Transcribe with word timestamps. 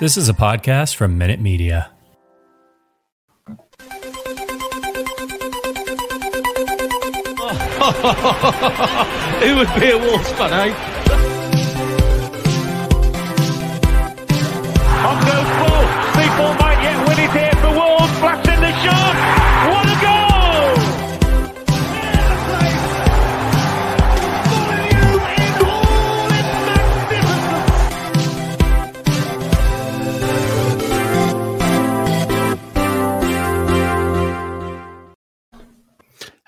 This 0.00 0.16
is 0.16 0.30
a 0.30 0.32
podcast 0.32 0.94
from 0.94 1.18
Minute 1.18 1.40
Media. 1.40 1.90
Who 9.40 9.56
would 9.56 9.68
be 9.78 9.90
a 9.90 9.98
fan, 10.38 10.52
eh? 10.54 10.72
On 15.06 16.69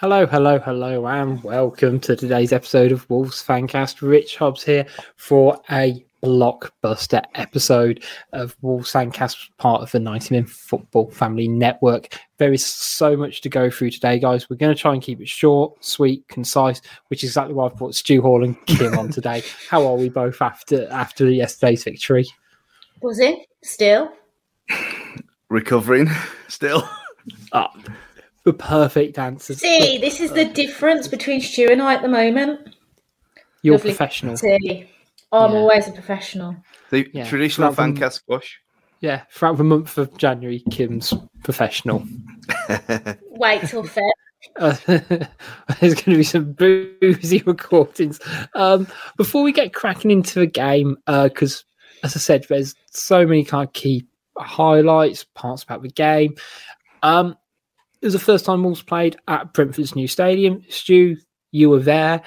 Hello, 0.02 0.26
hello, 0.26 0.58
hello, 0.58 1.06
and 1.06 1.40
welcome 1.44 2.00
to 2.00 2.16
today's 2.16 2.52
episode 2.52 2.90
of 2.90 3.08
Wolves 3.08 3.40
Fancast. 3.40 4.02
Rich 4.02 4.36
Hobbs 4.36 4.64
here 4.64 4.84
for 5.14 5.62
a 5.70 6.04
blockbuster 6.24 7.22
episode 7.36 8.02
of 8.32 8.56
Wolves 8.62 8.92
Fancast, 8.92 9.50
part 9.58 9.80
of 9.80 9.92
the 9.92 10.00
90 10.00 10.34
Min 10.34 10.44
Football 10.44 11.12
Family 11.12 11.46
Network. 11.46 12.18
There 12.38 12.52
is 12.52 12.66
so 12.66 13.16
much 13.16 13.42
to 13.42 13.48
go 13.48 13.70
through 13.70 13.92
today, 13.92 14.18
guys. 14.18 14.50
We're 14.50 14.56
going 14.56 14.74
to 14.74 14.82
try 14.82 14.92
and 14.92 15.00
keep 15.00 15.20
it 15.20 15.28
short, 15.28 15.84
sweet, 15.84 16.26
concise, 16.26 16.82
which 17.06 17.22
is 17.22 17.30
exactly 17.30 17.54
why 17.54 17.66
I've 17.66 17.76
brought 17.76 17.94
Stu 17.94 18.20
Hall 18.22 18.42
and 18.42 18.56
Kim 18.66 18.98
on 18.98 19.08
today. 19.08 19.44
How 19.70 19.86
are 19.86 19.94
we 19.94 20.08
both 20.08 20.42
after 20.42 20.90
after 20.90 21.30
yesterday's 21.30 21.84
victory? 21.84 22.26
Was 23.02 23.20
it 23.20 23.38
still? 23.62 24.12
recovering 25.48 26.10
still. 26.48 26.88
Oh, 27.52 27.68
the 28.44 28.52
perfect 28.52 29.18
answer. 29.18 29.54
See, 29.54 29.98
this 29.98 30.20
is 30.20 30.32
the 30.32 30.44
difference 30.44 31.08
between 31.08 31.40
Stu 31.40 31.68
and 31.70 31.80
I 31.82 31.94
at 31.94 32.02
the 32.02 32.08
moment. 32.08 32.74
You're 33.62 33.76
Lovely. 33.76 33.90
professional. 33.92 34.36
See, 34.36 34.88
I'm 35.30 35.52
Yeah. 35.52 35.58
always 35.58 35.88
a 35.88 35.92
professional. 35.92 36.56
The 36.90 37.08
Yeah. 37.12 37.24
traditional 37.28 37.68
Rather 37.68 37.76
than- 37.76 37.94
fan 37.96 38.00
cast 38.02 38.16
squash. 38.16 38.60
Yeah, 39.00 39.22
throughout 39.32 39.56
the 39.58 39.64
month 39.64 39.98
of 39.98 40.16
January, 40.16 40.62
Kim's 40.70 41.12
professional. 41.42 42.04
Wait 43.30 43.62
till 43.66 43.82
Feb. 43.84 44.10
Uh, 44.56 44.76
there's 45.80 45.94
going 45.94 46.12
to 46.12 46.16
be 46.16 46.22
some 46.22 46.52
boozy 46.52 47.42
recordings. 47.46 48.20
Um, 48.54 48.86
before 49.16 49.42
we 49.42 49.52
get 49.52 49.72
cracking 49.74 50.10
into 50.10 50.38
the 50.40 50.46
game, 50.46 50.96
because 51.06 51.64
as 52.04 52.16
I 52.16 52.18
said, 52.18 52.46
there's 52.48 52.74
so 52.90 53.24
many 53.26 53.44
kind 53.44 53.66
of 53.66 53.72
key 53.72 54.06
highlights, 54.36 55.24
parts 55.34 55.62
about 55.62 55.82
the 55.82 55.88
game. 55.88 56.34
Um, 57.02 57.36
it 58.02 58.06
was 58.06 58.12
the 58.12 58.18
first 58.18 58.44
time 58.44 58.64
Wolves 58.64 58.82
played 58.82 59.16
at 59.28 59.52
Brentford's 59.54 59.94
new 59.94 60.08
stadium. 60.08 60.64
Stu, 60.68 61.16
you 61.52 61.70
were 61.70 61.78
there. 61.78 62.20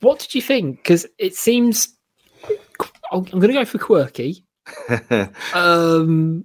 What 0.00 0.18
did 0.18 0.34
you 0.34 0.42
think? 0.42 0.78
Because 0.78 1.06
it 1.18 1.36
seems 1.36 1.96
I'm 3.12 3.22
going 3.24 3.40
to 3.42 3.52
go 3.52 3.64
for 3.64 3.78
quirky. 3.78 4.44
Um, 5.54 6.44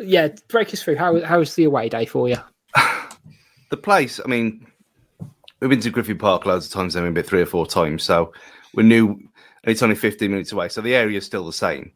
yeah, 0.00 0.28
break 0.48 0.74
us 0.74 0.82
through. 0.82 0.96
How 0.96 1.22
how 1.22 1.38
was 1.38 1.54
the 1.54 1.64
away 1.64 1.88
day 1.88 2.04
for 2.04 2.28
you? 2.28 2.36
the 3.70 3.76
place, 3.76 4.18
I 4.24 4.28
mean, 4.28 4.66
we've 5.60 5.70
been 5.70 5.80
to 5.80 5.90
Griffin 5.90 6.18
Park 6.18 6.44
loads 6.46 6.66
of 6.66 6.72
times, 6.72 6.96
I 6.96 7.02
mean, 7.02 7.14
been 7.14 7.22
three 7.22 7.42
or 7.42 7.46
four 7.46 7.66
times. 7.66 8.02
So 8.02 8.32
we 8.74 8.82
knew 8.82 9.20
and 9.62 9.70
it's 9.70 9.82
only 9.82 9.94
15 9.94 10.30
minutes 10.30 10.52
away. 10.52 10.68
So 10.68 10.80
the 10.80 10.94
area 10.94 11.18
is 11.18 11.26
still 11.26 11.46
the 11.46 11.52
same. 11.52 11.92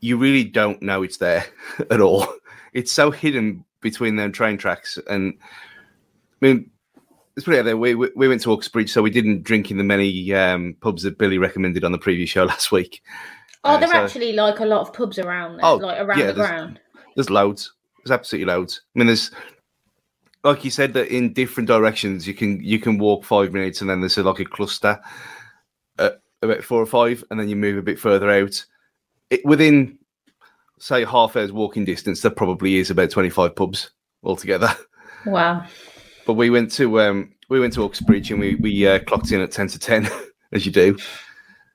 You 0.00 0.16
really 0.16 0.44
don't 0.44 0.82
know 0.82 1.02
it's 1.02 1.18
there 1.18 1.44
at 1.90 2.00
all. 2.00 2.26
It's 2.72 2.90
so 2.90 3.10
hidden 3.10 3.64
between 3.82 4.16
them 4.16 4.32
train 4.32 4.56
tracks. 4.56 4.98
And 5.10 5.34
I 6.40 6.46
mean, 6.46 6.70
it's 7.36 7.44
pretty 7.44 7.60
out 7.60 7.64
there. 7.66 7.76
We, 7.76 7.94
we, 7.94 8.10
we 8.16 8.28
went 8.28 8.40
to 8.42 8.52
Uxbridge, 8.52 8.90
so 8.90 9.02
we 9.02 9.10
didn't 9.10 9.42
drink 9.42 9.70
in 9.70 9.76
the 9.76 9.84
many 9.84 10.32
um, 10.32 10.74
pubs 10.80 11.02
that 11.02 11.18
Billy 11.18 11.36
recommended 11.38 11.84
on 11.84 11.92
the 11.92 11.98
previous 11.98 12.30
show 12.30 12.44
last 12.52 12.72
week. 12.72 13.02
Are 13.64 13.76
Uh, 13.76 13.80
there 13.80 13.88
so- 13.88 14.04
actually 14.04 14.32
like 14.32 14.60
a 14.60 14.64
lot 14.66 14.80
of 14.80 14.92
pubs 14.94 15.18
around 15.18 15.56
there, 15.58 15.66
Oh, 15.66 15.76
like 15.76 16.00
around 16.00 16.18
yeah, 16.18 16.26
the 16.28 16.32
there's- 16.32 16.48
ground? 16.48 16.80
There's 17.14 17.28
loads. 17.30 17.72
There's 18.02 18.10
absolutely 18.18 18.46
loads. 18.52 18.80
I 18.96 18.98
mean, 18.98 19.06
there's 19.08 19.30
like 20.44 20.64
you 20.64 20.70
said 20.72 20.92
that 20.94 21.14
in 21.14 21.32
different 21.34 21.68
directions 21.68 22.26
you 22.26 22.34
can 22.34 22.60
you 22.64 22.80
can 22.80 22.98
walk 22.98 23.24
five 23.24 23.52
minutes 23.52 23.80
and 23.80 23.88
then 23.88 24.00
there's 24.00 24.18
a, 24.18 24.22
like 24.24 24.40
a 24.40 24.44
cluster, 24.44 24.98
uh, 25.98 26.10
about 26.42 26.64
four 26.64 26.80
or 26.82 26.86
five, 26.86 27.22
and 27.30 27.38
then 27.38 27.48
you 27.48 27.54
move 27.54 27.76
a 27.78 27.82
bit 27.82 27.98
further 28.00 28.28
out. 28.30 28.64
It, 29.30 29.44
within 29.44 29.98
say 30.82 31.04
half 31.04 31.36
hour's 31.36 31.52
walking 31.52 31.84
distance, 31.84 32.20
there 32.20 32.30
probably 32.30 32.76
is 32.76 32.90
about 32.90 33.10
twenty 33.10 33.30
five 33.30 33.54
pubs 33.54 33.90
altogether. 34.22 34.74
Wow. 35.24 35.64
But 36.24 36.34
we 36.34 36.50
went 36.50 36.70
to 36.74 37.00
um 37.00 37.32
we 37.48 37.58
went 37.58 37.72
to 37.72 37.84
Uxbridge 37.84 38.30
and 38.30 38.38
we 38.38 38.54
we 38.54 38.86
uh, 38.86 39.00
clocked 39.00 39.32
in 39.32 39.40
at 39.40 39.50
ten 39.50 39.66
to 39.66 39.76
ten 39.76 40.08
as 40.52 40.64
you 40.64 40.70
do. 40.70 40.96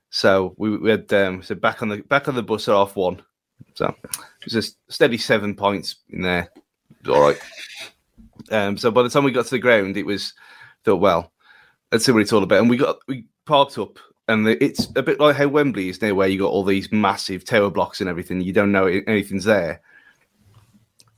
So 0.08 0.54
we, 0.56 0.78
we 0.78 0.90
had 0.90 1.12
um 1.12 1.42
so 1.42 1.54
back 1.54 1.82
on 1.82 1.90
the 1.90 1.98
back 1.98 2.28
on 2.28 2.34
the 2.34 2.42
bus 2.42 2.66
at 2.66 2.74
half 2.74 2.96
one. 2.96 3.20
So 3.74 3.94
it 4.04 4.44
was 4.46 4.54
a 4.54 4.90
steady 4.90 5.18
seven 5.18 5.54
points 5.54 5.96
in 6.08 6.22
there. 6.22 6.50
All 7.06 7.20
right. 7.20 7.38
Um 8.50 8.78
so 8.78 8.90
by 8.90 9.02
the 9.02 9.10
time 9.10 9.24
we 9.24 9.32
got 9.32 9.44
to 9.44 9.50
the 9.50 9.58
ground 9.58 9.98
it 9.98 10.06
was 10.06 10.32
thought 10.82 11.02
well 11.02 11.30
let's 11.92 12.06
see 12.06 12.12
what 12.12 12.22
it's 12.22 12.32
all 12.32 12.42
about. 12.42 12.60
And 12.60 12.70
we 12.70 12.78
got 12.78 13.00
we 13.06 13.26
parked 13.44 13.76
up 13.76 13.98
and 14.28 14.46
the, 14.46 14.62
it's 14.62 14.88
a 14.94 15.02
bit 15.02 15.18
like 15.18 15.36
how 15.36 15.48
Wembley 15.48 15.88
is 15.88 16.00
now 16.02 16.12
where 16.14 16.28
you 16.28 16.38
got 16.38 16.50
all 16.50 16.62
these 16.62 16.92
massive 16.92 17.44
tower 17.44 17.70
blocks 17.70 18.00
and 18.00 18.08
everything. 18.08 18.42
You 18.42 18.52
don't 18.52 18.72
know 18.72 18.86
anything's 18.86 19.44
there 19.44 19.80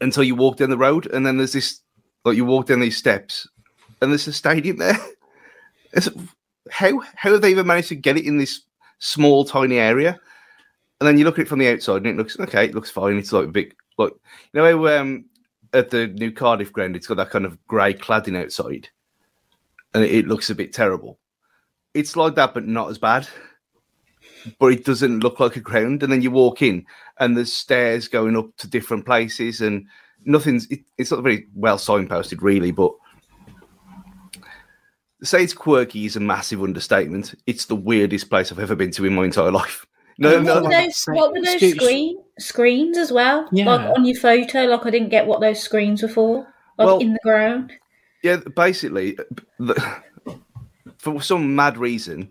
until 0.00 0.22
you 0.22 0.34
walk 0.34 0.56
down 0.56 0.70
the 0.70 0.78
road 0.78 1.06
and 1.06 1.26
then 1.26 1.36
there's 1.36 1.52
this 1.52 1.80
like 2.24 2.36
you 2.36 2.44
walk 2.44 2.66
down 2.66 2.80
these 2.80 2.96
steps 2.96 3.48
and 4.00 4.10
there's 4.10 4.26
a 4.28 4.32
stadium 4.32 4.78
there. 4.78 4.96
It's, 5.92 6.08
how 6.70 7.00
how 7.16 7.32
have 7.32 7.40
they 7.40 7.50
even 7.50 7.66
managed 7.66 7.88
to 7.88 7.96
get 7.96 8.16
it 8.16 8.24
in 8.24 8.38
this 8.38 8.60
small 9.00 9.44
tiny 9.44 9.78
area? 9.78 10.20
And 11.00 11.08
then 11.08 11.18
you 11.18 11.24
look 11.24 11.36
at 11.40 11.46
it 11.46 11.48
from 11.48 11.58
the 11.58 11.68
outside 11.68 11.96
and 11.96 12.06
it 12.06 12.16
looks 12.16 12.38
okay. 12.38 12.66
It 12.66 12.76
looks 12.76 12.90
fine. 12.90 13.18
It's 13.18 13.32
like 13.32 13.46
a 13.46 13.48
big 13.48 13.74
like 13.98 14.12
you 14.12 14.60
know 14.60 14.86
how 14.86 15.00
um, 15.00 15.24
at 15.72 15.90
the 15.90 16.06
new 16.06 16.30
Cardiff 16.30 16.72
ground 16.72 16.94
it's 16.94 17.08
got 17.08 17.16
that 17.16 17.30
kind 17.30 17.44
of 17.44 17.58
grey 17.66 17.92
cladding 17.92 18.40
outside, 18.40 18.88
and 19.94 20.04
it, 20.04 20.14
it 20.14 20.28
looks 20.28 20.48
a 20.48 20.54
bit 20.54 20.72
terrible. 20.72 21.18
It's 21.94 22.16
like 22.16 22.34
that, 22.36 22.54
but 22.54 22.66
not 22.66 22.90
as 22.90 22.98
bad. 22.98 23.28
But 24.58 24.72
it 24.72 24.84
doesn't 24.84 25.20
look 25.20 25.40
like 25.40 25.56
a 25.56 25.60
ground. 25.60 26.02
And 26.02 26.12
then 26.12 26.22
you 26.22 26.30
walk 26.30 26.62
in 26.62 26.86
and 27.18 27.36
there's 27.36 27.52
stairs 27.52 28.08
going 28.08 28.36
up 28.36 28.56
to 28.56 28.68
different 28.68 29.04
places 29.04 29.60
and 29.60 29.86
nothing's 30.24 30.66
it, 30.70 30.80
it's 30.98 31.10
not 31.10 31.22
very 31.22 31.46
well 31.54 31.78
signposted 31.78 32.42
really 32.42 32.70
but 32.70 32.92
to 35.20 35.26
say 35.26 35.42
it's 35.42 35.52
quirky 35.54 36.04
is 36.04 36.16
a 36.16 36.20
massive 36.20 36.62
understatement 36.62 37.34
it's 37.46 37.64
the 37.66 37.74
weirdest 37.74 38.28
place 38.28 38.52
i've 38.52 38.58
ever 38.58 38.74
been 38.74 38.90
to 38.90 39.06
in 39.06 39.14
my 39.14 39.24
entire 39.24 39.50
life 39.50 39.86
no 40.18 40.34
what 40.36 40.44
no 40.44 40.54
were 40.56 40.68
no, 40.68 40.82
those, 40.82 40.96
say- 40.96 41.12
what 41.12 41.32
were 41.32 41.40
those 41.40 41.56
Stu- 41.56 41.70
screen 41.74 42.22
screens 42.38 42.98
as 42.98 43.10
well? 43.10 43.48
Yeah. 43.52 43.64
Like 43.64 43.96
on 43.96 44.04
your 44.04 44.16
photo, 44.16 44.64
like 44.64 44.84
I 44.84 44.90
didn't 44.90 45.08
get 45.08 45.26
what 45.26 45.40
those 45.40 45.62
screens 45.62 46.02
were 46.02 46.08
for. 46.08 46.46
Like 46.76 46.86
Well- 46.86 46.98
in 46.98 47.14
the 47.14 47.18
ground. 47.22 47.72
yeah 48.22 48.36
basically 48.54 49.16
the, 49.58 50.02
for 51.00 51.22
some 51.22 51.56
mad 51.56 51.78
reason 51.78 52.28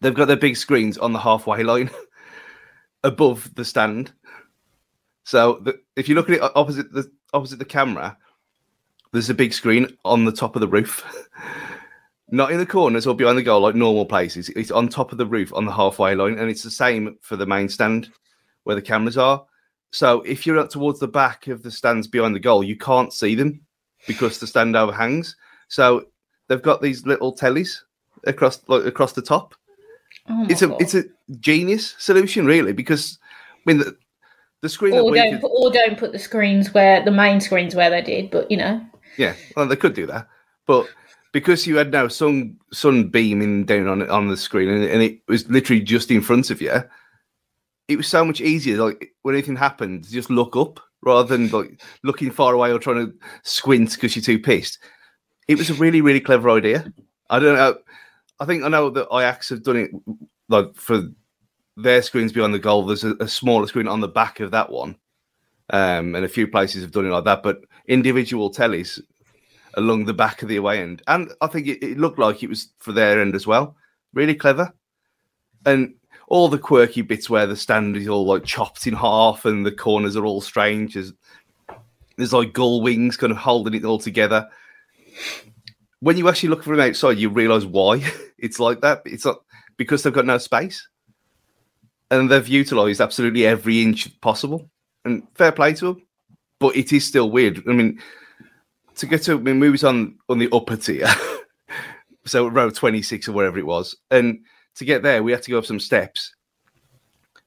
they've 0.00 0.14
got 0.14 0.26
their 0.26 0.36
big 0.36 0.54
screens 0.54 0.98
on 0.98 1.14
the 1.14 1.18
halfway 1.18 1.62
line 1.62 1.90
above 3.04 3.50
the 3.54 3.64
stand. 3.64 4.12
So 5.24 5.60
the, 5.62 5.80
if 5.96 6.06
you 6.06 6.14
look 6.14 6.28
at 6.28 6.36
it 6.36 6.42
opposite 6.54 6.92
the 6.92 7.10
opposite 7.32 7.58
the 7.58 7.64
camera 7.64 8.16
there's 9.12 9.30
a 9.30 9.34
big 9.34 9.54
screen 9.54 9.96
on 10.04 10.24
the 10.24 10.32
top 10.32 10.56
of 10.56 10.60
the 10.60 10.68
roof. 10.68 11.04
Not 12.30 12.50
in 12.50 12.58
the 12.58 12.66
corners 12.66 13.06
or 13.06 13.14
behind 13.14 13.38
the 13.38 13.42
goal 13.42 13.60
like 13.60 13.74
normal 13.74 14.04
places. 14.04 14.50
It's 14.50 14.70
on 14.70 14.88
top 14.88 15.12
of 15.12 15.18
the 15.18 15.26
roof 15.26 15.52
on 15.54 15.64
the 15.64 15.72
halfway 15.72 16.14
line 16.14 16.38
and 16.38 16.50
it's 16.50 16.64
the 16.64 16.70
same 16.70 17.16
for 17.22 17.36
the 17.36 17.46
main 17.46 17.68
stand 17.68 18.10
where 18.64 18.76
the 18.76 18.82
cameras 18.82 19.16
are. 19.16 19.46
So 19.92 20.20
if 20.22 20.44
you're 20.44 20.58
up 20.58 20.68
towards 20.68 21.00
the 21.00 21.08
back 21.08 21.46
of 21.46 21.62
the 21.62 21.70
stands 21.70 22.08
behind 22.08 22.34
the 22.34 22.40
goal 22.40 22.62
you 22.62 22.76
can't 22.76 23.12
see 23.12 23.34
them 23.34 23.62
because 24.06 24.38
the 24.38 24.46
stand 24.46 24.76
overhangs. 24.76 25.36
So 25.68 26.06
they've 26.48 26.62
got 26.62 26.82
these 26.82 27.06
little 27.06 27.34
tellies 27.34 27.80
across 28.26 28.60
like 28.68 28.84
across 28.84 29.12
the 29.12 29.22
top, 29.22 29.54
Oh 30.28 30.46
it's 30.48 30.62
a 30.62 30.68
God. 30.68 30.80
it's 30.82 30.94
a 30.94 31.04
genius 31.40 31.94
solution, 31.98 32.46
really, 32.46 32.72
because 32.72 33.18
I 33.66 33.70
mean 33.72 33.78
the, 33.78 33.96
the 34.62 34.68
screen 34.68 34.94
or 34.94 35.14
don't 35.14 35.32
could- 35.32 35.40
put, 35.40 35.48
or 35.52 35.70
don't 35.70 35.98
put 35.98 36.12
the 36.12 36.18
screens 36.18 36.72
where 36.72 37.04
the 37.04 37.10
main 37.10 37.40
screens 37.40 37.74
where 37.74 37.90
they 37.90 38.02
did, 38.02 38.30
but 38.30 38.50
you 38.50 38.56
know. 38.56 38.80
Yeah, 39.16 39.34
well, 39.56 39.66
they 39.68 39.76
could 39.76 39.94
do 39.94 40.06
that, 40.06 40.26
but 40.66 40.88
because 41.32 41.66
you 41.66 41.76
had 41.76 41.92
now 41.92 42.08
sun 42.08 42.56
sun 42.72 43.08
beaming 43.08 43.64
down 43.64 43.86
on 43.88 44.08
on 44.10 44.28
the 44.28 44.36
screen 44.36 44.68
and, 44.70 44.84
and 44.84 45.02
it 45.02 45.20
was 45.28 45.48
literally 45.50 45.82
just 45.82 46.10
in 46.10 46.20
front 46.20 46.50
of 46.50 46.60
you, 46.62 46.72
it 47.88 47.96
was 47.96 48.06
so 48.08 48.24
much 48.24 48.40
easier. 48.40 48.78
Like 48.78 49.12
when 49.22 49.34
anything 49.34 49.56
happened, 49.56 50.08
just 50.08 50.30
look 50.30 50.56
up 50.56 50.80
rather 51.02 51.36
than 51.36 51.50
like 51.50 51.82
looking 52.02 52.30
far 52.30 52.54
away 52.54 52.72
or 52.72 52.78
trying 52.78 53.06
to 53.06 53.12
squint 53.42 53.92
because 53.92 54.16
you're 54.16 54.22
too 54.22 54.38
pissed. 54.38 54.78
It 55.48 55.58
was 55.58 55.70
a 55.70 55.74
really 55.74 56.00
really 56.00 56.20
clever 56.20 56.50
idea. 56.50 56.92
I 57.30 57.38
don't 57.38 57.56
know. 57.56 57.78
I 58.40 58.44
think 58.44 58.64
I 58.64 58.68
know 58.68 58.90
that 58.90 59.08
Ajax 59.12 59.48
have 59.50 59.62
done 59.62 59.76
it 59.76 59.90
like 60.48 60.74
for 60.74 61.08
their 61.76 62.02
screens 62.02 62.32
beyond 62.32 62.54
the 62.54 62.58
goal. 62.58 62.84
There's 62.84 63.04
a, 63.04 63.14
a 63.20 63.28
smaller 63.28 63.66
screen 63.66 63.88
on 63.88 64.00
the 64.00 64.08
back 64.08 64.40
of 64.40 64.50
that 64.52 64.70
one, 64.70 64.96
um, 65.70 66.14
and 66.14 66.24
a 66.24 66.28
few 66.28 66.46
places 66.46 66.82
have 66.82 66.92
done 66.92 67.06
it 67.06 67.10
like 67.10 67.24
that. 67.24 67.42
But 67.42 67.60
individual 67.86 68.52
tellies 68.52 69.00
along 69.74 70.04
the 70.04 70.14
back 70.14 70.42
of 70.42 70.48
the 70.48 70.56
away 70.56 70.80
end, 70.80 71.02
and 71.06 71.32
I 71.40 71.46
think 71.46 71.66
it, 71.66 71.82
it 71.82 71.98
looked 71.98 72.18
like 72.18 72.42
it 72.42 72.48
was 72.48 72.68
for 72.78 72.92
their 72.92 73.20
end 73.20 73.34
as 73.34 73.46
well. 73.46 73.76
Really 74.12 74.34
clever, 74.34 74.72
and 75.66 75.94
all 76.28 76.48
the 76.48 76.58
quirky 76.58 77.02
bits 77.02 77.28
where 77.28 77.46
the 77.46 77.56
stand 77.56 77.96
is 77.96 78.08
all 78.08 78.24
like 78.24 78.44
chopped 78.44 78.86
in 78.86 78.94
half, 78.94 79.44
and 79.44 79.64
the 79.64 79.72
corners 79.72 80.16
are 80.16 80.24
all 80.24 80.40
strange. 80.40 80.94
There's, 80.94 81.12
there's 82.16 82.32
like 82.32 82.52
gull 82.52 82.80
wings 82.80 83.16
kind 83.16 83.30
of 83.30 83.36
holding 83.36 83.74
it 83.74 83.84
all 83.84 83.98
together. 83.98 84.48
When 86.00 86.16
you 86.16 86.28
actually 86.28 86.50
look 86.50 86.62
from 86.62 86.80
outside, 86.80 87.18
you 87.18 87.30
realise 87.30 87.64
why 87.64 88.04
it's 88.38 88.60
like 88.60 88.80
that. 88.82 89.02
It's 89.04 89.24
not 89.24 89.42
because 89.76 90.02
they've 90.02 90.12
got 90.12 90.26
no 90.26 90.38
space, 90.38 90.86
and 92.10 92.30
they've 92.30 92.48
utilised 92.48 93.00
absolutely 93.00 93.46
every 93.46 93.82
inch 93.82 94.20
possible. 94.20 94.70
And 95.04 95.26
fair 95.34 95.52
play 95.52 95.74
to 95.74 95.86
them, 95.86 96.06
but 96.58 96.76
it 96.76 96.92
is 96.92 97.06
still 97.06 97.30
weird. 97.30 97.62
I 97.68 97.72
mean, 97.72 98.00
to 98.96 99.06
get 99.06 99.22
to 99.24 99.34
I 99.34 99.36
mean, 99.36 99.58
movies 99.58 99.84
on 99.84 100.18
on 100.28 100.38
the 100.38 100.48
upper 100.52 100.76
tier, 100.76 101.08
so 102.24 102.46
row 102.46 102.70
twenty 102.70 103.02
six 103.02 103.28
or 103.28 103.32
wherever 103.32 103.58
it 103.58 103.66
was, 103.66 103.96
and 104.10 104.40
to 104.76 104.84
get 104.84 105.02
there 105.02 105.22
we 105.22 105.32
had 105.32 105.42
to 105.42 105.50
go 105.50 105.58
up 105.58 105.66
some 105.66 105.80
steps. 105.80 106.34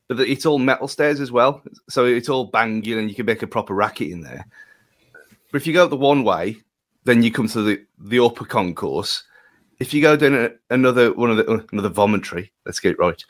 But 0.08 0.22
it's 0.22 0.46
all 0.46 0.60
metal 0.60 0.88
stairs 0.88 1.20
as 1.20 1.32
well, 1.32 1.62
so 1.90 2.06
it's 2.06 2.30
all 2.30 2.46
banging, 2.46 2.98
and 2.98 3.10
you 3.10 3.16
can 3.16 3.26
make 3.26 3.44
a 3.44 3.48
proper 3.48 3.74
racket 3.74 4.10
in 4.10 4.22
there. 4.22 4.46
But 5.52 5.62
if 5.62 5.68
you 5.68 5.74
go 5.74 5.84
up 5.84 5.90
the 5.90 5.98
one 5.98 6.24
way, 6.24 6.58
then 7.08 7.24
you 7.24 7.32
come 7.32 7.48
to 7.48 7.62
the 7.62 7.86
the 7.98 8.20
upper 8.20 8.46
concourse. 8.46 9.24
If 9.80 9.94
you 9.94 10.02
go 10.02 10.18
down 10.18 10.54
another 10.70 11.14
one 11.14 11.32
of 11.32 11.38
the 11.38 11.66
another 11.72 11.90
vomitory, 11.90 12.50
let's 12.66 12.82
get 12.82 12.92
it 12.92 13.00
right. 13.00 13.24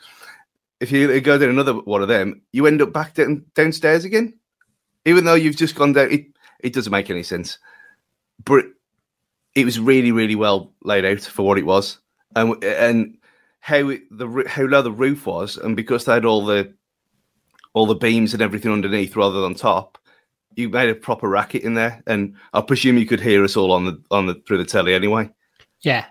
If 0.80 0.90
you 0.90 1.20
go 1.20 1.38
down 1.38 1.50
another 1.50 1.74
one 1.74 2.02
of 2.02 2.08
them, 2.08 2.42
you 2.52 2.66
end 2.66 2.82
up 2.82 2.92
back 2.92 3.14
down, 3.14 3.44
downstairs 3.54 4.04
again, 4.04 4.34
even 5.04 5.24
though 5.24 5.34
you've 5.34 5.56
just 5.56 5.76
gone 5.76 5.92
down. 5.92 6.10
It 6.10 6.26
it 6.58 6.72
doesn't 6.72 6.90
make 6.90 7.08
any 7.08 7.22
sense, 7.22 7.58
but 8.44 8.64
it 9.54 9.64
was 9.64 9.78
really 9.78 10.10
really 10.10 10.34
well 10.34 10.72
laid 10.82 11.04
out 11.04 11.20
for 11.20 11.46
what 11.46 11.58
it 11.58 11.66
was, 11.66 11.98
and 12.34 12.62
and 12.64 13.16
how 13.60 13.90
it, 13.90 14.02
the 14.10 14.44
how 14.48 14.64
low 14.64 14.82
the 14.82 14.90
roof 14.90 15.24
was, 15.24 15.56
and 15.56 15.76
because 15.76 16.04
they 16.04 16.14
had 16.14 16.24
all 16.24 16.44
the 16.44 16.74
all 17.74 17.86
the 17.86 17.94
beams 17.94 18.32
and 18.32 18.42
everything 18.42 18.72
underneath 18.72 19.14
rather 19.14 19.40
than 19.40 19.54
top, 19.54 19.98
you 20.54 20.68
made 20.68 20.90
a 20.90 20.94
proper 20.94 21.28
racket 21.28 21.62
in 21.62 21.74
there, 21.74 22.02
and 22.06 22.34
I 22.52 22.60
presume 22.60 22.98
you 22.98 23.06
could 23.06 23.20
hear 23.20 23.44
us 23.44 23.56
all 23.56 23.72
on 23.72 23.84
the 23.84 24.02
on 24.10 24.26
the 24.26 24.34
through 24.46 24.58
the 24.58 24.64
telly 24.64 24.94
anyway. 24.94 25.30
Yeah. 25.82 26.06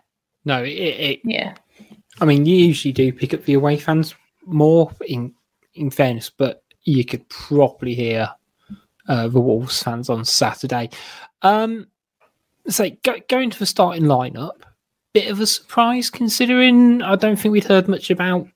No, 0.45 0.63
it, 0.63 0.69
it 0.69 1.19
Yeah. 1.23 1.55
I 2.19 2.25
mean, 2.25 2.45
you 2.45 2.55
usually 2.55 2.93
do 2.93 3.11
pick 3.11 3.33
up 3.33 3.43
the 3.43 3.53
away 3.53 3.77
fans 3.77 4.15
more 4.45 4.91
in 5.05 5.33
in 5.75 5.89
fairness, 5.89 6.29
but 6.29 6.63
you 6.83 7.03
could 7.05 7.27
properly 7.29 7.93
hear 7.93 8.29
uh, 9.07 9.27
the 9.27 9.39
Wolves 9.39 9.83
fans 9.83 10.09
on 10.09 10.25
Saturday. 10.25 10.89
Um, 11.41 11.87
so 12.67 12.89
go, 13.03 13.15
going 13.29 13.49
to 13.49 13.59
the 13.59 13.65
starting 13.65 14.03
lineup, 14.03 14.61
bit 15.13 15.29
of 15.29 15.39
a 15.39 15.47
surprise 15.47 16.09
considering 16.09 17.01
I 17.01 17.15
don't 17.15 17.37
think 17.37 17.51
we'd 17.51 17.63
heard 17.63 17.87
much 17.87 18.09
about 18.09 18.47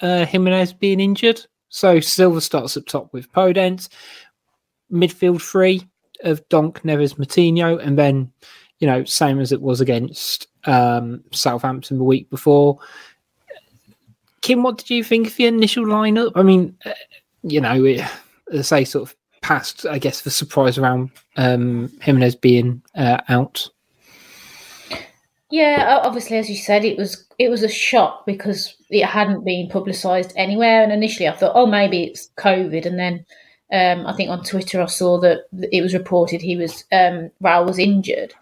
uh, 0.00 0.26
Jimenez 0.26 0.72
being 0.72 1.00
injured. 1.00 1.44
So 1.68 2.00
Silva 2.00 2.40
starts 2.40 2.76
up 2.76 2.86
top 2.86 3.12
with 3.12 3.32
Podence, 3.32 3.88
midfield 4.92 5.42
three 5.42 5.86
of 6.24 6.46
Donk, 6.48 6.82
Neves, 6.82 7.14
Moutinho, 7.16 7.84
and 7.84 7.98
then 7.98 8.30
you 8.80 8.86
know 8.86 9.04
same 9.04 9.40
as 9.40 9.52
it 9.52 9.60
was 9.60 9.80
against 9.80 10.48
um, 10.64 11.22
Southampton 11.32 11.98
the 11.98 12.04
week 12.04 12.28
before. 12.30 12.78
Kim, 14.40 14.62
what 14.62 14.78
did 14.78 14.90
you 14.90 15.02
think 15.02 15.26
of 15.26 15.36
the 15.36 15.46
initial 15.46 15.84
lineup? 15.84 16.32
I 16.34 16.42
mean, 16.42 16.76
uh, 16.86 16.92
you 17.42 17.60
know, 17.60 17.84
it, 17.84 18.00
as 18.52 18.72
I 18.72 18.80
say, 18.80 18.84
sort 18.84 19.08
of 19.08 19.16
past, 19.42 19.86
I 19.86 19.98
guess, 19.98 20.22
the 20.22 20.30
surprise 20.30 20.78
around 20.78 21.10
um, 21.36 21.90
Jimenez 22.02 22.36
being 22.36 22.82
uh, 22.94 23.18
out. 23.28 23.68
Yeah, 25.50 26.00
obviously, 26.04 26.36
as 26.36 26.50
you 26.50 26.56
said, 26.56 26.84
it 26.84 26.98
was 26.98 27.24
it 27.38 27.48
was 27.48 27.62
a 27.62 27.68
shock 27.68 28.26
because 28.26 28.76
it 28.90 29.04
hadn't 29.06 29.44
been 29.44 29.68
publicised 29.68 30.32
anywhere. 30.36 30.82
And 30.82 30.92
initially, 30.92 31.28
I 31.28 31.32
thought, 31.32 31.52
oh, 31.54 31.66
maybe 31.66 32.04
it's 32.04 32.30
COVID. 32.36 32.84
And 32.84 32.98
then 32.98 33.24
um, 33.70 34.06
I 34.06 34.14
think 34.14 34.30
on 34.30 34.42
Twitter, 34.44 34.80
I 34.80 34.86
saw 34.86 35.18
that 35.20 35.46
it 35.72 35.82
was 35.82 35.94
reported 35.94 36.40
he 36.40 36.56
was 36.56 36.84
um, 36.90 37.30
Raul 37.42 37.66
was 37.66 37.78
injured. 37.78 38.34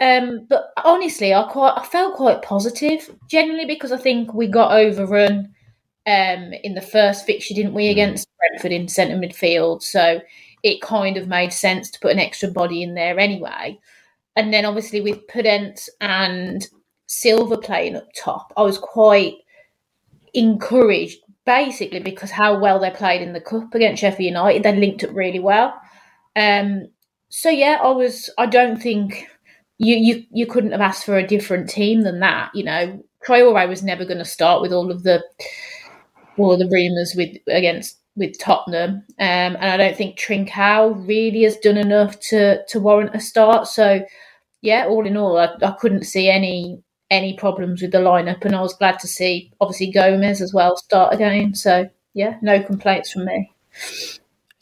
Um, 0.00 0.46
but 0.48 0.72
honestly, 0.84 1.34
I 1.34 1.42
quite 1.44 1.74
I 1.76 1.84
felt 1.84 2.16
quite 2.16 2.42
positive 2.42 3.10
generally 3.28 3.66
because 3.66 3.92
I 3.92 3.98
think 3.98 4.32
we 4.32 4.46
got 4.46 4.72
overrun 4.72 5.54
um, 6.06 6.52
in 6.64 6.74
the 6.74 6.80
first 6.80 7.26
fixture, 7.26 7.54
didn't 7.54 7.74
we, 7.74 7.88
against 7.88 8.28
Brentford 8.38 8.72
in 8.72 8.88
centre 8.88 9.16
midfield? 9.16 9.82
So 9.82 10.20
it 10.62 10.80
kind 10.82 11.16
of 11.16 11.28
made 11.28 11.52
sense 11.52 11.90
to 11.90 12.00
put 12.00 12.12
an 12.12 12.18
extra 12.18 12.50
body 12.50 12.82
in 12.82 12.94
there 12.94 13.18
anyway. 13.18 13.78
And 14.36 14.52
then 14.52 14.64
obviously 14.64 15.00
with 15.00 15.26
Podence 15.26 15.88
and 16.00 16.66
Silva 17.06 17.58
playing 17.58 17.96
up 17.96 18.08
top, 18.16 18.52
I 18.56 18.62
was 18.62 18.78
quite 18.78 19.34
encouraged 20.32 21.18
basically 21.46 22.00
because 22.00 22.30
how 22.30 22.58
well 22.58 22.78
they 22.78 22.90
played 22.90 23.22
in 23.22 23.32
the 23.32 23.40
cup 23.40 23.74
against 23.74 24.00
Sheffield 24.00 24.26
United. 24.26 24.62
They 24.62 24.76
linked 24.76 25.04
up 25.04 25.14
really 25.14 25.40
well. 25.40 25.74
Um, 26.36 26.88
so 27.28 27.50
yeah, 27.50 27.78
I 27.82 27.90
was. 27.90 28.30
I 28.38 28.46
don't 28.46 28.80
think 28.80 29.26
you 29.78 29.96
you 29.96 30.24
you 30.32 30.46
couldn't 30.46 30.72
have 30.72 30.80
asked 30.80 31.04
for 31.04 31.16
a 31.16 31.26
different 31.26 31.68
team 31.68 32.02
than 32.02 32.20
that. 32.20 32.50
You 32.54 32.64
know, 32.64 33.04
Traore 33.26 33.68
was 33.68 33.82
never 33.82 34.04
going 34.04 34.18
to 34.18 34.24
start 34.24 34.62
with 34.62 34.72
all 34.72 34.90
of 34.90 35.02
the 35.02 35.22
all 36.36 36.52
of 36.52 36.58
the 36.58 36.68
rumours 36.68 37.14
with 37.16 37.36
against 37.48 37.98
with 38.16 38.38
Tottenham, 38.38 39.04
um, 39.18 39.56
and 39.56 39.64
I 39.64 39.76
don't 39.76 39.96
think 39.96 40.18
Trincao 40.18 41.06
really 41.06 41.42
has 41.44 41.56
done 41.56 41.76
enough 41.76 42.18
to 42.30 42.64
to 42.66 42.80
warrant 42.80 43.14
a 43.14 43.20
start. 43.20 43.66
So 43.68 44.04
yeah, 44.62 44.86
all 44.86 45.06
in 45.06 45.16
all, 45.16 45.38
I, 45.38 45.54
I 45.62 45.72
couldn't 45.78 46.04
see 46.04 46.28
any 46.28 46.82
any 47.10 47.34
problems 47.34 47.82
with 47.82 47.92
the 47.92 47.98
lineup, 47.98 48.44
and 48.44 48.54
I 48.54 48.60
was 48.60 48.74
glad 48.74 48.98
to 49.00 49.08
see 49.08 49.52
obviously 49.60 49.90
Gomes 49.90 50.40
as 50.40 50.54
well 50.54 50.76
start 50.76 51.12
again. 51.14 51.54
So 51.54 51.88
yeah, 52.14 52.38
no 52.42 52.62
complaints 52.62 53.12
from 53.12 53.24
me. 53.26 53.52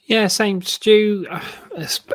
Yeah, 0.07 0.26
same. 0.28 0.62
Stu, 0.62 1.26
uh, 1.31 1.45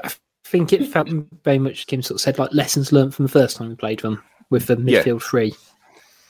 I 0.03 0.11
think 0.45 0.73
it 0.73 0.87
felt 0.87 1.09
very 1.43 1.59
much, 1.59 1.85
Kim 1.87 2.01
sort 2.01 2.15
of 2.17 2.21
said, 2.21 2.39
like 2.39 2.51
lessons 2.53 2.91
learned 2.91 3.13
from 3.13 3.25
the 3.25 3.31
first 3.31 3.57
time 3.57 3.69
we 3.69 3.75
played 3.75 3.99
them 3.99 4.21
with 4.49 4.65
the 4.67 4.75
Yeah. 4.79 5.03
midfield 5.03 5.21
three. 5.21 5.53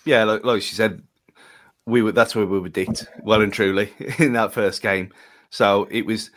Yeah, 0.05 0.25
like, 0.25 0.43
like 0.43 0.61
she 0.61 0.75
said, 0.75 1.01
we 1.85 2.01
were 2.01 2.11
that's 2.11 2.35
where 2.35 2.45
we 2.45 2.59
were 2.59 2.69
dicked 2.69 3.07
well 3.23 3.41
and 3.41 3.51
truly 3.53 3.91
in 4.19 4.33
that 4.33 4.53
first 4.53 4.81
game. 4.81 5.11
So 5.49 5.87
it 5.91 6.05
was, 6.05 6.31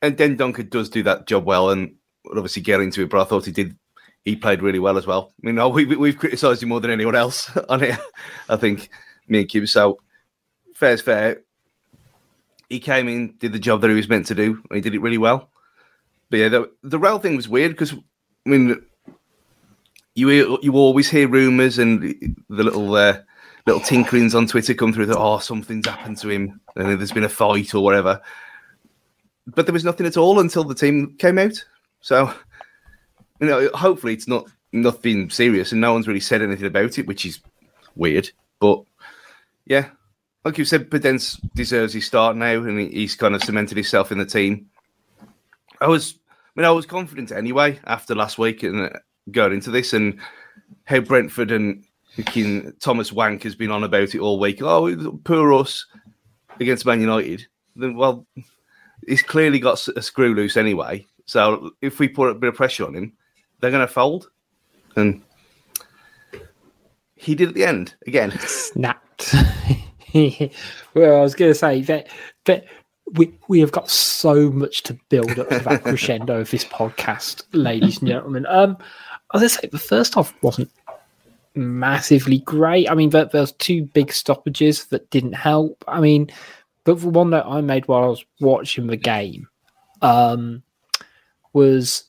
and 0.00 0.16
then 0.16 0.36
Duncan 0.36 0.68
does 0.68 0.88
do 0.88 1.02
that 1.04 1.26
job 1.26 1.44
well, 1.44 1.70
and 1.70 1.94
obviously 2.30 2.62
get 2.62 2.80
into 2.80 3.02
it. 3.02 3.10
But 3.10 3.20
I 3.20 3.24
thought 3.24 3.44
he 3.46 3.52
did, 3.52 3.76
he 4.24 4.36
played 4.36 4.62
really 4.62 4.78
well 4.78 4.98
as 4.98 5.06
well. 5.06 5.32
I 5.42 5.50
mean, 5.50 5.72
we 5.72 5.84
we've 5.84 6.18
criticised 6.18 6.62
him 6.62 6.68
more 6.68 6.80
than 6.80 6.90
anyone 6.90 7.16
else 7.16 7.50
on 7.68 7.82
it. 7.82 7.98
I 8.48 8.56
think 8.56 8.88
me 9.28 9.40
and 9.40 9.48
Kim. 9.48 9.66
So 9.66 9.98
fair's 10.74 11.00
fair. 11.00 11.42
He 12.68 12.80
came 12.80 13.08
in, 13.08 13.34
did 13.38 13.52
the 13.52 13.58
job 13.58 13.80
that 13.82 13.90
he 13.90 13.96
was 13.96 14.08
meant 14.08 14.26
to 14.26 14.34
do, 14.34 14.62
and 14.70 14.76
he 14.76 14.80
did 14.80 14.94
it 14.94 15.02
really 15.02 15.18
well. 15.18 15.50
But 16.30 16.38
yeah, 16.38 16.48
the 16.48 16.70
the 16.82 16.98
rail 16.98 17.18
thing 17.18 17.36
was 17.36 17.48
weird 17.48 17.72
because 17.72 17.92
I 17.92 17.96
mean, 18.48 18.82
you 20.14 20.58
you 20.62 20.72
always 20.74 21.10
hear 21.10 21.28
rumours 21.28 21.78
and 21.78 22.02
the 22.48 22.62
little 22.62 22.94
uh, 22.94 23.18
little 23.66 23.82
tinkerings 23.82 24.34
on 24.34 24.46
Twitter 24.46 24.74
come 24.74 24.92
through 24.92 25.06
that 25.06 25.18
oh 25.18 25.38
something's 25.38 25.86
happened 25.86 26.18
to 26.18 26.30
him 26.30 26.60
and 26.76 26.98
there's 26.98 27.12
been 27.12 27.24
a 27.24 27.28
fight 27.28 27.74
or 27.74 27.82
whatever. 27.82 28.20
But 29.46 29.66
there 29.66 29.72
was 29.72 29.84
nothing 29.84 30.06
at 30.06 30.16
all 30.16 30.38
until 30.38 30.64
the 30.64 30.74
team 30.74 31.16
came 31.18 31.38
out. 31.38 31.62
So 32.00 32.32
you 33.42 33.48
know, 33.48 33.70
hopefully 33.74 34.14
it's 34.14 34.28
not 34.28 34.46
nothing 34.72 35.28
serious 35.28 35.72
and 35.72 35.80
no 35.80 35.92
one's 35.92 36.08
really 36.08 36.20
said 36.20 36.42
anything 36.42 36.66
about 36.66 36.98
it, 36.98 37.06
which 37.06 37.26
is 37.26 37.40
weird. 37.96 38.30
But 38.60 38.82
yeah, 39.66 39.88
like 40.44 40.58
you 40.58 40.64
said, 40.64 40.90
Podence 40.90 41.40
deserves 41.54 41.92
his 41.92 42.06
start 42.06 42.36
now 42.36 42.62
and 42.62 42.78
he's 42.78 43.16
kind 43.16 43.34
of 43.34 43.42
cemented 43.42 43.76
himself 43.76 44.12
in 44.12 44.18
the 44.18 44.24
team. 44.24 44.70
I 45.80 45.88
was, 45.88 46.14
I 46.30 46.60
mean, 46.60 46.66
I 46.66 46.70
was 46.70 46.86
confident 46.86 47.32
anyway 47.32 47.80
after 47.84 48.14
last 48.14 48.38
week 48.38 48.62
and 48.62 48.82
uh, 48.82 48.90
going 49.30 49.52
into 49.52 49.70
this 49.70 49.92
and 49.92 50.18
how 50.84 51.00
Brentford 51.00 51.50
and 51.50 51.84
Thomas 52.80 53.12
Wank 53.12 53.42
has 53.42 53.54
been 53.54 53.70
on 53.70 53.84
about 53.84 54.14
it 54.14 54.20
all 54.20 54.38
week. 54.38 54.62
Oh, 54.62 55.18
poor 55.24 55.52
us 55.54 55.86
against 56.60 56.86
Man 56.86 57.00
United. 57.00 57.46
Then, 57.74 57.96
well, 57.96 58.26
he's 59.06 59.22
clearly 59.22 59.58
got 59.58 59.86
a 59.88 60.02
screw 60.02 60.34
loose 60.34 60.56
anyway. 60.56 61.06
So 61.26 61.70
if 61.80 61.98
we 61.98 62.08
put 62.08 62.30
a 62.30 62.34
bit 62.34 62.48
of 62.48 62.54
pressure 62.54 62.86
on 62.86 62.94
him, 62.94 63.12
they're 63.62 63.70
going 63.70 63.86
to 63.86 63.92
fold. 63.92 64.28
And 64.96 65.22
he 67.16 67.34
did 67.34 67.48
at 67.48 67.54
the 67.54 67.64
end 67.64 67.94
again. 68.06 68.32
Snapped. 68.40 69.32
well, 70.14 71.16
I 71.16 71.22
was 71.22 71.34
going 71.34 71.50
to 71.50 71.54
say 71.54 71.80
that 71.82 72.08
that 72.44 72.66
we 73.12 73.32
we 73.48 73.60
have 73.60 73.72
got 73.72 73.88
so 73.88 74.50
much 74.50 74.82
to 74.82 74.98
build 75.08 75.38
up 75.38 75.48
to 75.48 75.60
that 75.60 75.82
crescendo 75.84 76.40
of 76.40 76.50
this 76.50 76.64
podcast, 76.64 77.44
ladies 77.52 77.98
and 77.98 78.08
gentlemen. 78.08 78.44
Um, 78.46 78.76
as 79.32 79.42
I 79.42 79.46
say, 79.46 79.68
the 79.68 79.78
first 79.78 80.14
half 80.14 80.34
wasn't 80.42 80.70
massively 81.54 82.40
great. 82.40 82.90
I 82.90 82.94
mean, 82.94 83.10
there, 83.10 83.26
there 83.26 83.40
was 83.40 83.52
two 83.52 83.84
big 83.84 84.12
stoppages 84.12 84.86
that 84.86 85.08
didn't 85.10 85.34
help. 85.34 85.82
I 85.88 86.00
mean, 86.00 86.30
but 86.84 87.00
the 87.00 87.08
one 87.08 87.30
that 87.30 87.46
I 87.46 87.60
made 87.60 87.88
while 87.88 88.04
I 88.04 88.08
was 88.08 88.24
watching 88.40 88.88
the 88.88 88.96
game 88.96 89.48
um, 90.02 90.62
was, 91.52 92.04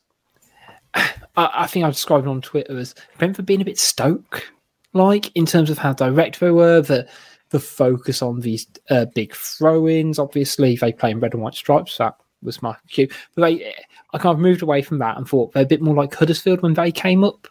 I, 0.96 1.10
I 1.36 1.68
think 1.68 1.86
I 1.86 1.90
described 1.90 2.26
it 2.26 2.30
on 2.30 2.42
Twitter 2.42 2.78
as 2.78 2.96
Brentford 3.18 3.46
being 3.46 3.62
a 3.62 3.66
bit 3.66 3.80
Stoke 3.80 4.52
like 4.94 5.32
in 5.36 5.46
terms 5.46 5.70
of 5.70 5.78
how 5.78 5.94
direct 5.94 6.40
they 6.40 6.52
were. 6.52 6.82
The 6.82 7.08
the 7.50 7.60
focus 7.60 8.24
on 8.24 8.40
these 8.40 8.66
uh, 8.90 9.06
big 9.14 9.34
throw-ins. 9.36 10.18
Obviously, 10.18 10.76
they 10.76 10.92
play 10.92 11.12
in 11.12 11.20
red 11.20 11.34
and 11.34 11.44
white 11.44 11.54
stripes. 11.54 11.98
That 12.00 12.16
was 12.42 12.64
my 12.64 12.76
cue. 12.90 13.08
But 13.36 13.44
they, 13.44 13.74
I 14.12 14.18
kind 14.18 14.34
of 14.34 14.40
moved 14.40 14.64
away 14.64 14.82
from 14.82 14.98
that 15.00 15.18
and 15.18 15.28
thought 15.28 15.54
they're 15.54 15.64
a 15.64 15.68
bit 15.68 15.82
more 15.82 15.94
like 15.94 16.16
Huddersfield 16.16 16.64
when 16.64 16.74
they 16.74 16.92
came 16.92 17.24
up. 17.24 17.48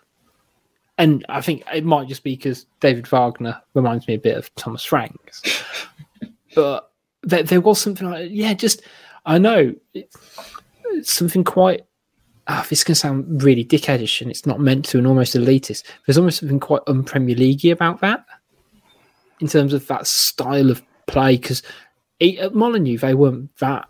And 0.98 1.24
I 1.28 1.40
think 1.40 1.62
it 1.72 1.84
might 1.84 2.08
just 2.08 2.24
be 2.24 2.34
because 2.34 2.66
David 2.80 3.06
Wagner 3.06 3.60
reminds 3.74 4.08
me 4.08 4.14
a 4.14 4.18
bit 4.18 4.36
of 4.36 4.52
Thomas 4.56 4.84
Franks. 4.84 5.64
but 6.54 6.90
there, 7.22 7.44
there 7.44 7.60
was 7.60 7.80
something 7.80 8.10
like, 8.10 8.28
yeah, 8.30 8.54
just, 8.54 8.82
I 9.24 9.38
know, 9.38 9.72
something 11.02 11.44
quite 11.44 11.82
oh, 12.48 12.66
this 12.68 12.84
can 12.84 12.94
sound 12.94 13.42
really 13.42 13.64
dickheadish 13.64 14.20
and 14.20 14.30
it's 14.30 14.46
not 14.46 14.60
meant 14.60 14.84
to 14.86 14.98
and 14.98 15.06
almost 15.06 15.34
elitist. 15.34 15.84
There's 16.06 16.18
almost 16.18 16.40
something 16.40 16.60
quite 16.60 16.82
un-Premier 16.86 17.36
League 17.36 17.64
about 17.66 18.00
that 18.00 18.24
in 19.40 19.48
terms 19.48 19.72
of 19.72 19.86
that 19.88 20.06
style 20.06 20.70
of 20.70 20.82
play 21.06 21.36
because 21.36 21.62
at 22.20 22.54
Molineux 22.54 22.98
they 22.98 23.14
weren't 23.14 23.56
that 23.58 23.88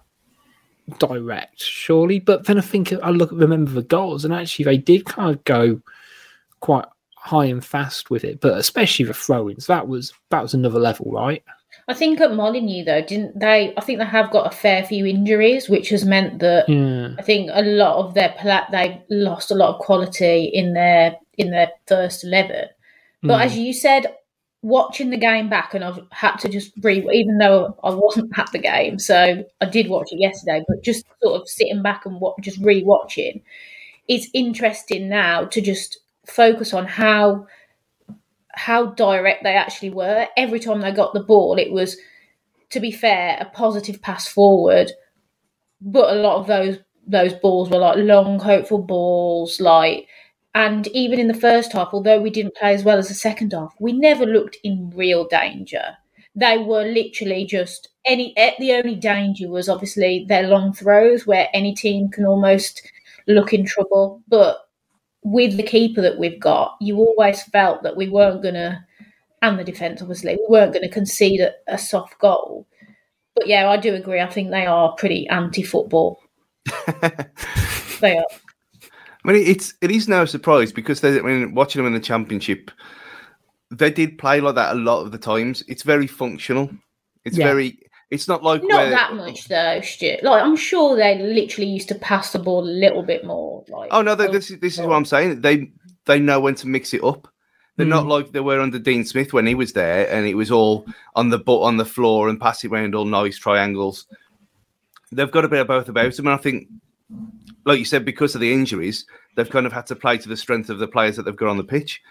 direct, 0.99 1.61
surely. 1.61 2.19
But 2.19 2.47
then 2.47 2.59
I 2.59 2.63
think 2.63 2.93
I 2.93 3.11
look 3.11 3.31
remember 3.33 3.71
the 3.71 3.83
goals 3.83 4.25
and 4.25 4.35
actually 4.35 4.65
they 4.65 4.79
did 4.79 5.05
kind 5.05 5.35
of 5.35 5.45
go 5.45 5.81
quite 6.61 6.87
high 7.17 7.47
and 7.47 7.65
fast 7.65 8.11
with 8.11 8.25
it, 8.25 8.41
but 8.41 8.59
especially 8.59 9.05
the 9.05 9.15
throw-ins. 9.15 9.67
That 9.67 9.89
was 9.89 10.13
that 10.31 10.43
was 10.43 10.55
another 10.55 10.79
level, 10.79 11.11
right? 11.11 11.43
I 11.93 11.95
think 11.95 12.21
at 12.21 12.35
Molineux 12.35 12.85
though, 12.85 13.03
didn't 13.03 13.39
they? 13.39 13.75
I 13.77 13.81
think 13.83 13.99
they 13.99 14.05
have 14.07 14.31
got 14.31 14.47
a 14.53 14.57
fair 14.57 14.83
few 14.85 15.05
injuries, 15.07 15.69
which 15.69 15.89
has 15.91 16.05
meant 16.05 16.39
that 16.41 16.69
Yeah. 16.69 17.09
I 17.19 17.23
think 17.23 17.51
a 17.53 17.63
lot 17.63 17.97
of 18.03 18.15
their 18.15 18.35
pla- 18.41 18.69
they 18.71 19.03
lost 19.11 19.51
a 19.51 19.55
lot 19.55 19.75
of 19.75 19.81
quality 19.81 20.45
in 20.61 20.73
their 20.75 21.17
in 21.37 21.51
their 21.51 21.71
first 21.87 22.25
eleven. 22.25 22.65
But 23.23 23.39
Mm. 23.41 23.45
as 23.47 23.59
you 23.59 23.73
said, 23.73 24.07
watching 24.63 25.11
the 25.11 25.17
game 25.31 25.49
back, 25.49 25.75
and 25.75 25.85
I've 25.85 26.01
had 26.11 26.37
to 26.43 26.49
just 26.49 26.73
re 26.83 26.97
even 27.13 27.39
though 27.39 27.77
I 27.85 27.91
wasn't 27.95 28.37
at 28.39 28.51
the 28.53 28.59
game, 28.59 28.99
so 28.99 29.45
I 29.61 29.67
did 29.67 29.89
watch 29.89 30.09
it 30.13 30.21
yesterday. 30.21 30.63
But 30.69 30.83
just 30.83 31.05
sort 31.23 31.41
of 31.41 31.49
sitting 31.49 31.83
back 31.83 32.07
and 32.07 32.21
what 32.21 32.41
just 32.41 32.59
re-watching, 32.61 33.43
it's 34.09 34.29
interesting 34.33 35.09
now 35.09 35.45
to 35.47 35.61
just 35.61 35.99
focus 36.27 36.73
on 36.73 36.87
how 36.87 37.47
how 38.55 38.87
direct 38.87 39.45
they 39.45 39.55
actually 39.55 39.91
were. 39.91 40.27
Every 40.37 40.61
time 40.61 40.81
they 40.81 40.93
got 40.93 41.15
the 41.15 41.23
ball, 41.23 41.59
it 41.59 41.73
was, 41.73 41.97
to 42.71 42.81
be 42.81 42.91
fair, 42.93 43.39
a 43.41 43.47
positive 43.47 44.03
pass 44.03 44.29
forward. 44.29 44.93
But 45.81 46.17
a 46.17 46.21
lot 46.21 46.37
of 46.39 46.47
those 46.47 46.79
those 47.07 47.33
balls 47.35 47.69
were 47.71 47.79
like 47.79 47.99
long, 47.99 48.39
hopeful 48.39 48.79
balls, 48.79 49.61
like. 49.61 50.09
And 50.55 50.87
even 50.89 51.19
in 51.19 51.29
the 51.29 51.35
first 51.35 51.73
half, 51.73 51.91
although 51.93 52.21
we 52.21 52.31
didn't 52.31 52.57
play 52.57 52.75
as 52.75 52.85
well 52.85 52.99
as 52.99 53.09
the 53.09 53.15
second 53.15 53.53
half, 53.53 53.75
we 53.81 53.93
never 53.93 54.27
looked 54.27 54.57
in 54.63 54.91
real 54.95 55.27
danger. 55.27 55.97
They 56.35 56.59
were 56.59 56.85
literally 56.85 57.45
just 57.47 57.89
any. 58.05 58.37
eh, 58.37 58.55
The 58.59 58.73
only 58.75 58.95
danger 58.95 59.49
was 59.49 59.69
obviously 59.69 60.25
their 60.29 60.45
long 60.45 60.73
throws, 60.73 61.27
where 61.27 61.49
any 61.53 61.75
team 61.75 62.09
can 62.11 62.27
almost 62.27 62.83
look 63.27 63.53
in 63.53 63.65
trouble. 63.67 64.23
But 64.29 64.59
with 65.23 65.57
the 65.57 65.63
keeper 65.63 66.01
that 66.03 66.19
we've 66.19 66.41
got, 66.41 66.77
you 66.81 66.97
always 66.99 67.43
felt 67.45 67.83
that 67.83 67.97
we 67.97 68.09
weren't 68.09 68.43
going 68.43 68.55
to, 68.55 68.85
and 69.43 69.59
the 69.59 69.65
defence 69.65 70.01
obviously, 70.03 70.35
we 70.37 70.47
weren't 70.49 70.73
going 70.73 70.83
to 70.83 70.89
concede 70.93 71.41
a, 71.41 71.53
a 71.69 71.79
soft 71.79 72.19
goal. 72.19 72.67
But 73.35 73.47
yeah, 73.47 73.69
I 73.71 73.77
do 73.77 73.95
agree. 73.95 74.21
I 74.21 74.29
think 74.29 74.51
they 74.51 74.67
are 74.67 74.93
pretty 74.97 75.27
anti-football. 75.29 76.21
They 78.01 78.17
are. 78.17 78.27
I 79.25 79.33
mean, 79.33 79.47
it's 79.47 79.75
it 79.81 79.93
is 79.93 80.09
no 80.09 80.25
surprise 80.25 80.73
because 80.73 81.01
they, 81.01 81.17
I 81.19 81.23
mean, 81.23 81.55
watching 81.55 81.79
them 81.81 81.87
in 81.87 81.99
the 81.99 82.05
championship, 82.05 82.71
they 83.71 83.91
did 83.91 84.19
play 84.19 84.41
like 84.41 84.57
that 84.57 84.73
a 84.73 84.79
lot 84.79 85.03
of 85.03 85.13
the 85.13 85.19
times. 85.19 85.63
It's 85.69 85.85
very 85.85 86.09
functional. 86.09 86.69
It's 87.25 87.39
Yeah. 87.39 87.47
very. 87.47 87.79
It's 88.13 88.29
not 88.29 88.43
like 88.43 88.63
Not 88.63 88.77
where- 88.77 88.91
that 88.91 89.15
much 89.15 89.49
though, 89.49 89.81
Stu. 89.81 90.19
Like 90.23 90.43
I'm 90.43 90.55
sure 90.55 90.97
they 90.97 91.19
literally 91.19 91.71
used 91.71 91.89
to 91.89 91.95
pass 91.95 92.33
the 92.33 92.39
ball 92.39 92.63
a 92.63 92.69
little 92.69 93.03
bit 93.03 93.25
more. 93.25 93.65
Like 93.69 93.89
Oh 93.91 94.03
no, 94.03 94.15
they, 94.15 94.27
this 94.27 94.51
is 94.51 94.59
this 94.61 94.75
is 94.75 94.87
what 94.87 94.97
I'm 94.97 95.07
saying. 95.07 95.41
They 95.41 95.73
they 96.05 96.19
know 96.19 96.39
when 96.39 96.55
to 96.57 96.69
mix 96.69 96.93
it 96.93 97.03
up. 97.03 97.27
They're 97.77 97.87
not 97.87 98.03
hmm. 98.03 98.11
like 98.11 98.33
they 98.33 98.41
were 98.41 98.61
under 98.61 98.79
Dean 98.79 99.07
Smith 99.07 99.33
when 99.33 99.47
he 99.47 99.55
was 99.55 99.73
there, 99.73 100.13
and 100.13 100.27
it 100.27 100.35
was 100.35 100.51
all 100.51 100.85
on 101.17 101.31
the 101.31 101.39
butt 101.39 101.63
on 101.63 101.79
the 101.79 101.87
floor 101.87 102.29
and 102.29 102.39
pass 102.39 102.63
it 102.63 102.71
around 102.71 102.95
all 102.95 103.07
nice 103.07 103.39
triangles. 103.39 104.07
They've 105.11 105.31
got 105.31 105.47
a 105.47 105.49
bit 105.49 105.61
of 105.61 105.69
both 105.69 105.89
about 105.89 106.13
them, 106.13 106.27
and 106.27 106.35
I 106.35 106.39
think, 106.39 106.69
like 107.65 107.79
you 107.79 107.87
said, 107.87 108.05
because 108.05 108.35
of 108.35 108.43
the 108.43 108.53
injuries, 108.53 109.07
they've 109.37 109.49
kind 109.49 109.65
of 109.65 109.73
had 109.73 109.87
to 109.87 109.97
play 109.97 110.19
to 110.19 110.29
the 110.29 110.37
strength 110.37 110.69
of 110.69 110.81
the 110.81 110.87
players 110.87 111.17
that 111.17 111.23
they've 111.23 111.35
got 111.35 111.49
on 111.49 111.57
the 111.57 111.65
pitch, 111.65 112.03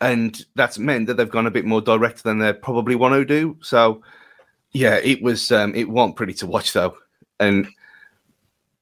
and 0.00 0.46
that's 0.54 0.78
meant 0.78 1.08
that 1.08 1.16
they've 1.16 1.28
gone 1.28 1.48
a 1.48 1.50
bit 1.50 1.64
more 1.64 1.80
direct 1.80 2.22
than 2.22 2.38
they 2.38 2.52
probably 2.52 2.94
want 2.94 3.14
to 3.14 3.24
do. 3.24 3.56
So, 3.60 4.00
yeah, 4.72 4.96
it 4.96 5.22
was 5.22 5.50
um, 5.52 5.74
it 5.74 5.88
wasn't 5.88 6.16
pretty 6.16 6.34
to 6.34 6.46
watch 6.46 6.72
though, 6.72 6.96
and 7.40 7.68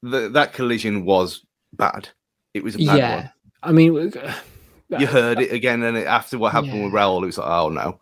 the, 0.03 0.29
that 0.31 0.53
collision 0.53 1.05
was 1.05 1.45
bad. 1.73 2.09
It 2.55 2.63
was 2.63 2.75
a 2.75 2.79
bad 2.79 2.99
yeah. 2.99 3.17
one 3.17 3.31
I 3.63 3.73
mean, 3.73 4.13
you 4.99 5.07
heard 5.07 5.41
it 5.41 5.53
again, 5.53 5.83
and 5.83 5.97
after 5.99 6.39
what 6.39 6.53
happened 6.53 6.85
with 6.85 6.93
Yeah. 6.93 7.01
Raul, 7.01 7.23
it 7.23 7.27
was 7.27 7.39
like, 7.39 7.49
oh 7.49 7.69
no. 7.69 7.99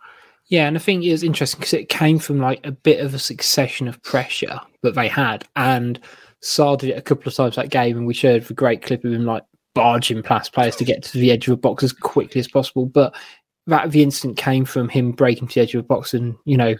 Yeah, 0.49 0.67
and 0.69 0.76
I 0.76 0.81
think 0.81 1.03
it 1.03 1.12
was 1.12 1.23
interesting 1.23 1.61
because 1.61 1.73
it 1.73 1.88
came 1.88 2.19
from 2.19 2.38
like 2.38 2.61
a 2.64 2.73
bit 2.73 3.00
of 3.00 3.14
a 3.14 3.19
succession 3.19 3.88
of 3.88 4.03
pressure 4.03 4.61
that 4.83 4.95
they 4.95 5.09
had, 5.09 5.47
and 5.57 5.99
Sar 6.43 6.76
did 6.76 6.91
it 6.91 6.99
a 6.99 7.03
couple 7.03 7.29
of 7.29 7.35
times 7.35 7.57
that 7.57 7.71
game, 7.71 7.97
and 7.97 8.07
we 8.07 8.14
showed 8.14 8.45
the 8.45 8.55
great 8.55 8.83
clip 8.83 9.05
of 9.05 9.12
him 9.12 9.25
like 9.25 9.45
barging 9.75 10.23
past 10.23 10.53
players 10.53 10.76
to 10.76 10.85
get 10.85 11.03
to 11.03 11.19
the 11.19 11.33
edge 11.33 11.49
of 11.49 11.55
a 11.55 11.57
box 11.57 11.83
as 11.83 11.93
quickly 11.93 12.38
as 12.38 12.49
possible. 12.49 12.87
But 12.87 13.14
that 13.67 13.91
the 13.91 14.03
instant 14.03 14.37
came 14.37 14.67
from 14.67 14.91
him 14.91 15.12
breaking 15.12 15.49
to 15.49 15.55
the 15.55 15.61
edge 15.62 15.75
of 15.75 15.81
a 15.81 15.87
box 15.87 16.12
and 16.12 16.37
you 16.45 16.57
know 16.57 16.75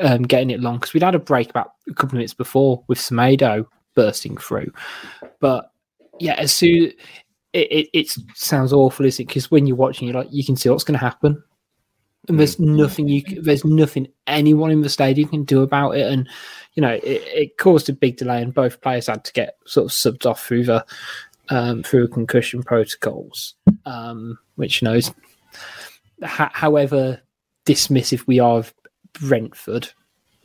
um, 0.00 0.22
getting 0.22 0.50
it 0.50 0.60
long 0.60 0.76
because 0.76 0.94
we'd 0.94 1.02
had 1.02 1.14
a 1.14 1.20
break 1.20 1.50
about 1.50 1.72
a 1.88 1.94
couple 1.94 2.10
of 2.10 2.14
minutes 2.14 2.34
before 2.34 2.82
with 2.88 2.98
Semedo 2.98 3.66
bursting 3.94 4.36
through, 4.36 4.72
but 5.40 5.70
yeah, 6.20 6.34
as 6.34 6.52
soon 6.52 6.92
it, 7.52 7.70
it, 7.70 7.88
it 7.92 8.16
sounds 8.34 8.72
awful, 8.72 9.06
isn't 9.06 9.22
it? 9.22 9.28
Because 9.28 9.50
when 9.50 9.66
you're 9.66 9.76
watching, 9.76 10.08
you're 10.08 10.16
like, 10.16 10.32
you 10.32 10.44
can 10.44 10.56
see 10.56 10.68
what's 10.68 10.84
going 10.84 10.98
to 10.98 11.04
happen. 11.04 11.42
And 12.28 12.40
there's 12.40 12.58
nothing 12.58 13.06
you 13.06 13.22
there's 13.42 13.66
nothing 13.66 14.08
anyone 14.26 14.70
in 14.70 14.80
the 14.80 14.88
stadium 14.88 15.28
can 15.28 15.44
do 15.44 15.60
about 15.60 15.90
it. 15.90 16.10
And 16.10 16.26
you 16.74 16.80
know 16.80 16.92
it, 16.92 17.02
it 17.02 17.58
caused 17.58 17.88
a 17.88 17.92
big 17.92 18.16
delay 18.16 18.42
and 18.42 18.54
both 18.54 18.80
players 18.80 19.06
had 19.06 19.24
to 19.24 19.32
get 19.32 19.56
sort 19.66 19.86
of 19.86 19.90
subbed 19.90 20.26
off 20.26 20.44
through 20.44 20.64
the 20.64 20.84
um 21.48 21.82
through 21.82 22.08
concussion 22.08 22.62
protocols 22.62 23.54
um 23.86 24.38
which 24.56 24.82
you 24.82 24.88
know 24.88 24.94
is 24.94 25.12
ho- 26.24 26.48
however 26.52 27.20
dismissive 27.66 28.26
we 28.26 28.38
are 28.40 28.58
of 28.58 28.74
brentford 29.20 29.88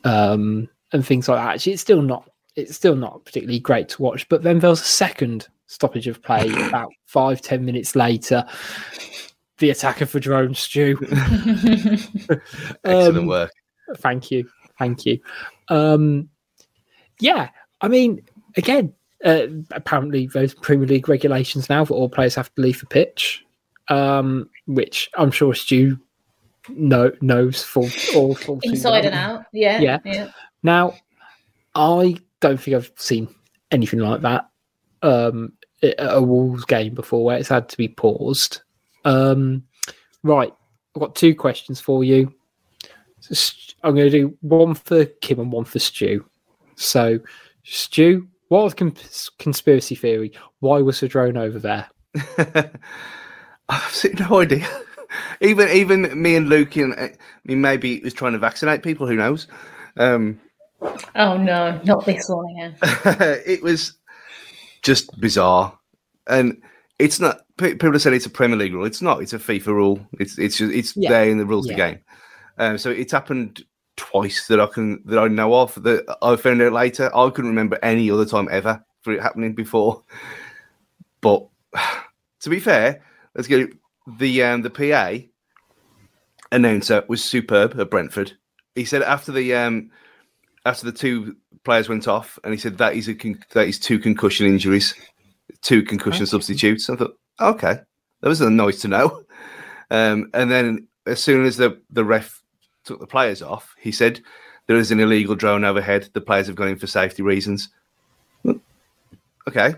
um 0.04 0.68
and 0.92 1.06
things 1.06 1.28
like 1.28 1.38
that 1.38 1.56
actually 1.56 1.74
it's 1.74 1.82
still 1.82 2.02
not 2.02 2.30
it's 2.56 2.76
still 2.76 2.96
not 2.96 3.24
particularly 3.26 3.60
great 3.60 3.90
to 3.90 4.02
watch 4.02 4.28
but 4.30 4.44
then 4.44 4.60
there 4.60 4.70
was 4.70 4.82
a 4.82 4.86
second 4.86 5.48
stoppage 5.68 6.08
of 6.08 6.22
play 6.22 6.50
about 6.68 6.92
five 7.06 7.42
ten 7.42 7.66
minutes 7.66 7.96
later 7.96 8.46
the 9.60 9.70
attacker 9.70 10.06
for 10.06 10.20
Jerome 10.20 10.56
Stew. 10.56 10.98
Excellent 12.84 13.18
Um, 13.18 13.28
work. 13.28 13.52
Thank 13.98 14.32
you. 14.32 14.50
Thank 14.78 15.06
you. 15.06 15.20
Um, 15.68 16.30
yeah, 17.20 17.50
I 17.82 17.88
mean, 17.90 18.22
again, 18.56 18.94
uh, 19.24 19.48
apparently 19.72 20.28
those 20.28 20.54
Premier 20.54 20.88
League 20.88 21.10
regulations 21.10 21.70
now 21.70 21.84
that 21.84 21.94
all 21.94 22.10
players 22.10 22.36
have 22.36 22.54
to 22.56 22.62
leave 22.62 22.80
the 22.80 22.86
pitch, 22.86 23.46
um, 23.90 24.50
which 24.66 25.10
I'm 25.16 25.32
sure 25.32 25.54
Stu 25.54 26.00
know, 26.68 27.12
knows 27.22 27.64
full 27.64 27.90
all 28.16 28.36
full 28.36 28.60
Inside 28.64 28.90
well. 28.90 29.06
and 29.06 29.16
out. 29.16 29.46
Yeah. 29.54 29.80
Yeah. 29.80 30.00
yeah. 30.06 30.32
Now, 30.64 30.94
I 31.76 32.18
don't 32.40 32.60
think 32.60 32.76
I've 32.76 32.92
seen 32.96 33.34
anything 33.72 34.00
like 34.00 34.22
that 34.22 34.50
um, 35.02 35.54
at 35.82 35.96
a 35.98 36.22
Wolves 36.22 36.66
game 36.66 36.94
before, 36.94 37.24
where 37.24 37.38
it's 37.38 37.50
had 37.50 37.70
to 37.70 37.78
be 37.78 37.88
paused. 37.88 38.62
Um, 39.06 39.64
right, 40.24 40.54
I've 40.96 41.00
got 41.00 41.16
two 41.16 41.34
questions 41.36 41.80
for 41.80 42.04
you. 42.04 42.34
So, 43.22 43.54
I'm 43.84 43.96
going 43.96 44.10
to 44.12 44.18
do 44.18 44.38
one 44.42 44.76
for 44.76 45.06
Kim 45.06 45.40
and 45.40 45.52
one 45.52 45.66
for 45.66 45.80
Stu. 45.80 46.26
So, 46.76 47.20
Stu, 47.64 48.28
what 48.50 48.64
was 48.64 48.74
cons- 48.74 49.30
conspiracy 49.40 49.96
theory? 49.96 50.34
Why 50.60 50.80
was 50.80 51.00
the 51.00 51.08
drone 51.08 51.38
over 51.38 51.60
there? 51.60 51.88
I've 52.38 52.72
absolutely 53.70 54.26
no 54.26 54.40
idea. 54.42 54.68
Even 55.42 55.70
even 55.70 56.22
me 56.22 56.36
and 56.36 56.50
Luke, 56.50 56.76
and 56.76 56.94
I 56.94 57.14
mean, 57.46 57.62
maybe 57.62 57.96
he 57.98 58.04
was 58.04 58.14
trying 58.14 58.34
to 58.34 58.40
vaccinate 58.40 58.84
people. 58.84 59.08
Who 59.08 59.16
knows? 59.16 59.48
Um, 59.98 60.40
Oh 61.16 61.38
no, 61.38 61.80
not 61.84 62.06
this 62.06 62.30
one 62.30 62.46
again. 62.52 62.76
it 63.46 63.62
was 63.62 63.94
just 64.82 65.20
bizarre, 65.20 65.78
and 66.28 66.62
it's 67.00 67.20
not. 67.20 67.42
People 67.58 67.92
have 67.92 68.02
said 68.02 68.14
it's 68.14 68.26
a 68.26 68.30
Premier 68.30 68.58
League 68.58 68.74
rule. 68.74 68.86
It's 68.86 69.02
not. 69.02 69.22
It's 69.22 69.34
a 69.34 69.40
FIFA 69.40 69.68
rule. 69.68 70.08
It's 70.20 70.38
it's 70.38 70.58
just, 70.58 70.74
it's 70.74 70.96
Yeah. 70.96 71.10
there 71.10 71.30
in 71.30 71.38
the 71.38 71.46
rules 71.46 71.66
of 71.66 71.72
the 71.72 71.76
game. 71.76 72.00
Um, 72.58 72.78
so 72.78 72.90
it's 72.90 73.12
happened 73.12 73.64
twice 73.98 74.48
that 74.48 74.62
I 74.62 74.68
can 74.68 75.02
that 75.06 75.20
I 75.20 75.28
know 75.28 75.54
of. 75.56 75.82
That 75.84 76.06
I 76.22 76.36
found 76.38 76.62
out 76.62 76.72
later. 76.74 77.14
I 77.16 77.30
couldn't 77.30 77.50
remember 77.52 77.78
any 77.84 78.10
other 78.10 78.26
time 78.26 78.48
ever 78.50 78.84
for 79.02 79.12
it 79.14 79.22
happening 79.22 79.54
before. 79.54 80.04
But 81.20 81.48
to 82.42 82.50
be 82.50 82.60
fair, 82.62 83.04
let's 83.36 83.48
get 83.48 83.60
it. 83.62 83.70
The 84.18 84.44
um, 84.44 84.62
the 84.62 84.70
PA 84.70 85.26
announcer 86.52 87.04
was 87.08 87.24
superb 87.24 87.80
at 87.80 87.92
Brentford. 87.92 88.34
He 88.76 88.86
said 88.86 89.02
after 89.04 89.32
the 89.32 89.54
um, 89.54 89.92
after 90.66 90.86
the 90.86 90.92
two 90.92 91.36
players 91.64 91.90
went 91.90 92.08
off, 92.08 92.40
and 92.44 92.54
he 92.54 92.60
said 92.60 92.78
that 92.78 92.96
is 92.96 93.08
a 93.08 93.16
con- 93.16 93.44
that 93.54 93.68
is 93.68 93.80
two 93.80 94.00
concussion 94.00 94.48
injuries, 94.48 94.94
two 95.62 95.84
concussion 95.84 96.26
substitutes. 96.26 96.90
I 96.90 96.96
thought, 96.96 97.18
okay, 97.40 97.80
that 98.22 98.30
was 98.30 98.42
a 98.42 98.50
nice 98.50 98.82
to 98.82 98.88
know. 98.88 99.24
Um, 99.92 100.30
and 100.34 100.52
then 100.52 100.88
as 101.06 101.22
soon 101.22 101.46
as 101.46 101.58
the 101.58 101.82
the 101.90 102.06
ref 102.06 102.42
took 102.86 103.00
the 103.00 103.08
players 103.08 103.42
off, 103.42 103.76
he 103.80 103.92
said 103.92 104.22
there 104.68 104.78
is 104.78 104.92
an 104.92 105.00
illegal 105.00 105.36
drone 105.36 105.66
overhead. 105.66 106.10
The 106.14 106.22
players 106.22 106.48
have 106.48 106.56
gone 106.56 106.68
in 106.70 106.78
for 106.78 106.88
safety 106.88 107.24
reasons. 107.24 107.70
Okay. 109.48 109.74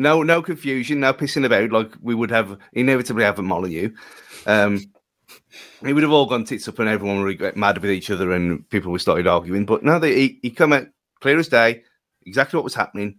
No, 0.00 0.22
no 0.22 0.40
confusion, 0.40 1.00
no 1.00 1.12
pissing 1.12 1.44
about 1.44 1.72
like 1.72 1.92
we 2.00 2.14
would 2.14 2.30
have 2.30 2.56
inevitably 2.72 3.22
have 3.22 3.38
at 3.38 3.44
Molineux. 3.44 3.90
Um, 4.46 4.80
we 5.82 5.92
would 5.92 6.02
have 6.02 6.10
all 6.10 6.24
gone 6.24 6.44
tits 6.44 6.66
up 6.66 6.78
and 6.78 6.88
everyone 6.88 7.22
would 7.22 7.38
get 7.38 7.54
mad 7.54 7.76
with 7.76 7.90
each 7.90 8.10
other 8.10 8.32
and 8.32 8.66
people 8.70 8.90
would 8.92 9.02
started 9.02 9.26
arguing. 9.26 9.66
But 9.66 9.82
no, 9.82 9.98
they, 9.98 10.14
he, 10.14 10.38
he 10.40 10.50
come 10.50 10.72
out 10.72 10.86
clear 11.20 11.38
as 11.38 11.48
day, 11.48 11.82
exactly 12.24 12.56
what 12.56 12.64
was 12.64 12.74
happening. 12.74 13.18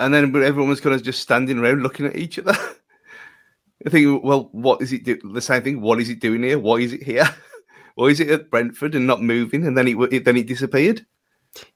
And 0.00 0.14
then 0.14 0.34
everyone 0.42 0.70
was 0.70 0.80
kind 0.80 0.94
of 0.94 1.02
just 1.02 1.20
standing 1.20 1.58
around 1.58 1.82
looking 1.82 2.06
at 2.06 2.16
each 2.16 2.38
other. 2.38 2.56
I 3.86 3.90
think, 3.90 4.24
well, 4.24 4.48
what 4.52 4.80
is 4.80 4.90
it? 4.94 5.04
Do? 5.04 5.18
The 5.34 5.42
same 5.42 5.62
thing. 5.62 5.82
What 5.82 6.00
is 6.00 6.08
it 6.08 6.20
doing 6.20 6.44
here? 6.44 6.58
Why 6.58 6.76
is 6.76 6.94
it 6.94 7.02
here? 7.02 7.28
Why 7.94 8.06
is 8.06 8.20
it 8.20 8.30
at 8.30 8.50
Brentford 8.50 8.94
and 8.94 9.06
not 9.06 9.20
moving? 9.20 9.66
And 9.66 9.76
then 9.76 9.86
it, 9.86 9.96
it 10.12 10.24
then 10.24 10.38
it 10.38 10.46
disappeared. 10.46 11.04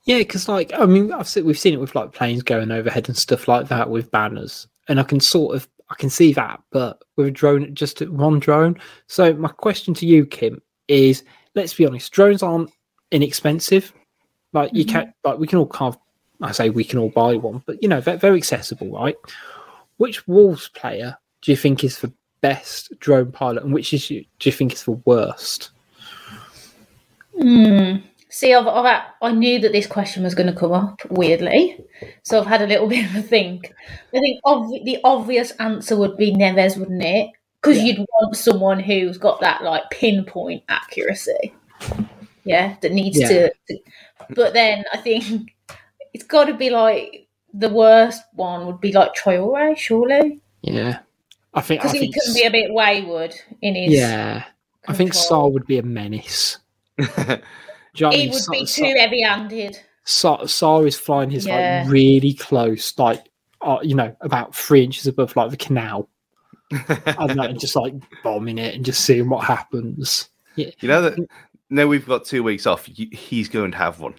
Yeah, 0.04 0.18
because 0.18 0.48
like 0.48 0.72
I 0.74 0.86
mean, 0.86 1.12
I've 1.12 1.28
seen, 1.28 1.44
we've 1.44 1.58
seen 1.58 1.74
it 1.74 1.80
with 1.80 1.94
like 1.94 2.12
planes 2.12 2.42
going 2.42 2.70
overhead 2.70 3.08
and 3.08 3.16
stuff 3.16 3.48
like 3.48 3.68
that 3.68 3.90
with 3.90 4.10
banners, 4.10 4.66
and 4.88 4.98
I 4.98 5.02
can 5.02 5.20
sort 5.20 5.54
of 5.54 5.68
I 5.90 5.94
can 5.94 6.10
see 6.10 6.32
that, 6.32 6.60
but 6.70 7.02
with 7.16 7.28
a 7.28 7.30
drone, 7.30 7.74
just 7.74 8.00
one 8.08 8.38
drone. 8.38 8.80
So 9.06 9.32
my 9.34 9.48
question 9.48 9.94
to 9.94 10.06
you, 10.06 10.26
Kim, 10.26 10.60
is: 10.88 11.24
Let's 11.54 11.74
be 11.74 11.86
honest, 11.86 12.12
drones 12.12 12.42
aren't 12.42 12.70
inexpensive. 13.10 13.92
Like 14.52 14.72
you 14.72 14.84
can't, 14.84 15.10
like 15.24 15.38
we 15.38 15.46
can 15.46 15.58
all 15.58 15.70
of, 15.80 15.98
I 16.40 16.52
say 16.52 16.70
we 16.70 16.84
can 16.84 16.98
all 16.98 17.10
buy 17.10 17.34
one, 17.36 17.62
but 17.66 17.82
you 17.82 17.88
know 17.88 18.00
they're 18.00 18.16
very 18.16 18.38
accessible, 18.38 18.90
right? 18.90 19.16
Which 19.98 20.26
Wolves 20.26 20.68
player 20.68 21.16
do 21.42 21.50
you 21.50 21.56
think 21.56 21.84
is 21.84 21.98
the 21.98 22.12
best 22.40 22.92
drone 22.98 23.32
pilot, 23.32 23.64
and 23.64 23.74
which 23.74 23.92
is 23.92 24.08
do 24.08 24.24
you 24.42 24.52
think 24.52 24.72
is 24.72 24.84
the 24.84 24.92
worst? 25.04 25.70
Hmm. 27.40 27.96
See, 28.36 28.52
I've, 28.52 28.66
I've 28.66 29.02
I 29.22 29.32
knew 29.32 29.58
that 29.60 29.72
this 29.72 29.86
question 29.86 30.22
was 30.22 30.34
going 30.34 30.52
to 30.52 30.52
come 30.60 30.72
up 30.72 31.00
weirdly, 31.08 31.82
so 32.22 32.38
I've 32.38 32.46
had 32.46 32.60
a 32.60 32.66
little 32.66 32.86
bit 32.94 33.06
of 33.08 33.16
a 33.16 33.22
think. 33.22 33.72
I 34.12 34.20
think 34.20 34.42
obvi- 34.44 34.84
the 34.84 34.98
obvious 35.04 35.52
answer 35.52 35.96
would 35.96 36.18
be 36.18 36.34
Neves, 36.34 36.76
wouldn't 36.76 37.02
it? 37.02 37.30
Because 37.62 37.82
you'd 37.82 37.98
want 38.12 38.36
someone 38.36 38.78
who's 38.78 39.16
got 39.16 39.40
that 39.40 39.62
like 39.64 39.84
pinpoint 39.88 40.64
accuracy, 40.68 41.54
yeah, 42.44 42.76
that 42.82 42.92
needs 42.92 43.18
Yeah. 43.18 43.28
to, 43.28 43.52
to. 43.70 43.78
But 44.34 44.52
then 44.52 44.84
I 44.92 44.98
think 44.98 45.56
it's 46.12 46.24
got 46.24 46.44
to 46.44 46.52
be 46.52 46.68
like 46.68 47.28
the 47.54 47.70
worst 47.70 48.22
one 48.34 48.66
would 48.66 48.82
be 48.82 48.92
like 48.92 49.14
Traore, 49.14 49.78
surely, 49.78 50.42
Yeah, 50.60 50.98
I 51.54 51.62
think 51.62 51.80
because 51.80 51.92
he 51.94 52.00
think 52.00 52.16
can 52.22 52.34
be 52.34 52.44
a 52.44 52.50
bit 52.50 52.70
wayward 52.70 53.34
in 53.62 53.76
his. 53.76 53.94
Yeah, 53.94 54.44
I 54.86 54.92
think 54.92 55.12
control. 55.12 55.28
Saar 55.44 55.48
would 55.48 55.66
be 55.66 55.78
a 55.78 55.82
menace. 55.82 56.58
Do 57.96 58.04
you 58.04 58.04
know 58.04 58.08
what 58.08 58.14
I 58.14 58.16
He 58.18 58.22
mean? 58.24 58.32
would 58.32 58.42
Sa- 58.42 58.52
be 58.52 58.66
Sa- 58.66 58.82
too 58.84 58.94
heavy-handed. 58.98 59.80
Sa- 60.04 60.46
Saar 60.46 60.86
is 60.86 60.96
flying 60.98 61.30
his 61.30 61.46
Yeah. 61.46 61.82
like 61.84 61.92
really 61.92 62.34
close, 62.34 62.96
like 62.98 63.24
uh, 63.62 63.78
you 63.82 63.94
know, 63.94 64.14
about 64.20 64.54
three 64.54 64.84
inches 64.84 65.06
above 65.06 65.34
like 65.34 65.50
the 65.50 65.56
canal. 65.56 66.08
I 66.72 67.26
don't 67.26 67.38
and 67.40 67.58
just 67.60 67.74
like 67.76 67.94
bombing 68.22 68.58
it 68.58 68.74
and 68.74 68.84
just 68.84 69.04
seeing 69.04 69.28
what 69.28 69.44
happens. 69.44 70.28
Yeah, 70.56 70.70
You 70.80 70.88
know 70.88 71.02
that 71.02 71.18
now 71.70 71.86
we've 71.86 72.06
got 72.06 72.24
two 72.24 72.42
weeks 72.42 72.66
off. 72.66 72.86
He's 72.86 73.48
going 73.48 73.70
to 73.72 73.76
have 73.78 73.98
one 74.00 74.14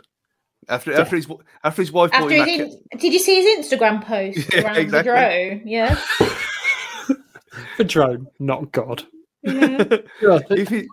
after 0.69 0.91
Yeah. 0.91 1.01
after 1.01 1.15
his 1.15 1.27
after 1.63 1.81
his 1.81 1.91
wife 1.91 2.09
After 2.13 2.29
his 2.29 2.39
that. 2.45 2.49
in- 2.49 2.99
did 2.99 3.13
you 3.13 3.19
see 3.19 3.41
his 3.41 3.65
Instagram 3.71 4.03
post 4.03 4.39
Yeah, 4.53 4.61
around 4.63 4.77
exactly. 4.77 5.11
the 5.11 5.59
drone? 5.59 5.61
Yeah. 5.67 5.99
the 7.77 7.83
drone, 7.83 8.27
not 8.39 8.71
God. 8.71 9.03
yeah. 9.43 9.83
Yeah, 10.21 10.39
if 10.49 10.69
he, 10.69 10.87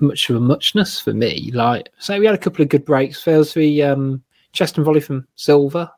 much 0.00 0.28
of 0.28 0.36
a 0.36 0.40
muchness 0.40 1.00
for 1.00 1.14
me. 1.14 1.50
Like, 1.54 1.88
so 1.98 2.18
we 2.18 2.26
had 2.26 2.34
a 2.34 2.38
couple 2.38 2.62
of 2.62 2.68
good 2.68 2.84
breaks. 2.84 3.24
There 3.24 3.38
was 3.38 3.54
the 3.54 3.82
um, 3.82 4.22
chest 4.52 4.76
and 4.76 4.84
volley 4.84 5.00
from 5.00 5.26
Silva 5.36 5.92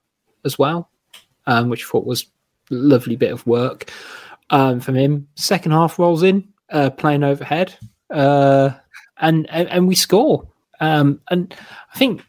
as 0.45 0.59
well, 0.59 0.90
um, 1.47 1.69
which 1.69 1.85
I 1.85 1.88
thought 1.88 2.07
was 2.07 2.27
a 2.71 2.75
lovely 2.75 3.16
bit 3.16 3.33
of 3.33 3.47
work 3.47 3.90
um, 4.51 4.81
from 4.81 4.95
him. 4.95 5.27
Second 5.35 5.73
half 5.73 5.99
rolls 5.99 6.23
in, 6.23 6.47
uh, 6.70 6.90
playing 6.90 7.24
overhead, 7.24 7.74
uh, 8.11 8.70
and, 9.18 9.48
and 9.50 9.68
and 9.68 9.88
we 9.88 9.94
score. 9.94 10.46
Um, 10.81 11.20
and 11.31 11.55
I 11.94 11.98
think 11.98 12.22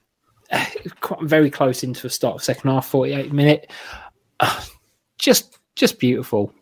quite 1.02 1.22
very 1.24 1.50
close 1.50 1.84
into 1.84 2.02
the 2.04 2.10
start 2.10 2.36
of 2.36 2.44
second 2.44 2.70
half, 2.70 2.88
forty 2.88 3.14
eight 3.14 3.34
minute. 3.34 3.72
Just 5.20 5.58
just 5.76 6.00
beautiful. 6.00 6.54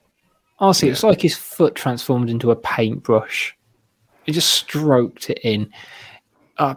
Honestly, 0.59 0.87
it's 0.89 1.03
like 1.03 1.21
his 1.21 1.35
foot 1.35 1.75
transformed 1.75 2.29
into 2.29 2.51
a 2.51 2.55
paintbrush. 2.55 3.55
He 4.25 4.31
just 4.31 4.53
stroked 4.53 5.29
it 5.29 5.39
in. 5.43 5.69
Uh, 6.57 6.75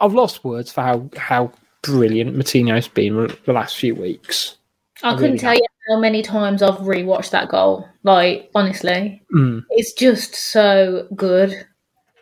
I've 0.00 0.14
lost 0.14 0.42
words 0.42 0.72
for 0.72 0.80
how 0.82 1.10
how 1.16 1.52
brilliant 1.82 2.36
Moutinho's 2.36 2.88
been 2.88 3.30
the 3.44 3.52
last 3.52 3.76
few 3.76 3.94
weeks. 3.94 4.56
I 5.02 5.10
I 5.10 5.12
couldn't 5.14 5.30
really 5.32 5.38
tell 5.38 5.54
you 5.54 5.66
how 5.90 5.98
many 5.98 6.22
times 6.22 6.62
I've 6.62 6.78
rewatched 6.78 7.30
that 7.30 7.48
goal. 7.48 7.86
Like 8.04 8.50
honestly, 8.54 9.22
Mm. 9.34 9.64
it's 9.70 9.92
just 9.92 10.34
so 10.34 11.06
good. 11.14 11.66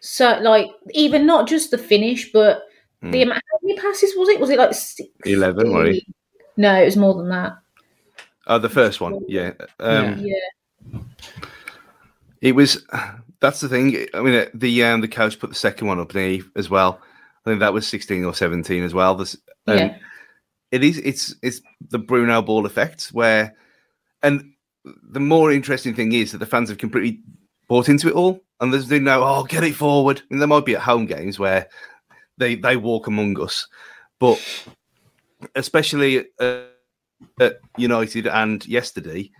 So 0.01 0.39
like 0.41 0.69
even 0.93 1.27
not 1.27 1.47
just 1.49 1.71
the 1.71 1.79
finish, 1.79 2.33
but 2.33 2.63
the 3.03 3.23
amount. 3.23 3.43
How 3.53 3.59
many 3.63 3.79
passes 3.79 4.15
was 4.17 4.29
it? 4.29 4.41
Was 4.41 4.51
it 4.51 4.59
like 4.59 4.75
60? 4.75 5.09
11, 5.25 5.73
were 5.73 5.87
it? 5.87 6.03
No, 6.57 6.75
it 6.83 6.85
was 6.87 6.97
more 6.97 7.15
than 7.15 7.29
that. 7.29 7.59
Oh, 8.49 8.59
the 8.59 8.69
first 8.69 9.01
one, 9.01 9.21
yeah. 9.29 9.53
Um, 9.79 10.19
Yeah. 10.19 11.01
It 12.41 12.53
was. 12.55 12.85
That's 13.41 13.61
the 13.61 13.69
thing. 13.69 14.07
I 14.15 14.21
mean, 14.21 14.47
the 14.55 14.83
um, 14.85 15.01
the 15.01 15.09
coach 15.09 15.39
put 15.39 15.51
the 15.51 15.55
second 15.57 15.87
one 15.87 16.01
up 16.01 16.13
there 16.13 16.39
as 16.57 16.69
well. 16.69 17.01
I 17.47 17.51
think 17.51 17.61
that 17.61 17.73
was 17.73 17.87
sixteen 17.87 18.25
or 18.25 18.35
seventeen 18.35 18.83
as 18.83 18.95
well. 18.95 19.15
This, 19.15 19.37
um, 19.67 19.79
Yeah. 19.79 19.97
It 20.71 20.85
is. 20.85 20.99
It's 20.99 21.35
it's 21.43 21.61
the 21.91 21.99
Bruno 21.99 22.43
ball 22.43 22.67
effect 22.67 23.09
where, 23.09 23.55
and 24.23 24.53
the 24.85 25.21
more 25.21 25.53
interesting 25.53 25.95
thing 25.95 26.13
is 26.13 26.33
that 26.33 26.39
the 26.39 26.47
fans 26.47 26.69
have 26.69 26.79
completely 26.79 27.21
bought 27.69 27.89
into 27.89 28.09
it 28.09 28.15
all, 28.15 28.41
and 28.61 28.73
there's 28.73 28.89
they 28.89 28.99
know, 28.99 29.23
oh, 29.25 29.45
get 29.45 29.65
it 29.65 29.75
forward. 29.75 30.23
And 30.31 30.41
there 30.41 30.49
might 30.49 30.65
be 30.65 30.77
at 30.77 30.83
home 30.83 31.07
games 31.07 31.39
where 31.39 31.69
they 32.37 32.55
they 32.55 32.77
walk 32.77 33.07
among 33.07 33.41
us, 33.41 33.67
but 34.19 34.41
especially 35.55 36.27
uh, 36.41 36.63
at 37.41 37.61
United 37.77 38.27
and 38.27 38.67
yesterday, 38.67 39.31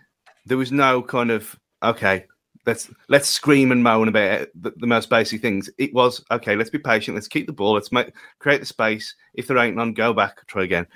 there 0.47 0.59
was 0.59 0.73
no 0.73 1.03
kind 1.03 1.31
of 1.31 1.59
okay. 1.83 2.27
Let's 2.67 2.91
let's 3.09 3.29
scream 3.29 3.73
and 3.73 3.83
moan 3.83 4.09
about 4.09 4.49
the, 4.55 4.73
the 4.77 4.87
most 4.87 5.09
basic 5.09 5.41
things. 5.41 5.71
It 5.79 5.95
was 5.95 6.23
okay. 6.31 6.55
Let's 6.55 6.69
be 6.69 6.79
patient. 6.79 7.15
Let's 7.15 7.29
keep 7.29 7.47
the 7.47 7.53
ball. 7.53 7.75
Let's 7.75 7.93
make 7.93 8.13
create 8.41 8.61
the 8.61 8.67
space. 8.67 9.15
If 9.35 9.47
there 9.47 9.57
ain't 9.59 9.77
none, 9.77 9.95
go 9.95 10.13
back, 10.13 10.47
try 10.47 10.65
again. 10.65 10.87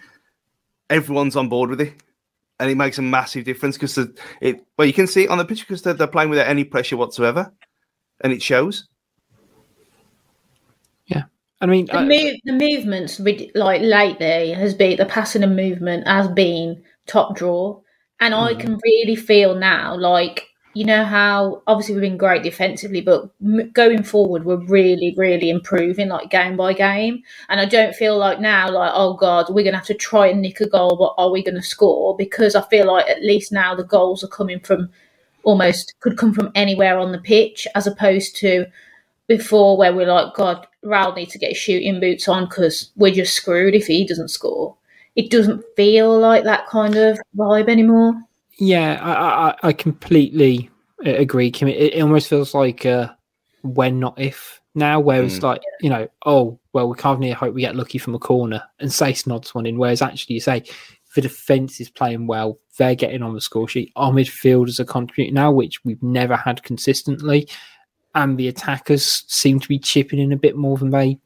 Everyone's 0.93 1.37
on 1.37 1.49
board 1.49 1.71
with 1.71 1.81
it, 1.81 1.95
and 2.61 2.71
it 2.71 2.77
makes 2.77 2.99
a 2.99 3.03
massive 3.03 3.45
difference 3.45 3.77
because 3.77 3.99
it. 4.41 4.65
Well, 4.77 4.87
you 4.87 4.93
can 4.93 5.07
see 5.07 5.25
it 5.25 5.31
on 5.31 5.39
the 5.39 5.45
pitch 5.45 5.61
because 5.61 5.83
they're, 5.83 5.95
they're 5.95 6.07
playing 6.07 6.31
without 6.31 6.47
any 6.49 6.65
pressure 6.65 6.97
whatsoever, 6.97 7.53
and 8.21 8.33
it 8.33 8.43
shows. 8.43 8.89
Yeah. 11.07 11.23
I 11.63 11.67
mean, 11.67 11.87
The, 11.87 11.99
I- 11.99 12.05
move, 12.05 12.37
the 12.45 12.53
movements 12.53 13.21
like 13.55 13.81
lately 13.81 14.53
has 14.53 14.75
been 14.75 14.99
the 14.99 15.07
passing 15.07 15.43
and 15.43 15.57
movement 15.57 16.07
has 16.07 16.29
been 16.29 16.83
top 17.07 17.37
draw, 17.37 17.81
and 18.21 18.35
I 18.35 18.55
mm. 18.55 18.61
can 18.61 18.79
really 18.85 19.17
feel 19.17 19.55
now 19.55 19.97
like 19.97 20.47
you 20.75 20.85
know 20.85 21.05
how 21.05 21.63
obviously 21.67 21.95
we've 21.95 22.03
been 22.03 22.17
great 22.17 22.43
defensively, 22.43 23.01
but 23.01 23.31
going 23.73 24.03
forward 24.03 24.45
we're 24.45 24.57
really 24.67 25.15
really 25.17 25.51
improving 25.51 26.09
like 26.09 26.31
game 26.31 26.57
by 26.57 26.73
game, 26.73 27.23
and 27.49 27.61
I 27.61 27.65
don't 27.67 27.95
feel 27.95 28.19
like 28.19 28.41
now 28.41 28.71
like 28.71 28.93
oh 28.95 29.15
god 29.15 29.47
we're 29.51 29.65
gonna 29.65 29.77
have 29.77 29.87
to 29.87 29.95
try 29.95 30.29
and 30.29 30.43
nick 30.43 30.61
a 30.61 30.69
goal, 30.69 30.97
but 30.97 31.21
are 31.23 31.31
we 31.31 31.43
gonna 31.43 31.63
score? 31.63 32.17
Because 32.17 32.55
I 32.55 32.63
feel 32.69 32.87
like 32.87 33.09
at 33.09 33.23
least 33.23 33.53
now 33.53 33.75
the 33.75 33.85
goals 33.85 34.25
are 34.25 34.29
coming 34.29 34.61
from 34.61 34.91
almost 35.45 35.95
could 36.01 36.17
come 36.17 36.33
from 36.33 36.51
anywhere 36.55 36.99
on 36.99 37.13
the 37.13 37.19
pitch 37.19 37.67
as 37.75 37.87
opposed 37.87 38.37
to 38.37 38.67
before 39.29 39.77
where 39.77 39.95
we're 39.95 40.07
like, 40.07 40.35
God, 40.35 40.67
Raul 40.85 41.15
needs 41.15 41.33
to 41.33 41.39
get 41.39 41.57
shooting 41.57 42.01
boots 42.01 42.29
on 42.29 42.47
because 42.47 42.91
we're 42.97 43.15
just 43.15 43.35
screwed 43.35 43.75
if 43.75 43.87
he 43.87 44.07
doesn't 44.07 44.29
score. 44.29 44.77
It 45.17 45.31
doesn't 45.31 45.65
feel 45.77 46.19
like 46.19 46.45
that 46.45 46.67
kind 46.67 46.97
of 46.97 47.19
vibe 47.37 47.69
anymore. 47.69 48.15
Yeah, 48.59 48.99
I, 49.03 49.49
I, 49.49 49.69
I 49.69 49.73
completely 49.73 50.71
uh, 51.07 51.15
agree, 51.15 51.51
Kim. 51.51 51.69
It, 51.69 51.95
it 51.95 52.03
almost 52.03 52.29
feels 52.29 52.55
like 52.55 52.85
uh, 52.87 53.09
when, 53.63 53.99
not 53.99 54.19
if 54.19 54.61
now, 54.75 55.01
where 55.01 55.23
it's 55.23 55.43
like, 55.43 55.63
you 55.81 55.91
know, 55.91 56.09
oh, 56.25 56.59
well, 56.73 56.89
we 56.89 56.97
can't 56.97 57.19
really 57.21 57.33
hope 57.33 57.55
we 57.55 57.61
get 57.61 57.77
lucky 57.77 57.99
from 57.99 58.15
a 58.15 58.19
corner 58.19 58.63
and 58.81 58.91
Saïss 58.91 59.27
nods 59.27 59.55
one 59.55 59.67
in. 59.67 59.79
Whereas 59.79 60.01
actually, 60.03 60.35
you 60.35 60.41
say 60.41 60.65
the 61.15 61.21
defence 61.21 61.81
is 61.81 61.91
playing 61.91 62.27
well, 62.27 62.59
they're 62.79 62.95
getting 62.95 63.23
on 63.23 63.35
the 63.35 63.41
score 63.41 63.69
sheet. 63.69 63.93
Our 63.97 64.13
midfielders 64.13 64.81
are 64.81 64.85
contributing 64.85 65.35
now, 65.35 65.53
which 65.53 65.85
we've 65.85 66.03
never 66.03 66.37
had 66.37 66.63
consistently. 66.63 67.49
And 68.15 68.39
the 68.39 68.49
attackers 68.49 69.25
seem 69.29 69.61
to 69.61 69.69
be 69.69 69.79
chipping 69.79 70.19
in 70.19 70.33
a 70.33 70.39
bit 70.39 70.57
more 70.57 70.77
than 70.77 70.91
they 70.91 71.19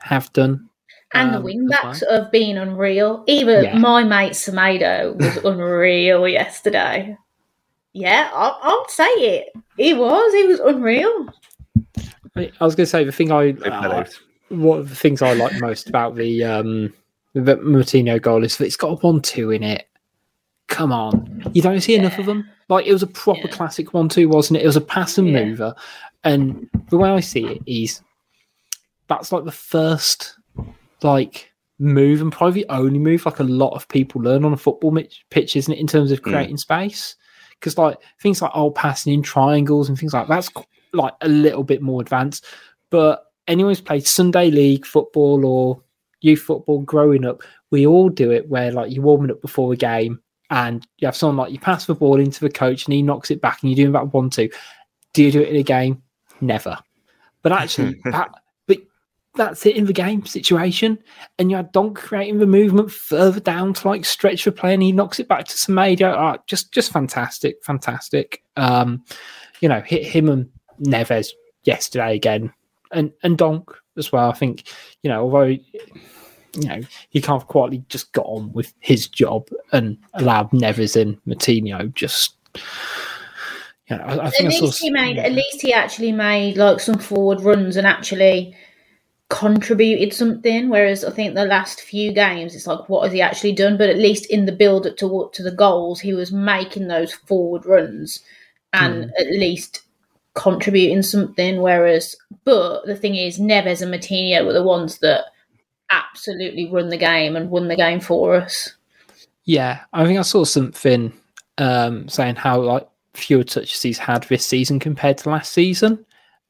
have 0.00 0.32
done. 0.32 0.68
And 1.14 1.32
the 1.32 1.38
um, 1.38 1.44
wing 1.44 1.68
as 1.72 1.80
backs 1.80 2.02
well. 2.08 2.22
have 2.22 2.32
been 2.32 2.58
unreal. 2.58 3.24
Even 3.26 3.64
Yeah. 3.64 3.78
my 3.78 4.02
mate 4.04 4.32
Semedo 4.32 5.14
was 5.14 5.36
unreal 5.44 6.26
yesterday. 6.28 7.16
Yeah, 7.92 8.30
I'll, 8.34 8.58
I'll 8.62 8.88
say 8.88 9.04
it. 9.04 9.48
He 9.76 9.94
was. 9.94 10.34
He 10.34 10.44
was 10.44 10.60
unreal. 10.60 11.32
I 12.36 12.50
I 12.60 12.64
was 12.64 12.74
going 12.74 12.84
to 12.84 12.90
say 12.90 13.04
the 13.04 13.12
thing 13.12 13.32
I, 13.32 13.52
They 13.52 13.68
uh, 13.68 14.04
one 14.48 14.78
of 14.78 14.88
the 14.90 14.94
things 14.96 15.22
I 15.22 15.32
like 15.32 15.54
most 15.54 15.88
about 15.88 16.14
the 16.16 16.44
um 16.44 16.92
the 17.34 17.56
Moutinho 17.56 18.20
goal 18.20 18.44
is 18.44 18.56
that 18.58 18.64
it's 18.66 18.76
got 18.76 18.92
a 18.92 18.94
one-two 18.96 19.50
in 19.50 19.62
it. 19.62 19.88
Come 20.68 20.92
on, 20.92 21.42
you 21.54 21.62
don't 21.62 21.80
see 21.80 21.94
enough 21.94 22.18
of 22.18 22.26
them. 22.26 22.48
Like 22.68 22.86
it 22.86 22.92
was 22.92 23.02
a 23.02 23.06
proper 23.06 23.46
Yeah. 23.48 23.54
classic 23.54 23.94
one-two, 23.94 24.28
wasn't 24.28 24.58
it? 24.58 24.64
It 24.64 24.66
was 24.66 24.76
a 24.76 24.80
pass 24.80 25.16
and 25.18 25.28
Yeah. 25.28 25.44
mover, 25.44 25.74
and 26.24 26.68
the 26.90 26.96
way 26.98 27.08
I 27.10 27.20
see 27.20 27.46
it 27.46 27.62
is 27.66 28.02
that's 29.08 29.32
like 29.32 29.44
the 29.44 29.52
first 29.52 30.36
like 31.06 31.50
move 31.78 32.20
and 32.20 32.32
probably 32.32 32.62
the 32.62 32.72
only 32.72 32.98
move 32.98 33.24
like 33.24 33.38
a 33.38 33.44
lot 33.44 33.74
of 33.74 33.88
people 33.88 34.20
learn 34.20 34.44
on 34.44 34.52
a 34.52 34.56
football 34.56 34.96
pitch, 35.30 35.56
isn't 35.56 35.72
it? 35.72 35.78
In 35.78 35.86
terms 35.86 36.10
of 36.12 36.18
hmm. 36.18 36.30
creating 36.30 36.56
space, 36.58 37.16
because 37.58 37.78
like 37.78 37.98
things 38.20 38.42
like 38.42 38.52
old 38.54 38.74
passing 38.74 39.14
in 39.14 39.22
triangles 39.22 39.88
and 39.88 39.98
things 39.98 40.12
like 40.12 40.28
that's 40.28 40.50
like 40.92 41.14
a 41.22 41.28
little 41.28 41.64
bit 41.64 41.82
more 41.82 42.00
advanced. 42.00 42.44
But 42.90 43.24
anyone 43.46 43.70
who's 43.70 43.80
played 43.80 44.06
Sunday 44.06 44.50
league 44.50 44.86
football 44.86 45.44
or 45.44 45.82
youth 46.20 46.40
football 46.40 46.80
growing 46.82 47.24
up, 47.24 47.42
we 47.70 47.86
all 47.86 48.08
do 48.08 48.30
it 48.30 48.48
where 48.48 48.72
like 48.72 48.92
you're 48.92 49.04
warming 49.04 49.30
up 49.30 49.40
before 49.40 49.72
a 49.72 49.76
game 49.76 50.20
and 50.50 50.86
you 50.98 51.06
have 51.06 51.16
someone 51.16 51.36
like 51.36 51.52
you 51.52 51.58
pass 51.58 51.86
the 51.86 51.94
ball 51.94 52.20
into 52.20 52.40
the 52.40 52.50
coach 52.50 52.84
and 52.84 52.94
he 52.94 53.02
knocks 53.02 53.30
it 53.30 53.40
back 53.40 53.62
and 53.62 53.70
you're 53.70 53.84
doing 53.84 53.92
that 53.92 54.12
one 54.12 54.30
two. 54.30 54.48
Do 55.12 55.22
you 55.24 55.32
do 55.32 55.40
it 55.40 55.48
in 55.48 55.56
a 55.56 55.62
game? 55.62 56.02
Never. 56.40 56.78
But 57.42 57.52
actually, 57.52 58.00
that 58.04 58.30
that's 59.36 59.64
it 59.66 59.76
in 59.76 59.86
the 59.86 59.92
game 59.92 60.24
situation. 60.26 60.98
And 61.38 61.50
you 61.50 61.56
had 61.56 61.72
Donk 61.72 61.98
creating 61.98 62.38
the 62.38 62.46
movement 62.46 62.90
further 62.90 63.40
down 63.40 63.74
to 63.74 63.88
like 63.88 64.04
stretch 64.04 64.44
the 64.44 64.52
play 64.52 64.74
and 64.74 64.82
he 64.82 64.92
knocks 64.92 65.20
it 65.20 65.28
back 65.28 65.44
to 65.46 65.54
Semedo. 65.54 66.12
Oh, 66.12 66.42
just 66.46 66.72
just 66.72 66.92
fantastic, 66.92 67.62
fantastic. 67.62 68.42
Um, 68.56 69.04
you 69.60 69.68
know, 69.68 69.80
hit 69.80 70.04
him 70.04 70.28
and 70.28 70.48
Neves 70.80 71.28
yesterday 71.64 72.14
again. 72.14 72.52
And 72.92 73.12
and 73.22 73.38
Donk 73.38 73.70
as 73.96 74.10
well. 74.12 74.30
I 74.30 74.34
think, 74.34 74.68
you 75.02 75.10
know, 75.10 75.22
although 75.22 75.44
you 75.44 76.68
know, 76.68 76.80
he 77.10 77.20
can't 77.20 77.42
have 77.42 77.48
quietly 77.48 77.84
just 77.88 78.12
got 78.12 78.26
on 78.26 78.50
with 78.52 78.72
his 78.80 79.08
job 79.08 79.48
and 79.72 79.98
allowed 80.14 80.50
Neves 80.50 81.00
and 81.00 81.22
Moutinho 81.24 81.92
just 81.94 82.36
you 83.88 83.96
know, 83.96 84.02
I, 84.02 84.18
I 84.18 84.26
At 84.26 84.32
think 84.32 84.52
I 84.52 84.56
saw 84.56 84.64
least 84.64 84.80
he 84.80 84.90
made. 84.90 85.18
At 85.18 85.32
least 85.32 85.62
he 85.62 85.72
actually 85.72 86.12
made 86.12 86.56
like 86.56 86.80
some 86.80 86.98
forward 86.98 87.40
runs 87.40 87.76
and 87.76 87.86
actually 87.86 88.56
contributed 89.28 90.12
something. 90.12 90.68
Whereas 90.68 91.04
I 91.04 91.10
think 91.10 91.34
the 91.34 91.44
last 91.44 91.80
few 91.80 92.12
games, 92.12 92.54
it's 92.54 92.66
like, 92.66 92.88
what 92.88 93.04
has 93.04 93.12
he 93.12 93.20
actually 93.20 93.52
done? 93.52 93.76
But 93.76 93.90
at 93.90 93.98
least 93.98 94.26
in 94.26 94.46
the 94.46 94.52
build 94.52 94.86
up 94.86 94.96
to 94.98 95.30
to 95.32 95.42
the 95.42 95.50
goals, 95.50 96.00
he 96.00 96.12
was 96.12 96.32
making 96.32 96.88
those 96.88 97.12
forward 97.12 97.66
runs 97.66 98.20
and 98.72 99.10
at 99.18 99.28
least 99.28 99.82
contributing 100.34 101.02
something. 101.02 101.60
Whereas, 101.60 102.14
but 102.44 102.86
the 102.86 102.96
thing 102.96 103.16
is, 103.16 103.38
Neves 103.38 103.82
and 103.82 103.92
Moutinho 103.92 104.44
were 104.44 104.52
the 104.52 104.62
ones 104.62 104.98
that 104.98 105.24
absolutely 105.90 106.70
run 106.70 106.88
the 106.88 106.96
game 106.96 107.36
and 107.36 107.50
won 107.50 107.68
the 107.68 107.76
game 107.76 108.00
for 108.00 108.36
us. 108.36 108.74
Yeah, 109.44 109.80
I 109.92 110.04
think 110.04 110.18
I 110.18 110.22
saw 110.22 110.44
something 110.44 111.12
um, 111.58 112.08
saying 112.08 112.36
how 112.36 112.60
like 112.60 112.86
fewer 113.14 113.44
touches 113.44 113.82
he's 113.82 113.98
had 113.98 114.24
this 114.24 114.44
season 114.44 114.78
compared 114.78 115.18
to 115.18 115.30
last 115.30 115.52
season, 115.52 116.04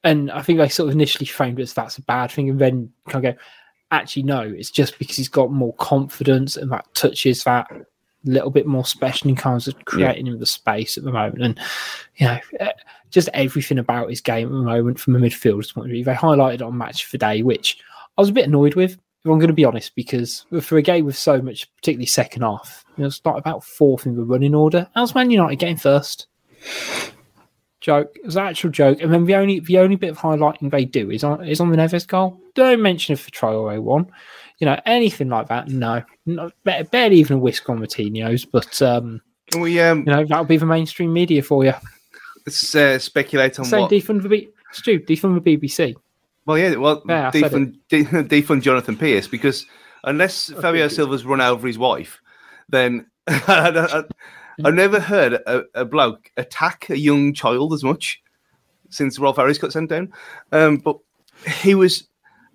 and 0.07 0.31
I 0.31 0.40
think 0.40 0.61
I 0.61 0.69
sort 0.69 0.88
of 0.88 0.95
initially 0.95 1.27
framed 1.27 1.59
it 1.59 1.64
as 1.64 1.75
that's 1.75 1.99
a 1.99 2.03
bad 2.03 2.31
thing, 2.31 2.49
and 2.49 2.59
then 2.59 2.90
kind 3.09 3.27
of 3.27 3.35
go, 3.35 3.40
actually 3.90 4.23
no, 4.23 4.40
it's 4.40 4.71
just 4.71 4.99
because 4.99 5.16
he's 5.16 5.29
got 5.29 5.53
more 5.53 5.75
confidence 5.75 6.57
and 6.57 6.73
that 6.73 6.87
touches 6.95 7.45
that 7.45 7.66
little 8.25 8.51
bit 8.51 8.66
more 8.66 8.85
special 8.85 9.29
in 9.29 9.37
terms 9.37 9.69
of 9.69 9.85
creating 9.85 10.27
him 10.27 10.38
the 10.40 10.47
space 10.47 10.97
at 10.99 11.05
the 11.05 11.12
moment, 11.12 11.42
and 11.42 11.61
you 12.16 12.27
know. 12.27 12.38
eh, 12.61 12.73
Just 13.11 13.29
everything 13.35 13.79
about 13.79 14.11
his 14.11 14.21
game 14.21 14.49
at 14.49 14.53
the 14.53 14.62
moment 14.62 14.99
from 14.99 15.14
a 15.14 15.19
midfielder's 15.21 15.71
point 15.73 15.87
of 15.87 15.92
view. 15.92 16.05
They 16.05 16.12
highlighted 16.12 16.66
on 16.66 16.77
Match 16.77 17.05
for 17.07 17.19
Day, 17.19 17.42
which 17.42 17.79
I 18.19 18.21
was 18.21 18.31
a 18.31 18.33
bit 18.33 18.47
annoyed 18.49 18.75
with, 18.75 18.92
if 18.92 18.99
I'm 19.25 19.38
going 19.38 19.47
to 19.47 19.55
be 19.55 19.64
honest, 19.64 19.95
because 19.95 20.45
for 20.61 20.77
a 20.77 20.83
game 20.83 21.05
with 21.05 21.16
so 21.16 21.40
much, 21.40 21.73
particularly 21.77 22.07
second 22.07 22.42
half, 22.42 22.85
you 22.97 23.05
know, 23.05 23.11
start 23.11 23.38
about 23.38 23.62
fourth 23.62 24.07
in 24.07 24.16
the 24.16 24.25
running 24.25 24.57
order. 24.57 24.88
How's 24.95 25.14
Man 25.14 25.31
United 25.31 25.57
getting 25.57 25.77
first? 25.77 26.27
Joke. 27.87 28.11
It 28.16 28.25
was 28.25 28.35
an 28.35 28.46
actual 28.49 28.70
joke. 28.70 29.01
And 29.01 29.14
then 29.14 29.27
the 29.27 29.37
only 29.37 29.61
the 29.61 29.79
only 29.79 29.94
bit 29.94 30.11
of 30.11 30.18
highlighting 30.18 30.72
they 30.72 30.85
do 30.85 31.09
is 31.09 31.22
on 31.22 31.46
is 31.46 31.61
on 31.61 31.70
the 31.70 31.77
Neves 31.77 32.05
goal. 32.05 32.37
Don't 32.55 32.83
mention 32.83 33.12
it 33.12 33.20
for 33.20 33.31
Traore 33.31 33.81
one. 33.81 34.11
You 34.59 34.64
know, 34.66 34.81
anything 34.87 35.29
like 35.29 35.46
that, 35.46 35.68
no. 35.68 36.03
Not, 36.27 36.53
ba- 36.64 36.85
barely 36.90 37.18
even 37.18 37.37
a 37.37 37.38
whisk 37.38 37.70
on 37.70 37.79
Moutinho's, 37.79 38.44
but 38.44 38.83
um, 38.83 39.20
Can 39.53 39.61
we 39.61 39.79
um, 39.79 39.99
you 40.01 40.07
know, 40.07 40.25
that'll 40.25 40.44
be 40.46 40.57
the 40.57 40.66
mainstream 40.66 41.12
media 41.12 41.42
for 41.44 41.64
you. 41.64 41.75
let's 42.44 42.75
uh, 42.75 42.99
speculate 42.99 43.57
on 43.61 43.66
Say 43.66 43.79
what? 43.79 43.90
defund 43.92 44.22
the 44.22 44.31
B- 44.31 44.49
Stu, 44.72 44.99
defund 44.99 45.40
the 45.44 45.57
BBC. 45.57 45.94
Well, 46.44 46.59
yeah, 46.59 46.75
well, 46.75 47.05
Yeah, 47.09 47.31
defund, 47.31 47.77
defund 47.88 48.62
Jonathan 48.62 48.96
Pearce 48.96 49.29
because 49.29 49.64
unless 50.03 50.51
Fabio. 50.61 50.88
Silva's 50.88 51.25
run 51.25 51.40
over 51.40 51.68
his 51.68 51.79
wife, 51.79 52.20
then 52.68 53.07
I've 54.64 54.75
never 54.75 55.01
heard 55.01 55.35
a, 55.35 55.64
a 55.75 55.85
bloke 55.85 56.31
attack 56.37 56.88
a 56.90 56.99
young 56.99 57.35
child 57.35 57.73
as 57.73 57.85
much 57.85 58.23
since 58.90 59.19
Rolf 59.19 59.37
Harris 59.37 59.59
got 59.59 59.73
sent 59.73 59.90
down. 59.90 60.12
Um, 60.53 60.77
but 60.79 60.99
he 61.61 61.75
was 61.75 62.09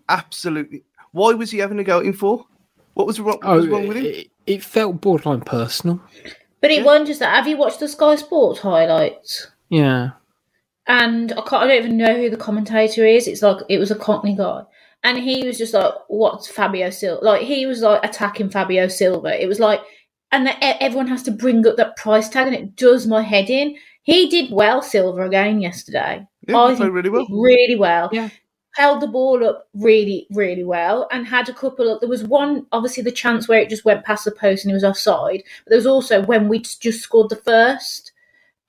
absolutely. 0.09 0.83
Why 1.11 1.33
was 1.33 1.51
he 1.51 1.59
having 1.59 1.79
a 1.79 1.83
go 1.83 1.99
at 1.99 2.05
him 2.05 2.13
for? 2.13 2.45
What 2.93 3.07
was 3.07 3.19
wrong, 3.19 3.39
what 3.41 3.55
was 3.55 3.67
wrong 3.67 3.87
with 3.87 3.97
him? 3.97 4.05
Oh, 4.05 4.09
it, 4.09 4.31
it 4.47 4.63
felt 4.63 5.01
borderline 5.01 5.41
personal. 5.41 6.01
But 6.61 6.71
it 6.71 6.83
wasn't 6.85 7.07
just 7.07 7.19
that. 7.19 7.35
Have 7.35 7.47
you 7.47 7.57
watched 7.57 7.79
the 7.79 7.87
Sky 7.87 8.15
Sports 8.15 8.59
highlights? 8.59 9.47
Yeah. 9.69 10.11
and 10.87 11.31
I, 11.33 11.35
can't, 11.41 11.53
I 11.63 11.67
don't 11.67 11.77
even 11.77 11.97
know 11.97 12.15
who 12.17 12.29
the 12.29 12.37
commentator 12.37 13.05
is. 13.05 13.27
It's 13.27 13.41
like 13.41 13.57
it 13.69 13.77
was 13.77 13.91
a 13.91 13.95
Cockney 13.95 14.35
guy, 14.35 14.63
and 15.03 15.17
he 15.17 15.45
was 15.45 15.57
just 15.57 15.73
like, 15.73 15.93
"What's 16.07 16.47
Fabio 16.47 16.89
Silva?" 16.89 17.23
Like 17.23 17.41
he 17.43 17.65
was 17.65 17.81
like 17.81 18.03
attacking 18.03 18.49
Fabio 18.49 18.87
Silva. 18.87 19.41
It 19.41 19.47
was 19.47 19.59
like, 19.59 19.81
and 20.31 20.47
the, 20.47 20.51
e- 20.51 20.77
everyone 20.79 21.07
has 21.07 21.23
to 21.23 21.31
bring 21.31 21.65
up 21.67 21.77
that 21.77 21.97
price 21.97 22.29
tag, 22.29 22.47
and 22.47 22.55
it 22.55 22.75
does 22.75 23.07
my 23.07 23.21
head 23.21 23.49
in. 23.49 23.75
He 24.03 24.29
did 24.29 24.51
well, 24.51 24.81
Silva 24.81 25.25
again 25.25 25.61
yesterday. 25.61 26.25
Yeah, 26.47 26.57
I 26.57 26.71
he 26.71 26.77
played 26.77 26.85
think 26.85 26.93
really 26.93 27.09
well. 27.09 27.27
Really 27.29 27.75
well. 27.75 28.09
Yeah. 28.11 28.29
Held 28.75 29.01
the 29.01 29.07
ball 29.07 29.45
up 29.45 29.67
really, 29.73 30.27
really 30.31 30.63
well, 30.63 31.07
and 31.11 31.27
had 31.27 31.49
a 31.49 31.53
couple 31.53 31.93
of. 31.93 31.99
There 31.99 32.09
was 32.09 32.23
one, 32.23 32.65
obviously, 32.71 33.03
the 33.03 33.11
chance 33.11 33.47
where 33.47 33.59
it 33.59 33.69
just 33.69 33.85
went 33.85 34.05
past 34.05 34.25
the 34.25 34.31
post 34.31 34.63
and 34.63 34.71
he 34.71 34.73
was 34.73 34.83
offside. 34.83 35.43
But 35.63 35.71
there 35.71 35.77
was 35.77 35.85
also 35.85 36.23
when 36.23 36.47
we 36.47 36.59
just 36.59 37.01
scored 37.01 37.29
the 37.29 37.35
first, 37.35 38.13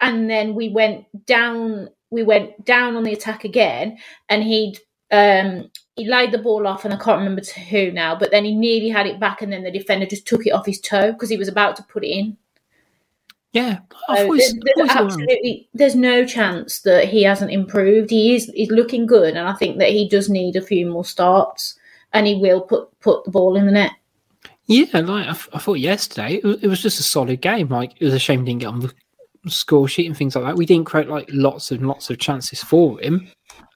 and 0.01 0.29
then 0.29 0.55
we 0.55 0.69
went 0.69 1.07
down 1.27 1.89
we 2.13 2.23
went 2.23 2.65
down 2.65 2.95
on 2.95 3.03
the 3.03 3.13
attack 3.13 3.43
again 3.43 3.99
and 4.29 4.45
he'd 4.45 4.79
um 5.11 5.71
he 5.97 6.09
laid 6.09 6.33
the 6.33 6.39
ball 6.39 6.67
off 6.67 6.85
and 6.85 6.95
I 6.95 6.97
can't 6.97 7.19
remember 7.19 7.43
to 7.43 7.61
who 7.61 7.93
now, 7.93 8.17
but 8.17 8.31
then 8.31 8.45
he 8.45 8.55
nearly 8.55 8.89
had 8.89 9.07
it 9.07 9.21
back 9.21 9.43
and 9.43 9.53
then 9.53 9.63
the 9.63 9.71
defender 9.71 10.07
just 10.07 10.27
took 10.27 10.47
it 10.47 10.51
off 10.51 10.67
his 10.67 10.81
toe 10.81 11.13
because 11.13 11.29
he 11.29 11.37
was 11.37 11.49
about 11.49 11.77
to 11.77 11.83
put 11.83 12.05
it 12.05 12.09
in. 12.09 12.37
Yeah. 13.53 13.81
So 14.09 14.15
thought 14.15 14.39
there's, 14.39 14.55
there's 14.55 14.55
thought 14.55 14.55
he 14.77 14.83
was 14.83 14.91
alright. 14.91 15.05
absolutely 15.05 15.69
there's 15.75 15.95
no 15.95 16.25
chance 16.25 16.81
that 16.81 17.09
he 17.09 17.23
hasn't 17.23 17.51
improved. 17.51 18.09
He 18.09 18.35
is 18.35 18.47
he's 18.55 18.71
looking 18.71 19.05
good 19.05 19.37
and 19.37 19.47
I 19.47 19.53
think 19.55 19.79
that 19.79 19.91
he 19.91 20.09
does 20.09 20.31
need 20.31 20.57
a 20.57 20.63
few 20.63 20.87
more 20.87 21.05
starts 21.05 21.79
and 22.15 22.27
he 22.27 22.37
will 22.37 22.63
put 22.63 22.89
put 23.01 23.25
the 23.25 23.31
ball 23.31 23.57
in 23.57 23.67
the 23.67 23.73
net. 23.73 23.93
Yeah, 24.67 25.01
like 25.01 25.27
I, 25.27 25.31
f- 25.31 25.49
I 25.53 25.59
thought 25.59 25.81
yesterday, 25.81 26.37
it 26.37 26.45
was, 26.45 26.63
it 26.63 26.69
was 26.69 26.81
just 26.81 27.01
a 27.01 27.03
solid 27.03 27.43
game. 27.43 27.69
Like 27.69 27.93
it 28.01 28.05
was 28.05 28.15
a 28.15 28.19
shame 28.19 28.41
he 28.41 28.47
didn't 28.47 28.61
get 28.61 28.69
on 28.69 28.81
the 28.81 28.95
score 29.51 29.89
sheet 29.89 30.07
and 30.07 30.17
things 30.17 30.35
like 30.35 30.45
that. 30.45 30.57
We 30.57 30.65
didn't 30.65 30.87
create 30.87 31.09
like 31.09 31.29
lots 31.31 31.71
and 31.71 31.87
lots 31.87 32.09
of 32.09 32.19
chances 32.19 32.63
for 32.63 32.99
him, 33.01 33.29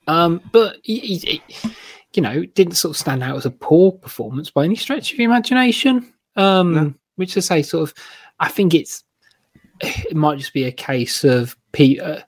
um, 0.06 0.40
but 0.52 0.76
he, 0.84 1.00
he, 1.00 1.16
he- 1.18 1.70
you 2.14 2.22
know, 2.22 2.44
didn't 2.46 2.74
sort 2.76 2.90
of 2.94 2.96
stand 2.98 3.22
out 3.22 3.36
as 3.36 3.46
a 3.46 3.50
poor 3.50 3.92
performance 3.92 4.50
by 4.50 4.64
any 4.64 4.76
stretch 4.76 5.12
of 5.12 5.18
the 5.18 5.24
imagination. 5.24 6.12
Um, 6.36 6.72
No. 6.74 6.94
Which 7.16 7.32
to 7.34 7.42
say, 7.42 7.62
sort 7.62 7.88
of, 7.90 7.94
I 8.40 8.48
think 8.48 8.74
it's 8.74 9.04
it 9.80 10.16
might 10.16 10.38
just 10.38 10.52
be 10.52 10.64
a 10.64 10.72
case 10.72 11.24
of 11.24 11.56
pe- 11.72 11.98
uh, 11.98 12.20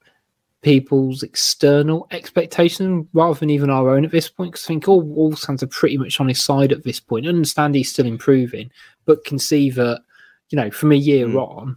people's 0.63 1.23
external 1.23 2.07
expectation 2.11 3.09
rather 3.13 3.39
than 3.39 3.51
even 3.51 3.71
our 3.71 3.91
own 3.91 4.05
at 4.05 4.11
this 4.11 4.29
point. 4.29 4.53
Because 4.53 4.65
I 4.65 4.69
think 4.69 4.89
all 4.89 5.01
all 5.15 5.29
Wolves 5.31 5.49
are 5.49 5.67
pretty 5.67 5.97
much 5.99 6.21
on 6.21 6.29
his 6.29 6.43
side 6.43 6.73
at 6.73 6.85
this 6.85 7.01
point. 7.01 7.27
I 7.27 7.29
understand 7.31 7.75
he's 7.75 7.93
still 7.93 8.07
improving, 8.07 8.71
but 9.05 9.25
can 9.25 9.39
see 9.39 9.71
that, 9.71 10.03
you 10.51 10.57
know, 10.57 10.71
from 10.71 10.93
a 10.93 10.97
year 10.97 11.27
Mm. 11.27 11.37
on, 11.37 11.77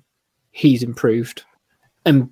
he's 0.52 0.84
improved. 0.84 1.44
And 2.06 2.30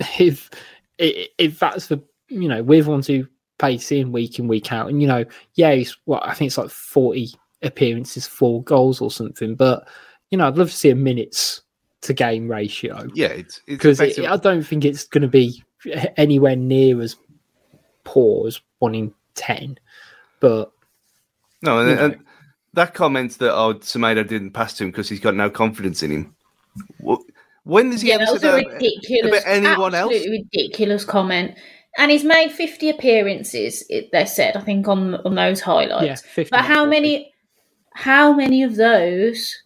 if 0.18 0.50
if 0.98 1.58
that's 1.58 1.86
the, 1.86 2.02
you 2.28 2.48
know, 2.48 2.62
we're 2.62 2.82
the 2.82 2.90
ones 2.90 3.06
who 3.06 3.26
pace 3.58 3.90
in 3.92 4.12
week 4.12 4.38
in, 4.38 4.48
week 4.48 4.72
out, 4.72 4.88
and, 4.88 5.02
you 5.02 5.08
know, 5.08 5.24
yeah, 5.54 5.72
he's 5.74 5.96
what 6.04 6.26
I 6.26 6.32
think 6.34 6.48
it's 6.48 6.58
like 6.58 6.70
40 6.70 7.34
appearances, 7.62 8.26
four 8.26 8.62
goals 8.62 9.00
or 9.00 9.10
something. 9.10 9.54
But, 9.56 9.86
you 10.30 10.38
know, 10.38 10.46
I'd 10.46 10.56
love 10.56 10.70
to 10.70 10.76
see 10.76 10.90
a 10.90 10.94
minutes 10.94 11.62
to 12.02 12.12
game 12.12 12.48
ratio 12.48 13.08
Yeah, 13.14 13.26
it's 13.28 13.56
it's 13.58 13.64
because 13.66 14.00
effective- 14.00 14.26
I 14.26 14.36
don't 14.36 14.62
think 14.62 14.84
it's 14.84 15.04
going 15.04 15.22
to 15.22 15.28
be 15.28 15.62
anywhere 16.16 16.54
near 16.56 17.00
as 17.00 17.16
poor 18.04 18.46
as 18.46 18.60
one 18.78 18.94
in 18.94 19.12
ten. 19.34 19.78
But 20.40 20.70
no, 21.62 21.80
and, 21.80 21.98
and 21.98 22.16
that 22.74 22.94
comment 22.94 23.38
that 23.38 23.52
oh 23.54 23.74
Semedo 23.74 24.26
didn't 24.26 24.52
pass 24.52 24.74
to 24.74 24.84
him 24.84 24.90
because 24.90 25.08
he's 25.08 25.18
got 25.20 25.34
no 25.34 25.50
confidence 25.50 26.02
in 26.04 26.10
him. 26.12 26.36
Wh- 27.04 27.16
When 27.64 27.90
does 27.90 28.02
he 28.02 28.08
Yeah, 28.10 28.14
ever 28.14 28.26
that 28.26 28.32
was 28.32 28.42
say 28.42 28.48
a 28.48 28.52
that 28.52 28.66
ridiculous, 28.72 29.42
about 29.42 29.50
anyone 29.52 29.94
else? 29.96 30.12
absolutely 30.14 30.46
ridiculous 30.52 31.04
comment. 31.04 31.56
And 31.96 32.10
he's 32.10 32.24
made 32.24 32.52
fifty 32.52 32.90
appearances. 32.90 33.84
It, 33.88 34.10
they 34.12 34.24
said, 34.26 34.56
I 34.56 34.60
think, 34.60 34.86
on 34.88 35.14
on 35.16 35.34
those 35.34 35.60
highlights. 35.60 36.04
yeah, 36.06 36.14
50 36.16 36.50
But 36.50 36.64
how 36.64 36.84
many 36.84 37.32
how 37.94 38.32
many 38.32 38.62
of 38.62 38.76
those 38.76 39.56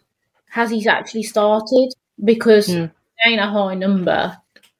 has 0.49 0.71
he 0.71 0.87
actually 0.87 1.23
started? 1.23 1.89
Because 2.23 2.69
Yeah. 2.69 2.85
it 2.85 2.91
ain't 3.27 3.41
a 3.41 3.45
high 3.47 3.75
number. 3.75 4.37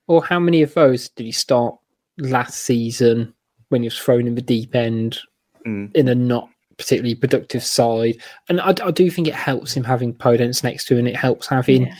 or 0.07 0.23
how 0.23 0.37
many 0.39 0.61
of 0.61 0.73
those 0.73 1.09
did 1.09 1.25
he 1.25 1.31
start 1.31 1.75
last 2.17 2.59
season 2.59 3.33
when 3.69 3.81
he 3.83 3.87
was 3.87 3.97
thrown 3.97 4.27
in 4.27 4.35
the 4.35 4.41
deep 4.41 4.75
end 4.75 5.17
Mm. 5.65 5.95
in 5.95 6.07
a 6.09 6.15
not 6.15 6.49
particularly 6.77 7.15
productive 7.15 7.63
side? 7.63 8.17
And 8.49 8.59
I, 8.61 8.69
I 8.83 8.91
do 8.91 9.09
think 9.09 9.27
it 9.27 9.33
helps 9.33 9.73
him 9.77 9.83
having 9.83 10.13
Podence 10.13 10.63
next 10.63 10.85
to 10.85 10.93
him, 10.95 10.99
and 10.99 11.07
it 11.07 11.15
helps 11.15 11.47
having 11.47 11.87
Yeah. 11.87 11.95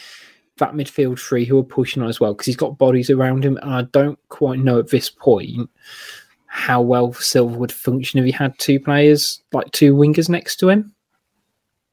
That 0.58 0.74
midfield 0.74 1.20
three 1.20 1.46
who 1.46 1.58
are 1.58 1.64
pushing 1.64 2.04
on 2.04 2.10
as 2.10 2.20
well 2.20 2.34
because 2.34 2.46
he's 2.46 2.56
got 2.56 2.78
bodies 2.78 3.10
around 3.10 3.44
him. 3.44 3.58
And 3.62 3.74
I 3.74 3.82
don't 3.92 4.20
quite 4.30 4.60
know 4.60 4.80
at 4.80 4.90
this 4.90 5.10
point 5.10 5.70
how 6.46 6.82
well 6.82 7.12
Silva 7.14 7.58
would 7.58 7.72
function 7.72 8.20
if 8.20 8.26
he 8.26 8.32
had 8.32 8.58
two 8.60 8.80
players, 8.80 9.42
like 9.52 9.72
two 9.72 9.96
wingers 9.96 10.30
next 10.30 10.58
to 10.58 10.70
him. 10.70 10.94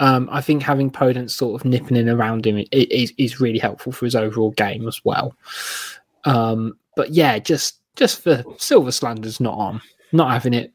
Um, 0.00 0.28
I 0.30 0.42
think 0.42 0.62
having 0.62 0.90
Podence 0.90 1.30
sort 1.30 1.60
of 1.60 1.64
nipping 1.64 1.96
in 1.96 2.08
around 2.08 2.46
him 2.46 2.64
is, 2.70 3.12
is 3.16 3.40
really 3.40 3.58
helpful 3.58 3.92
for 3.92 4.04
his 4.04 4.14
overall 4.14 4.50
game 4.52 4.86
as 4.86 5.00
well. 5.04 5.34
Um, 6.24 6.78
but 6.96 7.10
yeah, 7.10 7.38
just 7.38 7.80
just 7.96 8.22
for 8.22 8.44
Silva 8.58 8.92
slanders 8.92 9.40
not 9.40 9.58
on, 9.58 9.80
not 10.12 10.30
having 10.30 10.54
it, 10.54 10.72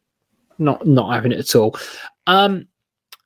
not 0.58 0.86
not 0.88 1.13
having 1.13 1.32
it 1.32 1.39
at 1.39 1.56
all. 1.56 1.76
Um, 2.28 2.67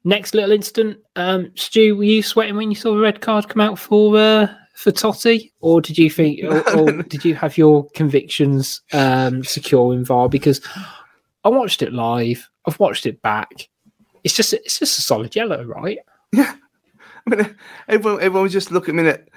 next 0.03 0.33
little 0.33 0.51
incident, 0.51 0.99
um, 1.15 1.51
Stu, 1.55 1.95
were 1.95 2.03
you 2.03 2.23
sweating 2.23 2.55
when 2.55 2.69
you 2.69 2.75
saw 2.75 2.93
the 2.93 3.01
red 3.01 3.21
card 3.21 3.49
come 3.49 3.61
out 3.61 3.77
for 3.77 4.17
uh, 4.17 4.47
for 4.73 4.91
Toti, 4.91 5.51
or 5.59 5.81
did 5.81 5.97
you 5.97 6.09
think, 6.09 6.43
or, 6.43 6.77
or 6.77 7.03
did 7.03 7.25
you 7.25 7.35
have 7.35 7.57
your 7.57 7.87
convictions 7.89 8.81
um, 8.93 9.43
secure 9.43 9.93
in 9.93 10.05
VAR? 10.05 10.29
Because 10.29 10.61
I 11.43 11.49
watched 11.49 11.81
it 11.81 11.93
live, 11.93 12.49
I've 12.65 12.79
watched 12.79 13.05
it 13.05 13.21
back. 13.21 13.69
It's 14.23 14.35
just 14.35 14.53
it's 14.53 14.79
just 14.79 14.99
a 14.99 15.01
solid 15.01 15.35
yellow, 15.35 15.63
right? 15.63 15.99
Yeah, 16.31 16.53
I 17.25 17.35
mean, 17.35 17.55
everyone, 17.87 18.21
everyone 18.21 18.43
was 18.43 18.53
just 18.53 18.71
looking 18.71 18.99
at 18.99 19.27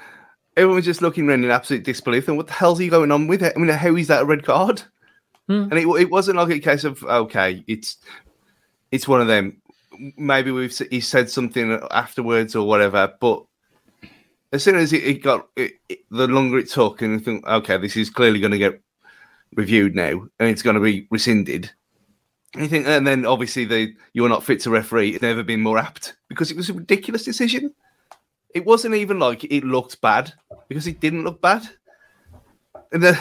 everyone 0.57 0.77
was 0.77 0.85
just 0.85 1.03
looking 1.03 1.29
around 1.29 1.45
in 1.45 1.51
absolute 1.51 1.85
disbelief. 1.85 2.29
And 2.29 2.37
what 2.37 2.47
the 2.47 2.53
hell's 2.53 2.79
he 2.79 2.89
going 2.89 3.13
on 3.13 3.27
with 3.27 3.43
it? 3.43 3.53
I 3.57 3.59
mean, 3.59 3.69
how 3.69 3.97
is 3.97 4.09
that 4.09 4.23
a 4.23 4.27
red 4.27 4.45
card? 4.45 4.83
Hmm. 5.49 5.69
And 5.71 5.75
it, 5.75 5.87
it 5.87 6.11
wasn't 6.11 6.37
like 6.37 6.51
a 6.51 6.59
case 6.59 6.85
of 6.85 7.03
okay, 7.03 7.65
it's 7.67 7.97
it's 8.91 9.09
one 9.09 9.21
of 9.21 9.27
them. 9.27 9.62
Maybe 10.17 10.51
we've 10.51 10.77
he 10.91 11.01
said 11.01 11.31
something 11.31 11.79
afterwards 11.91 12.57
or 12.57 12.67
whatever, 12.67 13.13
but 13.21 13.45
as 14.53 14.63
soon 14.63 14.77
as 14.77 14.93
it, 14.93 15.05
it 15.05 15.23
got 15.23 15.49
it, 15.57 15.75
it- 15.89 16.01
the 16.11 16.27
longer 16.27 16.59
it 16.59 16.71
took, 16.71 17.03
and 17.03 17.21
I 17.21 17.23
think 17.23 17.47
okay, 17.47 17.77
this 17.79 17.97
is 17.97 18.11
clearly 18.11 18.41
going 18.41 18.53
to 18.53 18.59
get 18.59 18.81
reviewed 19.55 19.95
now, 19.95 20.11
and 20.39 20.49
it's 20.49 20.63
going 20.63 20.75
to 20.75 20.81
be 20.81 21.07
rescinded. 21.11 21.71
And 22.55 22.63
you 22.63 22.69
think, 22.69 22.87
and 22.87 23.07
then 23.07 23.25
obviously 23.25 23.65
the 23.65 23.95
you're 24.13 24.29
not 24.29 24.45
fit 24.45 24.61
to 24.61 24.71
referee. 24.71 25.11
It's 25.11 25.23
never 25.23 25.43
been 25.43 25.63
more 25.63 25.79
apt 25.79 26.17
because 26.29 26.51
it 26.51 26.57
was 26.57 26.69
a 26.71 26.75
ridiculous 26.75 27.25
decision. 27.25 27.75
It 28.55 28.67
wasn't 28.67 28.95
even 28.95 29.19
like 29.19 29.45
it 29.45 29.65
looked 29.65 30.01
bad 30.03 30.33
because 30.69 30.87
it 30.87 31.01
didn't 31.01 31.25
look 31.25 31.41
bad. 31.41 31.63
And 32.93 33.03
the 33.03 33.19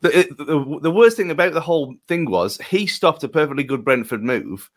the, 0.00 0.10
the 0.36 0.78
the 0.82 0.90
worst 0.90 1.16
thing 1.16 1.30
about 1.30 1.52
the 1.54 1.60
whole 1.60 1.94
thing 2.08 2.28
was 2.28 2.58
he 2.58 2.86
stopped 2.86 3.22
a 3.22 3.28
perfectly 3.28 3.62
good 3.62 3.84
Brentford 3.84 4.22
move 4.22 4.68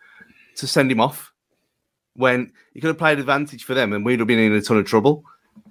to 0.58 0.68
send 0.68 0.92
him 0.92 1.00
off 1.00 1.34
when 2.16 2.52
he 2.74 2.82
could 2.82 2.88
have 2.88 2.98
played 2.98 3.20
advantage 3.20 3.64
for 3.64 3.74
them 3.74 3.94
and 3.94 4.06
we'd 4.06 4.20
have 4.20 4.28
been 4.28 4.40
in 4.40 4.54
a 4.54 4.62
ton 4.62 4.78
of 4.78 4.86
trouble. 4.86 5.24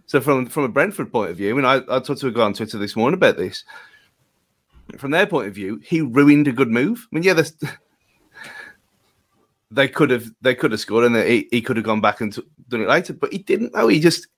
So 0.07 0.21
from 0.21 0.47
from 0.47 0.65
a 0.65 0.69
Brentford 0.69 1.13
point 1.13 1.31
of 1.31 1.37
view, 1.37 1.51
I 1.51 1.55
mean, 1.55 1.65
I, 1.65 1.77
I 1.95 2.01
talked 2.01 2.21
to 2.21 2.29
a 2.29 2.33
guy 2.33 2.43
on 2.43 2.55
Twitter 2.55 2.79
this 2.79 2.97
morning 2.97 3.19
about 3.19 3.37
this. 3.37 3.65
From 4.99 5.11
their 5.11 5.27
point 5.27 5.49
of 5.49 5.55
view, 5.55 5.81
he 5.85 6.01
ruined 6.01 6.47
a 6.47 6.53
good 6.53 6.71
move. 6.71 7.09
I 7.11 7.17
mean, 7.17 7.25
yeah, 7.25 7.41
they 9.73 9.89
could 9.89 10.11
have 10.11 10.31
they 10.43 10.55
could 10.55 10.71
have 10.71 10.81
scored 10.81 11.05
and 11.05 11.17
he, 11.17 11.49
he 11.51 11.61
could 11.61 11.77
have 11.77 11.85
gone 11.85 12.01
back 12.01 12.21
and 12.21 12.33
t- 12.33 12.43
done 12.69 12.83
it 12.83 12.89
later, 12.89 13.13
but 13.13 13.33
he 13.33 13.39
didn't. 13.39 13.75
No, 13.75 13.89
he 13.89 13.99
just 13.99 14.29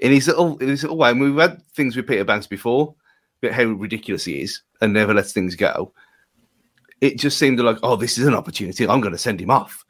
in 0.00 0.10
his 0.10 0.26
little 0.26 0.58
in 0.58 0.68
his 0.68 0.82
little 0.82 0.98
way. 0.98 1.10
And 1.10 1.20
we've 1.20 1.36
had 1.36 1.64
things 1.68 1.96
with 1.96 2.08
Peter 2.08 2.24
Bankes 2.24 2.48
before, 2.48 2.96
about 3.42 3.54
how 3.54 3.64
ridiculous 3.64 4.24
he 4.24 4.40
is 4.40 4.62
and 4.80 4.92
never 4.92 5.14
lets 5.14 5.32
things 5.32 5.54
go. 5.54 5.92
It 7.00 7.18
just 7.18 7.38
seemed 7.38 7.58
like, 7.60 7.78
oh, 7.82 7.96
this 7.96 8.18
is 8.18 8.26
an 8.26 8.34
opportunity. 8.34 8.86
I'm 8.86 9.00
going 9.00 9.12
to 9.12 9.18
send 9.18 9.40
him 9.40 9.50
off. 9.50 9.84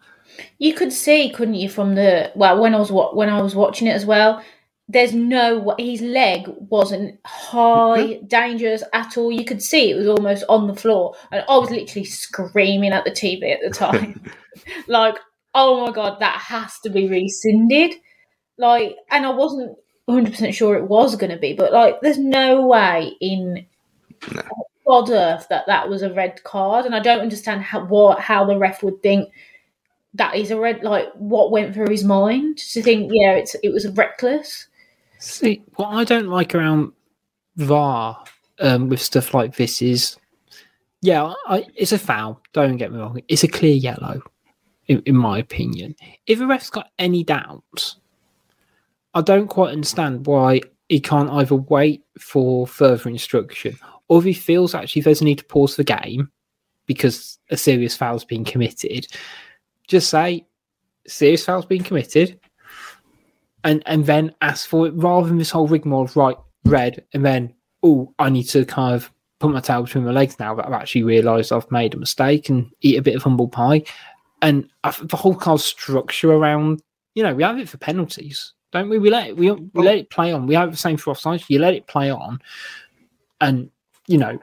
You 0.58 0.74
could 0.74 0.92
see, 0.92 1.30
couldn't 1.30 1.54
you, 1.54 1.68
from 1.68 1.94
the 1.94 2.32
well 2.34 2.60
when 2.60 2.74
I 2.74 2.78
was 2.78 2.92
wa- 2.92 3.14
when 3.14 3.28
I 3.28 3.40
was 3.40 3.54
watching 3.54 3.88
it 3.88 3.92
as 3.92 4.06
well. 4.06 4.42
There's 4.88 5.14
no 5.14 5.74
his 5.78 6.02
leg 6.02 6.46
wasn't 6.68 7.18
high, 7.24 7.98
mm-hmm. 7.98 8.26
dangerous 8.26 8.82
at 8.92 9.16
all. 9.16 9.32
You 9.32 9.44
could 9.44 9.62
see 9.62 9.90
it 9.90 9.94
was 9.94 10.06
almost 10.06 10.44
on 10.48 10.66
the 10.66 10.74
floor, 10.74 11.14
and 11.30 11.44
I 11.48 11.56
was 11.56 11.70
literally 11.70 12.04
screaming 12.04 12.92
at 12.92 13.04
the 13.04 13.10
TV 13.10 13.52
at 13.52 13.60
the 13.62 13.70
time, 13.74 14.20
like, 14.88 15.16
"Oh 15.54 15.86
my 15.86 15.92
god, 15.92 16.20
that 16.20 16.40
has 16.40 16.78
to 16.80 16.90
be 16.90 17.08
rescinded!" 17.08 17.94
Like, 18.58 18.96
and 19.10 19.24
I 19.24 19.30
wasn't 19.30 19.78
100% 20.10 20.52
sure 20.52 20.76
it 20.76 20.88
was 20.88 21.16
going 21.16 21.32
to 21.32 21.38
be, 21.38 21.54
but 21.54 21.72
like, 21.72 22.00
there's 22.00 22.18
no 22.18 22.66
way 22.66 23.12
in 23.20 23.66
God 24.86 25.10
earth 25.10 25.46
that 25.48 25.66
that 25.66 25.88
was 25.88 26.02
a 26.02 26.12
red 26.12 26.42
card, 26.44 26.86
and 26.86 26.94
I 26.94 27.00
don't 27.00 27.20
understand 27.20 27.62
how 27.62 27.84
what 27.84 28.20
how 28.20 28.44
the 28.44 28.58
ref 28.58 28.82
would 28.82 29.02
think 29.02 29.32
that 30.14 30.36
is 30.36 30.50
a 30.50 30.58
red. 30.58 30.82
Like, 30.82 31.08
what 31.14 31.50
went 31.50 31.74
through 31.74 31.90
his 31.90 32.04
mind 32.04 32.58
to 32.58 32.82
think, 32.82 33.10
yeah, 33.12 33.32
it's 33.32 33.54
it 33.62 33.72
was 33.72 33.88
reckless. 33.88 34.68
See, 35.18 35.62
what 35.76 35.88
I 35.88 36.04
don't 36.04 36.28
like 36.28 36.54
around 36.54 36.92
VAR 37.56 38.24
um, 38.60 38.88
with 38.88 39.00
stuff 39.00 39.34
like 39.34 39.56
this 39.56 39.80
is, 39.80 40.16
yeah, 41.00 41.32
I, 41.46 41.64
it's 41.76 41.92
a 41.92 41.98
foul. 41.98 42.40
Don't 42.52 42.76
get 42.76 42.92
me 42.92 42.98
wrong; 42.98 43.20
it's 43.28 43.44
a 43.44 43.48
clear 43.48 43.74
yellow, 43.74 44.22
in, 44.88 45.02
in 45.06 45.16
my 45.16 45.38
opinion. 45.38 45.94
If 46.26 46.40
a 46.40 46.46
ref's 46.46 46.70
got 46.70 46.90
any 46.98 47.24
doubts, 47.24 47.96
I 49.14 49.20
don't 49.20 49.48
quite 49.48 49.72
understand 49.72 50.26
why 50.26 50.60
he 50.88 51.00
can't 51.00 51.30
either 51.30 51.56
wait 51.56 52.04
for 52.18 52.66
further 52.66 53.08
instruction 53.08 53.78
or 54.12 54.18
if 54.18 54.24
he 54.24 54.34
feels 54.34 54.74
actually 54.74 55.00
there's 55.00 55.22
a 55.22 55.24
need 55.24 55.38
to 55.38 55.44
pause 55.46 55.76
the 55.76 55.84
game 55.84 56.30
because 56.84 57.38
a 57.50 57.56
serious 57.56 57.96
foul's 57.96 58.26
been 58.26 58.44
committed, 58.44 59.06
just 59.92 60.10
say 60.10 60.46
serious 61.06 61.44
foul's 61.44 61.66
been 61.66 61.82
committed 61.84 62.40
and 63.64 63.82
and 63.86 64.06
then 64.06 64.34
ask 64.40 64.68
for 64.68 64.86
it 64.86 64.94
rather 64.94 65.28
than 65.28 65.38
this 65.38 65.50
whole 65.50 65.68
rigmarole 65.68 66.04
of 66.04 66.16
right 66.16 66.36
red 66.64 67.04
and 67.12 67.24
then 67.24 67.54
oh 67.82 68.12
I 68.18 68.30
need 68.30 68.44
to 68.44 68.64
kind 68.64 68.94
of 68.94 69.12
put 69.38 69.50
my 69.50 69.60
tail 69.60 69.82
between 69.82 70.04
my 70.04 70.12
legs 70.12 70.38
now 70.38 70.54
that 70.54 70.66
I've 70.66 70.72
actually 70.72 71.02
realised 71.02 71.52
I've 71.52 71.70
made 71.70 71.94
a 71.94 71.98
mistake 71.98 72.48
and 72.48 72.70
eat 72.80 72.98
a 72.98 73.02
bit 73.02 73.16
of 73.16 73.22
humble 73.22 73.48
pie. 73.48 73.82
And 74.40 74.68
I, 74.84 74.92
the 75.02 75.16
whole 75.16 75.34
kind 75.34 75.56
of 75.56 75.60
structure 75.60 76.32
around 76.32 76.82
you 77.14 77.22
know 77.22 77.34
we 77.34 77.42
have 77.42 77.58
it 77.58 77.68
for 77.68 77.76
penalties 77.76 78.54
don't 78.72 78.88
we? 78.88 78.98
We 78.98 79.10
let 79.10 79.28
it 79.28 79.36
we, 79.36 79.50
we 79.50 79.84
let 79.84 79.98
it 79.98 80.08
play 80.08 80.32
on. 80.32 80.46
We 80.46 80.54
have 80.54 80.70
the 80.70 80.78
same 80.78 80.96
for 80.96 81.10
offside 81.10 81.44
you 81.48 81.58
let 81.58 81.74
it 81.74 81.86
play 81.86 82.10
on. 82.10 82.40
And 83.40 83.70
you 84.06 84.18
know 84.18 84.38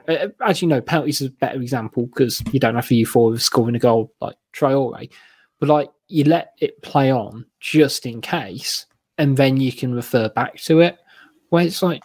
as 0.46 0.62
you 0.62 0.68
know 0.68 0.80
penalties 0.80 1.20
is 1.20 1.28
a 1.28 1.32
better 1.32 1.60
example 1.60 2.06
because 2.06 2.42
you 2.52 2.60
don't 2.60 2.76
have 2.76 2.88
to 2.88 2.94
you 2.94 3.06
for 3.06 3.36
scoring 3.38 3.74
a 3.74 3.80
goal 3.80 4.12
like 4.20 4.36
Traore 4.54 5.10
but 5.60 5.68
like 5.68 5.90
you 6.08 6.24
let 6.24 6.54
it 6.58 6.82
play 6.82 7.12
on 7.12 7.46
just 7.60 8.04
in 8.06 8.20
case 8.20 8.86
and 9.20 9.36
then 9.36 9.58
you 9.58 9.70
can 9.70 9.94
refer 9.94 10.30
back 10.30 10.56
to 10.56 10.80
it. 10.80 10.98
Where 11.50 11.64
it's 11.64 11.82
like, 11.82 12.02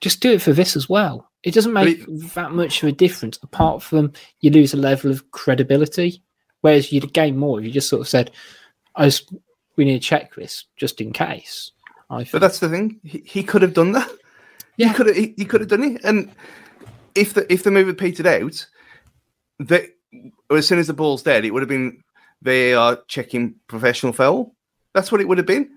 just 0.00 0.20
do 0.20 0.32
it 0.32 0.42
for 0.42 0.52
this 0.52 0.76
as 0.76 0.88
well. 0.88 1.30
It 1.42 1.54
doesn't 1.54 1.72
make 1.72 2.00
it, 2.00 2.34
that 2.34 2.52
much 2.52 2.82
of 2.82 2.90
a 2.90 2.92
difference, 2.92 3.38
apart 3.42 3.82
from 3.82 4.12
you 4.40 4.50
lose 4.50 4.74
a 4.74 4.76
level 4.76 5.10
of 5.10 5.30
credibility. 5.30 6.22
Whereas 6.60 6.92
you'd 6.92 7.12
gain 7.14 7.38
more 7.38 7.58
if 7.58 7.64
you 7.64 7.72
just 7.72 7.88
sort 7.88 8.00
of 8.00 8.08
said, 8.08 8.32
"I 8.96 9.06
just, 9.06 9.32
we 9.76 9.84
need 9.84 10.02
to 10.02 10.06
check 10.06 10.34
this 10.34 10.64
just 10.76 11.00
in 11.00 11.12
case." 11.12 11.72
I 12.10 12.26
but 12.30 12.40
that's 12.40 12.58
the 12.58 12.68
thing; 12.68 13.00
he, 13.04 13.22
he 13.24 13.42
could 13.44 13.62
have 13.62 13.74
done 13.74 13.92
that. 13.92 14.10
Yeah, 14.76 14.88
he 14.88 14.94
could 14.94 15.06
have. 15.06 15.16
He, 15.16 15.34
he, 15.36 15.44
could 15.44 15.60
have 15.60 15.70
done 15.70 15.84
it. 15.84 16.00
And 16.04 16.32
if 17.14 17.34
the 17.34 17.50
if 17.52 17.62
the 17.62 17.70
move 17.70 17.86
had 17.86 17.98
petered 17.98 18.26
out, 18.26 18.66
that 19.60 19.84
as 20.50 20.66
soon 20.66 20.80
as 20.80 20.88
the 20.88 20.92
ball's 20.92 21.22
dead, 21.22 21.44
it 21.44 21.52
would 21.52 21.62
have 21.62 21.68
been 21.68 22.02
they 22.42 22.74
are 22.74 22.98
checking 23.08 23.54
professional 23.66 24.12
foul. 24.12 24.54
That's 24.94 25.10
what 25.12 25.20
it 25.20 25.28
would 25.28 25.38
have 25.38 25.46
been 25.46 25.70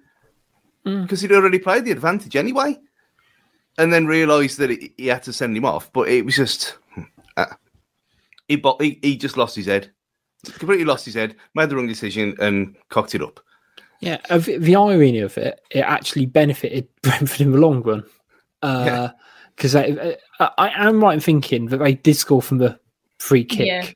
because 0.83 1.19
mm. 1.19 1.21
he'd 1.21 1.31
already 1.31 1.59
played 1.59 1.85
the 1.85 1.91
advantage 1.91 2.35
anyway, 2.35 2.79
and 3.77 3.91
then 3.91 4.05
realised 4.05 4.57
that 4.59 4.69
he, 4.69 4.93
he, 4.97 5.07
had 5.07 5.23
to 5.23 5.33
send 5.33 5.55
him 5.55 5.65
off. 5.65 5.91
But 5.93 6.07
it 6.09 6.25
was 6.25 6.35
just 6.35 6.75
uh, 7.37 7.45
he, 8.47 8.61
he 8.79 8.99
he 9.01 9.17
just 9.17 9.37
lost 9.37 9.55
his 9.55 9.67
head, 9.67 9.91
completely 10.43 10.85
lost 10.85 11.05
his 11.05 11.15
head, 11.15 11.35
made 11.55 11.69
the 11.69 11.75
wrong 11.75 11.87
decision, 11.87 12.35
and 12.39 12.75
cocked 12.89 13.15
it 13.15 13.21
up. 13.21 13.39
Yeah, 13.99 14.17
the 14.29 14.75
irony 14.75 15.19
of 15.19 15.37
it, 15.37 15.61
it 15.69 15.81
actually 15.81 16.25
benefited 16.25 16.87
Brentford 17.03 17.41
in 17.41 17.51
the 17.51 17.59
long 17.59 17.83
run. 17.83 18.03
Because 19.55 19.75
uh, 19.75 20.15
I, 20.39 20.49
I, 20.57 20.87
am 20.87 21.03
right 21.03 21.13
in 21.13 21.19
thinking 21.19 21.67
that 21.67 21.77
they 21.77 21.93
did 21.93 22.15
score 22.15 22.41
from 22.41 22.57
the 22.57 22.79
free 23.19 23.43
kick. 23.43 23.67
Yeah. 23.67 23.87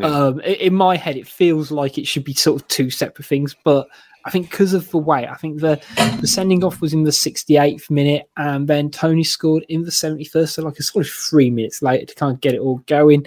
Um, 0.00 0.40
in 0.40 0.74
my 0.74 0.96
head, 0.96 1.16
it 1.16 1.26
feels 1.26 1.70
like 1.70 1.98
it 1.98 2.06
should 2.06 2.24
be 2.24 2.34
sort 2.34 2.62
of 2.62 2.68
two 2.68 2.90
separate 2.90 3.26
things, 3.26 3.56
but 3.64 3.88
I 4.24 4.30
think 4.30 4.50
because 4.50 4.74
of 4.74 4.90
the 4.90 4.98
way, 4.98 5.26
I 5.26 5.34
think 5.36 5.60
the 5.60 5.80
the 6.20 6.26
sending 6.26 6.62
off 6.62 6.80
was 6.80 6.92
in 6.92 7.04
the 7.04 7.10
68th 7.10 7.90
minute, 7.90 8.28
and 8.36 8.68
then 8.68 8.90
Toney 8.90 9.24
scored 9.24 9.64
in 9.68 9.82
the 9.82 9.90
71st, 9.90 10.48
so 10.48 10.62
like 10.62 10.78
a 10.78 10.82
sort 10.82 11.06
of 11.06 11.10
three 11.10 11.50
minutes 11.50 11.82
later 11.82 12.06
to 12.06 12.14
kind 12.14 12.34
of 12.34 12.40
get 12.40 12.54
it 12.54 12.60
all 12.60 12.78
going. 12.86 13.26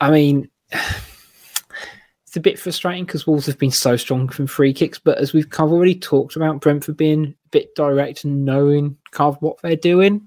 I 0.00 0.10
mean, 0.10 0.48
it's 0.72 2.36
a 2.36 2.40
bit 2.40 2.58
frustrating 2.58 3.04
because 3.04 3.26
Wolves 3.26 3.46
have 3.46 3.58
been 3.58 3.70
so 3.70 3.96
strong 3.96 4.28
from 4.28 4.46
free 4.46 4.72
kicks, 4.72 4.98
but 4.98 5.18
as 5.18 5.32
we've 5.32 5.50
kind 5.50 5.68
of 5.68 5.74
already 5.74 5.94
talked 5.94 6.36
about, 6.36 6.60
Brentford 6.60 6.96
being 6.96 7.26
a 7.26 7.48
bit 7.50 7.74
direct 7.74 8.24
and 8.24 8.44
knowing 8.44 8.96
kind 9.10 9.34
of 9.34 9.40
what 9.42 9.60
they're 9.62 9.76
doing. 9.76 10.26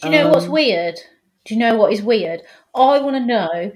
Do 0.00 0.08
you 0.08 0.10
know 0.10 0.26
um, 0.26 0.32
what's 0.32 0.48
weird? 0.48 0.96
Do 1.44 1.54
you 1.54 1.60
know 1.60 1.76
what 1.76 1.92
is 1.92 2.02
weird? 2.02 2.42
I 2.74 3.00
want 3.00 3.16
to 3.16 3.20
know. 3.20 3.72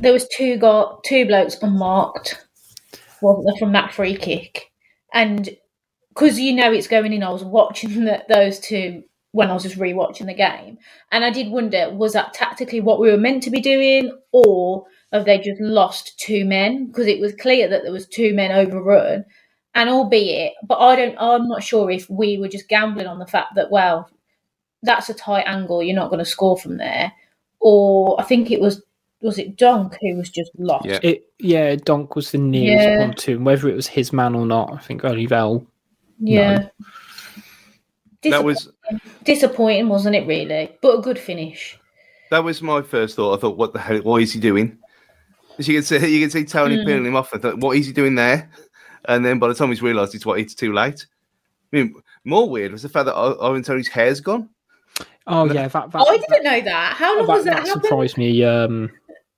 There 0.00 0.12
was 0.12 0.28
two 0.28 0.56
got 0.56 1.04
two 1.04 1.26
blokes 1.26 1.56
unmarked 1.62 2.46
wasn't 3.20 3.46
there, 3.46 3.58
from 3.58 3.72
that 3.72 3.94
free 3.94 4.16
kick? 4.16 4.70
And 5.12 5.48
because 6.08 6.38
you 6.38 6.54
know 6.54 6.72
it's 6.72 6.88
going 6.88 7.12
in, 7.12 7.22
I 7.22 7.30
was 7.30 7.44
watching 7.44 7.90
the, 8.04 8.24
those 8.28 8.58
two 8.58 9.04
when 9.32 9.50
I 9.50 9.54
was 9.54 9.64
just 9.64 9.78
rewatching 9.78 10.26
the 10.26 10.34
game, 10.34 10.78
and 11.12 11.24
I 11.24 11.30
did 11.30 11.50
wonder 11.50 11.90
was 11.90 12.14
that 12.14 12.32
tactically 12.32 12.80
what 12.80 13.00
we 13.00 13.10
were 13.10 13.18
meant 13.18 13.42
to 13.44 13.50
be 13.50 13.60
doing, 13.60 14.16
or 14.32 14.86
have 15.12 15.26
they 15.26 15.38
just 15.38 15.60
lost 15.60 16.18
two 16.18 16.44
men? 16.44 16.86
Because 16.86 17.06
it 17.06 17.20
was 17.20 17.34
clear 17.34 17.68
that 17.68 17.82
there 17.82 17.92
was 17.92 18.06
two 18.06 18.34
men 18.34 18.52
overrun, 18.52 19.24
and 19.74 19.90
albeit, 19.90 20.54
but 20.66 20.78
I 20.78 20.96
don't, 20.96 21.16
I'm 21.18 21.48
not 21.48 21.62
sure 21.62 21.90
if 21.90 22.08
we 22.08 22.38
were 22.38 22.48
just 22.48 22.68
gambling 22.68 23.06
on 23.06 23.18
the 23.18 23.26
fact 23.26 23.56
that 23.56 23.70
well, 23.70 24.08
that's 24.82 25.10
a 25.10 25.14
tight 25.14 25.44
angle, 25.46 25.82
you're 25.82 25.94
not 25.94 26.08
going 26.08 26.20
to 26.20 26.24
score 26.24 26.56
from 26.56 26.78
there, 26.78 27.12
or 27.60 28.18
I 28.18 28.24
think 28.24 28.50
it 28.50 28.60
was 28.60 28.82
was 29.20 29.38
it 29.38 29.56
Donk 29.56 29.96
who 30.00 30.16
was 30.16 30.30
just 30.30 30.50
lost? 30.58 30.86
Yeah, 30.86 31.00
it, 31.02 31.30
yeah 31.38 31.76
Donk 31.76 32.16
was 32.16 32.32
the 32.32 32.38
nearest 32.38 32.86
yeah. 32.86 32.98
one 33.00 33.14
to 33.14 33.32
him. 33.32 33.44
Whether 33.44 33.68
it 33.68 33.74
was 33.74 33.86
his 33.86 34.12
man 34.12 34.34
or 34.34 34.46
not, 34.46 34.72
I 34.72 34.78
think 34.78 35.04
only 35.04 35.26
Val. 35.26 35.66
Yeah. 36.18 36.68
No. 38.24 38.30
That 38.30 38.44
was 38.44 38.70
disappointing, 39.24 39.88
wasn't 39.88 40.16
it? 40.16 40.26
Really, 40.26 40.76
but 40.82 40.98
a 40.98 41.02
good 41.02 41.18
finish. 41.18 41.78
That 42.30 42.42
was 42.42 42.60
my 42.60 42.82
first 42.82 43.14
thought. 43.14 43.38
I 43.38 43.40
thought, 43.40 43.56
what 43.56 43.72
the 43.72 43.78
hell? 43.78 43.98
What 43.98 44.22
is 44.22 44.32
he 44.32 44.40
doing? 44.40 44.78
As 45.58 45.68
you 45.68 45.74
can 45.74 45.84
see, 45.84 46.14
you 46.14 46.20
can 46.20 46.30
see 46.30 46.44
Toney 46.44 46.76
mm. 46.76 46.84
peeling 46.84 47.06
him 47.06 47.16
off. 47.16 47.32
I 47.32 47.38
thought, 47.38 47.58
what 47.58 47.76
is 47.76 47.86
he 47.86 47.92
doing 47.92 48.16
there? 48.16 48.50
And 49.04 49.24
then 49.24 49.38
by 49.38 49.48
the 49.48 49.54
time 49.54 49.68
he's 49.68 49.82
realised 49.82 50.14
it's 50.14 50.26
what 50.26 50.40
it's 50.40 50.54
too 50.54 50.72
late. 50.72 51.06
I 51.72 51.76
mean, 51.76 51.94
more 52.24 52.48
weird 52.48 52.72
was 52.72 52.82
the 52.82 52.88
fact 52.88 53.06
that 53.06 53.14
Ivan 53.14 53.62
Toney's 53.62 53.88
hair's 53.88 54.20
gone. 54.20 54.48
Oh 55.28 55.44
yeah, 55.44 55.68
that, 55.68 55.92
that, 55.92 56.02
oh, 56.04 56.08
I 56.08 56.18
didn't 56.18 56.44
know 56.44 56.60
that. 56.62 56.94
How 56.96 57.16
long 57.16 57.26
that, 57.26 57.32
was 57.32 57.44
that? 57.44 57.64
That 57.64 57.82
surprised 57.82 58.16
me. 58.16 58.44
Um, 58.44 58.90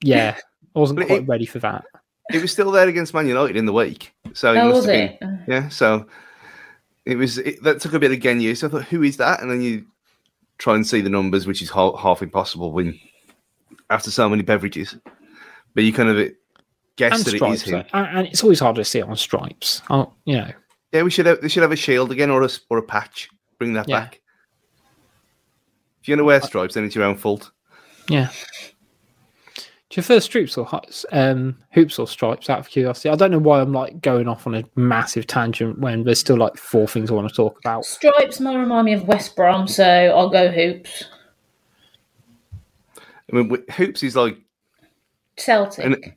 yeah, 0.03 0.37
I 0.75 0.79
wasn't 0.79 1.01
quite 1.07 1.23
it, 1.23 1.29
ready 1.29 1.47
for 1.47 1.59
that. 1.61 1.85
It 2.33 2.43
was 2.43 2.53
still 2.53 2.71
there 2.71 2.89
against 2.89 3.15
Man 3.15 3.27
United 3.27 3.57
in 3.57 3.67
the 3.67 3.73
week, 3.73 4.13
so 4.35 4.55
oh, 4.55 4.71
was 4.71 4.87
it? 4.87 5.19
Been, 5.19 5.45
yeah, 5.49 5.69
so 5.69 6.07
it 7.05 7.17
was 7.17 7.39
it, 7.39 7.63
that 7.63 7.81
took 7.81 7.95
a 7.95 7.99
bit 7.99 8.13
of 8.13 8.21
getting 8.21 8.41
used. 8.41 8.61
So 8.61 8.67
I 8.67 8.71
thought, 8.71 8.85
who 8.85 9.03
is 9.03 9.17
that? 9.17 9.41
And 9.41 9.51
then 9.51 9.63
you 9.63 9.87
try 10.59 10.75
and 10.75 10.87
see 10.87 11.01
the 11.01 11.09
numbers, 11.09 11.47
which 11.47 11.63
is 11.63 11.71
half, 11.71 11.99
half 11.99 12.23
impossible 12.23 12.73
when 12.73 12.99
after 13.91 14.11
so 14.11 14.29
many 14.29 14.43
beverages. 14.43 14.97
But 15.75 15.85
you 15.85 15.93
kind 15.93 16.11
of 16.11 16.19
uh, 16.19 16.31
guess 16.97 17.15
and 17.15 17.25
that 17.25 17.37
stripes, 17.37 17.63
it 17.63 17.67
is 17.67 17.73
him, 17.73 17.85
and 17.93 18.27
it's 18.27 18.43
always 18.43 18.61
hard 18.61 18.77
to 18.77 18.85
see 18.85 18.99
it 18.99 19.09
on 19.09 19.17
stripes. 19.17 19.81
Oh, 19.89 20.13
you 20.25 20.37
know. 20.37 20.51
Yeah, 20.93 21.03
we 21.03 21.11
should 21.11 21.27
have 21.27 21.41
they 21.41 21.49
should 21.49 21.63
have 21.63 21.73
a 21.73 21.77
shield 21.77 22.13
again 22.13 22.31
or 22.31 22.43
a 22.43 22.51
or 22.71 22.79
a 22.79 22.83
patch. 22.83 23.31
Bring 23.59 23.73
that 23.75 23.89
yeah. 23.89 24.01
back. 24.01 24.21
If 26.01 26.09
you're 26.09 26.17
gonna 26.17 26.27
wear 26.27 26.41
stripes, 26.43 26.75
then 26.75 26.85
it's 26.85 26.95
your 26.95 27.05
own 27.05 27.17
fault. 27.17 27.51
Yeah. 28.09 28.31
Do 29.91 29.99
you 29.99 30.03
prefer 30.03 30.21
stripes 30.21 30.59
or 30.59 30.69
um, 31.13 31.57
hoops 31.71 31.99
or 31.99 32.07
stripes? 32.07 32.51
Out 32.51 32.59
of 32.59 32.69
curiosity, 32.69 33.09
I 33.09 33.17
don't 33.17 33.31
know 33.31 33.39
why 33.39 33.61
I'm 33.61 33.73
like 33.73 34.03
going 34.03 34.29
off 34.29 34.47
on 34.47 34.55
a 34.55 34.65
massive 34.77 35.27
tangent 35.27 35.79
when 35.79 36.05
there's 36.05 36.21
still 36.21 36.37
like 36.37 36.59
four 36.59 36.87
things 36.87 37.11
I 37.11 37.15
want 37.15 37.29
to 37.29 37.35
talk 37.35 37.59
about. 37.61 37.87
Stripes 37.87 38.39
might 38.39 38.57
remind 38.57 38.85
me 38.85 38.93
of 38.93 39.09
West 39.09 39.35
Brom, 39.35 39.67
so 39.67 39.85
I'll 39.85 40.29
go 40.29 40.51
hoops. 40.51 41.05
I 43.33 43.37
mean, 43.37 43.65
hoops 43.71 44.03
is 44.03 44.15
like 44.15 44.39
Celtic. 45.37 45.85
And, 45.85 46.15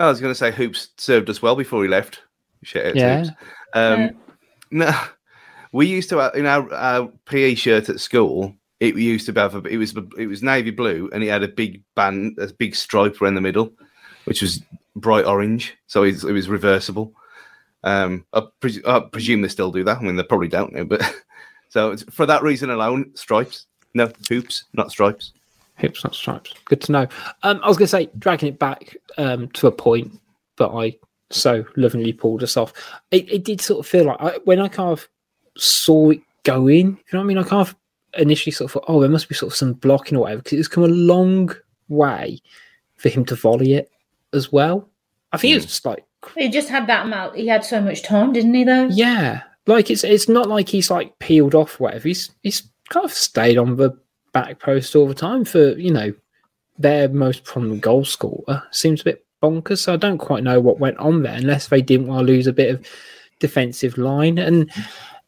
I 0.00 0.08
was 0.08 0.20
going 0.20 0.32
to 0.32 0.38
say 0.38 0.50
hoops 0.50 0.88
served 0.96 1.30
us 1.30 1.40
well 1.40 1.54
before 1.54 1.84
he 1.84 1.88
left. 1.88 2.22
yeah. 2.74 3.24
Um, 3.74 4.00
yeah. 4.00 4.10
No, 4.70 4.92
we 5.70 5.86
used 5.86 6.08
to 6.08 6.36
in 6.36 6.46
our, 6.46 6.72
our 6.74 7.06
PE 7.26 7.54
shirt 7.54 7.88
at 7.88 8.00
school 8.00 8.56
it 8.88 8.96
used 8.96 9.26
to 9.26 9.40
have 9.40 9.54
a, 9.54 9.68
it 9.68 9.76
was 9.76 9.94
it 10.18 10.26
was 10.26 10.42
navy 10.42 10.70
blue 10.70 11.08
and 11.12 11.22
it 11.22 11.28
had 11.28 11.42
a 11.42 11.48
big 11.48 11.82
band 11.94 12.38
a 12.38 12.52
big 12.52 12.74
stripe 12.74 13.20
around 13.20 13.34
the 13.34 13.40
middle 13.40 13.72
which 14.24 14.42
was 14.42 14.62
bright 14.96 15.24
orange 15.24 15.76
so 15.86 16.02
it, 16.02 16.22
it 16.22 16.32
was 16.32 16.48
reversible. 16.48 17.12
Um 17.82 18.24
I, 18.32 18.42
pres- 18.60 18.84
I, 18.86 19.00
presume 19.00 19.42
they 19.42 19.48
still 19.48 19.70
do 19.70 19.84
that. 19.84 19.98
I 19.98 20.00
mean 20.00 20.16
they 20.16 20.22
probably 20.22 20.48
don't 20.48 20.72
know 20.72 20.84
but 20.84 21.02
so 21.68 21.96
for 21.96 22.26
that 22.26 22.42
reason 22.42 22.70
alone 22.70 23.10
stripes. 23.14 23.66
No 23.94 24.10
hoops 24.28 24.64
not 24.72 24.90
stripes. 24.90 25.32
Hoops 25.76 26.04
not 26.04 26.14
stripes. 26.14 26.54
Good 26.64 26.80
to 26.82 26.92
know. 26.92 27.08
Um 27.42 27.60
i 27.62 27.68
was 27.68 27.76
gonna 27.76 27.88
say 27.88 28.10
dragging 28.18 28.48
it 28.48 28.58
back 28.58 28.96
um 29.18 29.48
to 29.50 29.66
a 29.66 29.72
point 29.72 30.18
but 30.56 30.74
i 30.74 30.96
so 31.30 31.64
lovingly 31.76 32.12
pulled 32.12 32.44
us 32.44 32.56
off 32.56 32.72
it, 33.10 33.32
it 33.32 33.44
did 33.44 33.60
sort 33.60 33.80
of 33.80 33.90
feel 33.90 34.04
like 34.04 34.20
I, 34.20 34.38
when 34.44 34.60
i 34.60 34.68
kind 34.68 34.90
of 34.90 35.08
saw 35.56 36.10
it 36.10 36.20
go 36.44 36.68
in. 36.68 36.86
You 36.86 36.96
know 37.12 37.18
what 37.18 37.20
I 37.20 37.24
mean? 37.24 37.38
I 37.38 37.42
kind 37.42 37.66
of 37.66 37.74
initially 38.16 38.52
sort 38.52 38.70
of 38.70 38.72
thought, 38.72 38.84
oh, 38.88 39.00
there 39.00 39.10
must 39.10 39.28
be 39.28 39.34
sort 39.34 39.52
of 39.52 39.56
some 39.56 39.72
blocking 39.74 40.16
or 40.16 40.22
whatever 40.22 40.42
because 40.42 40.58
it's 40.58 40.68
come 40.68 40.84
a 40.84 40.88
long 40.88 41.54
way 41.88 42.40
for 42.96 43.08
him 43.08 43.24
to 43.26 43.34
volley 43.34 43.74
it 43.74 43.90
as 44.32 44.52
well. 44.52 44.88
I 45.32 45.36
think 45.36 45.56
it's 45.56 45.66
just 45.66 45.84
like 45.84 46.04
He 46.36 46.48
just 46.48 46.68
had 46.68 46.86
that 46.86 47.06
amount. 47.06 47.36
He 47.36 47.46
had 47.48 47.64
so 47.64 47.80
much 47.80 48.02
time, 48.02 48.32
didn't 48.32 48.54
he? 48.54 48.64
Though. 48.64 48.86
yeah, 48.86 49.42
like 49.66 49.90
it's 49.90 50.04
it's 50.04 50.28
not 50.28 50.48
like 50.48 50.68
he's 50.68 50.90
like 50.90 51.18
peeled 51.18 51.54
off 51.54 51.80
or 51.80 51.84
whatever. 51.84 52.08
He's 52.08 52.30
he's 52.42 52.62
kind 52.88 53.04
of 53.04 53.12
stayed 53.12 53.58
on 53.58 53.76
the 53.76 53.98
back 54.32 54.58
post 54.60 54.94
all 54.94 55.06
the 55.06 55.14
time 55.14 55.44
for 55.44 55.70
you 55.78 55.92
know 55.92 56.12
their 56.78 57.08
most 57.08 57.44
prominent 57.44 57.80
goal 57.80 58.04
scorer. 58.04 58.62
Seems 58.70 59.00
a 59.00 59.04
bit 59.04 59.24
bonkers. 59.44 59.78
So 59.78 59.92
I 59.92 59.96
don't 59.96 60.18
quite 60.18 60.42
know 60.42 60.60
what 60.60 60.80
went 60.80 60.98
on 60.98 61.22
there, 61.22 61.34
unless 61.34 61.68
they 61.68 61.82
didn't 61.82 62.06
want 62.06 62.26
to 62.26 62.32
lose 62.32 62.46
a 62.46 62.52
bit 62.52 62.74
of 62.74 62.86
defensive 63.38 63.98
line. 63.98 64.38
And 64.38 64.70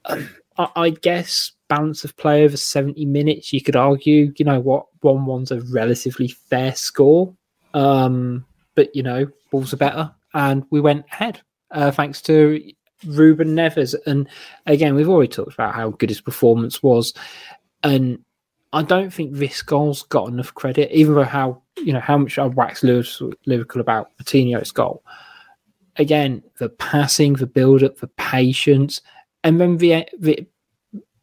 um, 0.06 0.28
I, 0.56 0.68
I 0.76 0.90
guess 0.90 1.52
balance 1.68 2.04
of 2.04 2.16
play 2.16 2.44
over 2.44 2.56
seventy 2.56 3.04
minutes, 3.04 3.52
you 3.52 3.62
could 3.62 3.76
argue. 3.76 4.32
You 4.36 4.44
know 4.44 4.60
what, 4.60 4.86
one 5.00 5.26
one's 5.26 5.50
a 5.50 5.60
relatively 5.62 6.28
fair 6.28 6.74
score. 6.74 7.34
Um, 7.74 8.44
but 8.74 8.94
you 8.94 9.02
know, 9.02 9.26
balls 9.50 9.72
are 9.72 9.78
better, 9.78 10.12
and 10.34 10.64
we 10.70 10.80
went 10.80 11.04
ahead 11.12 11.40
uh, 11.70 11.90
thanks 11.90 12.22
to 12.22 12.60
Ruben 13.06 13.54
Neves. 13.54 13.94
And 14.06 14.28
again, 14.66 14.94
we've 14.94 15.08
already 15.08 15.28
talked 15.28 15.54
about 15.54 15.74
how 15.74 15.90
good 15.90 16.10
his 16.10 16.20
performance 16.20 16.82
was, 16.82 17.12
and 17.82 18.18
I 18.72 18.82
don't 18.82 19.12
think 19.12 19.32
this 19.32 19.62
goal's 19.62 20.02
got 20.02 20.28
enough 20.28 20.54
credit, 20.54 20.90
even 20.92 21.14
though 21.14 21.24
how 21.24 21.62
you 21.78 21.92
know 21.92 22.00
how 22.00 22.18
much 22.18 22.38
I 22.38 22.46
wax 22.46 22.82
lyrical 22.82 23.80
about 23.80 24.16
Patino's 24.18 24.72
goal. 24.72 25.02
Again, 25.96 26.42
the 26.58 26.68
passing, 26.68 27.34
the 27.34 27.46
build 27.46 27.82
up, 27.82 27.96
the 27.98 28.08
patience, 28.08 29.00
and 29.44 29.60
then 29.60 29.78
the 29.78 30.06
the, 30.18 30.46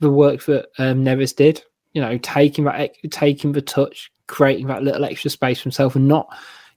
the 0.03 0.09
work 0.09 0.45
that 0.45 0.67
um, 0.77 1.03
Neves 1.03 1.35
did. 1.35 1.63
You 1.93 2.01
know, 2.01 2.17
taking 2.19 2.65
that 2.65 2.95
taking 3.11 3.51
the 3.51 3.61
touch, 3.61 4.11
creating 4.27 4.67
that 4.67 4.83
little 4.83 5.05
extra 5.05 5.29
space 5.29 5.59
for 5.59 5.63
himself, 5.63 5.95
and 5.95 6.07
not 6.07 6.27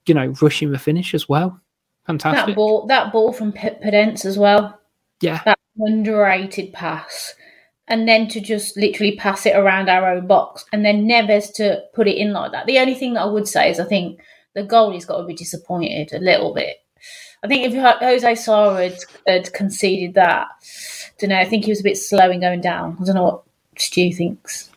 you 0.07 0.15
know 0.15 0.35
rushing 0.41 0.71
the 0.71 0.79
finish 0.79 1.15
as 1.15 1.29
well. 1.29 1.61
Fantastic. 2.07 2.47
That 2.47 2.57
ball, 2.57 2.87
that 2.87 3.13
ball 3.13 3.33
from 3.33 3.53
P- 3.53 3.71
Podence 3.85 4.25
as 4.25 4.39
well. 4.39 4.79
Yeah, 5.21 5.41
That 5.45 5.59
underrated 5.79 6.73
pass, 6.73 7.35
and 7.89 8.07
then 8.07 8.29
to 8.29 8.41
just 8.41 8.77
literally 8.77 9.17
pass 9.17 9.47
it 9.47 9.57
around 9.57 9.89
our 9.89 10.11
own 10.11 10.27
box, 10.27 10.65
and 10.73 10.85
then 10.85 11.07
Neves 11.07 11.53
to 11.55 11.83
put 11.95 12.07
it 12.07 12.19
in 12.19 12.33
like 12.33 12.53
that. 12.53 12.67
The 12.67 12.79
only 12.79 12.95
thing 12.95 13.15
that 13.15 13.23
I 13.23 13.27
would 13.27 13.49
say 13.49 13.71
is 13.71 13.81
I 13.81 13.85
think 13.85 14.21
the 14.55 14.63
goalie's 14.63 15.05
got 15.05 15.19
to 15.19 15.27
be 15.27 15.35
disappointed 15.35 16.13
a 16.13 16.19
little 16.19 16.55
bit. 16.55 16.77
I 17.47 17.49
think 17.49 17.73
if 17.75 18.01
Jose 18.01 18.35
Sara 18.35 18.75
had, 18.91 18.99
had 19.27 19.53
conceded 19.53 20.15
that, 20.15 20.49
I 20.49 21.11
don't 21.19 21.31
know. 21.31 21.39
I 21.39 21.45
think 21.45 21.65
he 21.65 21.71
was 21.71 21.81
a 21.81 21.85
bit 21.85 21.97
slow 21.97 22.31
in 22.31 22.41
going 22.41 22.61
down. 22.61 22.97
I 23.01 23.05
don't 23.05 23.15
know 23.15 23.23
what 23.23 23.43
Stu 23.79 24.13
thinks. 24.13 24.69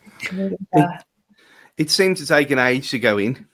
It 1.76 1.90
seemed 1.90 2.16
to 2.18 2.26
take 2.26 2.50
an 2.50 2.58
age 2.58 2.90
to 2.90 2.98
go 2.98 3.18
in. 3.18 3.46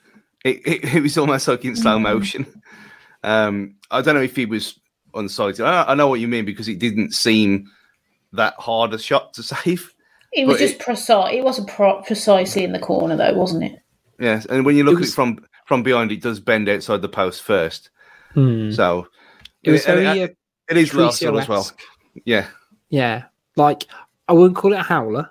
It, 0.44 0.66
it, 0.66 0.94
it 0.96 1.02
was 1.02 1.16
almost 1.18 1.48
like 1.48 1.64
in 1.64 1.76
slow 1.76 1.98
motion. 1.98 2.46
Um, 3.22 3.76
I 3.90 4.02
don't 4.02 4.14
know 4.14 4.22
if 4.22 4.36
he 4.36 4.46
was 4.46 4.78
unsighted. 5.14 5.64
I, 5.64 5.84
I 5.84 5.94
know 5.94 6.08
what 6.08 6.20
you 6.20 6.28
mean 6.28 6.44
because 6.44 6.68
it 6.68 6.78
didn't 6.78 7.12
seem 7.14 7.70
that 8.32 8.54
hard 8.58 8.92
a 8.94 8.98
shot 8.98 9.34
to 9.34 9.42
save. 9.42 9.92
It 10.32 10.46
was 10.46 10.56
But 10.56 10.60
just 10.60 10.74
it- 10.74 10.80
precise. 10.80 11.34
It 11.34 11.42
wasn't 11.44 11.68
pro- 11.68 12.02
precisely 12.02 12.64
in 12.64 12.72
the 12.72 12.78
corner 12.78 13.16
though, 13.16 13.32
wasn't 13.34 13.64
it? 13.64 13.80
Yes, 14.18 14.46
and 14.46 14.64
when 14.64 14.76
you 14.76 14.84
look 14.84 14.98
It 15.00 15.02
at 15.04 15.08
it 15.08 15.14
from 15.14 15.44
from 15.66 15.82
behind, 15.82 16.12
it 16.12 16.22
does 16.22 16.40
bend 16.40 16.68
outside 16.68 17.02
the 17.02 17.08
post 17.08 17.42
first. 17.42 17.90
Hmm. 18.34 18.70
So 18.70 19.08
it 19.62 19.70
was 19.70 19.86
and 19.86 20.00
very. 20.00 20.20
it, 20.20 20.30
uh, 20.30 20.34
it 20.70 20.76
is 20.76 20.94
Russell 20.94 21.38
as 21.38 21.48
well. 21.48 21.70
Yeah, 22.24 22.46
Yeah, 22.88 23.24
like 23.56 23.84
I 24.28 24.32
wouldn't 24.32 24.56
call 24.56 24.72
it 24.72 24.80
a 24.80 24.82
howler, 24.82 25.30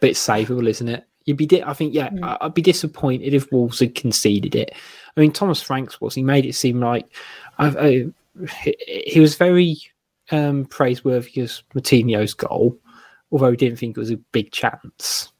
but 0.00 0.10
it's 0.10 0.24
savable, 0.26 0.68
isn't 0.68 0.88
it? 0.88 1.04
You'd 1.24 1.36
be, 1.36 1.46
di- 1.46 1.62
I 1.62 1.72
think, 1.74 1.94
yeah, 1.94 2.10
I- 2.22 2.38
I'd 2.42 2.54
be 2.54 2.62
disappointed 2.62 3.34
if 3.34 3.50
Wolves 3.52 3.80
had 3.80 3.94
conceded 3.94 4.54
it. 4.54 4.72
I 5.16 5.20
mean, 5.20 5.32
Thomas 5.32 5.62
Franks 5.62 6.00
was. 6.00 6.14
He 6.14 6.22
made 6.22 6.46
it 6.46 6.54
seem 6.54 6.80
like 6.80 7.06
I, 7.58 7.66
I, 7.68 8.46
he, 8.62 8.76
he 9.06 9.20
was 9.20 9.34
very 9.36 9.76
um, 10.30 10.64
praiseworthy 10.66 11.40
as 11.40 11.62
Moutinho's 11.74 12.34
goal, 12.34 12.78
although 13.32 13.50
he 13.50 13.56
didn't 13.56 13.78
think 13.78 13.96
it 13.96 14.00
was 14.00 14.10
a 14.10 14.16
big 14.32 14.50
chance. 14.52 15.32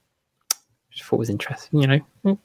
Which 0.89 1.03
I 1.03 1.05
thought 1.05 1.19
was 1.19 1.31
interesting, 1.31 1.81
you 1.81 1.87
know. 2.25 2.39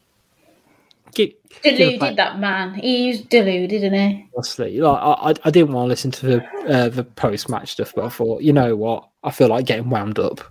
Give, 1.16 1.30
give 1.63 1.74
a 1.74 1.78
Deluded 1.78 1.99
play- 1.99 2.16
that 2.16 2.39
man. 2.39 2.74
He's 2.76 3.22
deluded, 3.22 3.72
isn't 3.74 3.93
he? 3.93 4.30
honestly. 4.36 4.80
Like 4.80 5.01
I, 5.01 5.32
I- 5.32 5.34
I 5.45 5.49
didn't 5.51 5.74
want 5.74 5.86
to 5.86 5.89
listen 5.89 6.11
to 6.11 6.26
the 6.26 6.45
uh, 6.70 6.89
the 6.89 7.03
post 7.03 7.49
match 7.49 7.72
stuff, 7.72 7.93
but 7.95 8.05
I 8.05 8.09
thought, 8.09 8.41
you 8.43 8.53
know 8.53 8.76
what, 8.76 9.07
I 9.24 9.32
feel 9.32 9.47
like 9.47 9.66
getting 9.66 9.89
wound 9.89 10.20
up. 10.20 10.41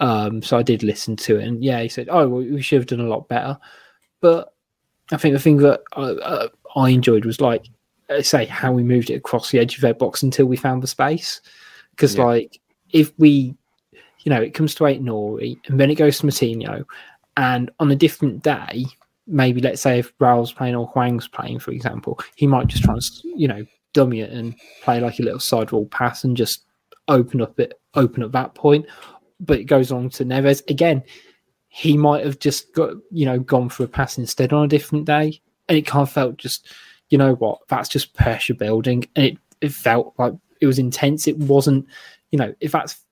Um, 0.00 0.42
so 0.42 0.56
I 0.58 0.62
did 0.62 0.82
listen 0.82 1.14
to 1.16 1.38
it, 1.38 1.46
and 1.46 1.62
yeah, 1.62 1.80
he 1.80 1.88
said, 1.88 2.08
"Oh, 2.10 2.26
well, 2.28 2.42
we 2.42 2.62
should 2.62 2.80
have 2.80 2.86
done 2.88 3.00
a 3.06 3.08
lot 3.08 3.28
better." 3.28 3.56
But 4.20 4.52
I 5.12 5.16
think 5.16 5.34
the 5.34 5.40
thing 5.40 5.58
that 5.58 5.82
I, 5.94 6.02
uh, 6.02 6.48
I 6.74 6.88
enjoyed 6.90 7.24
was 7.24 7.40
like, 7.40 7.66
say, 8.22 8.46
how 8.46 8.72
we 8.72 8.82
moved 8.82 9.10
it 9.10 9.14
across 9.14 9.50
the 9.50 9.58
edge 9.60 9.74
of 9.76 9.80
their 9.82 9.94
box 9.94 10.22
until 10.22 10.46
we 10.46 10.56
found 10.56 10.82
the 10.82 10.86
space. 10.88 11.40
Because 11.90 12.16
Yeah. 12.16 12.24
like, 12.24 12.60
if 12.90 13.12
we, 13.18 13.54
you 14.24 14.30
know, 14.30 14.40
it 14.40 14.54
comes 14.54 14.74
to 14.76 14.86
Ait-Nouri, 14.86 15.58
and 15.68 15.78
then 15.78 15.90
it 15.90 15.96
goes 15.96 16.18
to 16.18 16.26
Moutinho, 16.26 16.84
and 17.36 17.70
on 17.78 17.90
a 17.90 17.96
different 17.96 18.42
day, 18.42 18.86
maybe 19.26 19.60
let's 19.60 19.82
say 19.82 19.98
if 19.98 20.12
Raul's 20.18 20.52
playing 20.52 20.74
or 20.74 20.86
Hwang's 20.88 21.28
playing, 21.28 21.58
for 21.58 21.70
example, 21.70 22.18
he 22.36 22.46
might 22.46 22.66
just 22.66 22.84
try 22.84 22.94
and 22.94 23.02
you 23.36 23.48
know 23.48 23.64
dummy 23.92 24.20
it 24.20 24.30
and 24.30 24.54
play 24.82 25.00
like 25.00 25.18
a 25.18 25.22
little 25.22 25.40
sidewall 25.40 25.86
pass 25.86 26.24
and 26.24 26.36
just 26.36 26.64
open 27.08 27.40
up 27.40 27.58
it, 27.60 27.78
open 27.94 28.22
up 28.22 28.32
that 28.32 28.54
point. 28.54 28.86
But 29.40 29.60
it 29.60 29.64
goes 29.64 29.92
on 29.92 30.08
to 30.10 30.24
Neves 30.24 30.68
again. 30.70 31.02
He 31.68 31.96
might 31.96 32.24
have 32.24 32.38
just 32.38 32.72
got 32.74 32.94
you 33.10 33.26
know 33.26 33.38
gone 33.38 33.68
for 33.68 33.84
a 33.84 33.88
pass 33.88 34.18
instead 34.18 34.52
on 34.52 34.64
a 34.64 34.68
different 34.68 35.06
day, 35.06 35.40
and 35.68 35.78
it 35.78 35.86
kind 35.86 36.02
of 36.02 36.12
felt 36.12 36.36
just 36.36 36.68
you 37.08 37.18
know 37.18 37.34
what 37.34 37.60
that's 37.68 37.88
just 37.88 38.14
pressure 38.14 38.54
building, 38.54 39.04
and 39.16 39.26
it 39.26 39.38
it 39.60 39.72
felt 39.72 40.14
like 40.18 40.34
it 40.60 40.66
was 40.66 40.78
intense. 40.78 41.26
It 41.26 41.38
wasn't 41.38 41.86
you 42.30 42.38
know 42.38 42.54
if 42.60 42.72
that's 42.72 43.02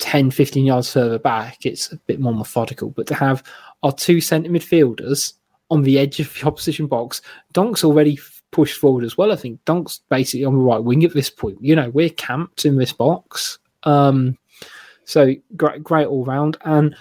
10, 0.00 0.30
15 0.30 0.64
yards 0.64 0.92
further 0.92 1.18
back, 1.18 1.64
it's 1.64 1.92
a 1.92 1.96
bit 1.96 2.20
more 2.20 2.34
methodical. 2.34 2.90
But 2.90 3.06
to 3.08 3.14
have 3.14 3.42
our 3.82 3.92
two 3.92 4.20
centre 4.20 4.50
midfielders 4.50 5.34
on 5.70 5.82
the 5.82 5.98
edge 5.98 6.20
of 6.20 6.32
the 6.34 6.46
opposition 6.46 6.86
box, 6.86 7.22
Donk's 7.52 7.84
already 7.84 8.18
pushed 8.50 8.78
forward 8.78 9.04
as 9.04 9.16
well. 9.16 9.32
I 9.32 9.36
think 9.36 9.64
Donk's 9.64 10.00
basically 10.08 10.44
on 10.44 10.54
the 10.54 10.60
right 10.60 10.82
wing 10.82 11.04
at 11.04 11.14
this 11.14 11.30
point. 11.30 11.58
You 11.60 11.76
know, 11.76 11.90
we're 11.90 12.10
camped 12.10 12.64
in 12.64 12.76
this 12.76 12.92
box. 12.92 13.58
Um, 13.84 14.36
so 15.04 15.34
great, 15.56 15.82
great 15.82 16.06
all 16.06 16.24
round. 16.24 16.56
And 16.64 16.96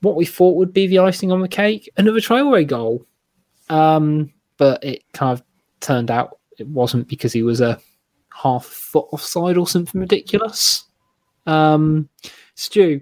what 0.00 0.16
we 0.16 0.24
thought 0.24 0.56
would 0.56 0.72
be 0.72 0.86
the 0.86 1.00
icing 1.00 1.32
on 1.32 1.40
the 1.40 1.48
cake, 1.48 1.90
another 1.96 2.20
Traore 2.20 2.66
goal. 2.66 3.06
Um, 3.68 4.32
but 4.58 4.82
it 4.84 5.02
kind 5.12 5.32
of 5.32 5.44
turned 5.80 6.10
out 6.10 6.38
it 6.58 6.68
wasn't 6.68 7.08
because 7.08 7.32
he 7.32 7.42
was 7.42 7.60
a 7.60 7.80
half 8.30 8.64
foot 8.64 9.06
offside 9.12 9.56
or 9.56 9.66
something 9.66 10.00
ridiculous. 10.00 10.84
Um, 11.46 12.08
Stu, 12.54 13.00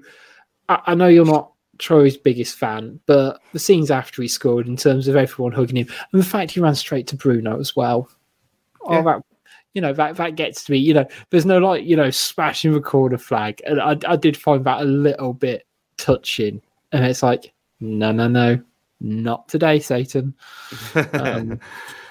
I, 0.68 0.80
I 0.86 0.94
know 0.94 1.08
you're 1.08 1.24
not 1.24 1.49
Troy's 1.80 2.16
biggest 2.16 2.56
fan, 2.56 3.00
but 3.06 3.40
the 3.52 3.58
scenes 3.58 3.90
after 3.90 4.22
he 4.22 4.28
scored, 4.28 4.68
in 4.68 4.76
terms 4.76 5.08
of 5.08 5.16
everyone 5.16 5.52
hugging 5.52 5.76
him, 5.76 5.88
and 6.12 6.20
the 6.22 6.26
fact 6.26 6.52
he 6.52 6.60
ran 6.60 6.74
straight 6.74 7.06
to 7.08 7.16
Bruno 7.16 7.58
as 7.58 7.74
well. 7.74 8.08
Oh, 8.82 8.92
Yeah. 8.94 9.02
that 9.02 9.22
you 9.74 9.80
know 9.80 9.92
that 9.92 10.16
that 10.16 10.34
gets 10.36 10.64
to 10.64 10.72
me. 10.72 10.78
You 10.78 10.94
know, 10.94 11.06
there's 11.30 11.46
no 11.46 11.58
like 11.58 11.84
you 11.84 11.96
know 11.96 12.10
smashing 12.10 12.72
the 12.72 12.80
corner 12.80 13.18
flag, 13.18 13.60
and 13.66 13.80
I 13.80 13.96
I 14.06 14.16
did 14.16 14.36
find 14.36 14.64
that 14.64 14.82
a 14.82 14.84
little 14.84 15.32
bit 15.32 15.66
touching, 15.96 16.60
and 16.92 17.04
it's 17.04 17.22
like 17.22 17.52
no 17.80 18.12
no 18.12 18.28
no, 18.28 18.60
not 19.00 19.48
today, 19.48 19.78
Satan. 19.80 20.34
Um, 21.14 21.60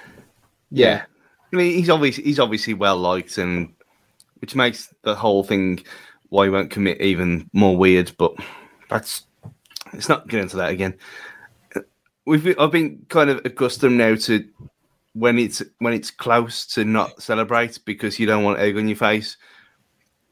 yeah. 0.72 1.04
I 1.52 1.56
mean, 1.56 1.74
he's 1.78 1.90
obviously 1.90 2.24
he's 2.24 2.40
obviously 2.40 2.74
well 2.74 2.98
liked, 2.98 3.38
and 3.38 3.74
which 4.40 4.56
makes 4.56 4.94
the 5.04 5.16
whole 5.16 5.44
thing 5.44 5.84
why 6.30 6.46
he 6.46 6.50
won't 6.52 6.72
commit 6.72 7.02
even 7.02 7.50
more 7.54 7.76
weird. 7.76 8.12
But 8.18 8.34
that's 8.90 9.24
it's 9.94 10.10
not 10.10 10.28
getting 10.28 10.44
into 10.44 10.58
that 10.58 10.72
again. 10.72 10.96
We've 12.26 12.44
been, 12.44 12.56
I've 12.60 12.72
been 12.72 13.06
kind 13.10 13.30
of 13.30 13.44
accustomed 13.46 13.98
now 13.98 14.16
to 14.16 14.48
when 15.14 15.40
it's 15.40 15.64
when 15.80 15.94
it's 15.94 16.12
close 16.12 16.66
to 16.68 16.86
not 16.86 17.22
celebrate 17.22 17.80
because 17.86 18.20
you 18.20 18.28
don't 18.28 18.44
want 18.44 18.60
egg 18.60 18.78
on 18.78 18.88
your 18.88 18.98
face. 18.98 19.38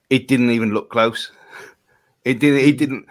It 0.09 0.27
didn't 0.27 0.51
even 0.51 0.73
look 0.73 0.89
close. 0.89 1.31
It 2.23 2.39
didn't. 2.39 2.59
It 2.59 2.75
mm. 2.75 2.77
didn't. 2.77 3.05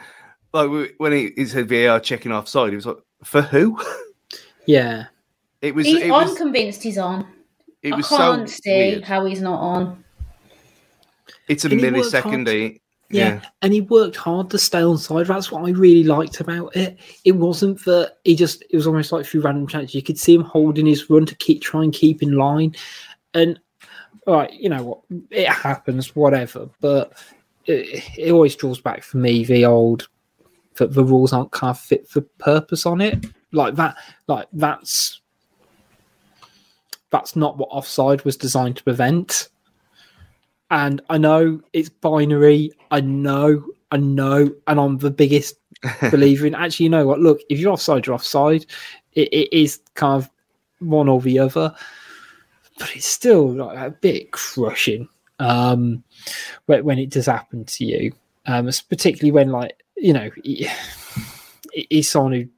Like 0.53 0.95
when 0.99 1.13
it, 1.13 1.35
it 1.37 1.49
said 1.49 1.69
VAR 1.69 2.01
checking 2.01 2.33
offside, 2.33 2.73
it 2.73 2.77
was 2.77 2.87
like 2.87 2.97
for 3.25 3.43
who? 3.43 3.79
yeah, 4.67 5.07
It 5.61 5.75
was. 5.75 5.87
He's, 5.87 6.03
it 6.03 6.11
I'm 6.11 6.29
was. 6.29 6.37
convinced 6.37 6.83
he's 6.83 6.99
on. 6.99 7.27
It 7.83 7.93
I 7.93 7.97
was 7.97 8.09
can't 8.09 8.49
so 8.49 8.57
see 8.63 8.91
weird. 8.93 9.05
how 9.05 9.25
he's 9.27 9.41
not 9.41 9.61
on. 9.61 10.05
It's 11.49 11.65
a 11.65 11.71
And 11.71 11.81
he 11.81 11.91
worked 11.91 12.13
millisecond. 12.13 12.81
Yeah. 13.09 13.29
Yeah. 13.29 13.41
and 13.63 13.73
he 13.73 13.83
worked 13.83 14.17
hard 14.17 14.51
to 14.51 14.59
stay 14.59 14.83
on 14.83 14.99
side. 14.99 15.27
That's 15.27 15.53
what 15.53 15.65
I 15.65 15.71
really 15.71 16.05
liked 16.05 16.41
about 16.41 16.75
it. 16.75 16.99
It 17.25 17.33
wasn't 17.33 17.85
that 17.85 18.17
he 18.25 18.35
just. 18.35 18.65
It 18.69 18.77
was 18.77 18.87
almost 18.87 19.13
like 19.13 19.27
through 19.27 19.43
random 19.43 19.67
chances. 19.67 19.95
You 19.95 20.03
could 20.03 20.19
see 20.19 20.35
him 20.35 20.43
holding 20.43 20.87
his 20.87 21.09
run 21.09 21.27
to 21.27 21.35
keep 21.37 21.63
try 21.63 21.85
and 21.85 21.93
keep 21.93 22.23
in 22.23 22.33
line. 22.33 22.75
And 23.35 23.61
all 24.27 24.35
right, 24.35 24.53
you 24.53 24.69
know 24.69 24.83
what? 24.83 25.01
It 25.31 25.49
happens, 25.49 26.17
whatever. 26.17 26.69
But 26.81 27.13
it, 27.67 28.05
it 28.19 28.33
always 28.33 28.57
draws 28.57 28.81
back 28.81 29.03
for 29.03 29.19
me 29.19 29.45
the 29.45 29.65
old 29.65 30.09
that 30.77 30.93
the 30.93 31.05
rules 31.05 31.33
aren't 31.33 31.53
kind 31.53 31.71
of 31.71 31.79
fit 31.79 32.09
for 32.09 32.21
purpose 32.39 32.87
on 32.87 33.01
it. 33.01 33.25
Like 33.53 33.77
that, 33.77 33.97
like 34.27 34.49
that's 34.53 35.21
that's 37.11 37.37
not 37.37 37.57
what 37.57 37.69
offside 37.71 38.25
was 38.25 38.37
designed 38.37 38.77
to 38.77 38.85
prevent. 38.85 39.49
And 40.71 41.01
I 41.11 41.19
know 41.19 41.61
it's 41.73 41.89
binary. 41.89 42.73
I 42.91 43.01
know, 43.01 43.65
I 43.93 43.99
know, 43.99 44.51
and 44.67 44.81
I'm 44.81 44.99
the 44.99 45.11
biggest 45.11 45.57
believer 46.11 46.47
in 46.47 46.55
actually, 46.55 46.85
you 46.85 46.91
know 46.91 47.07
what? 47.07 47.21
Look, 47.21 47.41
if 47.49 47.59
you're 47.59 47.73
offside, 47.73 48.07
you're 48.07 48.15
offside. 48.15 48.67
It, 49.13 49.29
it 49.33 49.57
is 49.57 49.81
kind 49.95 50.23
of 50.23 50.31
one 50.81 51.09
or 51.09 51.21
the 51.21 51.39
other, 51.39 51.75
but 52.79 52.95
it's 52.95 53.07
still 53.07 53.55
like 53.55 53.79
a 53.79 53.91
bit 53.91 54.33
crushing 54.33 55.09
um, 55.39 56.03
when, 56.67 56.85
when 56.85 56.99
it 56.99 57.11
does 57.11 57.27
happen 57.27 57.65
to 57.65 57.85
you. 57.85 58.13
Um, 58.47 58.71
particularly 58.89 59.33
when, 59.33 59.51
like, 59.51 59.83
you 59.97 60.13
know, 60.13 60.31
he, 60.45 60.69
he's 61.73 62.09
someone 62.09 62.33
who 62.33 62.49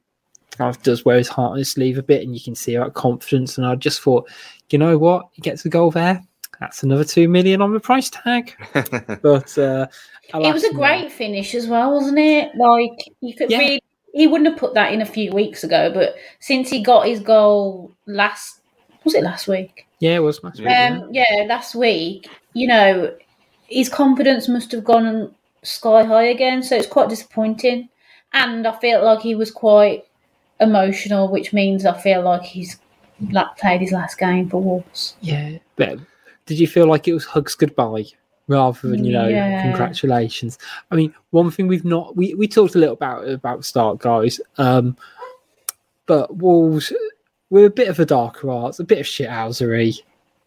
kind 0.51 0.75
of 0.75 0.81
does 0.83 1.05
wear 1.05 1.17
his 1.17 1.29
heart 1.29 1.53
on 1.53 1.57
his 1.57 1.71
sleeve 1.71 1.97
a 1.97 2.03
bit, 2.03 2.23
and 2.23 2.35
you 2.35 2.41
can 2.41 2.55
see 2.55 2.75
that 2.75 2.93
confidence. 2.93 3.57
And 3.57 3.65
I 3.65 3.75
just 3.75 4.01
thought, 4.01 4.29
you 4.69 4.77
know 4.77 4.97
what, 4.97 5.29
he 5.31 5.41
gets 5.41 5.65
a 5.65 5.69
goal 5.69 5.89
there. 5.91 6.23
That's 6.59 6.83
another 6.83 7.03
two 7.03 7.29
million 7.29 7.61
on 7.61 7.73
the 7.73 7.79
price 7.79 8.09
tag. 8.09 8.53
but 9.21 9.57
uh, 9.57 9.87
it 10.33 10.53
was 10.53 10.63
a 10.63 10.73
great 10.73 11.11
finish 11.11 11.55
as 11.55 11.67
well, 11.67 11.93
wasn't 11.93 12.19
it? 12.19 12.55
Like 12.55 13.13
you 13.21 13.33
could 13.33 13.49
yeah. 13.49 13.59
really, 13.59 13.81
he 14.13 14.27
wouldn't 14.27 14.49
have 14.49 14.59
put 14.59 14.73
that 14.73 14.93
in 14.93 15.01
a 15.01 15.05
few 15.05 15.31
weeks 15.31 15.63
ago, 15.63 15.91
but 15.93 16.15
since 16.39 16.69
he 16.69 16.83
got 16.83 17.07
his 17.07 17.19
goal 17.19 17.91
last, 18.07 18.61
was 19.03 19.15
it 19.15 19.23
last 19.23 19.47
week? 19.47 19.87
Yeah, 19.99 20.15
it 20.15 20.19
was 20.19 20.43
last 20.43 20.59
week. 20.59 20.67
Um, 20.67 21.09
yeah. 21.11 21.23
yeah, 21.29 21.43
last 21.43 21.75
week. 21.75 22.27
You 22.53 22.67
know, 22.67 23.15
his 23.67 23.89
confidence 23.89 24.47
must 24.47 24.71
have 24.71 24.83
gone 24.83 25.33
sky 25.63 26.03
high 26.03 26.23
again, 26.23 26.63
so 26.63 26.75
it's 26.75 26.87
quite 26.87 27.09
disappointing. 27.09 27.89
And 28.33 28.67
I 28.67 28.77
feel 28.79 29.03
like 29.03 29.21
he 29.21 29.35
was 29.35 29.51
quite 29.51 30.05
emotional, 30.59 31.29
which 31.29 31.53
means 31.53 31.85
I 31.85 31.97
feel 31.97 32.21
like 32.21 32.43
he's 32.43 32.79
like 33.31 33.57
played 33.57 33.81
his 33.81 33.91
last 33.91 34.17
game 34.17 34.49
for 34.49 34.61
Wolves. 34.61 35.15
Yeah, 35.21 35.57
but 35.75 35.99
did 36.49 36.59
you 36.59 36.67
feel 36.67 36.87
like 36.87 37.07
it 37.07 37.13
was 37.13 37.25
hugs 37.25 37.53
goodbye 37.53 38.05
rather 38.47 38.89
than 38.89 39.05
you 39.05 39.13
know 39.13 39.27
yeah. 39.27 39.61
congratulations? 39.61 40.57
I 40.89 40.95
mean, 40.95 41.13
one 41.29 41.51
thing 41.51 41.67
we've 41.67 41.85
not 41.85 42.15
we, 42.17 42.33
we 42.33 42.47
talked 42.47 42.73
a 42.73 42.79
little 42.79 42.95
about 42.95 43.27
about 43.27 43.63
start, 43.63 43.99
guys. 43.99 44.41
Um, 44.57 44.97
but 46.07 46.37
Wolves 46.37 46.91
were 47.51 47.65
a 47.65 47.69
bit 47.69 47.87
of 47.87 47.99
a 47.99 48.05
darker 48.05 48.49
arts, 48.49 48.79
a 48.79 48.83
bit 48.83 48.97
of 48.97 49.05
shithousery 49.05 50.01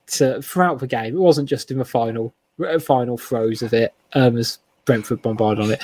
to, 0.09 0.43
throughout 0.43 0.81
the 0.81 0.89
game. 0.89 1.15
It 1.15 1.21
wasn't 1.21 1.49
just 1.49 1.71
in 1.71 1.79
the 1.79 1.85
final 1.85 2.35
final 2.81 3.17
throws 3.17 3.63
of 3.63 3.73
it 3.73 3.95
um, 4.15 4.37
as 4.37 4.59
Brentford 4.85 5.23
bombarded 5.23 5.65
on 5.65 5.71
it 5.71 5.83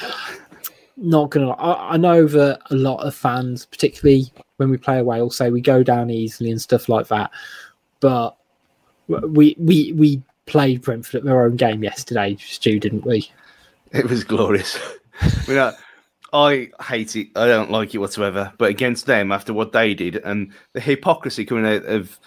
not 0.96 1.30
gonna. 1.30 1.50
I, 1.52 1.94
I, 1.94 1.96
know 1.96 2.26
that 2.26 2.60
a 2.70 2.74
lot 2.74 3.06
of 3.06 3.14
fans, 3.14 3.66
particularly 3.66 4.32
when 4.56 4.68
we 4.68 4.76
play 4.76 4.98
away, 4.98 5.20
will 5.20 5.30
say 5.30 5.50
we 5.50 5.60
go 5.60 5.84
down 5.84 6.10
easily 6.10 6.50
and 6.50 6.60
stuff 6.60 6.88
like 6.88 7.06
that. 7.06 7.30
But 8.00 8.36
we 9.09 9.56
we 9.59 9.92
we 9.92 10.22
played 10.46 10.82
Brentford 10.82 11.16
at 11.16 11.24
their 11.24 11.42
own 11.42 11.56
game 11.56 11.82
yesterday, 11.82 12.36
Stu, 12.40 12.78
didn't 12.80 13.04
we? 13.04 13.30
It 13.92 14.09
was 14.09 14.24
glorious. 14.24 14.78
you 15.46 15.54
know, 15.54 15.72
I 16.32 16.70
hate 16.82 17.16
it. 17.16 17.28
I 17.36 17.46
don't 17.46 17.70
like 17.70 17.94
it 17.94 17.98
whatsoever. 17.98 18.52
But 18.59 18.70
against 18.70 19.06
them, 19.06 19.32
after 19.32 19.54
what 19.54 19.72
they 19.72 19.94
did 19.94 20.16
and 20.16 20.52
the 20.72 20.80
hypocrisy 20.80 21.44
coming 21.44 21.66
out 21.66 21.84
of. 21.84 22.18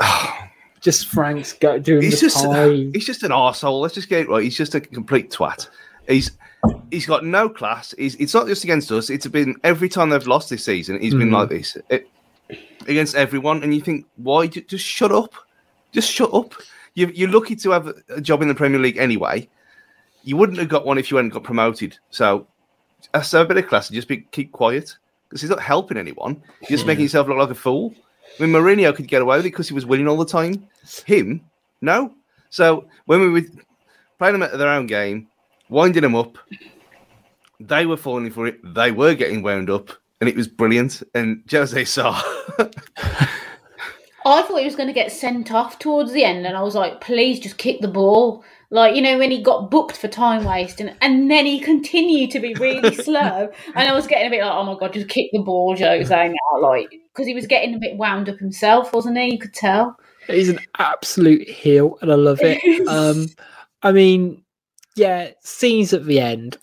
just 0.80 1.08
Frank's 1.08 1.52
go, 1.52 1.78
doing 1.78 2.02
he's 2.02 2.20
the 2.20 2.26
just 2.26 2.44
pie. 2.44 2.88
he's 2.92 3.06
just 3.06 3.22
an 3.22 3.30
arsehole. 3.30 3.80
Let's 3.80 3.94
just 3.94 4.08
get 4.08 4.20
it 4.20 4.28
right. 4.28 4.42
He's 4.42 4.56
just 4.56 4.74
a 4.74 4.80
complete 4.80 5.30
twat. 5.30 5.68
He's 6.06 6.30
he's 6.90 7.06
got 7.06 7.24
no 7.24 7.48
class. 7.48 7.94
He's, 7.98 8.14
it's 8.16 8.34
not 8.34 8.46
just 8.46 8.64
against 8.64 8.90
us. 8.92 9.10
It's 9.10 9.26
been 9.26 9.56
every 9.64 9.88
time 9.88 10.10
they've 10.10 10.26
lost 10.26 10.50
this 10.50 10.64
season. 10.64 11.00
He's 11.00 11.14
mm. 11.14 11.20
been 11.20 11.30
like 11.30 11.48
this 11.48 11.76
it, 11.90 12.08
against 12.86 13.14
everyone. 13.14 13.62
And 13.62 13.74
you 13.74 13.80
think, 13.80 14.06
why? 14.16 14.46
Just 14.46 14.84
shut 14.84 15.12
up. 15.12 15.34
Just 15.92 16.10
shut 16.10 16.32
up. 16.32 16.54
You, 16.94 17.08
you're 17.14 17.30
lucky 17.30 17.56
to 17.56 17.70
have 17.70 17.92
a 18.08 18.20
job 18.20 18.42
in 18.42 18.48
the 18.48 18.54
Premier 18.54 18.80
League 18.80 18.96
anyway. 18.96 19.48
You 20.24 20.36
wouldn't 20.36 20.58
have 20.58 20.68
got 20.68 20.86
one 20.86 20.98
if 20.98 21.10
you 21.10 21.16
hadn't 21.16 21.32
got 21.32 21.44
promoted. 21.44 21.98
So, 22.10 22.46
a 23.14 23.20
bit 23.44 23.56
of 23.56 23.68
class. 23.68 23.88
Just 23.88 24.08
be 24.08 24.18
keep 24.32 24.52
quiet 24.52 24.96
because 25.28 25.40
he's 25.40 25.50
not 25.50 25.60
helping 25.60 25.96
anyone. 25.96 26.42
You're 26.62 26.76
just 26.76 26.86
making 26.86 27.00
hmm. 27.00 27.04
yourself 27.04 27.28
look 27.28 27.38
like 27.38 27.50
a 27.50 27.54
fool. 27.54 27.94
I 28.38 28.42
mean, 28.42 28.52
Mourinho 28.52 28.94
could 28.94 29.08
get 29.08 29.22
away 29.22 29.36
with 29.36 29.46
it 29.46 29.50
because 29.50 29.68
he 29.68 29.74
was 29.74 29.86
winning 29.86 30.08
all 30.08 30.16
the 30.16 30.24
time. 30.24 30.66
Him, 31.04 31.42
no. 31.80 32.12
So 32.50 32.86
when 33.06 33.20
we 33.20 33.28
were 33.28 33.46
playing 34.18 34.34
them 34.34 34.42
at 34.42 34.56
their 34.58 34.68
own 34.68 34.86
game, 34.86 35.28
winding 35.68 36.02
them 36.02 36.14
up. 36.14 36.38
They 37.60 37.86
were 37.86 37.96
falling 37.96 38.30
for 38.30 38.46
it. 38.46 38.58
They 38.74 38.90
were 38.90 39.14
getting 39.14 39.42
wound 39.42 39.70
up, 39.70 39.90
and 40.20 40.28
it 40.28 40.36
was 40.36 40.48
brilliant. 40.48 41.02
And 41.14 41.42
Jose 41.50 41.84
Sá. 41.84 42.22
I 44.26 44.42
thought 44.42 44.58
he 44.58 44.64
was 44.64 44.76
going 44.76 44.88
to 44.88 44.92
get 44.92 45.12
sent 45.12 45.52
off 45.52 45.78
towards 45.78 46.12
the 46.12 46.24
end, 46.24 46.46
and 46.46 46.56
I 46.56 46.62
was 46.62 46.74
like, 46.74 47.00
please 47.00 47.38
just 47.38 47.58
kick 47.58 47.80
the 47.80 47.88
ball. 47.88 48.44
Like, 48.70 48.96
you 48.96 49.02
know, 49.02 49.18
when 49.18 49.30
he 49.30 49.40
got 49.40 49.70
booked 49.70 49.96
for 49.96 50.08
time 50.08 50.44
wasting, 50.44 50.90
and 51.00 51.30
then 51.30 51.46
he 51.46 51.60
continued 51.60 52.32
to 52.32 52.40
be 52.40 52.54
really 52.54 52.94
slow. 53.04 53.48
And 53.74 53.88
I 53.88 53.94
was 53.94 54.08
getting 54.08 54.26
a 54.26 54.30
bit 54.30 54.42
like, 54.42 54.52
oh 54.52 54.64
my 54.64 54.76
God, 54.78 54.92
just 54.92 55.08
kick 55.08 55.30
the 55.32 55.42
ball, 55.42 55.76
Jose, 55.76 56.28
now. 56.28 56.60
Like, 56.60 56.90
because 57.12 57.26
he 57.26 57.34
was 57.34 57.46
getting 57.46 57.74
a 57.74 57.78
bit 57.78 57.96
wound 57.96 58.28
up 58.28 58.38
himself, 58.38 58.92
wasn't 58.92 59.16
he? 59.16 59.34
You 59.34 59.38
could 59.38 59.54
tell. 59.54 59.96
He's 60.26 60.48
an 60.48 60.58
absolute 60.78 61.48
heel, 61.48 61.96
and 62.02 62.10
I 62.10 62.16
love 62.16 62.40
it. 62.42 62.88
um, 62.88 63.28
I 63.82 63.92
mean, 63.92 64.42
yeah, 64.96 65.30
scenes 65.40 65.92
at 65.92 66.04
the 66.04 66.18
end. 66.18 66.58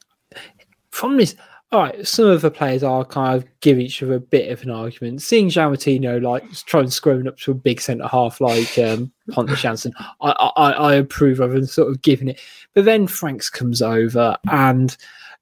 From 0.91 1.15
this, 1.15 1.35
all 1.73 1.79
right, 1.79 2.07
some 2.07 2.27
of 2.27 2.41
the 2.41 2.51
players 2.51 2.83
are 2.83 3.03
kind 3.03 3.35
of 3.35 3.59
give 3.61 3.79
each 3.79 4.03
other 4.03 4.13
a 4.13 4.19
bit 4.19 4.51
of 4.51 4.61
an 4.61 4.69
argument. 4.69 5.23
Seeing 5.23 5.49
João 5.49 6.21
like 6.21 6.51
trying 6.65 6.91
screwing 6.91 7.27
up 7.27 7.37
to 7.39 7.51
a 7.51 7.55
big 7.55 7.81
centre 7.81 8.07
half 8.07 8.39
like 8.39 8.77
um, 8.77 9.11
Pontus 9.31 9.59
Jansson, 9.63 9.91
I, 10.21 10.51
I, 10.55 10.71
I 10.71 10.93
approve 10.93 11.39
of 11.39 11.55
and 11.55 11.67
sort 11.67 11.89
of 11.89 12.03
giving 12.03 12.27
it. 12.27 12.39
But 12.75 12.85
then 12.85 13.07
Franks 13.07 13.49
comes 13.49 13.81
over, 13.81 14.37
and 14.51 14.95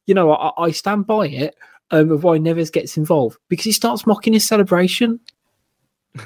you 0.06 0.14
know 0.14 0.32
I, 0.32 0.52
I 0.58 0.72
stand 0.72 1.06
by 1.06 1.28
it 1.28 1.54
um, 1.92 2.12
of 2.12 2.24
why 2.24 2.38
Neves 2.38 2.72
gets 2.72 2.96
involved 2.96 3.38
because 3.50 3.66
he 3.66 3.74
starts 3.74 4.08
mocking 4.08 4.32
his 4.32 4.48
celebration. 4.48 5.20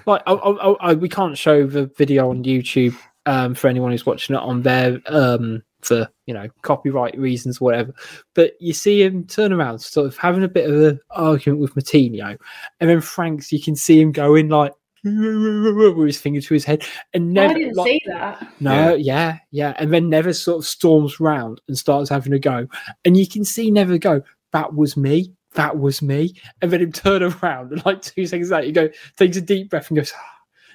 Like 0.05 0.21
I, 0.27 0.33
I, 0.33 0.93
we 0.93 1.09
can't 1.09 1.35
show 1.37 1.65
the 1.65 1.87
video 1.97 2.29
on 2.29 2.43
YouTube 2.43 2.95
um, 3.25 3.55
for 3.55 3.69
anyone 3.69 3.89
who's 3.89 4.05
watching 4.05 4.35
it 4.35 4.41
on 4.41 4.61
there. 4.61 5.01
Um, 5.07 5.63
for 5.85 6.09
you 6.25 6.33
know 6.33 6.49
copyright 6.63 7.17
reasons, 7.17 7.61
whatever. 7.61 7.93
But 8.33 8.53
you 8.59 8.73
see 8.73 9.03
him 9.03 9.25
turn 9.25 9.53
around, 9.53 9.79
sort 9.79 10.07
of 10.07 10.17
having 10.17 10.43
a 10.43 10.49
bit 10.49 10.69
of 10.69 10.81
an 10.81 10.99
argument 11.11 11.61
with 11.61 11.75
Moutinho, 11.75 12.37
and 12.79 12.89
then 12.89 13.01
Franks, 13.01 13.51
you 13.51 13.61
can 13.61 13.75
see 13.75 14.01
him 14.01 14.11
going 14.11 14.49
like 14.49 14.73
with 15.03 16.07
his 16.07 16.19
finger 16.19 16.41
to 16.41 16.53
his 16.53 16.65
head, 16.65 16.83
and 17.13 17.29
oh, 17.37 17.41
never. 17.41 17.53
I 17.53 17.57
didn't 17.59 17.75
like, 17.75 17.87
see 17.87 18.01
that. 18.07 18.53
No, 18.59 18.95
yeah. 18.95 18.95
yeah, 18.95 19.37
yeah, 19.51 19.73
and 19.77 19.93
then 19.93 20.09
Neves 20.09 20.41
sort 20.41 20.59
of 20.59 20.65
storms 20.65 21.19
round 21.19 21.61
and 21.67 21.77
starts 21.77 22.09
having 22.09 22.33
a 22.33 22.39
go, 22.39 22.67
and 23.05 23.15
you 23.15 23.27
can 23.27 23.45
see 23.45 23.71
Neves 23.71 24.01
go. 24.01 24.21
That 24.51 24.73
was 24.73 24.97
me. 24.97 25.33
That 25.53 25.79
was 25.79 26.01
me. 26.01 26.35
And 26.61 26.71
then 26.71 26.81
him 26.81 26.91
turn 26.91 27.23
around, 27.23 27.71
and 27.71 27.85
like 27.85 28.01
two 28.01 28.25
seconds 28.25 28.51
later, 28.51 28.65
he 28.65 28.71
go 28.71 28.89
takes 29.17 29.37
a 29.37 29.41
deep 29.41 29.69
breath 29.69 29.89
and 29.89 29.97
goes. 29.97 30.13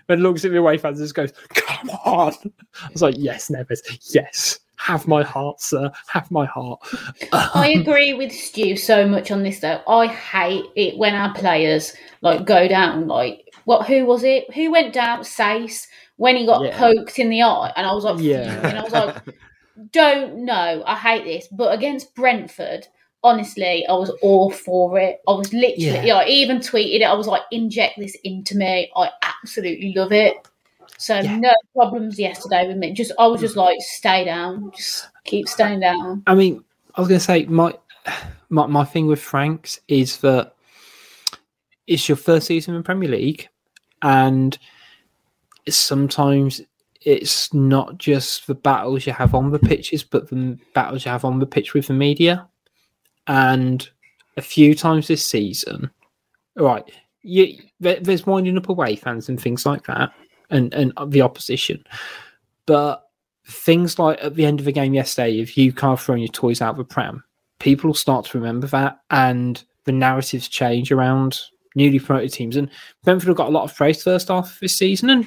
Then 0.07 0.23
looks 0.25 0.45
at 0.45 0.51
the 0.51 0.59
away 0.59 0.77
fans 0.77 0.99
and 0.99 1.05
just 1.05 1.15
goes, 1.15 1.31
"Come 1.51 1.89
on!" 2.05 2.33
I 2.83 2.89
was 2.93 3.01
like, 3.01 3.15
"Yes, 3.17 3.49
Neves, 3.49 3.79
yes." 4.13 4.59
Have 4.81 5.07
my 5.07 5.23
heart, 5.23 5.61
sir. 5.61 5.91
Have 6.09 6.31
my 6.31 6.47
heart. 6.47 6.81
I 7.33 7.69
agree 7.81 8.15
with 8.15 8.33
Stu 8.33 8.77
so 8.77 9.07
much 9.07 9.31
on 9.31 9.43
this 9.43 9.61
though. 9.61 9.83
I 9.87 10.07
hate 10.07 10.65
it 10.75 10.97
when 10.97 11.15
our 11.15 11.35
players 11.35 11.95
like 12.23 12.47
go 12.47 12.67
down 12.67 13.07
like 13.07 13.53
what 13.65 13.87
who 13.87 14.07
was 14.07 14.25
it? 14.25 14.53
Who 14.55 14.71
went 14.71 14.95
down? 14.95 15.21
Saïss 15.21 15.87
when 16.17 16.37
he 16.37 16.47
got 16.47 16.65
yeah. 16.65 16.79
poked 16.79 17.19
in 17.19 17.29
the 17.29 17.43
eye 17.43 17.73
and 17.77 17.87
I 17.87 17.93
was 17.93 18.05
like 18.05 18.21
yeah. 18.21 18.69
and 18.69 18.79
I 18.79 18.83
was 18.83 18.93
like 18.93 19.17
don't 19.93 20.45
know. 20.45 20.83
I 20.87 20.97
hate 20.97 21.25
this. 21.25 21.47
But 21.49 21.75
against 21.75 22.15
Brentford, 22.15 22.87
honestly, 23.23 23.87
I 23.87 23.93
was 23.93 24.11
all 24.23 24.51
for 24.51 24.99
it. 24.99 25.21
I 25.29 25.33
was 25.33 25.53
literally, 25.53 25.77
yeah. 25.77 26.03
yeah, 26.03 26.15
I 26.15 26.27
even 26.27 26.59
tweeted 26.59 27.01
it. 27.01 27.05
I 27.05 27.15
was 27.15 27.27
like, 27.27 27.43
inject 27.51 27.99
this 27.99 28.17
into 28.25 28.57
me. 28.57 28.91
I 28.97 29.11
absolutely 29.23 29.93
love 29.95 30.13
it. 30.13 30.37
So 31.01 31.19
yeah. 31.19 31.39
no 31.39 31.53
problems 31.75 32.19
yesterday 32.19 32.69
with 32.69 32.77
me. 32.77 32.93
Just 32.93 33.13
I 33.19 33.27
was 33.27 33.41
just 33.41 33.57
like, 33.57 33.81
stay 33.81 34.23
down, 34.23 34.71
just 34.77 35.09
keep 35.25 35.49
staying 35.49 35.81
down. 35.81 36.23
I 36.27 36.35
mean, 36.35 36.63
I 36.95 37.01
was 37.01 37.09
going 37.09 37.19
to 37.19 37.25
say 37.25 37.47
my, 37.47 37.73
my 38.51 38.67
my 38.67 38.85
thing 38.85 39.07
with 39.07 39.19
Franks 39.19 39.81
is 39.89 40.19
that 40.19 40.55
it's 41.87 42.07
your 42.07 42.17
first 42.17 42.47
season 42.47 42.75
in 42.75 42.83
Premier 42.83 43.09
League, 43.09 43.49
and 44.03 44.59
sometimes 45.71 46.61
it's 47.01 47.55
not 47.55 47.97
just 47.97 48.47
the 48.47 48.55
battles 48.55 49.07
you 49.07 49.15
have 49.15 49.35
on 49.35 49.53
the 49.53 49.59
pitches, 49.59 50.05
but 50.05 50.29
the 50.29 50.59
battles 50.75 51.07
you 51.07 51.11
have 51.11 51.25
on 51.25 51.39
the 51.39 51.47
pitch 51.47 51.73
with 51.73 51.87
the 51.87 51.95
media. 51.95 52.47
And 53.27 53.89
a 54.37 54.43
few 54.43 54.75
times 54.75 55.09
this 55.09 55.25
season, 55.25 55.91
right, 56.57 56.85
you, 57.23 57.57
there's 57.81 58.27
winding 58.27 58.59
up 58.59 58.69
away 58.69 58.97
fans 58.97 59.31
and 59.31 59.41
things 59.41 59.65
like 59.65 59.87
that 59.87 60.13
and 60.51 60.73
and 60.75 60.93
the 61.09 61.23
opposition. 61.23 61.85
But 62.67 63.09
things 63.47 63.99
like 63.99 64.23
at 64.23 64.35
the 64.35 64.47
end 64.47 64.61
of 64.61 64.67
the 64.67 64.73
game 64.73 64.95
yesterday, 64.95 65.41
if 65.41 65.57
you 65.57 65.73
can't 65.73 65.99
throw 65.99 66.15
your 66.15 66.29
toys 66.29 66.61
out 66.61 66.73
of 66.73 66.77
the 66.77 66.85
pram, 66.85 67.25
people 67.59 67.89
will 67.89 67.95
start 67.95 68.27
to 68.27 68.39
remember 68.39 68.67
that, 68.69 69.01
and 69.11 69.63
the 69.85 69.93
narratives 69.93 70.49
change 70.49 70.93
around 70.93 71.41
newly 71.75 71.99
promoted 71.99 72.33
teams. 72.33 72.57
And 72.57 72.71
Brentford 73.05 73.29
have 73.29 73.37
got 73.37 73.49
a 73.49 73.53
lot 73.53 73.65
of 73.65 73.75
praise 73.75 74.03
first 74.03 74.29
half 74.29 74.59
this 74.61 74.77
season, 74.77 75.11
and 75.11 75.27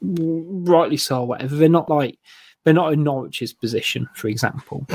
rightly 0.00 0.96
so. 0.96 1.22
Whatever 1.22 1.56
they're 1.56 1.68
not 1.68 1.88
like 1.88 2.18
they're 2.64 2.74
not 2.74 2.92
in 2.92 3.04
Norwich's 3.04 3.52
position, 3.52 4.08
for 4.14 4.28
example. 4.28 4.86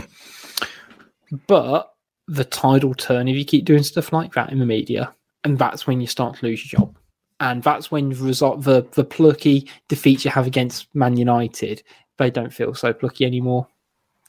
But 1.47 1.93
the 2.28 2.45
tide 2.45 2.84
will 2.84 2.93
turn 2.93 3.28
if 3.28 3.36
you 3.36 3.45
keep 3.45 3.65
doing 3.65 3.84
stuff 3.84 4.11
like 4.11 4.34
that 4.34 4.51
in 4.51 4.59
the 4.59 4.65
media, 4.65 5.13
and 5.43 5.57
that's 5.57 5.88
when 5.88 6.01
you 6.01 6.07
start 6.07 6.38
to 6.38 6.45
lose 6.45 6.71
your 6.71 6.80
job. 6.80 6.96
And 7.39 7.61
that's 7.61 7.91
when 7.91 8.09
the 8.09 8.15
result, 8.15 8.63
the 8.63 8.85
the 8.93 9.03
plucky 9.03 9.69
defeats 9.88 10.25
you 10.25 10.31
have 10.31 10.47
against 10.47 10.93
Man 10.95 11.17
United, 11.17 11.83
they 12.17 12.31
don't 12.31 12.53
feel 12.53 12.73
so 12.73 12.93
plucky 12.93 13.25
anymore 13.25 13.67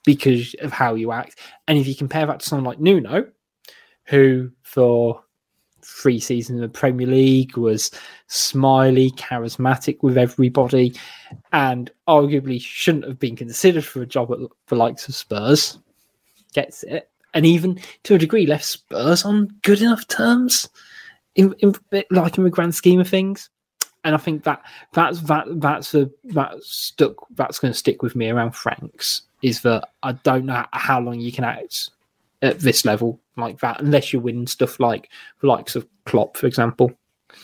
because 0.04 0.54
of 0.60 0.72
how 0.72 0.94
you 0.94 1.12
act. 1.12 1.38
And 1.66 1.78
if 1.78 1.86
you 1.86 1.94
compare 1.94 2.26
that 2.26 2.40
to 2.40 2.46
someone 2.46 2.64
like 2.64 2.80
Nuno, 2.80 3.26
who 4.04 4.50
for 4.62 5.22
three 5.82 6.20
seasons 6.20 6.56
in 6.56 6.62
the 6.62 6.68
Premier 6.68 7.06
League 7.06 7.56
was 7.56 7.90
smiley, 8.26 9.10
charismatic 9.12 10.02
with 10.02 10.18
everybody, 10.18 10.94
and 11.52 11.90
arguably 12.06 12.60
shouldn't 12.60 13.06
have 13.06 13.18
been 13.18 13.36
considered 13.36 13.84
for 13.84 14.02
a 14.02 14.06
job 14.06 14.30
at 14.32 14.38
the 14.66 14.74
likes 14.74 15.08
of 15.08 15.14
Spurs, 15.14 15.78
gets 16.52 16.82
it, 16.84 17.10
and 17.34 17.46
even 17.46 17.80
to 18.04 18.14
a 18.14 18.18
degree 18.18 18.46
left 18.46 18.64
Spurs 18.64 19.24
on 19.24 19.48
good 19.62 19.80
enough 19.80 20.06
terms, 20.08 20.68
in, 21.38 21.54
in 21.60 21.74
like 22.10 22.36
in 22.36 22.44
the 22.44 22.50
grand 22.50 22.74
scheme 22.74 23.00
of 23.00 23.08
things. 23.08 23.48
And 24.04 24.14
I 24.14 24.18
think 24.18 24.44
that 24.44 24.62
that's 24.92 25.20
that 25.22 25.46
that's 25.48 25.94
a 25.94 26.10
that 26.24 26.62
stuck 26.62 27.14
that's 27.30 27.58
going 27.58 27.72
to 27.72 27.78
stick 27.78 28.02
with 28.02 28.14
me 28.14 28.28
around 28.28 28.52
Franks 28.52 29.22
is 29.42 29.62
that 29.62 29.88
I 30.02 30.12
don't 30.12 30.46
know 30.46 30.64
how 30.72 31.00
long 31.00 31.20
you 31.20 31.32
can 31.32 31.44
act 31.44 31.90
at 32.42 32.60
this 32.60 32.84
level 32.84 33.20
like 33.36 33.60
that 33.60 33.80
unless 33.80 34.12
you 34.12 34.20
win 34.20 34.46
stuff 34.46 34.78
like 34.78 35.10
the 35.40 35.46
likes 35.46 35.74
of 35.76 35.86
Klopp, 36.06 36.36
for 36.36 36.46
example. 36.46 36.92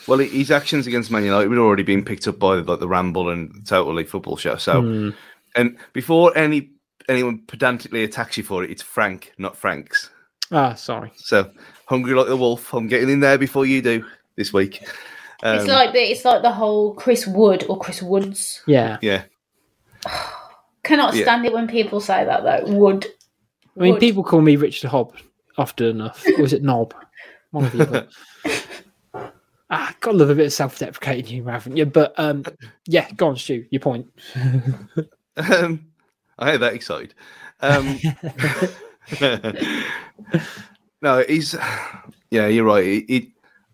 Well, 0.09 0.18
his 0.18 0.51
actions 0.51 0.86
against 0.86 1.11
Man 1.11 1.24
United 1.24 1.51
had 1.51 1.59
already 1.59 1.82
been 1.82 2.05
picked 2.05 2.26
up 2.26 2.38
by 2.38 2.55
like 2.55 2.80
the 2.80 2.88
Ramble 2.88 3.30
and 3.30 3.66
Totally 3.66 4.05
Football 4.05 4.36
Show. 4.36 4.57
So, 4.57 4.82
Mm. 4.82 5.14
and 5.57 5.76
before 5.92 6.36
any 6.36 6.70
anyone 7.09 7.42
pedantically 7.47 8.03
attacks 8.05 8.36
you 8.38 8.45
for 8.45 8.64
it, 8.64 8.70
it's 8.70 8.82
Frank, 8.82 9.32
not 9.38 9.57
Franks. 9.57 10.11
Ah, 10.51 10.74
sorry. 10.74 11.12
So, 11.16 11.51
hungry 11.87 12.14
like 12.14 12.26
the 12.26 12.37
wolf. 12.37 12.72
I'm 12.72 12.87
getting 12.89 13.11
in 13.11 13.20
there 13.20 13.39
before 13.39 13.66
you 13.66 13.82
do 13.82 14.05
this 14.37 14.53
week. 14.53 14.87
Um, 15.43 15.59
it's 15.59 15.66
like 15.68 15.93
the 15.93 16.01
it's 16.01 16.24
like 16.24 16.43
the 16.43 16.53
whole 16.53 16.95
Chris 16.95 17.26
Wood 17.26 17.64
or 17.68 17.78
Chris 17.78 18.03
Woods. 18.03 18.62
Yeah. 18.66 18.99
yeah, 19.03 19.24
Cannot 20.82 21.14
Yeah. 21.14 21.22
stand 21.22 21.45
it 21.47 21.53
when 21.53 21.68
people 21.68 22.01
say 22.01 22.24
that 22.24 22.43
though. 22.43 22.72
Wood. 22.72 23.07
I 23.76 23.80
mean, 23.80 23.93
Wood. 23.93 24.01
people 24.01 24.22
call 24.22 24.41
me 24.41 24.57
Richard 24.57 24.91
Hobb 24.91 25.14
often 25.59 25.87
enough. 25.87 26.24
Or 26.39 26.45
is 26.45 26.53
it 26.53 26.62
Knob? 26.62 26.95
One 27.51 27.64
of 27.64 27.74
you. 27.74 27.87
But... 29.12 29.32
ah, 29.70 29.95
got 30.01 30.12
to 30.12 30.16
love 30.18 30.30
a 30.30 30.35
bit 30.35 30.47
of 30.47 30.53
self-deprecating 30.53 31.24
humour, 31.24 31.53
haven't 31.53 31.76
you? 31.76 31.87
But 31.87 32.14
um, 32.18 32.45
yeah, 32.87 33.11
go 33.12 33.28
on, 33.28 33.37
Stu. 33.37 33.64
Your 33.70 33.80
point. 33.80 34.07
um, 35.37 35.87
I 36.39 36.53
ain't 36.53 36.61
that 36.61 36.74
excited. 36.74 37.14
Um, 37.61 37.99
no, 41.05 41.22
he's 41.28 41.55
yeah, 42.30 42.48
you're 42.48 42.64
right. 42.64 43.05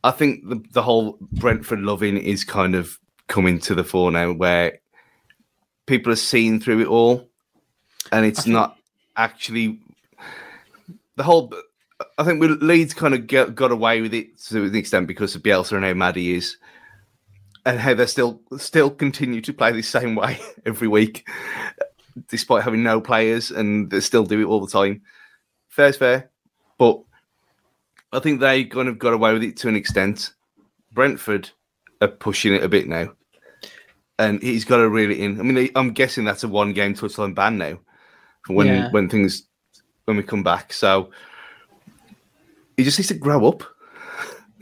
I 0.05 0.11
think 0.11 0.47
the 0.49 0.63
the 0.73 0.83
whole 0.83 1.17
Brentford 1.33 1.81
loving 1.81 2.19
is 2.19 2.45
kind 2.45 2.75
of 2.75 2.99
coming 3.29 3.59
to 3.61 3.75
the 3.75 3.85
fore 3.85 4.11
now, 4.11 4.33
where 4.33 4.81
people 5.87 6.13
are 6.13 6.17
seeing 6.17 6.61
through 6.61 6.81
it 6.81 6.89
all, 6.89 7.31
and 8.13 8.27
it's 8.27 8.43
think- 8.43 8.53
not 8.53 8.77
actually 9.17 9.81
the 11.17 11.23
whole. 11.23 11.55
I 12.19 12.25
think 12.25 12.41
we 12.41 12.49
Leeds 12.49 12.95
kind 12.95 13.15
of 13.15 13.27
get, 13.27 13.55
got 13.55 13.71
away 13.71 14.01
with 14.01 14.15
it 14.15 14.39
to 14.49 14.65
an 14.65 14.75
extent 14.75 15.07
because 15.07 15.35
of 15.35 15.43
Bielsa 15.43 15.73
and 15.73 15.85
how 15.85 15.93
mad 15.93 16.17
he 16.17 16.35
is, 16.35 16.57
and 17.65 17.79
how 17.79 17.95
they 17.95 18.07
still 18.07 18.41
still 18.59 18.91
continue 18.91 19.41
to 19.43 19.53
play 19.53 19.71
the 19.71 19.83
same 19.83 20.17
way 20.17 20.41
every 20.67 20.89
week, 20.89 21.29
despite 22.29 22.65
having 22.65 22.83
no 22.83 23.01
players, 23.01 23.53
and 23.53 23.91
they 23.91 24.01
still 24.01 24.25
do 24.25 24.41
it 24.41 24.47
all 24.47 24.61
the 24.61 24.73
time. 24.73 25.03
Fair's 25.69 25.97
fair, 25.97 26.31
but 26.79 27.03
I 28.13 28.19
think 28.19 28.41
they 28.41 28.65
kind 28.65 28.89
of 28.89 28.99
got 28.99 29.13
away 29.13 29.33
with 29.33 29.43
it 29.43 29.57
to 29.59 29.69
an 29.69 29.77
extent. 29.77 30.33
Brentford 30.93 31.51
are 32.01 32.09
pushing 32.09 32.55
it 32.55 32.65
a 32.65 32.69
bit 32.69 32.89
now, 32.89 33.13
and 34.19 34.43
he's 34.43 34.65
got 34.65 34.79
to 34.79 34.89
reel 34.89 35.11
it 35.11 35.19
in. 35.19 35.39
I 35.39 35.43
mean, 35.45 35.71
I'm 35.77 35.93
guessing 35.93 36.25
that's 36.25 36.45
a 36.45 36.49
one 36.49 36.73
game 36.73 36.95
touchline 36.95 37.35
ban 37.35 37.59
now 37.59 37.79
for 38.45 38.55
when 38.55 38.67
Yeah. 38.67 38.91
when 38.91 39.09
things 39.09 39.45
when 40.07 40.17
we 40.17 40.23
come 40.23 40.43
back. 40.43 40.73
So 40.73 41.11
he 42.77 42.85
just 42.85 42.99
needs 42.99 43.09
to 43.09 43.15
grow 43.15 43.47
up. 43.47 43.63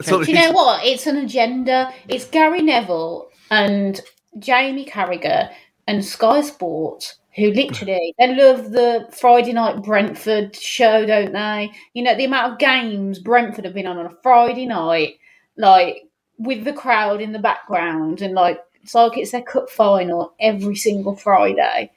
Do 0.04 0.22
you 0.22 0.34
know 0.34 0.52
what? 0.52 0.84
It's 0.84 1.06
an 1.06 1.16
agenda. 1.16 1.92
It's 2.06 2.24
Gary 2.26 2.62
Neville 2.62 3.28
and 3.50 4.00
Jamie 4.38 4.84
Carragher 4.84 5.50
and 5.88 6.04
Sky 6.04 6.40
Sports 6.42 7.16
who 7.38 7.52
literally 7.52 8.14
they 8.18 8.34
love 8.34 8.70
the 8.72 9.08
Friday 9.12 9.52
night 9.52 9.82
Brentford 9.82 10.56
show, 10.56 11.06
don't 11.06 11.32
they? 11.32 11.70
You 11.94 12.02
know 12.02 12.16
the 12.16 12.24
amount 12.24 12.52
of 12.52 12.58
games 12.58 13.18
Brentford 13.18 13.64
have 13.64 13.74
been 13.74 13.86
on 13.86 13.98
on 13.98 14.06
a 14.06 14.16
Friday 14.22 14.66
night, 14.66 15.14
like 15.56 16.08
with 16.38 16.64
the 16.64 16.72
crowd 16.72 17.20
in 17.20 17.32
the 17.32 17.38
background, 17.38 18.22
and 18.22 18.34
like 18.34 18.60
it's 18.82 18.94
like 18.94 19.16
it's 19.16 19.32
their 19.32 19.42
cup 19.42 19.70
final 19.70 20.34
every 20.40 20.76
single 20.76 21.16
Friday, 21.16 21.92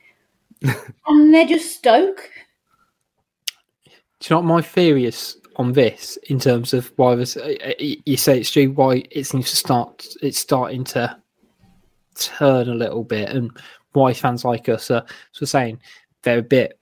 and 1.08 1.34
they're 1.34 1.48
just 1.48 1.76
Stoke. 1.76 2.30
Do 4.20 4.34
you 4.34 4.36
know 4.36 4.42
what 4.42 4.56
my 4.56 4.62
theory 4.62 5.06
is 5.06 5.38
on 5.56 5.74
this 5.74 6.18
in 6.30 6.40
terms 6.40 6.74
of 6.74 6.94
why 6.98 7.16
this? 7.16 7.36
uh, 7.36 7.56
uh, 7.66 7.74
You 7.80 8.18
say 8.18 8.40
it's 8.40 8.50
Stu, 8.50 8.72
why 8.72 9.04
it 9.10 9.26
seems 9.26 9.50
to 9.50 9.56
start. 9.56 10.08
It's 10.22 10.40
starting 10.40 10.84
to 10.86 11.18
turn 12.16 12.70
a 12.70 12.76
little 12.76 13.04
bit, 13.04 13.30
and 13.30 13.52
why 13.94 14.14
fans 14.14 14.46
like 14.46 14.70
us 14.70 14.92
are 14.92 15.06
sort 15.32 15.42
of 15.42 15.50
saying 15.50 15.80
they're 16.24 16.40
a 16.40 16.44
bit. 16.44 16.80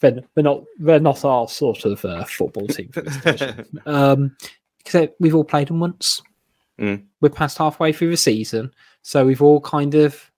They're, 0.00 0.20
they're 0.34 0.44
not. 0.44 0.64
They're 0.78 1.00
not 1.00 1.24
our 1.24 1.48
sort 1.48 1.84
of 1.84 2.04
uh, 2.04 2.24
football 2.24 2.66
team. 2.66 2.90
For 2.92 3.02
this 3.02 3.66
um, 3.86 4.36
because 4.78 5.08
we've 5.20 5.34
all 5.34 5.44
played 5.44 5.68
them 5.68 5.80
once. 5.80 6.20
Mm. 6.78 7.04
We're 7.20 7.28
past 7.28 7.58
halfway 7.58 7.92
through 7.92 8.10
the 8.10 8.16
season, 8.16 8.72
so 9.02 9.24
we've 9.24 9.42
all 9.42 9.60
kind 9.60 9.94
of 9.94 10.30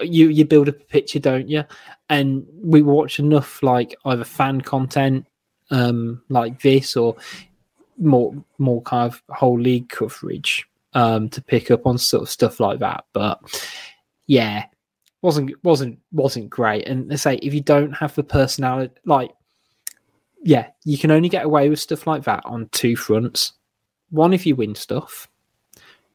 you 0.00 0.28
you 0.28 0.44
build 0.44 0.68
up 0.68 0.80
a 0.80 0.84
picture, 0.84 1.18
don't 1.18 1.48
you? 1.48 1.64
And 2.08 2.46
we 2.62 2.82
watch 2.82 3.18
enough 3.18 3.62
like 3.62 3.94
either 4.04 4.24
fan 4.24 4.60
content 4.60 5.26
um 5.70 6.22
like 6.28 6.62
this 6.62 6.96
or 6.96 7.16
more 7.98 8.32
more 8.58 8.82
kind 8.82 9.12
of 9.12 9.22
whole 9.30 9.58
league 9.58 9.88
coverage 9.88 10.64
um 10.94 11.28
to 11.28 11.42
pick 11.42 11.72
up 11.72 11.86
on 11.86 11.98
sort 11.98 12.22
of 12.22 12.30
stuff 12.30 12.60
like 12.60 12.78
that. 12.80 13.04
But 13.12 13.40
yeah, 14.26 14.66
wasn't 15.26 15.52
wasn't 15.64 15.98
wasn't 16.12 16.48
great. 16.48 16.86
And 16.86 17.10
they 17.10 17.16
say 17.16 17.34
if 17.42 17.52
you 17.52 17.60
don't 17.60 17.90
have 17.92 18.14
the 18.14 18.22
personality, 18.22 18.94
like 19.04 19.32
yeah, 20.44 20.68
you 20.84 20.96
can 20.96 21.10
only 21.10 21.28
get 21.28 21.44
away 21.44 21.68
with 21.68 21.80
stuff 21.80 22.06
like 22.06 22.22
that 22.24 22.42
on 22.46 22.68
two 22.70 22.94
fronts. 22.94 23.54
One, 24.10 24.32
if 24.32 24.46
you 24.46 24.54
win 24.54 24.76
stuff. 24.76 25.28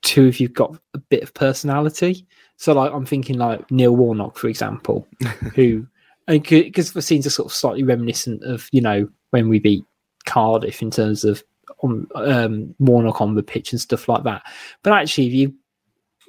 Two, 0.01 0.27
if 0.27 0.39
you've 0.39 0.53
got 0.53 0.77
a 0.93 0.97
bit 0.97 1.23
of 1.23 1.33
personality. 1.33 2.25
So, 2.55 2.73
like, 2.73 2.93
I'm 2.93 3.05
thinking 3.05 3.37
like 3.37 3.69
Neil 3.69 3.95
Warnock, 3.95 4.37
for 4.37 4.47
example, 4.47 5.05
who 5.55 5.85
because 6.27 6.93
the 6.93 7.01
scenes 7.01 7.27
are 7.27 7.31
sort 7.31 7.47
of 7.47 7.53
slightly 7.53 7.83
reminiscent 7.83 8.41
of 8.43 8.69
you 8.71 8.79
know 8.79 9.09
when 9.31 9.49
we 9.49 9.59
beat 9.59 9.83
Cardiff 10.25 10.81
in 10.81 10.89
terms 10.89 11.25
of 11.25 11.43
on 11.83 12.07
um, 12.15 12.73
Warnock 12.79 13.19
on 13.19 13.35
the 13.35 13.43
pitch 13.43 13.73
and 13.73 13.81
stuff 13.81 14.07
like 14.07 14.23
that. 14.23 14.43
But 14.83 14.93
actually, 14.93 15.27
if 15.27 15.33
you 15.33 15.53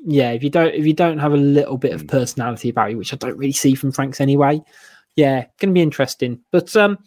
yeah, 0.05 0.33
if 0.33 0.43
you 0.43 0.51
don't 0.51 0.75
if 0.75 0.85
you 0.85 0.93
don't 0.93 1.19
have 1.19 1.33
a 1.33 1.37
little 1.37 1.77
bit 1.77 1.93
of 1.93 2.07
personality 2.07 2.69
about 2.69 2.91
you, 2.91 2.99
which 2.99 3.13
I 3.13 3.17
don't 3.17 3.37
really 3.37 3.53
see 3.53 3.75
from 3.75 3.93
Franks 3.93 4.21
anyway, 4.21 4.61
yeah, 5.17 5.47
going 5.59 5.71
to 5.71 5.75
be 5.75 5.83
interesting. 5.83 6.41
But 6.51 6.75
um, 6.77 6.99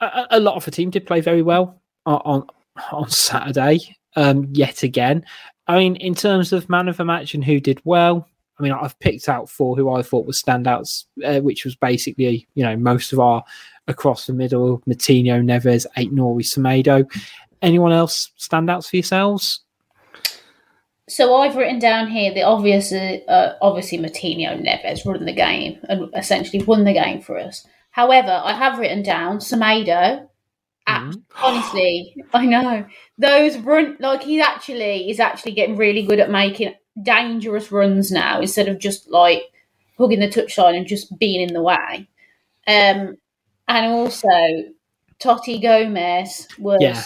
a, 0.00 0.26
a 0.30 0.40
lot 0.40 0.56
of 0.56 0.64
the 0.64 0.70
team 0.70 0.90
did 0.90 1.06
play 1.06 1.20
very 1.20 1.42
well 1.42 1.80
on 2.06 2.20
on, 2.24 2.46
on 2.92 3.10
Saturday. 3.10 3.96
Um, 4.16 4.48
yet 4.52 4.82
again, 4.82 5.24
I 5.66 5.78
mean, 5.78 5.96
in 5.96 6.14
terms 6.14 6.52
of 6.52 6.68
man 6.68 6.88
of 6.88 6.96
the 6.96 7.04
match 7.04 7.34
and 7.34 7.44
who 7.44 7.60
did 7.60 7.80
well, 7.84 8.28
I 8.58 8.62
mean, 8.62 8.72
I've 8.72 8.98
picked 8.98 9.28
out 9.28 9.48
four 9.48 9.76
who 9.76 9.90
I 9.90 10.02
thought 10.02 10.26
were 10.26 10.32
standouts, 10.32 11.04
uh, 11.24 11.40
which 11.40 11.64
was 11.64 11.74
basically 11.76 12.46
you 12.54 12.64
know 12.64 12.76
most 12.76 13.12
of 13.12 13.20
our 13.20 13.44
across 13.86 14.26
the 14.26 14.32
middle: 14.32 14.80
Moutinho, 14.88 15.42
Neves, 15.42 15.86
Ait-Nouri, 15.96 16.42
Semedo. 16.42 17.04
Anyone 17.60 17.92
else 17.92 18.30
standouts 18.38 18.88
for 18.88 18.96
yourselves? 18.96 19.60
So 21.12 21.36
I've 21.36 21.56
written 21.56 21.78
down 21.78 22.08
here 22.08 22.32
the 22.32 22.42
obvious, 22.42 22.90
uh, 22.90 23.54
obviously 23.60 23.98
Moutinho 23.98 24.58
Neves 24.66 25.04
run 25.04 25.26
the 25.26 25.34
game 25.34 25.78
and 25.90 26.08
essentially 26.16 26.62
won 26.64 26.84
the 26.84 26.94
game 26.94 27.20
for 27.20 27.38
us. 27.38 27.66
However, 27.90 28.40
I 28.42 28.54
have 28.54 28.78
written 28.78 29.02
down 29.02 29.36
Semedo. 29.38 30.26
Ab- 30.86 31.22
Honestly, 31.42 32.16
I 32.32 32.46
know 32.46 32.86
those 33.18 33.58
run 33.58 33.98
like 34.00 34.22
he 34.22 34.40
actually 34.40 35.10
is 35.10 35.20
actually 35.20 35.52
getting 35.52 35.76
really 35.76 36.02
good 36.02 36.18
at 36.18 36.30
making 36.30 36.72
dangerous 37.02 37.70
runs 37.70 38.10
now 38.10 38.40
instead 38.40 38.68
of 38.68 38.78
just 38.78 39.10
like 39.10 39.42
hugging 39.98 40.20
the 40.20 40.28
touchline 40.28 40.78
and 40.78 40.86
just 40.86 41.18
being 41.18 41.42
in 41.46 41.52
the 41.52 41.62
way. 41.62 42.08
Um, 42.66 43.16
and 43.68 43.86
also, 43.92 44.28
Toti 45.20 45.60
Gomes 45.62 46.48
was, 46.58 46.78
Yeah. 46.80 47.04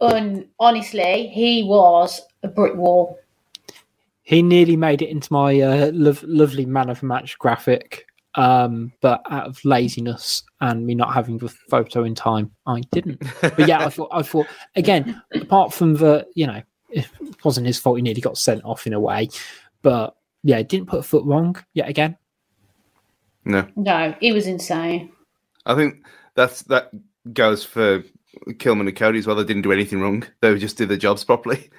un- 0.00 0.48
honestly, 0.60 1.26
he 1.34 1.64
was 1.64 2.20
a 2.44 2.48
brick 2.48 2.76
wall. 2.76 3.18
He 4.22 4.42
nearly 4.42 4.76
made 4.76 5.02
it 5.02 5.08
into 5.08 5.32
my 5.32 5.60
uh, 5.60 5.90
lov- 5.92 6.22
lovely 6.24 6.66
man 6.66 6.90
of 6.90 7.00
the 7.00 7.06
match 7.06 7.38
graphic, 7.38 8.06
um, 8.34 8.92
but 9.00 9.22
out 9.30 9.46
of 9.46 9.64
laziness 9.64 10.42
and 10.60 10.86
me 10.86 10.94
not 10.94 11.12
having 11.12 11.38
the 11.38 11.48
photo 11.48 12.04
in 12.04 12.14
time, 12.14 12.50
I 12.66 12.82
didn't. 12.92 13.22
But 13.40 13.66
yeah, 13.66 13.84
I 13.84 13.88
thought, 13.88 14.10
I 14.12 14.22
thought 14.22 14.46
again, 14.76 15.20
apart 15.34 15.72
from 15.72 15.94
the, 15.94 16.26
you 16.34 16.46
know, 16.46 16.62
it 16.90 17.08
wasn't 17.44 17.66
his 17.66 17.78
fault. 17.78 17.96
He 17.96 18.02
nearly 18.02 18.20
got 18.20 18.38
sent 18.38 18.64
off 18.64 18.86
in 18.86 18.92
a 18.92 19.00
way, 19.00 19.28
but 19.82 20.14
yeah, 20.42 20.62
didn't 20.62 20.88
put 20.88 21.00
a 21.00 21.04
foot 21.04 21.24
wrong 21.24 21.56
yet 21.74 21.88
again. 21.88 22.16
No, 23.44 23.66
No, 23.74 24.14
he 24.20 24.32
was 24.32 24.46
insane. 24.46 25.12
I 25.66 25.74
think 25.74 26.04
that's 26.34 26.62
that 26.64 26.90
goes 27.32 27.64
for 27.64 28.02
Kilman 28.50 28.86
and 28.88 28.96
Coady 28.96 29.18
as 29.18 29.26
well. 29.26 29.36
They 29.36 29.44
didn't 29.44 29.62
do 29.62 29.72
anything 29.72 30.00
wrong. 30.00 30.24
They 30.40 30.56
just 30.58 30.76
did 30.76 30.88
their 30.88 30.96
jobs 30.96 31.24
properly, 31.24 31.70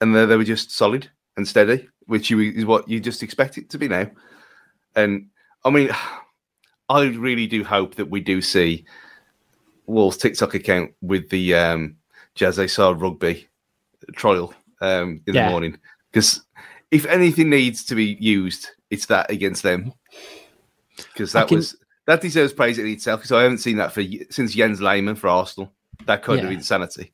and 0.00 0.14
they, 0.14 0.26
they 0.26 0.36
were 0.36 0.44
just 0.44 0.72
solid 0.72 1.10
and 1.36 1.46
steady, 1.46 1.88
which 2.06 2.30
you, 2.30 2.40
is 2.40 2.64
what 2.64 2.88
you 2.88 3.00
just 3.00 3.22
expect 3.22 3.58
it 3.58 3.70
to 3.70 3.78
be 3.78 3.88
now. 3.88 4.10
And 4.94 5.28
I 5.64 5.70
mean, 5.70 5.90
I 6.88 7.04
really 7.04 7.46
do 7.46 7.64
hope 7.64 7.94
that 7.94 8.10
we 8.10 8.20
do 8.20 8.42
see 8.42 8.84
Wolves 9.86 10.16
TikTok 10.18 10.54
account 10.54 10.92
with 11.00 11.28
the 11.30 11.54
um, 11.54 11.96
José 12.36 12.68
Sá 12.68 12.90
rugby 12.90 13.48
trial 14.12 14.52
um, 14.80 15.20
in 15.26 15.34
Yeah. 15.34 15.44
the 15.44 15.50
morning 15.50 15.78
because 16.12 16.42
if 16.90 17.06
anything 17.06 17.48
needs 17.50 17.84
to 17.86 17.94
be 17.94 18.16
used, 18.20 18.68
it's 18.90 19.06
that 19.06 19.30
against 19.30 19.62
them 19.62 19.92
because 20.96 21.32
that 21.32 21.48
can- 21.48 21.56
was 21.58 21.76
that 22.06 22.20
deserves 22.20 22.52
praise 22.52 22.78
in 22.78 22.86
itself 22.86 23.20
because 23.20 23.32
I 23.32 23.42
haven't 23.42 23.58
seen 23.58 23.78
that 23.78 23.92
for 23.92 24.02
since 24.30 24.52
Jens 24.54 24.80
Lehmann 24.82 25.16
for 25.16 25.28
Arsenal. 25.28 25.72
That 26.04 26.22
kind 26.22 26.40
of 26.40 26.50
Yeah. 26.50 26.56
insanity. 26.58 27.12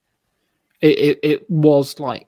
It, 0.80 0.98
it, 0.98 1.18
it 1.22 1.50
was 1.50 2.00
like 2.00 2.26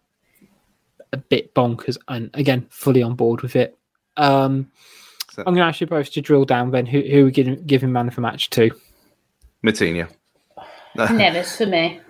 a 1.12 1.16
bit 1.16 1.54
bonkers, 1.54 1.96
and 2.08 2.30
again, 2.34 2.66
fully 2.70 3.02
on 3.02 3.14
board 3.14 3.42
with 3.42 3.56
it. 3.56 3.78
Um, 4.16 4.70
So- 5.30 5.42
I'm 5.46 5.54
going 5.54 5.64
to 5.64 5.68
ask 5.68 5.80
you 5.80 5.86
both 5.86 6.10
to 6.12 6.20
drill 6.20 6.44
down 6.44 6.70
then 6.70 6.86
who, 6.86 7.00
who 7.00 7.22
are 7.22 7.24
we 7.26 7.30
giving, 7.30 7.64
giving 7.66 7.92
man 7.92 8.08
of 8.08 8.14
the 8.14 8.20
match 8.20 8.50
to? 8.50 8.70
Moutinho. 9.64 10.08
Neves 10.96 11.56
for 11.56 11.66
me. 11.66 12.00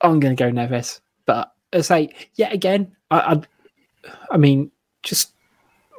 I'm 0.00 0.20
going 0.20 0.36
to 0.36 0.42
go 0.42 0.50
Neves, 0.50 1.00
but 1.26 1.52
I 1.72 1.80
say 1.80 2.10
yet 2.34 2.52
again, 2.52 2.94
I, 3.10 3.18
I, 3.18 3.42
I 4.30 4.36
mean, 4.36 4.70
just 5.02 5.32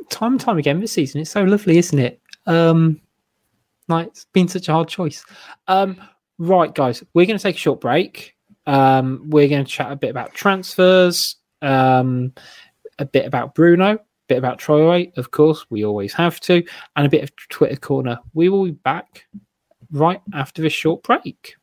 time 0.10 0.34
and 0.34 0.42
time 0.42 0.58
again 0.58 0.80
this 0.80 0.92
season, 0.94 1.22
it's 1.22 1.32
so 1.32 1.44
lovely, 1.44 1.78
isn't 1.78 2.00
it? 2.00 2.22
Um, 2.46 3.02
like 3.88 4.08
it's 4.08 4.26
been 4.26 4.48
such 4.48 4.70
a 4.70 4.72
hard 4.74 4.88
choice. 4.88 5.26
Um, 5.68 5.98
right, 6.38 6.74
guys, 6.74 7.04
we're 7.14 7.26
going 7.26 7.38
to 7.38 7.44
take 7.44 7.56
a 7.56 7.60
short 7.60 7.82
break. 7.82 8.35
Um, 8.68 9.24
we're 9.30 9.48
going 9.48 9.66
to 9.66 9.72
chat 9.72 9.92
a 9.92 9.96
bit 9.96 10.10
about 10.10 10.34
transfers, 10.34 11.36
um, 11.62 12.34
a 13.00 13.06
bit 13.06 13.26
about 13.26 13.56
Bruno, 13.56 13.96
a 13.96 14.00
bit 14.28 14.38
about 14.38 14.60
Troy, 14.60 15.12
of 15.18 15.32
course, 15.32 15.66
we 15.70 15.86
always 15.86 16.14
have 16.14 16.40
to, 16.42 16.64
and 16.96 17.06
a 17.06 17.10
bit 17.10 17.24
of 17.24 17.32
Twitter 17.50 17.76
corner. 17.76 18.20
We 18.34 18.50
will 18.50 18.66
be 18.66 18.72
back 18.72 19.26
right 19.92 20.22
after 20.34 20.62
this 20.62 20.74
short 20.74 21.04
break. 21.04 21.56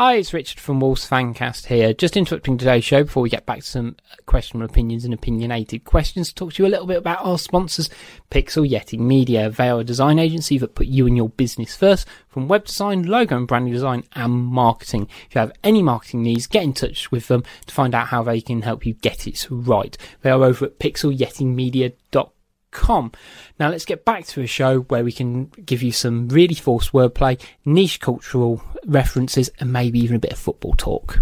Hi, 0.00 0.14
it's 0.14 0.32
Richard 0.32 0.60
from 0.60 0.78
Wolves 0.78 1.10
Fancast 1.10 1.66
here. 1.66 1.92
Just 1.92 2.16
interrupting 2.16 2.56
today's 2.56 2.84
show 2.84 3.02
before 3.02 3.20
we 3.20 3.28
get 3.28 3.46
back 3.46 3.58
to 3.58 3.66
some 3.66 3.96
questionable 4.26 4.70
opinions 4.70 5.04
and 5.04 5.12
opinionated 5.12 5.82
questions 5.82 6.28
to 6.28 6.34
talk 6.36 6.52
to 6.52 6.62
you 6.62 6.68
a 6.68 6.70
little 6.70 6.86
bit 6.86 6.98
about 6.98 7.26
our 7.26 7.36
sponsors, 7.36 7.90
Pixel 8.30 8.70
Yeti 8.70 8.96
Media. 8.96 9.50
They 9.50 9.68
are 9.68 9.80
a 9.80 9.82
design 9.82 10.20
agency 10.20 10.56
that 10.58 10.76
put 10.76 10.86
you 10.86 11.08
and 11.08 11.16
your 11.16 11.30
business 11.30 11.74
first 11.74 12.06
from 12.28 12.46
web 12.46 12.66
design, 12.66 13.02
logo 13.02 13.36
and 13.36 13.48
branding 13.48 13.72
design 13.72 14.04
and 14.12 14.32
marketing. 14.32 15.08
If 15.26 15.34
you 15.34 15.40
have 15.40 15.50
any 15.64 15.82
marketing 15.82 16.22
needs, 16.22 16.46
get 16.46 16.62
in 16.62 16.74
touch 16.74 17.10
with 17.10 17.26
them 17.26 17.42
to 17.66 17.74
find 17.74 17.92
out 17.92 18.06
how 18.06 18.22
they 18.22 18.40
can 18.40 18.62
help 18.62 18.86
you 18.86 18.94
get 18.94 19.26
it 19.26 19.48
right. 19.50 19.98
They 20.22 20.30
are 20.30 20.44
over 20.44 20.66
at 20.66 20.78
pixelyetimedia.com 20.78 22.30
com. 22.70 23.12
Now 23.58 23.70
let's 23.70 23.84
get 23.84 24.04
back 24.04 24.26
to 24.28 24.42
a 24.42 24.46
show 24.46 24.80
where 24.80 25.04
we 25.04 25.12
can 25.12 25.46
give 25.46 25.82
you 25.82 25.92
some 25.92 26.28
really 26.28 26.54
forced 26.54 26.92
wordplay, 26.92 27.40
niche 27.64 28.00
cultural 28.00 28.62
references, 28.86 29.50
and 29.60 29.72
maybe 29.72 29.98
even 30.00 30.16
a 30.16 30.20
bit 30.20 30.32
of 30.32 30.38
football 30.38 30.74
talk. 30.74 31.20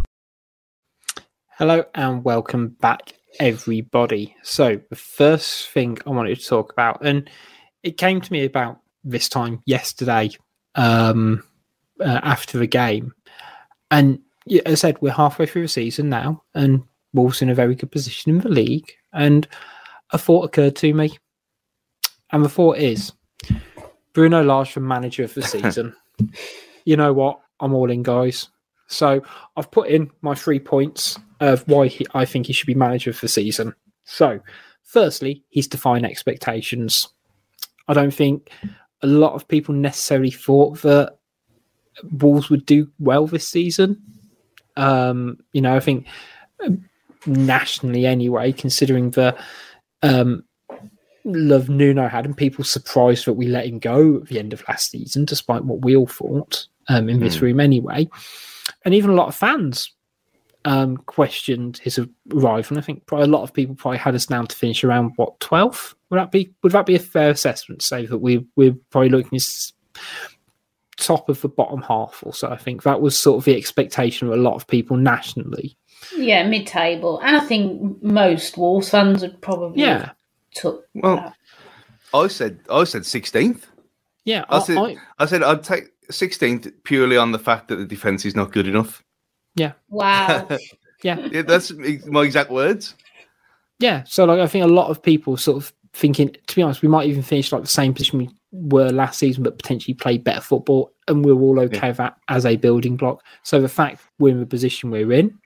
Hello 1.59 1.85
and 1.95 2.25
welcome 2.25 2.77
back, 2.81 3.15
everybody. 3.41 4.37
So 4.43 4.81
the 4.91 4.97
first 4.97 5.71
thing 5.71 5.99
I 6.07 6.11
wanted 6.11 6.39
to 6.39 6.47
talk 6.47 6.73
about, 6.73 7.05
and 7.05 7.31
it 7.83 7.97
came 7.97 8.21
to 8.21 8.33
me 8.33 8.45
about 8.45 8.81
this 9.05 9.29
time 9.29 9.63
yesterday, 9.65 10.31
um, 10.75 11.43
uh, 12.01 12.21
after 12.23 12.59
the 12.59 12.67
game, 12.67 13.15
and 13.91 14.21
as 14.65 14.73
I 14.73 14.75
said, 14.75 14.99
we're 15.01 15.13
halfway 15.13 15.47
through 15.47 15.63
the 15.63 15.69
season 15.69 16.09
now, 16.09 16.43
and 16.55 16.83
Wolves 17.13 17.41
in 17.41 17.49
a 17.49 17.55
very 17.55 17.75
good 17.75 17.91
position 17.91 18.33
in 18.33 18.41
the 18.41 18.49
league, 18.49 18.93
and 19.13 19.49
a 20.13 20.19
thought 20.19 20.45
occurred 20.45 20.77
to 20.77 20.93
me 20.93 21.17
and 22.33 22.45
the 22.45 22.49
thought 22.49 22.79
is 22.79 23.13
Bruno 24.13 24.43
Lage 24.43 24.73
for 24.73 24.81
manager 24.81 25.25
of 25.25 25.35
the 25.35 25.43
season. 25.55 25.95
you 26.85 26.97
know 26.97 27.13
what? 27.13 27.41
I'm 27.61 27.75
all 27.75 27.91
in, 27.91 28.03
guys. 28.03 28.49
So 28.89 29.23
I've 29.57 29.71
put 29.71 29.89
in 29.89 30.11
my 30.23 30.35
three 30.35 30.61
points 30.61 31.19
of 31.41 31.67
why 31.69 31.89
he, 31.89 32.07
I 32.15 32.25
think 32.25 32.47
he 32.47 32.53
should 32.53 32.67
be 32.67 32.75
manager 32.75 33.11
of 33.11 33.21
the 33.21 33.29
season. 33.29 33.75
So, 34.05 34.41
firstly, 34.85 35.45
he's 35.51 35.67
defined 35.67 36.07
expectations. 36.07 37.09
I 37.89 37.95
don't 37.95 38.15
think 38.15 38.51
a 39.03 39.07
lot 39.07 39.35
of 39.35 39.49
people 39.49 39.75
necessarily 39.75 40.31
thought 40.31 40.83
that 40.83 41.17
Wolves 42.13 42.51
would 42.51 42.67
do 42.67 42.91
well 42.99 43.27
this 43.27 43.49
season. 43.49 44.03
Um, 44.77 45.39
you 45.53 45.61
know, 45.61 45.75
I 45.75 45.81
think 45.81 46.07
um, 46.65 46.89
nationally 47.27 48.07
anyway, 48.07 48.53
considering 48.53 49.11
the 49.11 49.37
um, 50.03 50.45
love 51.27 51.69
Nuno 51.69 52.09
had, 52.09 52.25
and 52.25 52.37
people 52.37 52.65
surprised 52.65 53.27
that 53.27 53.35
we 53.35 53.47
let 53.47 53.67
him 53.67 53.79
go 53.79 54.17
at 54.17 54.27
the 54.27 54.39
end 54.39 54.53
of 54.53 54.67
last 54.69 54.91
season, 54.91 55.25
despite 55.25 55.65
what 55.65 55.85
we 55.85 55.97
all 55.97 56.07
thought 56.07 56.67
um, 56.89 57.09
in 57.09 57.21
this 57.21 57.41
room 57.41 57.61
anyway. 57.61 58.09
And 58.85 58.95
even 58.95 59.11
a 59.11 59.15
lot 59.15 59.29
of 59.29 59.35
fans 59.35 59.93
um, 60.65 60.97
questioned 60.97 61.79
his 61.79 61.99
arrival. 62.33 62.71
And 62.71 62.79
I 62.79 62.83
think 62.83 63.07
probably 63.07 63.25
a 63.25 63.31
lot 63.31 63.43
of 63.43 63.53
people 63.53 63.75
probably 63.75 63.99
had 63.99 64.15
us 64.15 64.27
down 64.27 64.47
to 64.47 64.57
finish 64.57 64.85
around 64.85 65.13
what 65.17 65.39
twelfth. 65.41 65.95
Would 66.11 66.19
that 66.19 66.33
be? 66.33 66.53
Would 66.63 66.73
that 66.73 66.87
be 66.87 66.97
a 66.97 67.01
fair 67.01 67.31
assessment? 67.31 67.83
Say 67.83 68.07
that 68.07 68.19
we 68.19 68.47
we're 68.57 68.77
probably 68.91 69.11
looking 69.11 69.39
at 69.39 69.73
top 70.97 71.29
of 71.29 71.41
the 71.41 71.49
bottom 71.49 71.83
half, 71.83 72.23
or 72.25 72.33
so. 72.33 72.49
I 72.49 72.57
think 72.57 72.83
that 72.83 73.01
was 73.01 73.19
sort 73.19 73.39
of 73.39 73.45
the 73.45 73.57
expectation 73.57 74.27
of 74.29 74.35
a 74.35 74.43
lot 74.43 74.55
of 74.55 74.67
people 74.67 74.97
nationally. 74.97 75.77
Yeah, 76.17 76.47
mid 76.47 76.67
table. 76.67 77.21
And 77.21 77.37
I 77.37 77.41
think 77.41 78.03
most 78.03 78.57
Wolves 78.57 78.91
fans 78.91 79.23
would 79.23 79.41
probably 79.41 79.83
Yeah, 79.83 80.11
took 80.57 80.87
Well, 80.95 81.35
I 82.15 82.27
said 82.29 82.59
I 82.71 82.85
said 82.85 83.05
sixteenth. 83.07 83.67
yeah. 84.25 84.45
I 84.49 84.57
I, 84.57 84.61
said 84.61 84.77
I, 84.79 84.97
I 85.19 85.27
said 85.27 85.43
I'd 85.43 85.63
take 85.63 85.85
sixteenth 86.11 86.69
purely 86.85 87.17
on 87.17 87.33
the 87.33 87.39
fact 87.39 87.69
that 87.69 87.77
the 87.77 87.85
defense 87.87 88.25
is 88.25 88.35
not 88.35 88.53
good 88.53 88.67
enough. 88.67 89.03
Yeah. 89.55 89.73
Wow. 89.89 90.49
yeah. 91.03 91.19
Yeah, 91.31 91.43
that's 91.43 91.73
my 92.07 92.23
exact 92.23 92.51
words. 92.51 92.95
Yeah, 93.79 94.05
so 94.05 94.25
like 94.25 94.41
I 94.41 94.47
think 94.47 94.65
a 94.65 94.69
lot 94.69 94.89
of 94.91 95.03
people 95.03 95.37
sort 95.37 95.59
of 95.59 95.73
thinking, 95.93 96.35
to 96.47 96.57
be 96.57 96.63
honest, 96.63 96.81
we 96.83 96.89
might 96.89 97.09
even 97.09 97.23
finish 97.23 97.53
like 97.53 97.63
the 97.63 97.69
same 97.69 97.93
position 97.93 98.19
we 98.19 98.31
were 98.53 98.91
last 98.91 99.19
season, 99.19 99.43
but 99.43 99.59
potentially 99.59 99.93
play 99.95 100.17
better 100.19 100.41
football, 100.41 100.93
and 101.09 101.25
we're 101.25 101.35
all 101.35 101.61
okay 101.61 101.77
Yeah. 101.79 101.89
with 101.89 101.97
that 101.99 102.17
as 102.29 102.47
a 102.47 102.57
building 102.57 102.97
block. 102.97 103.23
So 103.43 103.61
the 103.61 103.69
fact 103.69 104.01
we're 104.19 104.31
in 104.33 104.41
the 104.41 104.47
position 104.47 104.91
we're 104.91 105.13
in, 105.13 105.39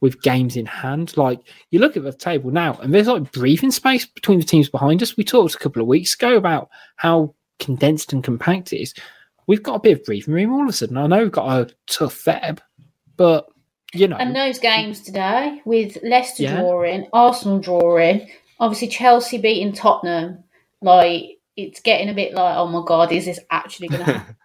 with 0.00 0.22
games 0.22 0.56
in 0.56 0.66
hand, 0.66 1.16
like 1.16 1.40
you 1.70 1.78
look 1.78 1.96
at 1.96 2.02
the 2.02 2.12
table 2.12 2.50
now, 2.50 2.74
and 2.82 2.92
there's 2.92 3.06
like 3.06 3.32
breathing 3.32 3.70
space 3.70 4.04
between 4.06 4.38
the 4.38 4.44
teams 4.44 4.68
behind 4.68 5.02
us. 5.02 5.16
We 5.16 5.24
talked 5.24 5.54
a 5.54 5.58
couple 5.58 5.80
of 5.80 5.88
weeks 5.88 6.14
ago 6.14 6.36
about 6.36 6.68
how 6.96 7.34
condensed 7.58 8.12
and 8.12 8.22
compact 8.22 8.72
it 8.72 8.82
is. 8.82 8.94
We've 9.46 9.62
got 9.62 9.76
a 9.76 9.80
bit 9.80 9.98
of 9.98 10.04
breathing 10.04 10.34
room 10.34 10.52
all 10.52 10.62
of 10.62 10.68
a 10.68 10.72
sudden. 10.72 10.96
I 10.96 11.06
know 11.06 11.22
we've 11.22 11.32
got 11.32 11.70
a 11.70 11.74
tough 11.86 12.14
Feb, 12.14 12.60
but 13.16 13.46
you 13.94 14.08
know, 14.08 14.16
and 14.16 14.34
those 14.34 14.58
games 14.58 15.00
today 15.00 15.60
with 15.64 15.98
Leicester 16.02 16.42
Yeah. 16.44 16.60
drawing, 16.60 17.06
Arsenal 17.12 17.60
drawing, 17.60 18.28
obviously 18.58 18.88
Chelsea 18.88 19.38
beating 19.38 19.72
Tottenham, 19.72 20.44
like 20.82 21.38
it's 21.56 21.80
getting 21.80 22.08
a 22.08 22.14
bit 22.14 22.34
like, 22.34 22.56
oh 22.56 22.66
my 22.66 22.82
god, 22.84 23.12
is 23.12 23.26
this 23.26 23.38
actually 23.50 23.88
going 23.88 24.04
to 24.04 24.12
happen? 24.12 24.36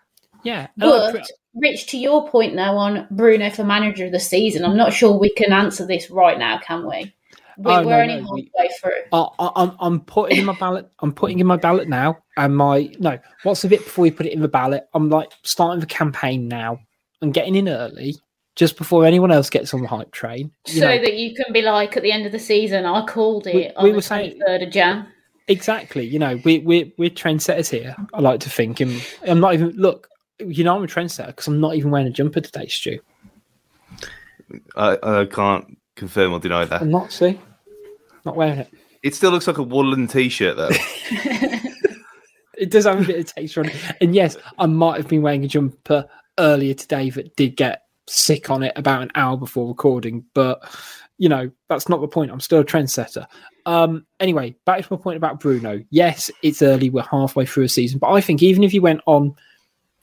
Yeah. 0.43 0.67
pre- 0.77 1.11
but 1.11 1.31
Rich, 1.55 1.87
to 1.87 1.97
your 1.97 2.29
point 2.29 2.53
now 2.55 2.77
on 2.77 3.07
Bruno 3.11 3.49
for 3.49 3.63
manager 3.63 4.05
of 4.05 4.11
the 4.11 4.19
season, 4.19 4.63
I'm 4.65 4.77
not 4.77 4.93
sure 4.93 5.17
we 5.17 5.33
can 5.33 5.51
answer 5.51 5.85
this 5.85 6.09
right 6.09 6.37
now, 6.37 6.59
can 6.59 6.87
we? 6.87 7.13
We, 7.57 7.71
oh, 7.73 7.85
we're 7.85 8.01
only 8.01 8.21
no, 8.21 8.27
halfway 8.27 8.69
through. 8.79 8.91
I, 9.11 9.27
I, 9.39 9.51
I'm 9.55 9.75
I'm 9.79 9.99
putting 10.01 10.37
in 10.37 10.45
my 10.45 10.57
ballot. 10.57 10.89
I'm 10.99 11.11
putting 11.11 11.39
in 11.39 11.47
my 11.47 11.57
ballot 11.57 11.89
now, 11.89 12.17
and 12.37 12.55
my 12.55 12.89
no. 12.99 13.17
What's 13.43 13.63
the 13.63 13.67
bit 13.67 13.83
before 13.83 14.03
we 14.03 14.11
put 14.11 14.25
it 14.27 14.31
in 14.33 14.41
the 14.41 14.47
ballot? 14.47 14.87
I'm 14.93 15.09
like 15.09 15.31
starting 15.43 15.81
the 15.81 15.85
campaign 15.85 16.47
now. 16.47 16.79
and 17.21 17.33
getting 17.33 17.55
in 17.55 17.67
early 17.67 18.15
just 18.55 18.77
before 18.77 19.05
anyone 19.05 19.31
else 19.31 19.49
gets 19.49 19.73
on 19.73 19.81
the 19.81 19.87
hype 19.89 20.11
train. 20.11 20.51
You 20.67 20.79
so 20.81 20.87
know, 20.87 20.99
that 21.01 21.15
you 21.15 21.33
can 21.35 21.51
be 21.51 21.61
like 21.61 21.97
at 21.97 22.03
the 22.03 22.11
end 22.13 22.25
of 22.25 22.31
the 22.31 22.39
season, 22.39 22.85
I 22.85 23.05
called 23.05 23.47
it 23.47 23.55
We- 23.55 23.69
on 23.71 23.83
we 23.83 23.89
the 23.91 23.95
were 23.97 24.01
saying- 24.01 24.39
23rd 24.47 24.67
of 24.67 24.71
Jan. 24.71 25.07
exactly. 25.49 26.05
You 26.05 26.19
know, 26.19 26.39
we 26.45 26.59
we 26.59 26.93
we're 26.97 27.09
trendsetters 27.09 27.69
here. 27.69 27.95
I 28.13 28.21
like 28.21 28.39
to 28.41 28.49
think, 28.49 28.79
and 28.79 29.01
I'm 29.27 29.39
not 29.41 29.53
even 29.53 29.71
look. 29.71 30.07
You 30.39 30.63
know, 30.63 30.75
I'm 30.75 30.83
a 30.83 30.87
trendsetter 30.87 31.27
because 31.27 31.47
I'm 31.47 31.59
not 31.59 31.75
even 31.75 31.91
wearing 31.91 32.07
a 32.07 32.11
jumper 32.11 32.41
today, 32.41 32.67
Stu. 32.67 32.99
I, 34.75 34.97
I 35.03 35.25
can't 35.25 35.77
confirm 35.95 36.33
or 36.33 36.39
deny 36.39 36.65
that. 36.65 36.81
I'm 36.81 36.91
not. 36.91 37.11
See, 37.11 37.39
not 38.25 38.35
wearing 38.35 38.59
it. 38.59 38.73
It 39.03 39.15
still 39.15 39.31
looks 39.31 39.47
like 39.47 39.57
a 39.57 39.63
woolen 39.63 40.07
t-shirt 40.07 40.57
though. 40.57 40.69
It 42.59 42.71
does 42.71 42.85
have 42.85 43.01
a 43.01 43.05
bit 43.05 43.19
of 43.19 43.33
texture 43.33 43.61
on 43.61 43.69
it. 43.69 43.75
And 44.01 44.13
yes, 44.13 44.35
I 44.57 44.65
might 44.65 44.97
have 44.97 45.07
been 45.07 45.21
wearing 45.21 45.45
a 45.45 45.47
jumper 45.47 46.05
earlier 46.37 46.73
today 46.73 47.09
that 47.11 47.35
did 47.37 47.55
get 47.55 47.83
sick 48.07 48.49
on 48.49 48.63
it 48.63 48.73
about 48.75 49.01
an 49.01 49.11
hour 49.15 49.37
before 49.37 49.67
recording, 49.67 50.25
but 50.33 50.61
you 51.17 51.29
know, 51.29 51.49
that's 51.67 51.89
not 51.89 52.01
the 52.01 52.07
point. 52.07 52.31
I'm 52.31 52.39
still 52.39 52.59
a 52.59 52.65
trendsetter. 52.65 53.27
Um, 53.65 54.05
anyway, 54.19 54.55
back 54.65 54.85
to 54.85 54.93
my 54.93 55.01
point 55.01 55.17
about 55.17 55.39
Bruno. 55.39 55.83
Yes, 55.89 56.31
it's 56.43 56.61
early, 56.61 56.89
we're 56.89 57.03
halfway 57.03 57.45
through 57.45 57.65
a 57.65 57.69
season, 57.69 57.99
but 57.99 58.11
I 58.11 58.21
think 58.21 58.43
even 58.43 58.63
if 58.63 58.73
you 58.73 58.81
went 58.81 59.01
on 59.05 59.35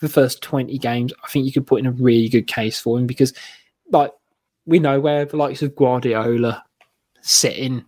the 0.00 0.08
first 0.08 0.42
20 0.42 0.76
games, 0.78 1.12
I 1.24 1.28
think 1.28 1.46
you 1.46 1.52
could 1.52 1.66
put 1.66 1.80
in 1.80 1.86
a 1.86 1.92
really 1.92 2.28
good 2.28 2.46
case 2.46 2.78
for 2.78 2.98
him 2.98 3.06
because 3.06 3.32
like 3.90 4.12
we 4.66 4.78
know 4.78 5.00
where 5.00 5.24
the 5.24 5.36
likes 5.36 5.62
of 5.62 5.76
Guardiola 5.76 6.62
sitting 7.22 7.84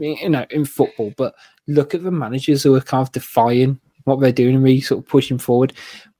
you 0.00 0.28
know 0.28 0.46
in 0.50 0.64
football, 0.64 1.12
but 1.16 1.34
look 1.66 1.94
at 1.94 2.02
the 2.02 2.10
managers 2.10 2.62
who 2.62 2.74
are 2.74 2.80
kind 2.80 3.06
of 3.06 3.12
defying 3.12 3.80
what 4.04 4.20
they're 4.20 4.32
doing 4.32 4.54
and 4.54 4.64
really 4.64 4.80
sort 4.80 5.04
of 5.04 5.08
pushing 5.08 5.38
forward. 5.38 5.72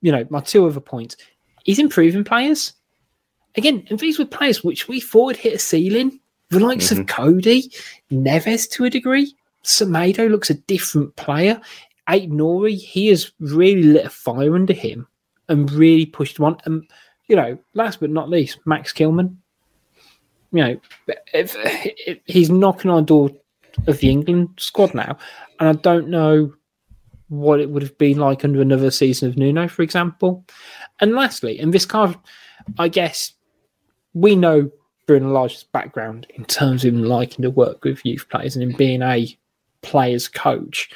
You 0.03 0.13
know, 0.13 0.27
my 0.31 0.41
two 0.41 0.67
other 0.67 0.81
points. 0.81 1.17
He's 1.65 1.79
improving 1.79 2.25
players. 2.25 2.73
Again, 3.57 3.87
and 3.91 3.99
these 3.99 4.19
were 4.19 4.25
players 4.25 4.63
which 4.63 4.89
we 4.89 5.01
thought 5.01 5.27
would 5.27 5.37
hit 5.37 5.55
a 5.55 5.59
ceiling. 5.59 6.21
The 6.51 6.61
likes 6.61 6.91
of 6.91 6.99
mm-hmm. 6.99 7.07
Coady, 7.07 7.71
Neves 8.11 8.71
to 8.71 8.85
a 8.85 8.91
degree. 8.91 9.35
Semedo 9.65 10.31
looks 10.31 10.51
a 10.51 10.55
different 10.55 11.15
player. 11.17 11.61
Ait-Nouri, 12.09 12.77
he 12.77 13.09
has 13.09 13.33
really 13.41 13.83
lit 13.83 14.07
a 14.07 14.11
fire 14.11 14.55
under 14.55 14.73
him 14.73 15.07
and 15.49 15.71
really 15.73 16.07
pushed 16.07 16.39
him 16.39 16.45
on. 16.45 16.59
And, 16.65 16.85
you 17.27 17.37
know, 17.37 17.59
last 17.75 18.01
but 18.01 18.11
not 18.11 18.29
least, 18.29 18.59
Max 18.65 18.93
Kilman. 18.93 19.37
You 20.53 20.65
know, 20.65 20.81
if, 21.35 21.55
if 22.07 22.19
he's 22.27 22.51
knocking 22.51 22.91
on 22.91 23.03
the 23.03 23.07
door 23.07 23.31
of 23.87 23.99
the 23.99 24.11
England 24.11 24.49
squad 24.59 24.95
now. 24.95 25.19
And 25.61 25.69
I 25.69 25.73
don't 25.73 26.09
know 26.09 26.53
what 27.29 27.61
it 27.61 27.71
would 27.71 27.83
have 27.83 27.99
been 27.99 28.19
like 28.19 28.45
under 28.45 28.61
another 28.61 28.91
season 28.91 29.29
of 29.29 29.37
Nuno, 29.37 29.69
for 29.69 29.83
example. 29.83 30.45
And 31.01 31.13
lastly, 31.13 31.59
and 31.59 31.73
this 31.73 31.85
kind 31.85 32.15
of, 32.15 32.21
I 32.79 32.89
guess, 32.89 33.33
we 34.15 34.35
know 34.35 34.71
Bruno 35.07 35.33
Lage's 35.33 35.65
background 35.65 36.27
in 36.35 36.45
terms 36.45 36.85
of 36.85 36.95
him 36.95 37.05
liking 37.05 37.43
to 37.43 37.51
work 37.51 37.85
with 37.85 38.05
youth 38.05 38.29
players 38.31 38.57
and 38.57 38.63
in 38.63 38.77
being 38.77 39.03
a 39.03 39.37
player's 39.83 40.29
coach. 40.29 40.91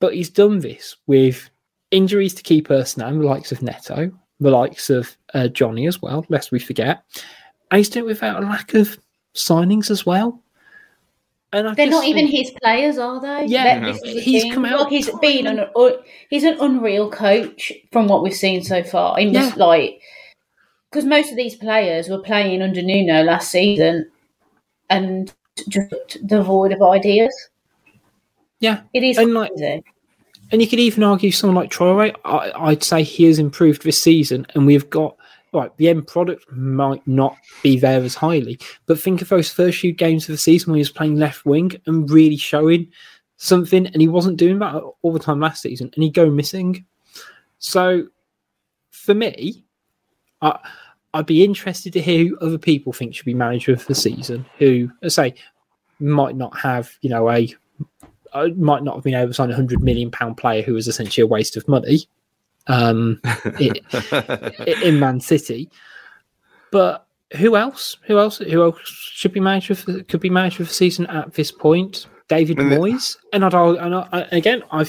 But 0.00 0.14
he's 0.14 0.30
done 0.30 0.58
this 0.58 0.96
with 1.06 1.48
injuries 1.92 2.34
to 2.34 2.42
key 2.42 2.60
personnel, 2.60 3.16
the 3.16 3.24
likes 3.24 3.52
of 3.52 3.62
Neto, 3.62 4.10
the 4.40 4.50
likes 4.50 4.90
of 4.90 5.16
uh, 5.34 5.46
Johnny 5.48 5.86
as 5.86 6.02
well, 6.02 6.26
lest 6.28 6.50
we 6.50 6.58
forget. 6.58 7.04
And 7.70 7.78
he's 7.78 7.94
it 7.94 8.04
without 8.04 8.42
a 8.42 8.46
lack 8.46 8.74
of 8.74 8.98
signings 9.34 9.90
as 9.90 10.04
well. 10.04 10.42
And 11.54 11.68
I 11.68 11.74
They're 11.74 11.90
not 11.90 12.06
even 12.06 12.26
his 12.26 12.50
players, 12.62 12.98
are 12.98 13.20
they? 13.20 13.46
Yeah, 13.46 13.78
That- 13.80 13.84
this 13.86 14.02
is 14.02 14.14
the 14.14 14.20
he's 14.20 14.42
thing. 14.42 14.52
come 14.54 14.64
out 14.64 14.80
Like 14.80 14.88
he's 14.90 15.10
been 15.20 15.46
an 15.46 15.66
he's 16.30 16.44
an 16.44 16.56
unreal 16.60 17.10
coach 17.10 17.70
from 17.92 18.08
what 18.08 18.22
we've 18.22 18.34
seen 18.34 18.62
so 18.64 18.82
far. 18.82 19.20
In 19.20 19.32
just 19.34 19.56
like 19.58 20.00
because 20.90 21.04
most 21.04 21.30
of 21.30 21.36
these 21.36 21.54
players 21.54 22.08
were 22.08 22.20
playing 22.20 22.62
under 22.62 22.82
Nuno 22.82 23.22
last 23.22 23.50
season 23.50 24.10
and 24.90 25.32
just 25.68 26.26
devoid 26.26 26.72
of 26.72 26.82
ideas. 26.82 27.34
Yeah. 28.60 28.82
It 28.94 29.02
is 29.02 29.18
And, 29.18 29.34
like, 29.34 29.50
crazy. 29.52 29.82
And 30.52 30.60
you 30.60 30.68
could 30.68 30.78
even 30.78 31.02
argue 31.02 31.32
someone 31.32 31.56
like 31.56 31.80
I, 31.80 32.52
I'd 32.54 32.84
say 32.84 33.02
he 33.02 33.24
has 33.24 33.38
improved 33.38 33.82
this 33.82 34.00
season, 34.00 34.46
and 34.54 34.66
we've 34.66 34.88
got 34.90 35.16
right. 35.54 35.74
The 35.78 35.88
end 35.88 36.06
product 36.06 36.44
might 36.52 37.04
not 37.06 37.36
be 37.62 37.78
there 37.78 38.02
as 38.02 38.14
highly, 38.14 38.60
but 38.84 39.00
think 39.00 39.22
of 39.22 39.30
those 39.30 39.50
first 39.50 39.78
few 39.78 39.92
games 39.92 40.24
of 40.24 40.34
the 40.34 40.38
season 40.38 40.70
when 40.70 40.76
he 40.76 40.82
was 40.82 40.90
playing 40.90 41.16
left 41.16 41.46
wing 41.46 41.72
and 41.86 42.08
really 42.10 42.36
showing 42.36 42.86
something, 43.38 43.86
and 43.86 44.02
he 44.02 44.08
wasn't 44.08 44.36
doing 44.36 44.58
that 44.58 44.74
all 44.74 45.12
the 45.12 45.18
time 45.18 45.40
last 45.40 45.62
season, 45.62 45.90
and 45.94 46.04
he'd 46.04 46.14
go 46.14 46.30
missing. 46.30 46.84
So, 47.58 48.08
for 48.90 49.14
me, 49.14 49.64
I, 50.42 50.58
I'd 51.14 51.26
be 51.26 51.44
interested 51.44 51.94
to 51.94 52.02
hear 52.02 52.26
who 52.26 52.38
other 52.40 52.58
people 52.58 52.92
think 52.92 53.14
should 53.14 53.24
be 53.24 53.32
manager 53.32 53.72
of 53.72 53.86
the 53.86 53.94
season. 53.94 54.44
Who, 54.58 54.90
say, 55.08 55.34
might 55.98 56.36
not 56.36 56.54
have 56.58 56.92
you 57.00 57.08
know 57.08 57.30
a 57.30 57.48
I 58.34 58.48
might 58.56 58.82
not 58.82 58.94
have 58.94 59.04
been 59.04 59.14
able 59.14 59.28
to 59.28 59.34
sign 59.34 59.50
a 59.50 59.54
hundred 59.54 59.82
million 59.82 60.10
pound 60.10 60.36
player 60.36 60.62
who 60.62 60.74
was 60.74 60.88
essentially 60.88 61.22
a 61.22 61.26
waste 61.26 61.56
of 61.56 61.66
money 61.68 62.08
um, 62.66 63.20
i- 63.24 63.72
i- 63.92 64.76
in 64.82 64.98
Man 65.00 65.20
City. 65.20 65.68
But 66.70 67.06
who 67.36 67.56
else? 67.56 67.96
Who 68.06 68.18
else? 68.18 68.38
Who 68.38 68.62
else 68.62 68.78
should 68.84 69.32
be 69.32 69.40
manager? 69.40 69.74
For, 69.74 70.02
could 70.04 70.20
be 70.20 70.30
manager 70.30 70.62
of 70.62 70.68
the 70.68 70.74
season 70.74 71.06
at 71.06 71.34
this 71.34 71.50
point? 71.52 72.06
David 72.28 72.58
I 72.58 72.62
mean, 72.64 72.78
Moyes. 72.78 73.16
And 73.32 73.44
I'd, 73.44 73.54
argue- 73.54 73.80
and 73.80 73.94
I, 73.94 74.08
I- 74.12 74.28
again, 74.36 74.62
I, 74.70 74.80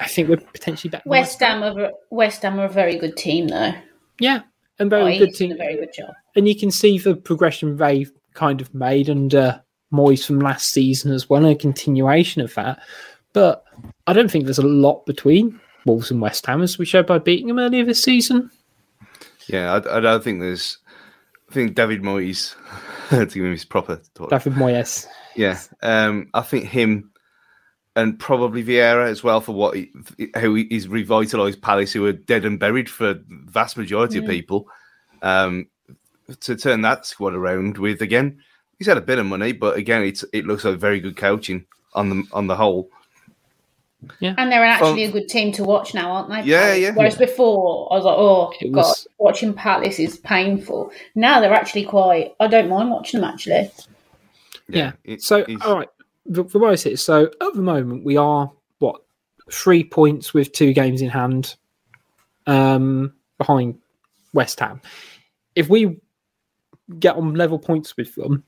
I 0.00 0.06
think 0.08 0.28
we're 0.28 0.36
potentially 0.36 0.90
better. 0.90 1.02
than 1.04 1.10
West 1.10 1.40
Ham 1.40 1.62
are 1.62 1.92
West 2.10 2.42
Ham 2.42 2.58
are 2.60 2.64
a 2.66 2.68
very 2.68 2.98
good 2.98 3.16
team 3.16 3.48
though. 3.48 3.72
yeah, 4.20 4.40
and 4.78 4.92
Oh, 4.92 4.98
very 4.98 5.12
he's 5.16 5.26
good 5.26 5.34
team. 5.34 5.52
a 5.52 5.56
very 5.56 5.76
good 5.76 5.92
job. 5.96 6.10
and 6.36 6.46
you 6.48 6.58
can 6.58 6.70
see 6.70 6.98
the 6.98 7.14
progression 7.16 7.76
they've 7.76 8.12
kind 8.34 8.60
of 8.60 8.74
made 8.74 9.08
under 9.08 9.62
Moyes 9.94 10.26
from 10.26 10.40
last 10.40 10.70
season 10.70 11.12
as 11.12 11.28
well, 11.28 11.44
and 11.44 11.54
a 11.54 11.58
continuation 11.58 12.42
of 12.42 12.54
that. 12.54 12.82
But 13.32 13.64
I 14.06 14.12
don't 14.12 14.30
think 14.30 14.44
there's 14.44 14.58
a 14.58 14.66
lot 14.66 15.06
between 15.06 15.60
Wolves 15.86 16.10
and 16.10 16.20
West 16.20 16.46
Ham, 16.46 16.62
as 16.62 16.78
we 16.78 16.84
showed 16.84 17.06
by 17.06 17.18
beating 17.18 17.48
them 17.48 17.58
earlier 17.58 17.84
this 17.84 18.02
season. 18.02 18.50
yeah, 19.48 19.72
I, 19.72 19.96
I 19.96 20.00
don't 20.00 20.22
think 20.22 20.40
there's. 20.40 20.78
I 21.50 21.54
think 21.54 21.74
David 21.74 22.02
Moyes, 22.02 22.54
to 23.10 23.26
give 23.26 23.44
him 23.44 23.52
his 23.52 23.64
proper 23.64 24.00
talk. 24.14 24.30
David 24.30 24.54
Moyes. 24.54 25.06
Yeah, 25.36 25.60
um, 25.82 26.30
I 26.34 26.42
think 26.42 26.64
him 26.64 27.10
and 27.96 28.18
probably 28.18 28.64
Vieira 28.64 29.08
as 29.08 29.22
well 29.22 29.40
for 29.40 29.52
what 29.52 29.76
he, 29.76 29.90
how 30.34 30.54
he's 30.54 30.88
revitalised 30.88 31.62
Palace, 31.62 31.92
who 31.92 32.02
were 32.02 32.12
dead 32.12 32.44
and 32.44 32.58
buried 32.58 32.90
for 32.90 33.14
the 33.14 33.24
vast 33.28 33.76
majority 33.76 34.18
of 34.18 34.26
people. 34.26 34.68
Um, 35.22 35.68
to 36.40 36.56
turn 36.56 36.80
that 36.82 37.06
squad 37.06 37.34
around 37.34 37.78
with 37.78 38.00
again, 38.02 38.40
he's 38.78 38.86
had 38.86 38.96
a 38.98 39.02
bit 39.02 39.18
of 39.18 39.26
money, 39.26 39.52
but 39.52 39.76
again, 39.76 40.02
it's 40.02 40.24
it 40.32 40.46
looks 40.46 40.64
like 40.64 40.78
very 40.78 41.00
good 41.00 41.16
coaching 41.16 41.64
on 41.94 42.10
the 42.10 42.24
on 42.32 42.46
the 42.46 42.56
whole. 42.56 42.88
Yeah. 44.20 44.34
And 44.36 44.52
they're 44.52 44.64
actually 44.64 45.04
a 45.04 45.10
good 45.10 45.28
team 45.28 45.50
to 45.52 45.64
watch 45.64 45.94
now, 45.94 46.10
aren't 46.12 46.28
they? 46.28 46.42
Yeah, 46.42 46.60
Palace? 46.66 46.78
yeah. 46.80 46.90
Whereas 46.94 47.16
before, 47.16 47.88
I 47.90 47.96
was 47.96 48.04
like, 48.04 48.16
oh 48.18 48.52
It 48.60 48.70
god, 48.70 48.80
was- 48.80 49.06
watching 49.18 49.54
Palace 49.54 49.98
is 49.98 50.18
painful. 50.18 50.92
Now 51.14 51.40
they're 51.40 51.54
actually 51.54 51.84
quite. 51.84 52.34
I 52.38 52.46
don't 52.46 52.68
mind 52.68 52.90
watching 52.90 53.20
them 53.20 53.30
actually. 53.30 53.70
Yeah. 54.68 54.92
it- 55.04 55.22
so, 55.22 55.38
it's- 55.38 55.62
all 55.62 55.78
right, 55.78 55.88
the, 56.26 56.44
the 56.44 56.58
way 56.58 56.72
I 56.72 56.74
see 56.74 56.92
it, 56.92 56.98
so 56.98 57.24
at 57.40 57.54
the 57.54 57.62
moment 57.62 58.04
we 58.04 58.16
are 58.18 58.50
what 58.78 59.00
three 59.50 59.84
points 59.84 60.34
with 60.34 60.52
two 60.52 60.74
games 60.74 61.00
in 61.00 61.08
hand, 61.08 61.54
um, 62.46 63.14
behind 63.38 63.78
West 64.34 64.60
Ham. 64.60 64.82
If 65.54 65.70
we 65.70 65.96
get 66.98 67.16
on 67.16 67.34
level 67.34 67.58
points 67.58 67.96
with 67.96 68.14
them, 68.16 68.44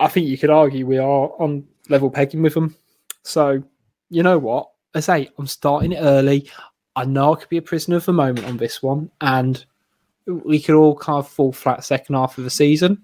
I 0.00 0.08
think 0.08 0.26
you 0.26 0.38
could 0.38 0.50
argue 0.50 0.86
we 0.86 0.98
are 0.98 1.30
on 1.38 1.66
level 1.88 2.10
pegging 2.10 2.42
with 2.42 2.54
them. 2.54 2.74
So, 3.22 3.62
you 4.08 4.22
know 4.22 4.38
what? 4.38 4.70
I 4.94 5.00
say 5.00 5.30
I'm 5.38 5.46
starting 5.46 5.92
it 5.92 6.00
early. 6.00 6.50
I 6.96 7.04
know 7.04 7.34
I 7.34 7.36
could 7.38 7.50
be 7.50 7.58
a 7.58 7.62
prisoner 7.62 7.96
of 7.96 8.06
the 8.06 8.12
moment 8.12 8.46
on 8.46 8.56
this 8.56 8.82
one, 8.82 9.10
and 9.20 9.64
we 10.26 10.60
could 10.60 10.74
all 10.74 10.96
kind 10.96 11.18
of 11.18 11.28
fall 11.28 11.52
flat 11.52 11.84
second 11.84 12.14
half 12.14 12.38
of 12.38 12.44
the 12.44 12.50
season. 12.50 13.02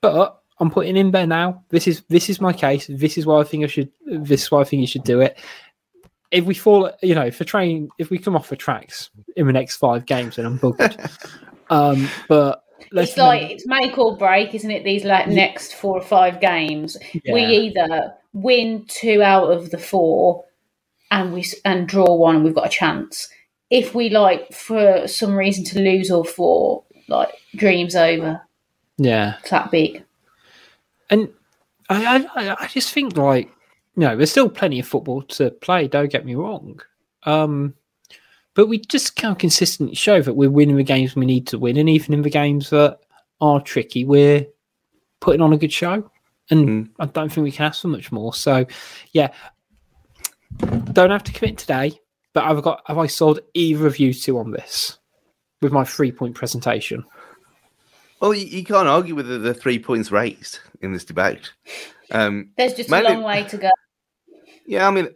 But 0.00 0.40
I'm 0.60 0.70
putting 0.70 0.96
in 0.96 1.10
there 1.10 1.26
now. 1.26 1.64
This 1.70 1.88
is 1.88 2.02
this 2.08 2.28
is 2.28 2.40
my 2.40 2.52
case. 2.52 2.86
This 2.88 3.18
is 3.18 3.26
why 3.26 3.40
I 3.40 3.44
think 3.44 3.64
I 3.64 3.66
should. 3.66 3.90
This 4.06 4.42
is 4.42 4.50
why 4.50 4.60
I 4.60 4.64
think 4.64 4.80
you 4.80 4.86
should 4.86 5.04
do 5.04 5.20
it. 5.20 5.38
If 6.30 6.44
we 6.44 6.54
fall, 6.54 6.92
you 7.02 7.14
know, 7.14 7.24
if 7.24 7.38
the 7.38 7.44
train, 7.44 7.88
if 7.98 8.10
we 8.10 8.18
come 8.18 8.36
off 8.36 8.50
the 8.50 8.56
tracks 8.56 9.10
in 9.36 9.46
the 9.46 9.52
next 9.52 9.76
five 9.76 10.04
games, 10.04 10.36
then 10.36 10.44
I'm 10.44 10.58
buggered. 10.58 11.10
um, 11.70 12.08
but 12.28 12.64
let's 12.92 13.10
it's 13.10 13.18
like 13.18 13.50
it's 13.50 13.66
make 13.66 13.98
or 13.98 14.16
break, 14.16 14.54
isn't 14.54 14.70
it? 14.70 14.84
These 14.84 15.04
like 15.04 15.28
next 15.28 15.74
four 15.74 15.96
or 15.96 16.02
five 16.02 16.40
games, 16.40 16.96
we 17.30 17.44
either 17.44 18.14
win 18.32 18.84
two 18.88 19.22
out 19.22 19.50
of 19.50 19.70
the 19.70 19.78
four, 19.78 20.44
and 21.10 21.32
we 21.32 21.44
and 21.64 21.88
draw 21.88 22.14
one, 22.14 22.36
and 22.36 22.44
we've 22.44 22.54
got 22.54 22.66
a 22.66 22.70
chance. 22.70 23.28
If 23.70 23.94
we 23.94 24.08
like 24.08 24.52
for 24.52 25.06
some 25.06 25.36
reason 25.36 25.64
to 25.66 25.80
lose 25.80 26.10
all 26.10 26.24
four, 26.24 26.84
like 27.08 27.30
dreams 27.56 27.96
over. 27.96 28.42
yeah. 28.96 29.36
It's 29.40 29.50
that 29.50 29.70
big. 29.70 30.04
And 31.10 31.30
I, 31.88 32.26
I, 32.34 32.56
I 32.64 32.66
just 32.68 32.92
think 32.92 33.16
like, 33.16 33.48
you 33.96 34.02
know, 34.02 34.16
there's 34.16 34.30
still 34.30 34.48
plenty 34.48 34.80
of 34.80 34.86
football 34.86 35.22
to 35.22 35.50
play. 35.50 35.88
Don't 35.88 36.12
get 36.12 36.24
me 36.24 36.34
wrong, 36.34 36.80
um, 37.24 37.74
but 38.58 38.66
we 38.68 38.78
just 38.80 39.14
can't 39.14 39.38
consistently 39.38 39.94
show 39.94 40.20
that 40.20 40.34
we're 40.34 40.50
winning 40.50 40.74
the 40.74 40.82
games 40.82 41.14
we 41.14 41.24
need 41.24 41.46
to 41.46 41.56
win, 41.60 41.76
and 41.76 41.88
even 41.88 42.12
in 42.12 42.22
the 42.22 42.28
games 42.28 42.70
that 42.70 42.98
are 43.40 43.60
tricky, 43.60 44.04
we're 44.04 44.44
putting 45.20 45.40
on 45.40 45.52
a 45.52 45.56
good 45.56 45.72
show. 45.72 46.10
And 46.50 46.68
Mm. 46.68 46.90
I 46.98 47.06
don't 47.06 47.30
think 47.32 47.44
we 47.44 47.52
can 47.52 47.66
ask 47.66 47.82
for 47.82 47.86
much 47.88 48.10
more. 48.10 48.34
So, 48.34 48.66
yeah, 49.12 49.28
don't 50.92 51.10
have 51.12 51.22
to 51.22 51.32
commit 51.32 51.56
today. 51.56 51.92
But 52.32 52.44
I've 52.44 52.60
got 52.62 52.82
have 52.86 52.98
I 52.98 53.06
sold 53.06 53.38
either 53.54 53.86
of 53.86 54.00
you 54.00 54.12
two 54.12 54.38
on 54.38 54.50
this 54.50 54.98
with 55.62 55.70
my 55.72 55.84
three 55.84 56.10
point 56.10 56.34
presentation? 56.34 57.04
Well, 58.20 58.34
you, 58.34 58.44
you 58.46 58.64
can't 58.64 58.88
argue 58.88 59.14
with 59.14 59.28
the, 59.28 59.38
the 59.38 59.54
three 59.54 59.78
points 59.78 60.10
raised 60.10 60.58
in 60.80 60.92
this 60.92 61.04
debate. 61.04 61.52
Um, 62.10 62.50
There's 62.56 62.74
just 62.74 62.90
Mainly- 62.90 63.12
a 63.12 63.14
long 63.14 63.22
way 63.22 63.44
to 63.44 63.56
go. 63.56 63.70
yeah, 64.66 64.88
I 64.88 64.90
mean, 64.90 65.04
you 65.04 65.10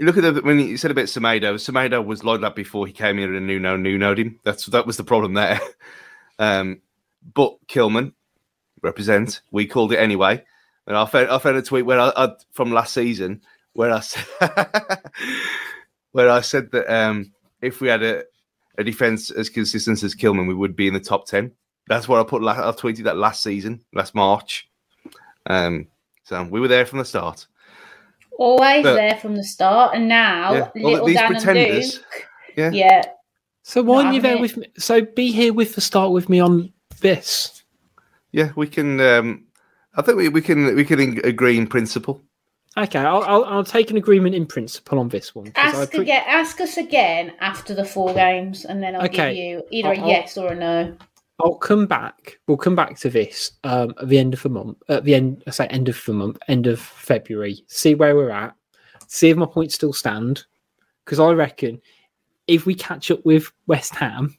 look 0.00 0.16
at 0.16 0.34
the 0.34 0.42
when 0.42 0.60
you 0.60 0.76
said 0.76 0.90
about 0.90 1.06
Semedo. 1.06 1.54
Semedo 1.54 2.04
was 2.04 2.24
like 2.24 2.40
that 2.40 2.54
before 2.54 2.86
he 2.86 2.92
came 2.92 3.18
in 3.18 3.34
and 3.34 3.46
Nuno 3.46 3.76
Nuno'd 3.76 4.18
him. 4.18 4.40
That's 4.44 4.66
that 4.66 4.86
was 4.86 4.96
the 4.96 5.04
problem 5.04 5.34
there. 5.34 5.60
Um, 6.40 6.82
but 7.34 7.56
Kilman 7.66 8.12
represent. 8.80 9.40
We 9.50 9.66
called 9.66 9.92
it 9.92 9.96
anyway, 9.96 10.44
and 10.86 10.96
I 10.96 11.04
found 11.04 11.30
I 11.30 11.38
found 11.38 11.56
a 11.56 11.62
tweet 11.62 11.84
where 11.84 11.98
I, 11.98 12.12
I 12.14 12.32
from 12.52 12.70
last 12.70 12.94
season 12.94 13.42
where 13.72 13.90
I 13.90 13.98
said 13.98 14.24
where 16.12 16.30
I 16.30 16.40
said 16.42 16.70
that 16.70 16.88
um, 16.88 17.32
if 17.60 17.80
we 17.80 17.88
had 17.88 18.04
a, 18.04 18.22
a 18.78 18.84
defense 18.84 19.32
as 19.32 19.50
consistent 19.50 20.02
as 20.04 20.14
Kilman, 20.14 20.46
we 20.46 20.54
would 20.54 20.76
be 20.76 20.86
in 20.86 20.94
the 20.94 21.00
top 21.00 21.26
ten. 21.26 21.50
That's 21.88 22.06
what 22.06 22.20
I 22.20 22.22
put. 22.22 22.42
I 22.44 22.70
tweeted 22.70 23.04
that 23.04 23.16
last 23.16 23.42
season, 23.42 23.84
last 23.92 24.14
March. 24.14 24.68
Um, 25.46 25.88
so 26.22 26.44
we 26.44 26.60
were 26.60 26.68
there 26.68 26.86
from 26.86 27.00
the 27.00 27.04
start. 27.04 27.46
Always 28.38 28.84
But- 28.84 28.94
there 28.94 29.16
from 29.16 29.34
the 29.36 29.44
start, 29.44 29.94
and 29.94 30.08
now 30.08 30.52
Yeah. 30.54 30.68
Little 30.76 31.06
these 31.06 31.16
Dan 31.16 31.34
and 31.34 31.74
Luke. 31.84 32.26
yeah. 32.56 32.70
yeah. 32.72 33.02
So 33.64 33.82
why 33.82 33.96
Not 33.96 34.04
aren't 34.04 34.14
you 34.14 34.22
there 34.22 34.30
having 34.30 34.42
with 34.42 34.56
me? 34.56 34.66
So 34.78 35.02
be 35.02 35.30
here 35.32 35.52
with 35.52 35.74
the 35.74 35.80
start 35.80 36.12
with 36.12 36.28
me 36.28 36.38
on 36.40 36.72
this. 37.00 37.64
Yeah, 38.32 38.52
we 38.56 38.66
can. 38.68 39.00
Um, 39.00 39.44
I 39.96 40.02
think 40.02 40.16
we, 40.18 40.28
we 40.28 40.40
can 40.40 40.74
we 40.76 40.84
can 40.84 41.18
agree 41.24 41.58
in 41.58 41.66
principle. 41.66 42.22
Okay, 42.76 43.00
I'll, 43.00 43.24
I'll 43.24 43.44
I'll 43.44 43.64
take 43.64 43.90
an 43.90 43.96
agreement 43.96 44.34
in 44.36 44.46
principle 44.46 45.00
on 45.00 45.08
this 45.08 45.34
one. 45.34 45.50
Ask 45.56 45.90
pre- 45.90 46.02
again. 46.02 46.22
Ask 46.28 46.60
us 46.60 46.76
again 46.76 47.32
after 47.40 47.74
the 47.74 47.84
four 47.84 48.14
games, 48.14 48.64
and 48.64 48.80
then 48.82 48.94
I'll 48.94 49.06
Okay. 49.06 49.34
give 49.34 49.36
you 49.44 49.62
either 49.72 49.92
a 49.92 49.98
I'll- 49.98 50.08
yes 50.08 50.38
or 50.38 50.52
a 50.52 50.54
no. 50.54 50.96
I'll 51.40 51.54
come 51.54 51.86
back. 51.86 52.38
We'll 52.46 52.56
come 52.56 52.74
back 52.74 52.98
to 52.98 53.10
this 53.10 53.52
um, 53.64 53.94
at 54.00 54.08
the 54.08 54.18
end 54.18 54.34
of 54.34 54.42
the 54.42 54.48
month. 54.48 54.78
At 54.88 55.04
the 55.04 55.14
end, 55.14 55.44
I 55.46 55.50
say 55.50 55.66
end 55.68 55.88
of 55.88 56.02
the 56.04 56.12
month, 56.12 56.38
end 56.48 56.66
of 56.66 56.80
February. 56.80 57.62
See 57.68 57.94
where 57.94 58.16
we're 58.16 58.30
at. 58.30 58.54
See 59.06 59.30
if 59.30 59.36
my 59.36 59.46
points 59.46 59.74
still 59.74 59.92
stand. 59.92 60.44
Because 61.04 61.20
I 61.20 61.30
reckon 61.30 61.80
if 62.48 62.66
we 62.66 62.74
catch 62.74 63.10
up 63.10 63.24
with 63.24 63.50
West 63.66 63.94
Ham, 63.94 64.36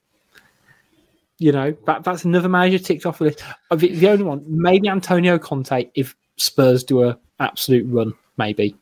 you 1.38 1.52
know 1.52 1.76
that 1.86 2.04
that's 2.04 2.26
another 2.26 2.50
manager 2.50 2.78
ticked 2.78 3.06
off 3.06 3.20
the 3.20 3.26
list. 3.26 3.44
Uh, 3.72 3.76
The, 3.78 3.94
the 3.96 4.10
only 4.10 4.24
one, 4.24 4.44
maybe 4.46 4.90
Antonio 4.90 5.40
Conte, 5.40 5.90
if 5.96 6.16
Spurs 6.36 6.84
do 6.84 7.04
a 7.04 7.18
absolute 7.40 7.88
run, 7.88 8.14
maybe. 8.38 8.76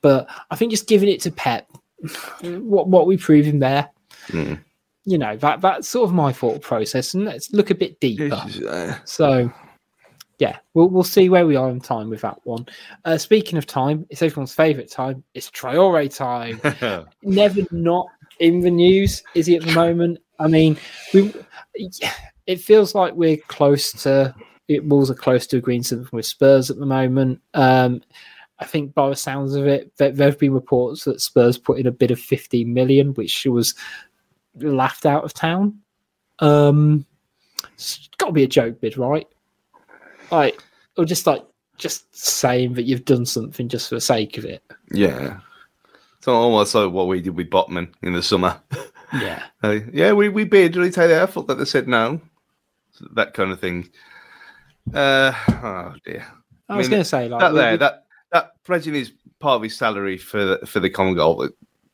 But 0.00 0.28
I 0.50 0.56
think 0.56 0.70
just 0.70 0.88
giving 0.88 1.10
it 1.10 1.20
to 1.22 1.30
Pep, 1.30 1.70
what 2.40 2.88
what 2.88 3.06
we 3.06 3.16
prove 3.16 3.44
him 3.44 3.58
there 3.58 3.90
Mm. 4.28 4.62
You 5.08 5.16
know 5.16 5.36
that 5.38 5.62
that's 5.62 5.88
sort 5.88 6.06
of 6.06 6.14
my 6.14 6.30
thought 6.30 6.60
process 6.60 7.14
and 7.14 7.24
let's 7.24 7.50
look 7.52 7.70
a 7.70 7.74
bit 7.74 7.98
deeper. 7.98 8.44
Uh, 8.68 8.94
so 9.04 9.50
yeah 10.38 10.58
we'll, 10.74 10.88
we'll 10.88 11.02
see 11.02 11.30
where 11.30 11.46
we 11.46 11.56
are 11.56 11.70
in 11.70 11.80
time 11.80 12.10
with 12.10 12.20
that 12.20 12.38
one. 12.44 12.66
Uh, 13.06 13.16
speaking 13.16 13.56
of 13.56 13.64
time 13.64 14.06
it's 14.10 14.20
everyone's 14.20 14.54
favorite 14.54 14.90
time. 14.90 15.24
It's 15.32 15.50
Traore 15.50 16.14
time. 16.14 16.60
Never 17.22 17.62
not 17.70 18.06
in 18.38 18.60
the 18.60 18.70
news 18.70 19.22
is 19.34 19.46
he 19.46 19.56
at 19.56 19.62
the 19.62 19.72
moment? 19.72 20.18
I 20.38 20.46
mean 20.46 20.76
we 21.14 21.32
it 22.46 22.60
feels 22.60 22.94
like 22.94 23.14
we're 23.14 23.38
close 23.48 23.90
to 24.02 24.34
it 24.68 24.84
Wolves 24.84 25.10
are 25.10 25.14
close 25.14 25.46
to 25.46 25.56
agreeing 25.56 25.84
something 25.84 26.10
with 26.12 26.26
spurs 26.26 26.70
at 26.70 26.78
the 26.78 26.86
moment. 26.86 27.40
Um 27.54 28.02
I 28.60 28.66
think 28.66 28.92
by 28.92 29.08
the 29.08 29.16
sounds 29.16 29.54
of 29.54 29.66
it, 29.66 29.92
there 29.98 30.12
have 30.18 30.38
been 30.38 30.52
reports 30.52 31.04
that 31.04 31.20
Spurs 31.20 31.56
put 31.56 31.78
in 31.78 31.86
a 31.86 31.92
bid 31.92 32.10
of 32.10 32.18
15 32.18 32.74
million, 32.74 33.14
which 33.14 33.46
was 33.46 33.72
laughed 34.62 35.06
out 35.06 35.24
of 35.24 35.34
town. 35.34 35.78
Um, 36.40 37.04
it's 37.74 38.08
got 38.18 38.26
to 38.26 38.32
be 38.32 38.44
a 38.44 38.48
joke 38.48 38.80
bid, 38.80 38.96
right? 38.96 39.26
Like, 40.30 40.62
or 40.96 41.04
just 41.04 41.26
like 41.26 41.44
just 41.76 42.14
saying 42.14 42.74
that 42.74 42.82
you've 42.84 43.04
done 43.04 43.24
something 43.26 43.68
just 43.68 43.88
for 43.88 43.94
the 43.96 44.00
sake 44.00 44.36
of 44.38 44.44
it. 44.44 44.62
yeah, 44.92 45.38
it's 46.18 46.28
almost 46.28 46.74
like 46.74 46.90
what 46.92 47.06
we 47.08 47.20
did 47.20 47.36
with 47.36 47.50
Botman 47.50 47.92
in 48.02 48.12
the 48.12 48.22
summer. 48.22 48.60
Yeah, 49.10 49.42
Uh, 49.62 49.78
yeah, 49.90 50.12
we 50.12 50.28
we 50.28 50.44
bid. 50.44 50.72
Did 50.72 50.84
he 50.84 50.90
take 50.90 51.08
the 51.08 51.18
effort 51.18 51.46
that 51.46 51.54
they 51.54 51.64
said 51.64 51.88
no? 51.88 52.20
That 53.14 53.32
kind 53.32 53.50
of 53.50 53.58
thing. 53.58 53.88
Uh, 54.92 55.32
oh 55.62 55.94
dear. 56.04 56.26
I, 56.68 56.76
was 56.76 56.84
mean, 56.84 56.90
going 56.90 57.00
to 57.04 57.08
say 57.08 57.26
like 57.26 57.40
that 57.40 57.54
there, 57.54 57.70
we- 57.72 57.76
that 57.78 58.04
that 58.32 58.62
pledging 58.64 58.94
is 58.94 59.12
part 59.38 59.56
of 59.56 59.62
his 59.62 59.78
salary 59.78 60.18
for 60.18 60.44
the, 60.44 60.66
for 60.66 60.80
the 60.80 60.90
common 60.90 61.14
goal. 61.14 61.48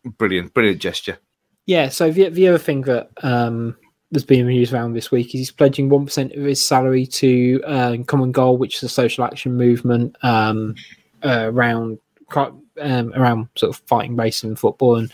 Brilliant, 0.04 0.52
brilliant 0.54 0.80
gesture. 0.80 1.18
Yeah. 1.66 1.88
So 1.88 2.10
the 2.10 2.28
the 2.28 2.48
other 2.48 2.58
thing 2.58 2.82
that 2.82 3.10
um 3.22 3.76
there's 4.10 4.24
been 4.24 4.46
news 4.46 4.72
around 4.72 4.92
this 4.92 5.10
week 5.10 5.28
is 5.28 5.32
he's 5.32 5.50
pledging 5.50 5.88
one 5.88 6.04
percent 6.04 6.32
of 6.32 6.44
his 6.44 6.64
salary 6.64 7.04
to 7.04 7.60
uh, 7.64 7.96
Common 8.06 8.30
Goal, 8.30 8.56
which 8.56 8.76
is 8.76 8.82
a 8.84 8.88
social 8.88 9.24
action 9.24 9.56
movement 9.56 10.16
um, 10.22 10.76
uh, 11.24 11.50
around 11.52 11.98
um, 12.36 13.12
around 13.14 13.48
sort 13.56 13.74
of 13.74 13.82
fighting 13.86 14.16
racism 14.16 14.44
in 14.44 14.56
football, 14.56 14.96
and 14.96 15.12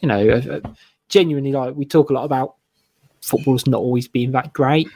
you 0.00 0.08
know, 0.08 0.28
uh, 0.28 0.56
uh, 0.56 0.70
genuinely 1.08 1.52
like 1.52 1.74
we 1.74 1.86
talk 1.86 2.10
a 2.10 2.12
lot 2.12 2.24
about 2.24 2.56
football's 3.22 3.66
not 3.66 3.78
always 3.78 4.06
being 4.06 4.32
that 4.32 4.52
great, 4.52 4.88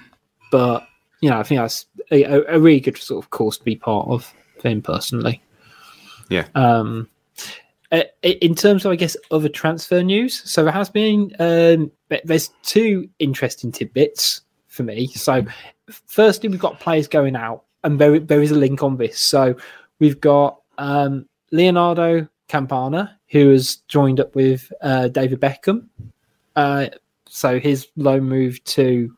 but 0.51 0.87
you 1.21 1.31
know, 1.31 1.39
I 1.39 1.43
think 1.43 1.61
that's 1.61 1.87
a, 2.11 2.25
a 2.25 2.57
a 2.57 2.61
really 2.61 2.81
good 2.81 2.99
sort 2.99 3.25
of 3.25 3.31
course 3.31 3.57
to 3.59 3.65
be 3.65 3.77
part 3.77 4.09
of 4.09 4.35
for 4.61 4.69
him 4.69 4.83
personally. 4.83 5.43
Yeah. 6.29 6.47
Um, 6.55 7.09
uh, 7.93 8.03
in 8.23 8.55
terms 8.55 8.85
of, 8.85 8.93
I 8.93 8.97
guess, 8.97 9.17
other 9.31 9.49
transfer 9.49 10.03
news, 10.03 10.43
so 10.49 10.65
there 10.65 10.73
has 10.73 10.91
been 10.91 11.35
um, 11.39 11.91
there's 12.25 12.51
two 12.63 13.09
interesting 13.19 13.71
tidbits 13.73 14.43
for 14.67 14.83
me. 14.83 15.09
So, 15.09 15.45
firstly, 16.07 16.49
we've 16.49 16.61
got 16.61 16.81
players 16.81 17.09
going 17.09 17.37
out, 17.37 17.65
and 17.85 17.99
there, 17.99 18.19
there 18.19 18.43
is 18.43 18.51
a 18.51 18.57
link 18.57 18.83
on 18.83 18.97
this. 18.97 19.21
So, 19.21 19.55
we've 19.99 20.21
got 20.21 20.61
um, 20.79 21.27
Leonardo 21.53 22.29
Campana, 22.49 23.19
who 23.29 23.51
has 23.51 23.77
joined 23.89 24.21
up 24.21 24.35
with 24.35 24.73
uh, 24.83 25.09
David 25.09 25.41
Beckham. 25.41 25.87
Uh, 26.57 26.89
so, 27.29 27.61
his 27.61 27.89
loan 27.97 28.25
move 28.25 28.63
to 28.65 29.17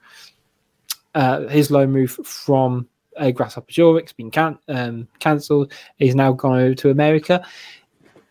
uh, 1.15 1.49
his 1.49 1.71
loan 1.71 1.91
move 1.91 2.11
from 2.11 2.87
uh, 3.17 3.31
Grasshopper 3.31 3.73
Zurich's 3.73 4.13
been 4.13 4.31
can- 4.31 4.59
um, 4.69 5.09
cancelled. 5.19 5.73
He's 5.97 6.15
now 6.15 6.33
gone 6.33 6.59
over 6.59 6.75
to 6.77 6.91
America. 6.91 7.45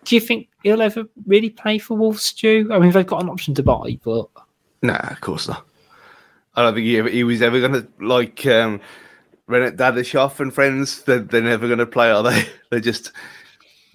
Do 0.07 0.15
you 0.15 0.21
think 0.21 0.47
he'll 0.63 0.81
ever 0.81 1.03
really 1.25 1.49
play 1.49 1.77
for 1.79 1.97
Wolves, 1.97 2.23
Stu? 2.23 2.69
I 2.71 2.79
mean, 2.79 2.91
they've 2.91 3.05
got 3.05 3.21
an 3.23 3.29
option 3.29 3.53
to 3.55 3.63
buy, 3.63 3.99
but 4.05 4.29
Nah, 4.81 4.95
of 5.11 5.19
course 5.19 5.49
not. 5.49 5.65
I 6.55 6.61
don't 6.63 6.73
think 6.75 6.85
he, 6.85 6.97
ever, 6.97 7.09
he 7.09 7.25
was 7.25 7.41
ever 7.41 7.59
going 7.59 7.73
to 7.73 7.87
like 7.99 8.45
um, 8.45 8.79
Renat 9.49 9.75
Dadashov 9.75 10.39
and 10.39 10.53
friends. 10.53 11.03
They're, 11.03 11.19
they're 11.19 11.41
never 11.41 11.67
going 11.67 11.79
to 11.79 11.85
play, 11.85 12.09
are 12.09 12.23
they? 12.23 12.47
They're 12.69 12.79
just 12.79 13.11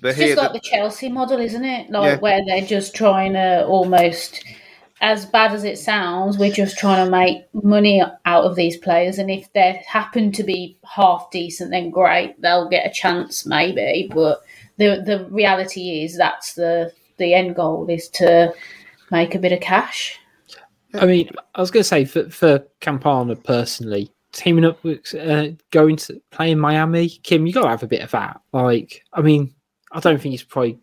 they're 0.02 0.10
It's 0.10 0.18
here. 0.20 0.28
just 0.36 0.38
like 0.38 0.52
the 0.52 0.60
Chelsea 0.60 1.08
model, 1.08 1.40
isn't 1.40 1.64
it? 1.64 1.88
Like 1.90 2.04
Yeah. 2.04 2.18
where 2.18 2.40
they're 2.46 2.66
just 2.66 2.94
trying 2.94 3.32
to 3.32 3.64
almost, 3.66 4.44
as 5.00 5.24
bad 5.24 5.52
as 5.52 5.64
it 5.64 5.78
sounds, 5.78 6.36
we're 6.36 6.52
just 6.52 6.76
trying 6.76 7.04
to 7.06 7.10
make 7.10 7.42
money 7.64 8.02
out 8.26 8.44
of 8.44 8.54
these 8.54 8.76
players. 8.76 9.18
And 9.18 9.30
if 9.30 9.50
they 9.54 9.82
happen 9.88 10.30
to 10.32 10.42
be 10.42 10.76
half 10.84 11.30
decent, 11.30 11.70
then 11.70 11.88
great, 11.90 12.38
they'll 12.42 12.68
get 12.68 12.86
a 12.86 12.92
chance 12.92 13.46
maybe. 13.46 14.10
But 14.12 14.42
the 14.78 15.02
the 15.04 15.26
reality 15.30 16.02
is 16.02 16.16
that's 16.16 16.54
the 16.54 16.92
the 17.18 17.34
end 17.34 17.54
goal 17.54 17.86
is 17.88 18.08
to 18.10 18.52
make 19.10 19.34
a 19.34 19.38
bit 19.38 19.52
of 19.52 19.60
cash. 19.60 20.18
I 20.94 21.06
mean, 21.06 21.30
I 21.54 21.60
was 21.60 21.70
going 21.70 21.82
to 21.82 21.88
say 21.88 22.04
for, 22.04 22.28
for 22.28 22.64
Campana 22.80 23.36
personally, 23.36 24.10
teaming 24.32 24.64
up 24.64 24.82
with 24.84 25.14
uh, 25.14 25.48
going 25.70 25.96
to 25.96 26.20
play 26.30 26.50
in 26.50 26.58
Miami, 26.58 27.08
Kim, 27.08 27.46
you 27.46 27.52
got 27.52 27.62
to 27.62 27.68
have 27.68 27.82
a 27.82 27.86
bit 27.86 28.02
of 28.02 28.10
that. 28.10 28.40
Like, 28.52 29.02
I 29.12 29.22
mean, 29.22 29.54
I 29.92 30.00
don't 30.00 30.20
think 30.20 30.34
it's 30.34 30.42
probably 30.42 30.78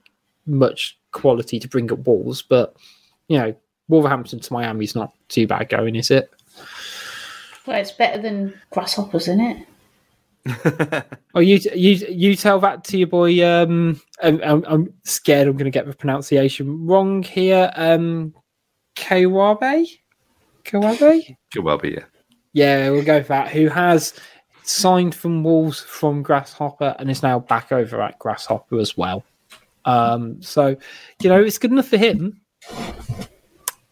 much 0.46 0.98
quality 1.12 1.60
to 1.60 1.68
bring 1.68 1.92
up 1.92 2.08
Wolves, 2.08 2.42
but 2.42 2.76
you 3.28 3.38
know, 3.38 3.56
Wolverhampton 3.88 4.40
to 4.40 4.54
Miami 4.54 4.86
is 4.86 4.96
not 4.96 5.14
too 5.28 5.48
bad 5.48 5.70
going, 5.70 5.96
is 5.96 6.12
it? 6.12 6.32
Well, 7.66 7.80
it's 7.80 7.92
better 7.92 8.22
than 8.22 8.60
grasshoppers, 8.72 9.24
isn't 9.24 9.42
it? 9.42 9.68
Oh, 11.36 11.42
you 11.42 11.60
you 11.76 11.92
you 12.10 12.36
tell 12.36 12.60
that 12.60 12.84
to 12.86 12.98
your 12.98 13.08
boy. 13.08 13.46
Um, 13.46 14.02
I'm, 14.22 14.42
I'm, 14.44 14.66
I'm 14.68 14.94
scared 15.04 15.48
I'm 15.48 15.54
going 15.54 15.66
to 15.66 15.72
get 15.72 15.86
the 15.86 15.94
pronunciation 15.94 16.88
wrong 16.88 17.22
here. 17.22 17.72
Um, 17.76 18.34
Kawabe, 18.96 19.88
Kawabe. 20.66 21.38
Could 21.54 21.64
well 21.64 21.78
be, 21.78 21.92
yeah. 21.92 22.06
Yeah, 22.54 22.90
we'll 22.90 23.04
go 23.04 23.22
for 23.22 23.30
that. 23.30 23.50
Who 23.50 23.68
has 23.68 24.14
signed 24.64 25.14
from 25.14 25.44
Wolves 25.44 25.82
from 25.82 26.24
Grasshopper 26.24 26.96
and 26.98 27.12
is 27.12 27.24
now 27.24 27.40
back 27.40 27.72
over 27.72 28.02
at 28.02 28.18
Grasshopper 28.20 28.80
as 28.80 28.98
well. 28.98 29.24
Um, 29.86 30.42
so 30.42 30.76
you 31.22 31.30
know 31.30 31.42
it's 31.42 31.58
good 31.58 31.72
enough 31.72 31.88
for 31.88 31.98
him. 31.98 32.42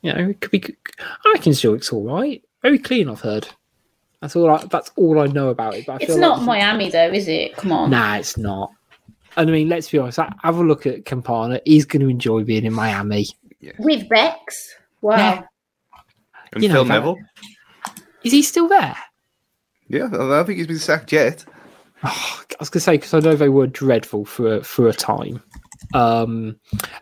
You 0.01 0.13
know, 0.13 0.29
it 0.29 0.41
could 0.41 0.51
be. 0.51 0.63
I 0.99 1.31
reckon 1.33 1.51
it's 1.51 1.93
all 1.93 2.03
right. 2.03 2.43
Very 2.61 2.79
clean, 2.79 3.09
I've 3.09 3.21
heard. 3.21 3.47
That's 4.21 4.35
all. 4.35 4.49
I, 4.49 4.63
that's 4.65 4.91
all 4.95 5.19
I 5.19 5.27
know 5.27 5.49
about 5.49 5.75
it. 5.75 5.85
But 5.85 5.93
I 5.93 5.95
It's 5.97 6.05
feel 6.07 6.17
not 6.19 6.37
like 6.39 6.47
Miami 6.47 6.89
though, 6.89 7.11
is 7.11 7.27
it? 7.27 7.55
Come 7.55 7.71
on. 7.71 7.89
Nah, 7.91 8.15
it's 8.17 8.37
not. 8.37 8.71
And 9.35 9.49
I 9.49 9.53
mean, 9.53 9.69
let's 9.69 9.89
be 9.91 9.99
honest. 9.99 10.17
Have 10.17 10.57
a 10.57 10.63
look 10.63 10.87
at 10.87 11.05
Campana. 11.05 11.61
He's 11.65 11.85
going 11.85 12.01
to 12.01 12.09
enjoy 12.09 12.43
being 12.43 12.65
in 12.65 12.73
Miami. 12.73 13.27
With 13.77 14.09
Bex. 14.09 14.75
Wow. 15.01 15.17
Yeah. 15.17 15.43
And 16.53 16.63
You 16.63 16.69
Phil 16.71 16.83
that- 16.85 16.93
Neville. 16.93 17.17
Is 18.23 18.31
he 18.31 18.41
still 18.41 18.67
there? 18.67 18.97
Yeah, 19.87 20.05
I 20.07 20.09
don't 20.09 20.45
think 20.45 20.57
he's 20.57 20.67
been 20.67 20.79
sacked 20.79 21.11
yet. 21.11 21.45
Oh, 22.03 22.41
I 22.51 22.55
was 22.59 22.69
going 22.69 22.79
to 22.79 22.83
say 22.83 22.93
because 22.97 23.13
I 23.13 23.19
know 23.19 23.35
they 23.35 23.49
were 23.49 23.67
dreadful 23.67 24.25
for 24.25 24.55
a, 24.55 24.63
for 24.63 24.87
a 24.87 24.93
time. 24.93 25.41
Um, 25.93 26.59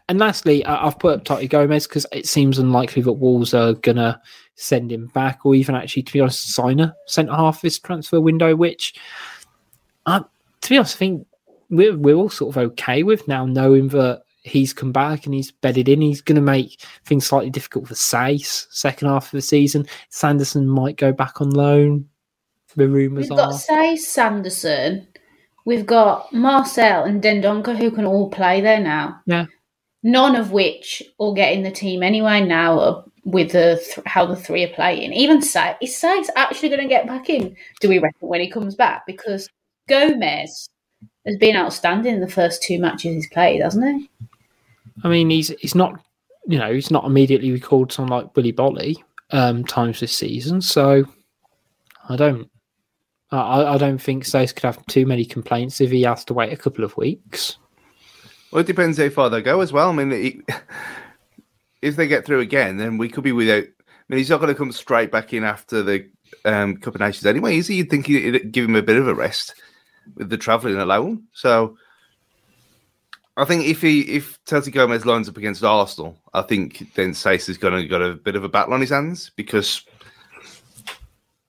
and 0.08 0.20
lastly, 0.20 0.64
I, 0.66 0.86
I've 0.88 1.00
put 1.00 1.16
up 1.16 1.24
Toti 1.24 1.50
Gomes 1.50 1.88
because 1.88 2.06
it 2.12 2.28
seems 2.28 2.60
unlikely 2.60 3.02
that 3.04 3.14
Wolves 3.14 3.54
are 3.54 3.74
going 3.74 3.96
to 3.98 4.20
send 4.56 4.92
him 4.92 5.08
back, 5.08 5.46
or 5.46 5.56
even 5.56 5.76
actually, 5.76 6.04
to 6.04 6.14
be 6.14 6.22
honest, 6.22 6.54
sign 6.54 6.80
a 6.80 6.96
centre 7.08 7.34
half 7.34 7.62
this 7.62 7.80
transfer 7.80 8.20
window. 8.20 8.56
Which, 8.56 8.96
uh, 10.06 10.24
to 10.62 10.70
be 10.70 10.78
honest, 10.78 10.96
I 10.96 11.00
think 11.00 11.28
we're 11.70 11.98
we're 11.98 12.16
all 12.16 12.30
sort 12.30 12.56
of 12.56 12.64
okay 12.72 13.04
with 13.04 13.28
now, 13.28 13.46
knowing 13.46 13.90
that 13.90 14.24
he's 14.46 14.74
come 14.74 14.92
back 14.92 15.26
and 15.26 15.34
he's 15.34 15.52
bedded 15.52 15.90
in. 15.90 16.02
He's 16.02 16.22
going 16.22 16.36
to 16.36 16.42
make 16.42 16.82
things 17.06 17.26
slightly 17.26 17.50
difficult 17.50 17.88
for 17.88 17.96
Saïss 17.96 18.68
second 18.70 19.08
half 19.10 19.26
of 19.26 19.32
the 19.32 19.42
season. 19.42 19.86
Sanderson 20.10 20.68
might 20.68 20.98
go 20.98 21.12
back 21.12 21.42
on 21.42 21.50
loan. 21.50 22.08
The 22.76 22.88
rumours 22.88 23.32
are 23.32 23.36
We've 23.36 23.38
got. 23.38 23.52
Say 23.52 23.96
Sanderson. 23.96 25.08
We've 25.66 25.86
got 25.86 26.32
Marçal 26.32 27.08
and 27.08 27.24
Dendoncker 27.24 27.76
who 27.76 27.90
can 27.90 28.06
all 28.06 28.30
play 28.30 28.62
there 28.62 28.80
now. 28.80 29.20
Yeah. 29.26 29.46
None 30.04 30.36
of 30.36 30.52
which 30.52 31.02
will 31.18 31.34
get 31.34 31.54
in 31.54 31.64
the 31.64 31.72
team 31.72 32.04
anyway 32.04 32.46
now 32.46 33.06
with 33.26 33.52
the 33.52 33.82
th- 33.84 34.06
how 34.06 34.26
the 34.26 34.36
three 34.36 34.64
are 34.64 34.74
playing. 34.74 35.12
Even 35.12 35.42
Say 35.42 35.76
is 35.82 35.98
Say's 35.98 36.30
actually 36.36 36.70
going 36.70 36.82
to 36.82 36.88
get 36.88 37.08
back 37.08 37.30
in? 37.30 37.56
Do 37.82 37.90
we 37.90 38.00
reckon 38.00 38.28
when 38.30 38.40
he 38.40 38.50
comes 38.50 38.76
back? 38.76 39.06
Because 39.06 39.50
Gomes 39.90 40.70
has 41.26 41.38
been 41.38 41.56
outstanding 41.58 42.14
in 42.16 42.22
the 42.22 42.30
first 42.30 42.62
two 42.64 42.80
matches 42.80 43.16
he's 43.16 43.30
played, 43.30 43.62
hasn't 43.62 44.02
he? 44.02 44.10
I 45.04 45.10
mean, 45.10 45.30
he's 45.30 45.50
he's 45.60 45.76
not, 45.76 46.00
you 46.48 46.58
know, 46.58 46.72
he's 46.74 46.92
not 46.92 47.06
immediately 47.06 47.52
recalled 47.52 47.92
someone 47.92 48.22
like 48.24 48.36
Willy 48.36 48.54
Boly 48.54 48.96
um, 49.32 49.66
times 49.66 50.00
this 50.00 50.16
season. 50.16 50.62
So 50.62 51.06
I 52.08 52.16
don't, 52.16 52.50
I- 53.32 53.38
I, 53.38 53.74
I 53.74 53.78
don't 53.78 53.98
think 53.98 54.24
Stace 54.24 54.54
could 54.54 54.64
have 54.66 54.86
too 54.86 55.06
many 55.06 55.26
complaints 55.26 55.82
if 55.82 55.90
he 55.92 56.04
has 56.04 56.24
to 56.26 56.34
wait 56.36 56.54
a 56.54 56.58
couple 56.58 56.84
of 56.86 56.96
weeks. 56.96 57.58
Well, 58.52 58.62
it 58.62 58.68
depends 58.68 58.98
how 59.00 59.10
far 59.10 59.30
they 59.30 59.42
go 59.42 59.60
as 59.62 59.74
well. 59.74 59.90
I 59.90 59.94
mean, 59.94 60.12
it, 60.12 60.36
if 61.86 61.96
they 61.96 62.08
get 62.08 62.26
through 62.26 62.40
again, 62.40 62.78
then 62.78 62.98
we 62.98 63.08
could 63.08 63.24
be 63.24 63.32
without. 63.32 63.64
I 63.64 64.04
mean, 64.10 64.18
he's 64.18 64.30
not 64.30 64.40
going 64.40 64.54
to 64.54 64.58
come 64.58 64.72
straight 64.72 65.12
back 65.12 65.34
in 65.34 65.44
after 65.44 65.82
the 65.82 66.10
um, 66.44 66.78
Cup 66.78 66.96
of 66.96 67.02
Nations 67.02 67.26
anyway, 67.26 67.58
is 67.58 67.68
he? 67.68 67.76
You'd 67.76 67.90
think 67.90 68.08
he'd 68.08 68.52
give 68.52 68.66
him 68.66 68.76
a 68.76 68.82
bit 68.82 68.98
of 68.98 69.08
a 69.08 69.14
rest 69.14 69.56
with 70.16 70.30
the 70.30 70.38
travelling 70.38 70.78
alone. 70.78 71.24
So, 71.34 71.78
I 73.38 73.46
think 73.46 73.66
if 73.66 73.82
he 73.82 74.02
if 74.02 74.44
Toti 74.46 74.72
Gomes 74.72 75.06
lines 75.06 75.30
up 75.30 75.38
against 75.38 75.64
Arsenal, 75.64 76.20
I 76.34 76.42
think 76.42 76.94
then 76.96 77.12
Saïss 77.12 77.50
is 77.50 77.58
going 77.58 77.74
to 77.80 77.88
got 77.88 78.02
a 78.02 78.16
bit 78.16 78.36
of 78.36 78.44
a 78.44 78.50
battle 78.50 78.74
on 78.74 78.82
his 78.82 78.90
hands 78.90 79.32
because 79.36 79.84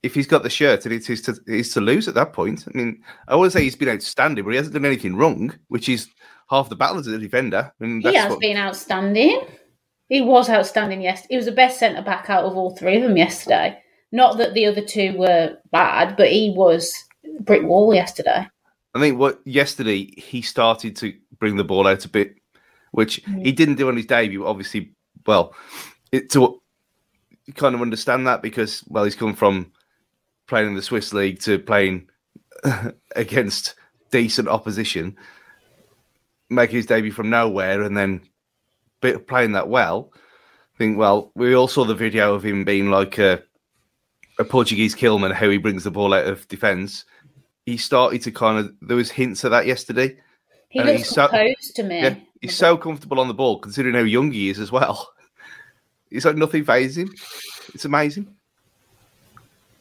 if 0.02 0.14
he's 0.14 0.26
got 0.26 0.42
the 0.42 0.50
shirt 0.50 0.84
and 0.84 0.94
it's 0.94 1.06
his 1.06 1.22
to, 1.22 1.36
it's 1.46 1.72
to 1.74 1.80
lose 1.80 2.08
at 2.08 2.14
that 2.14 2.34
point. 2.34 2.64
I 2.68 2.76
mean, 2.76 3.02
I 3.26 3.32
always 3.32 3.54
say 3.54 3.62
he's 3.62 3.74
been 3.74 3.88
outstanding, 3.88 4.44
but 4.44 4.50
he 4.50 4.56
hasn't 4.56 4.74
done 4.74 4.84
anything 4.84 5.16
wrong, 5.16 5.54
which 5.68 5.88
is 5.88 6.08
half 6.50 6.68
the 6.68 6.76
battle 6.76 6.98
as 6.98 7.06
a 7.06 7.18
defender. 7.18 7.72
I 7.80 7.84
mean, 7.84 8.02
he 8.02 8.14
has 8.14 8.30
what, 8.30 8.40
been 8.40 8.58
outstanding. 8.58 9.40
He 10.08 10.20
was 10.20 10.48
outstanding 10.48 11.02
yesterday. 11.02 11.28
He 11.30 11.36
was 11.36 11.46
the 11.46 11.52
best 11.52 11.78
centre 11.78 12.02
back 12.02 12.30
out 12.30 12.44
of 12.44 12.56
all 12.56 12.76
three 12.76 12.96
of 12.96 13.02
them 13.02 13.16
yesterday. 13.16 13.80
Not 14.12 14.38
that 14.38 14.54
the 14.54 14.66
other 14.66 14.82
two 14.82 15.16
were 15.16 15.56
bad, 15.72 16.16
but 16.16 16.30
he 16.30 16.52
was 16.56 16.94
brick 17.40 17.62
wall 17.64 17.92
yesterday. 17.92 18.46
I 18.94 19.00
think 19.00 19.18
what 19.18 19.40
yesterday 19.44 20.10
he 20.16 20.42
started 20.42 20.96
to 20.96 21.12
bring 21.38 21.56
the 21.56 21.64
ball 21.64 21.86
out 21.86 22.04
a 22.04 22.08
bit, 22.08 22.36
which 22.92 23.22
mm. 23.24 23.44
he 23.44 23.52
didn't 23.52 23.74
do 23.74 23.88
on 23.88 23.96
his 23.96 24.06
debut. 24.06 24.46
Obviously, 24.46 24.92
well, 25.26 25.54
it 26.12 26.30
to 26.30 26.60
you 27.46 27.52
kind 27.52 27.74
of 27.74 27.82
understand 27.82 28.26
that 28.26 28.42
because 28.42 28.84
well, 28.88 29.04
he's 29.04 29.14
come 29.14 29.34
from 29.34 29.72
playing 30.46 30.68
in 30.68 30.74
the 30.74 30.82
Swiss 30.82 31.12
league 31.12 31.40
to 31.40 31.58
playing 31.58 32.08
against 33.16 33.74
decent 34.10 34.48
opposition, 34.48 35.16
making 36.48 36.76
his 36.76 36.86
debut 36.86 37.12
from 37.12 37.28
nowhere, 37.28 37.82
and 37.82 37.96
then 37.96 38.22
playing 39.00 39.52
that 39.52 39.68
well. 39.68 40.12
I 40.14 40.78
think 40.78 40.98
well, 40.98 41.32
we 41.34 41.54
all 41.54 41.68
saw 41.68 41.84
the 41.84 41.94
video 41.94 42.34
of 42.34 42.44
him 42.44 42.64
being 42.64 42.90
like 42.90 43.18
a 43.18 43.42
a 44.38 44.44
Portuguese 44.44 44.94
Kilman, 44.94 45.32
how 45.32 45.48
he 45.48 45.56
brings 45.58 45.84
the 45.84 45.90
ball 45.90 46.12
out 46.12 46.26
of 46.26 46.46
defence. 46.48 47.04
He 47.64 47.76
started 47.78 48.20
to 48.22 48.30
kind 48.30 48.58
of 48.58 48.72
there 48.82 48.96
was 48.96 49.10
hints 49.10 49.44
of 49.44 49.50
that 49.52 49.66
yesterday. 49.66 50.16
He 50.68 50.78
And 50.80 50.88
looks 50.88 50.98
he's 51.00 51.08
so- 51.10 51.28
composed 51.28 51.76
to 51.76 51.82
me. 51.82 52.02
Yeah, 52.02 52.16
he's 52.42 52.56
so 52.56 52.76
comfortable 52.76 53.18
on 53.20 53.28
the 53.28 53.34
ball, 53.34 53.58
considering 53.58 53.94
how 53.94 54.02
young 54.02 54.30
he 54.32 54.48
is 54.50 54.58
as 54.60 54.70
well. 54.72 55.08
It's 56.08 56.24
like 56.24 56.36
nothing 56.36 56.64
phases 56.64 56.98
him. 56.98 57.12
It's 57.74 57.84
amazing. 57.84 58.32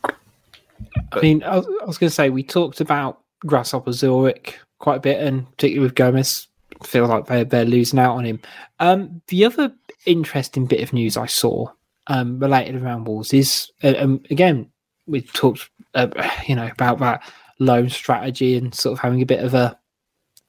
I 0.04 1.22
mean, 1.22 1.44
I 1.44 1.58
was, 1.58 1.68
I 1.82 1.86
was 1.86 1.98
going 2.00 2.10
to 2.10 2.14
say 2.16 2.30
we 2.32 2.44
talked 2.44 2.82
about 2.82 3.22
Grasshopper 3.46 3.92
Zurich 3.92 4.58
quite 4.80 4.96
a 4.98 5.02
bit, 5.02 5.22
and 5.22 5.46
particularly 5.52 5.86
with 5.88 5.96
Gomes, 5.96 6.48
feel 6.84 7.08
like 7.08 7.28
they're 7.28 7.46
they're 7.46 7.66
losing 7.66 8.00
out 8.00 8.16
on 8.16 8.26
him. 8.26 8.40
Um, 8.80 9.22
the 9.28 9.46
other 9.46 9.74
interesting 10.06 10.66
bit 10.66 10.82
of 10.82 10.94
news 10.94 11.18
I 11.18 11.26
saw 11.26 11.70
um, 12.08 12.40
related 12.40 12.82
around 12.82 13.06
Wolves 13.06 13.34
is, 13.34 13.72
uh, 13.84 13.96
um, 13.98 14.22
again, 14.30 14.70
we 15.08 15.22
talked, 15.22 15.70
uh, 15.94 16.08
you 16.48 16.56
know, 16.56 16.68
about 16.68 17.00
that 17.00 17.24
loan 17.60 17.90
strategy 17.90 18.58
and 18.58 18.74
sort 18.74 18.94
of 18.94 19.00
having 19.00 19.22
a 19.22 19.26
bit 19.26 19.44
of 19.44 19.54
a 19.54 19.78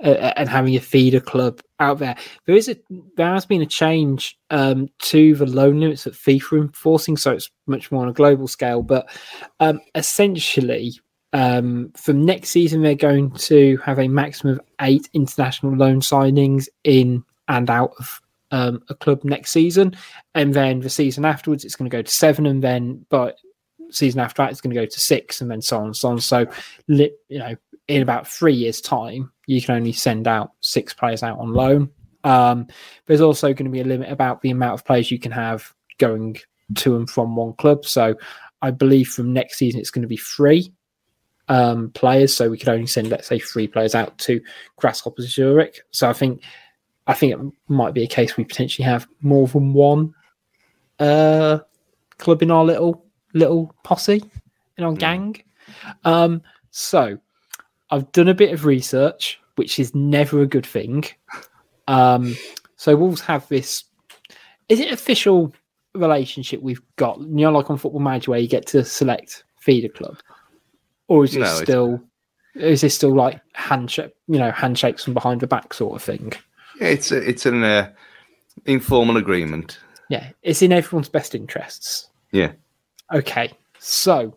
uh, 0.02 0.32
and 0.36 0.48
having 0.48 0.76
a 0.76 0.80
feeder 0.80 1.20
club 1.20 1.60
out 1.80 1.98
there. 1.98 2.16
There 2.44 2.56
is 2.56 2.68
a 2.68 2.76
there 3.16 3.32
has 3.32 3.46
been 3.46 3.62
a 3.62 3.66
change 3.66 4.38
um, 4.50 4.88
to 5.00 5.34
the 5.34 5.46
loan 5.46 5.80
limits 5.80 6.04
that 6.04 6.14
FIFA 6.14 6.62
enforcing, 6.62 7.16
so 7.16 7.32
it's 7.32 7.50
much 7.66 7.90
more 7.90 8.02
on 8.02 8.08
a 8.08 8.14
global 8.14 8.48
scale. 8.48 8.82
But 8.82 9.08
um, 9.60 9.80
essentially, 9.94 10.92
um, 11.32 11.92
from 11.96 12.24
next 12.24 12.50
season, 12.50 12.82
they're 12.82 12.94
going 12.94 13.30
to 13.32 13.76
have 13.78 13.98
a 13.98 14.08
maximum 14.08 14.54
of 14.54 14.60
eight 14.80 15.08
international 15.12 15.74
loan 15.74 16.00
signings 16.00 16.68
in 16.84 17.24
and 17.48 17.70
out 17.70 17.92
of 17.98 18.20
um, 18.50 18.82
a 18.88 18.94
club 18.94 19.24
next 19.24 19.50
season, 19.50 19.96
and 20.34 20.54
then 20.54 20.80
the 20.80 20.90
season 20.90 21.24
afterwards, 21.24 21.64
it's 21.64 21.74
going 21.74 21.90
to 21.90 21.96
go 21.96 22.02
to 22.02 22.10
seven, 22.10 22.46
and 22.46 22.62
then 22.62 23.04
but 23.08 23.38
season 23.90 24.20
after 24.20 24.42
that, 24.42 24.50
it's 24.50 24.60
going 24.60 24.74
to 24.74 24.80
go 24.80 24.86
to 24.86 25.00
six, 25.00 25.40
and 25.40 25.50
then 25.50 25.60
so 25.60 25.78
on 25.78 25.86
and 25.86 25.96
so 25.96 26.08
on. 26.08 26.20
So, 26.20 26.46
you 26.88 27.10
know, 27.30 27.56
in 27.88 28.02
about 28.02 28.28
three 28.28 28.54
years' 28.54 28.80
time, 28.80 29.32
you 29.46 29.60
can 29.60 29.74
only 29.74 29.92
send 29.92 30.26
out 30.26 30.52
six 30.60 30.92
players 30.92 31.22
out 31.22 31.38
on 31.38 31.52
loan. 31.52 31.90
Um, 32.24 32.66
there's 33.06 33.20
also 33.20 33.48
going 33.52 33.66
to 33.66 33.70
be 33.70 33.80
a 33.80 33.84
limit 33.84 34.10
about 34.10 34.42
the 34.42 34.50
amount 34.50 34.74
of 34.74 34.84
players 34.84 35.10
you 35.10 35.18
can 35.18 35.32
have 35.32 35.72
going 35.98 36.36
to 36.76 36.96
and 36.96 37.08
from 37.08 37.36
one 37.36 37.52
club. 37.54 37.84
So 37.84 38.16
I 38.62 38.72
believe 38.72 39.08
from 39.08 39.32
next 39.32 39.58
season 39.58 39.80
it's 39.80 39.90
going 39.90 40.02
to 40.02 40.08
be 40.08 40.16
three 40.16 40.72
um, 41.48 41.90
players. 41.90 42.34
So 42.34 42.50
we 42.50 42.58
could 42.58 42.68
only 42.68 42.86
send, 42.86 43.08
let's 43.08 43.28
say, 43.28 43.38
three 43.38 43.66
players 43.66 43.94
out 43.94 44.16
to 44.18 44.40
Grasshopper 44.76 45.22
Zurich. 45.22 45.80
So 45.90 46.08
I 46.08 46.12
think 46.12 46.42
I 47.06 47.14
think 47.14 47.32
it 47.32 47.52
might 47.68 47.94
be 47.94 48.02
a 48.02 48.08
case 48.08 48.36
we 48.36 48.44
potentially 48.44 48.84
have 48.84 49.06
more 49.20 49.46
than 49.46 49.72
one 49.72 50.14
uh, 50.98 51.60
club 52.18 52.42
in 52.42 52.50
our 52.50 52.64
little 52.64 53.04
little 53.32 53.74
posse 53.84 54.22
in 54.76 54.84
our 54.84 54.92
gang. 54.92 55.36
Um, 56.04 56.42
so 56.70 57.18
I've 57.90 58.10
done 58.12 58.28
a 58.28 58.34
bit 58.34 58.52
of 58.52 58.64
research, 58.64 59.40
which 59.56 59.78
is 59.78 59.94
never 59.94 60.40
a 60.40 60.46
good 60.46 60.66
thing. 60.66 61.04
Um, 61.88 62.36
so 62.76 62.96
Wolves 62.96 63.20
have 63.22 63.48
this. 63.48 63.84
Is 64.68 64.80
it 64.80 64.92
official 64.92 65.54
relationship 65.94 66.60
we've 66.60 66.82
got? 66.96 67.20
You 67.20 67.26
know, 67.26 67.52
like 67.52 67.70
on 67.70 67.78
Football 67.78 68.00
Manager, 68.00 68.32
where 68.32 68.40
you 68.40 68.48
get 68.48 68.66
to 68.68 68.84
select 68.84 69.44
feeder 69.60 69.88
club, 69.88 70.18
or 71.08 71.24
is 71.24 71.36
it 71.36 71.40
No, 71.40 71.54
still? 71.62 72.02
Is 72.54 72.80
this 72.80 72.94
still 72.94 73.14
like 73.14 73.40
handshake? 73.54 74.14
You 74.28 74.38
know, 74.38 74.50
handshakes 74.50 75.04
from 75.04 75.14
behind 75.14 75.40
the 75.40 75.46
back 75.46 75.74
sort 75.74 75.96
of 75.96 76.02
thing? 76.02 76.32
Yeah, 76.80 76.88
it's 76.88 77.12
a, 77.12 77.16
it's 77.16 77.46
an 77.46 77.62
uh, 77.62 77.90
informal 78.64 79.16
agreement. 79.16 79.78
Yeah, 80.08 80.30
it's 80.42 80.62
in 80.62 80.72
everyone's 80.72 81.08
best 81.08 81.34
interests. 81.34 82.08
Yeah. 82.32 82.52
Okay, 83.12 83.52
so 83.78 84.36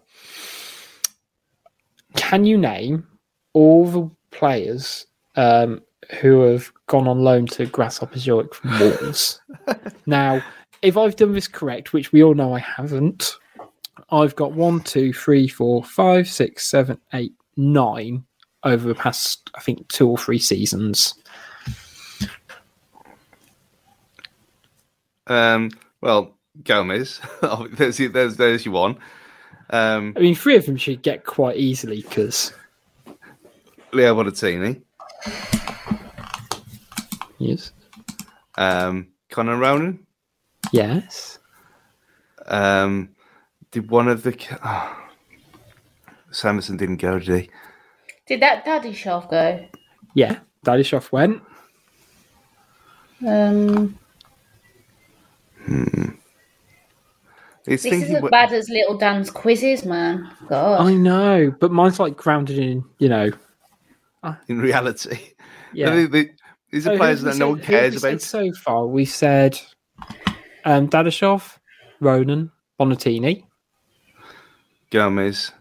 can 2.16 2.46
you 2.46 2.58
name 2.58 3.08
all 3.54 3.86
the 3.86 4.10
players 4.32 5.06
um, 5.36 5.82
who 6.22 6.42
have 6.42 6.72
gone 6.88 7.08
on 7.08 7.24
loan 7.24 7.46
to 7.48 7.66
Grasshopper 7.66 8.20
Zurich 8.20 8.54
from 8.54 8.80
Wolves? 8.80 9.42
now, 10.06 10.44
if 10.82 10.98
I've 10.98 11.16
done 11.16 11.34
this 11.34 11.48
correct, 11.48 11.94
which 11.94 12.12
we 12.12 12.24
all 12.24 12.34
know 12.34 12.54
I 12.54 12.60
haven't, 12.60 13.36
I've 14.12 14.36
got 14.36 14.54
one, 14.54 14.82
two, 14.82 15.14
three, 15.14 15.48
four, 15.48 15.84
five, 15.84 16.28
six, 16.28 16.70
seven, 16.70 17.00
eight, 17.14 17.34
nine 17.58 18.26
over 18.64 18.88
the 18.88 18.96
past, 18.96 19.50
I 19.56 19.62
think, 19.62 19.88
two 19.88 20.08
or 20.10 20.18
three 20.18 20.40
seasons. 20.40 21.14
Um, 25.28 25.70
well, 26.02 26.36
Gomes. 26.64 27.22
There's 27.72 27.98
there's 27.98 28.36
there's 28.38 28.66
your 28.66 28.74
one. 28.74 28.98
Um, 29.70 30.14
I 30.18 30.22
mean, 30.22 30.34
three 30.36 30.56
of 30.56 30.66
them 30.66 30.78
should 30.78 31.04
get 31.04 31.24
quite 31.26 31.58
easily 31.58 32.02
because 32.02 32.52
Leo 33.94 34.16
Bonatini. 34.16 34.82
yes, 37.38 37.72
Um, 38.58 39.10
Conor 39.30 39.58
Ronan. 39.58 40.00
yes, 40.72 41.38
Um, 42.48 43.10
did 43.72 43.90
one 43.90 44.08
of 44.08 44.24
the 44.24 44.36
oh, 44.64 44.98
Samuelson 46.32 46.78
didn't 46.78 46.98
go, 46.98 47.20
did 47.20 47.44
he? 47.44 47.50
Did 48.28 48.42
that 48.42 48.66
Daddy 48.66 48.94
Shelf 48.94 49.30
go? 49.30 49.66
yeah. 50.14 50.40
Dadashov 50.66 51.12
went. 51.12 51.42
Um, 53.26 53.98
It's 57.66 57.84
this 57.84 57.86
is 57.86 57.92
thinking 58.00 58.16
as 58.16 58.22
what- 58.24 58.32
bad 58.32 58.52
as 58.52 58.68
Little 58.70 58.98
Dan's 58.98 59.30
quizzes, 59.30 59.86
man. 59.86 60.30
God. 60.48 60.82
I 60.88 60.94
know, 60.94 61.54
but 61.60 61.72
mine's 61.72 62.00
like 62.00 62.18
grounded 62.18 62.58
in, 62.58 62.84
you 62.98 63.10
know, 63.10 63.30
in 64.48 64.60
reality. 64.60 65.20
yeah. 65.74 65.90
They- 65.92 66.06
they- 66.06 66.32
these 66.72 66.88
are 66.88 66.92
who 66.92 66.98
players 66.98 67.20
have 67.20 67.26
we 67.28 67.32
that 67.34 67.38
no 67.40 67.50
one 67.50 67.62
cares 67.62 67.94
we 67.94 68.00
said 68.00 68.10
about. 68.14 68.22
So 68.22 68.52
far, 68.54 68.86
we 68.88 69.06
said 69.06 69.60
um, 70.66 70.88
Dadashov, 70.90 71.58
Ronan, 72.00 72.52
Bonatini, 72.80 73.44
Gomes, 74.92 75.52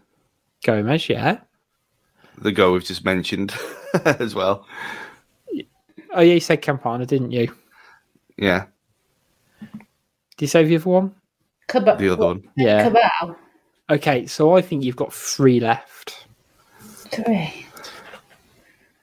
Gomes. 0.63 1.07
Yeah. 1.09 1.39
the 2.37 2.51
guy 2.51 2.67
we've 2.69 2.83
just 2.83 3.05
mentioned 3.05 3.53
as 4.05 4.33
well. 4.35 4.65
Oh 6.11 6.21
yeah, 6.21 6.33
you 6.33 6.39
said 6.39 6.61
Campana, 6.61 7.05
didn't 7.05 7.31
you? 7.31 7.53
Yeah, 8.37 8.65
Did 9.61 10.41
you 10.41 10.47
say 10.47 10.63
the 10.63 10.75
other 10.77 10.89
one? 10.89 11.15
Cab- 11.67 11.99
the 11.99 12.09
other 12.13 12.25
one. 12.25 12.43
Yeah. 12.57 12.83
Cabal. 12.89 13.35
Okay, 13.89 14.25
so 14.25 14.55
I 14.55 14.61
think 14.61 14.83
you've 14.83 14.95
got 14.95 15.13
three 15.13 15.59
left. 15.59 16.25
Three. 16.79 17.65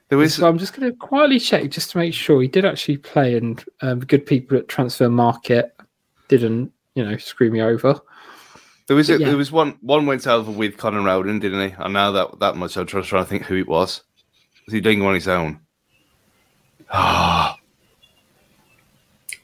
There 0.09 0.17
was 0.17 0.35
So 0.35 0.47
I'm 0.47 0.57
just 0.57 0.73
going 0.73 0.89
to 0.91 0.97
quietly 0.97 1.39
check 1.39 1.69
just 1.69 1.91
to 1.91 1.97
make 1.97 2.13
sure 2.13 2.41
he 2.41 2.47
did 2.47 2.65
actually 2.65 2.97
play, 2.97 3.35
and 3.37 3.63
um, 3.81 3.99
good 3.99 4.25
people 4.25 4.57
at 4.57 4.67
Transfermarkt 4.67 5.69
didn't, 6.29 6.71
you 6.95 7.03
know, 7.05 7.17
screw 7.17 7.51
me 7.51 7.61
over. 7.61 7.99
There 8.87 8.95
was 8.95 9.09
a, 9.09 9.19
yeah. 9.19 9.27
there 9.27 9.37
was 9.37 9.51
one 9.51 9.77
one 9.81 10.05
went 10.05 10.25
over 10.27 10.49
with 10.49 10.77
Conor 10.77 11.01
Rowden, 11.01 11.39
didn't 11.39 11.69
he? 11.71 11.75
I 11.77 11.89
know 11.89 12.11
that 12.13 12.39
that 12.39 12.55
much. 12.55 12.77
I'm 12.77 12.85
trying, 12.87 13.03
trying 13.03 13.23
to 13.23 13.29
think 13.29 13.43
who 13.43 13.55
it 13.55 13.67
was. 13.67 14.01
Was 14.65 14.73
he 14.73 14.81
doing 14.81 15.01
on 15.01 15.13
his 15.13 15.27
own? 15.27 15.59
Ah, 16.89 17.57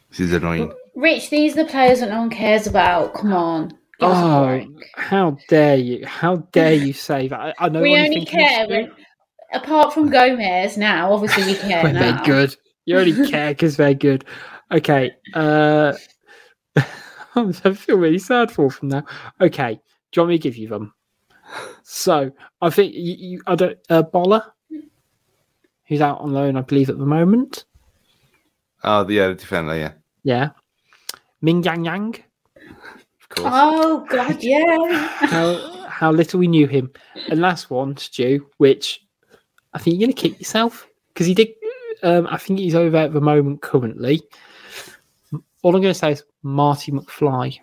this 0.10 0.22
is 0.22 0.34
annoying. 0.34 0.72
Rich, 0.96 1.30
these 1.30 1.58
are 1.58 1.64
the 1.64 1.70
players 1.70 2.00
that 2.00 2.10
no 2.10 2.20
one 2.20 2.30
cares 2.30 2.68
about. 2.68 3.16
Come 3.16 3.34
on. 3.34 3.70
Give 4.00 4.10
us 4.10 4.18
a 4.18 4.26
Oh, 4.26 4.68
how 4.96 5.38
dare 5.50 5.76
you! 5.76 6.06
How 6.06 6.38
dare 6.54 6.74
you 6.74 6.94
say 6.94 7.28
that? 7.28 7.40
I, 7.40 7.54
I 7.60 7.70
know 7.70 7.82
we 7.82 7.96
you're 7.96 8.06
only 8.06 8.26
care 8.26 8.66
when, 8.68 8.92
apart 9.52 9.94
from 9.94 10.10
Gomes 10.10 10.78
now. 10.78 11.12
Obviously, 11.12 11.46
we 11.46 11.56
care 11.60 11.84
when 11.84 11.96
now. 11.96 12.00
they're 12.00 12.26
good. 12.26 12.56
You 12.86 12.98
only 12.98 13.30
care 13.30 13.52
because 13.52 13.76
they're 13.76 13.94
good. 13.94 14.24
Okay. 14.72 15.12
Uh, 15.34 15.94
I 17.66 17.74
feel 17.74 17.98
really 17.98 18.20
sad 18.20 18.52
for 18.52 18.70
them 18.70 18.90
now. 18.90 19.04
Okay. 19.42 19.80
Do 20.12 20.20
you 20.20 20.22
want 20.22 20.30
me 20.30 20.38
to 20.38 20.44
give 20.44 20.56
you 20.56 20.68
them? 20.68 20.94
So 21.84 22.32
I 22.62 22.70
think 22.70 22.94
you, 22.94 23.16
you 23.18 23.42
I 23.48 23.56
don't 23.56 23.78
uh, 23.90 24.04
Boller, 24.04 24.44
who's 25.88 26.02
out 26.02 26.20
on 26.22 26.34
loan, 26.34 26.56
I 26.56 26.62
believe, 26.62 26.90
at 26.90 26.98
the 26.98 27.06
moment. 27.06 27.66
Oh, 28.84 29.04
the 29.04 29.20
other 29.20 29.34
defender, 29.34 29.78
yeah, 29.78 29.94
Yeah. 30.24 30.50
Ming 31.42 31.64
Yang 31.64 31.86
Yang. 31.86 32.24
of 33.22 33.30
course. 33.30 33.52
Oh 33.54 34.06
God, 34.10 34.42
yeah. 34.42 35.08
How 35.20 35.84
how 35.88 36.12
little 36.12 36.40
we 36.40 36.48
knew 36.48 36.68
him. 36.68 36.92
And 37.30 37.40
last 37.40 37.70
one, 37.70 37.96
Stu, 37.98 38.48
which 38.58 39.06
I 39.74 39.80
think 39.80 39.98
you're 39.98 40.08
gonna 40.08 40.14
kick 40.14 40.40
yourself 40.40 40.88
because 41.10 41.28
he 41.28 41.34
did. 41.34 41.50
Um, 42.02 42.28
I 42.30 42.38
think 42.38 42.60
he's 42.60 42.76
over 42.76 42.98
at 42.98 43.14
the 43.14 43.22
moment 43.22 43.62
currently. 43.62 44.22
All 45.64 45.76
I'm 45.76 45.82
going 45.82 45.94
to 45.94 46.00
say 46.00 46.12
is 46.12 46.24
Marty 46.44 46.92
McFly. 46.92 47.60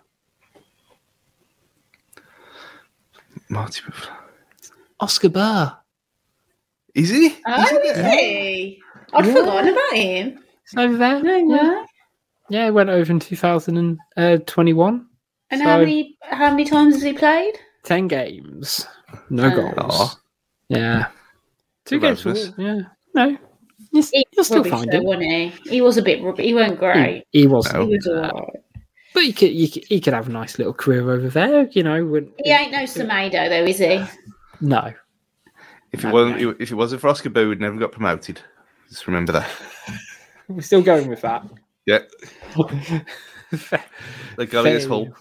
Marty, 3.49 3.81
McFly. 3.81 4.17
Oskar 4.99 5.29
Buur. 5.29 5.77
is 6.93 7.09
he? 7.09 7.35
Oh, 7.47 7.63
is 7.63 7.97
he? 7.97 8.81
I'd 9.13 9.25
Yeah. 9.25 9.33
forgotten 9.33 9.69
about 9.69 9.93
him. 9.93 10.43
He's 10.69 10.77
over 10.77 10.97
there. 10.97 11.23
No, 11.23 11.35
yeah. 11.35 11.43
no. 11.45 11.85
yeah, 12.49 12.65
he 12.65 12.71
went 12.71 12.89
over 12.89 13.11
in 13.11 13.19
2021. 13.19 14.93
Uh, 14.95 14.99
and 15.51 15.59
So- 15.59 15.65
how 15.65 15.79
many 15.79 16.17
how 16.23 16.49
many 16.51 16.65
times 16.65 16.95
has 16.95 17.03
he 17.03 17.13
played? 17.13 17.59
10 17.83 18.07
games. 18.07 18.85
No 19.29 19.45
Oh. 19.45 19.55
goals. 19.55 19.75
Aw. 20.01 20.19
Yeah. 20.69 21.07
Two 21.85 21.99
games. 21.99 22.23
Yeah. 22.57 22.81
No. 23.15 23.37
You'll, 23.91 24.03
He 24.11 24.25
you'll 24.33 24.43
still 24.45 24.57
rubbish 24.57 24.71
find 24.71 24.91
though, 24.91 24.97
him. 24.97 25.03
wasn't 25.03 25.23
he? 25.31 25.47
He 25.69 25.81
was 25.81 25.97
a 25.97 26.01
bit 26.01 26.23
rubbish. 26.23 26.45
He 26.45 26.53
weren't 26.53 26.79
great. 26.79 27.25
He, 27.31 27.41
he 27.41 27.47
was. 27.47 27.71
No. 27.73 27.85
He 27.87 27.95
was 27.95 28.07
alright. 28.07 28.55
But 29.13 29.23
he 29.23 29.33
could, 29.33 29.51
he 29.51 29.67
could, 29.69 29.83
he 29.89 29.99
could 29.99 30.13
have 30.13 30.27
a 30.29 30.31
nice 30.31 30.57
little 30.57 30.73
career 30.73 31.11
over 31.11 31.27
there, 31.29 31.67
you 31.71 31.83
know. 31.83 32.05
When, 32.05 32.31
He 32.43 32.51
ain't 32.51 32.71
no 32.71 32.83
Semedo 32.83 33.49
though, 33.49 33.65
is 33.65 33.77
he? 33.79 34.01
No. 34.61 34.93
If 35.91 36.05
it 36.05 36.11
wasn't, 36.13 36.61
if 36.61 36.71
it 36.71 36.75
wasn't 36.75 37.01
for 37.01 37.09
Oskar 37.09 37.29
Buur, 37.29 37.49
we'd 37.49 37.59
never 37.59 37.77
got 37.77 37.91
promoted. 37.91 38.39
Just 38.89 39.07
remember 39.07 39.33
that. 39.33 39.49
We're 40.47 40.61
still 40.61 40.81
going 40.81 41.07
with 41.09 41.21
that. 41.21 41.45
Yeah, 41.85 41.99
the 42.55 44.47
goalie 44.47 44.75
is 44.75 44.85
fair 44.85 44.89
Hull. 44.89 45.15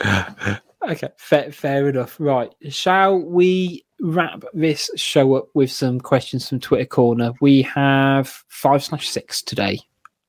enough. 0.00 0.62
Okay, 0.88 1.08
fair, 1.18 1.52
fair 1.52 1.88
enough. 1.88 2.16
Right. 2.20 2.54
Shall 2.68 3.18
we 3.18 3.84
wrap 4.00 4.42
this 4.52 4.90
show 4.96 5.34
up 5.34 5.48
with 5.54 5.70
some 5.70 6.00
questions 6.00 6.48
from 6.48 6.60
Twitter 6.60 6.86
Corner? 6.86 7.32
We 7.40 7.62
have 7.62 8.28
five 8.48 8.84
slash 8.84 9.08
six 9.08 9.42
today. 9.42 9.80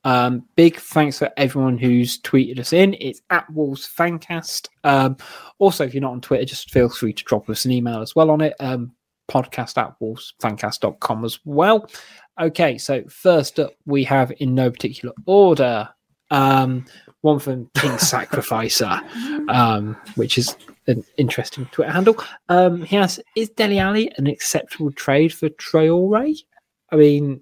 Um, 0.03 0.45
big 0.55 0.77
thanks 0.77 1.19
for 1.19 1.29
everyone 1.35 1.77
who's 1.77 2.21
tweeted 2.21 2.59
us 2.59 2.71
in. 2.71 2.95
It's 2.99 3.21
at 3.29 3.51
Wolves 3.51 3.89
Fancast. 3.93 4.69
Um, 4.83 5.17
also, 5.59 5.85
if 5.85 5.93
you're 5.93 6.01
not 6.01 6.13
on 6.13 6.21
Twitter, 6.21 6.45
just 6.45 6.71
feel 6.71 6.87
free 6.87 7.13
to 7.13 7.23
drop 7.25 7.49
us 7.49 7.65
an 7.65 7.71
email 7.71 8.01
as 8.01 8.15
well 8.15 8.31
on 8.31 8.41
it. 8.41 8.53
Um, 8.59 8.93
podcast 9.29 9.77
at 9.77 9.99
wolvesfancast.com 9.99 11.25
as 11.25 11.39
well. 11.43 11.89
Okay, 12.39 12.77
so 12.77 13.03
first 13.09 13.59
up, 13.59 13.73
we 13.85 14.03
have 14.05 14.31
in 14.39 14.55
no 14.55 14.71
particular 14.71 15.13
order 15.25 15.89
um, 16.31 16.85
one 17.27 17.39
from 17.39 17.69
King 17.75 17.97
Sacrificer, 17.97 18.99
um, 19.49 19.95
which 20.15 20.37
is 20.37 20.55
an 20.87 21.03
interesting 21.17 21.65
Twitter 21.71 21.91
handle. 21.91 22.15
Um, 22.49 22.83
he 22.83 22.97
asks, 22.97 23.21
Is 23.35 23.49
Dele 23.49 23.79
Alli 23.79 24.11
an 24.17 24.27
acceptable 24.27 24.91
trade 24.91 25.33
for 25.33 25.49
Traore? 25.49 26.35
I 26.91 26.95
mean, 26.95 27.41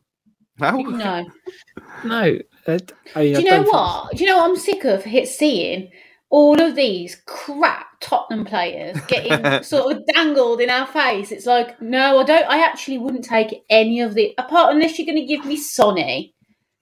No, 0.59 0.71
No. 0.81 1.25
no. 2.03 2.39
Uh, 2.67 2.79
I 3.15 3.19
mean, 3.23 3.33
Do 3.33 3.39
I 3.39 3.41
you 3.41 3.43
know 3.43 3.49
don't 3.51 3.63
think- 3.63 3.73
what? 3.73 4.11
Do 4.15 4.23
you 4.23 4.29
know 4.29 4.37
what 4.37 4.49
I'm 4.49 4.55
sick 4.57 4.83
of 4.85 5.03
hit 5.03 5.27
seeing? 5.27 5.91
All 6.31 6.59
of 6.59 6.75
these 6.75 7.21
crap 7.27 7.85
Tottenham 8.01 8.43
players 8.45 8.99
getting 9.07 9.63
sort 9.63 9.95
of 9.95 10.03
dangled 10.07 10.59
in 10.59 10.71
our 10.71 10.87
face. 10.87 11.31
It's 11.31 11.45
like, 11.45 11.79
no, 11.79 12.19
I 12.19 12.23
don't. 12.23 12.45
I 12.49 12.65
actually 12.65 12.97
wouldn't 12.97 13.23
take 13.23 13.63
any 13.69 14.01
of 14.01 14.15
the 14.15 14.33
apart 14.39 14.73
unless 14.73 14.97
you're 14.97 15.05
going 15.05 15.21
to 15.21 15.33
give 15.33 15.45
me 15.45 15.55
Sonny. 15.55 16.33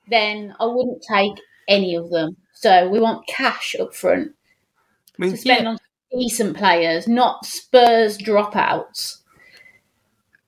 Then 0.10 0.56
I 0.60 0.66
wouldn't 0.66 1.04
take 1.14 1.34
any 1.68 1.94
of 1.96 2.10
them. 2.10 2.38
So 2.64 2.88
we 2.88 2.98
want 3.02 3.28
cash 3.28 3.76
up 3.78 3.94
front 3.94 4.32
I 5.20 5.22
mean, 5.22 5.32
to 5.32 5.38
spend 5.38 5.64
Yeah. 5.66 5.70
on 5.72 5.78
decent 6.18 6.56
players, 6.56 7.10
not 7.10 7.46
Spurs 7.46 8.18
dropouts. 8.18 9.18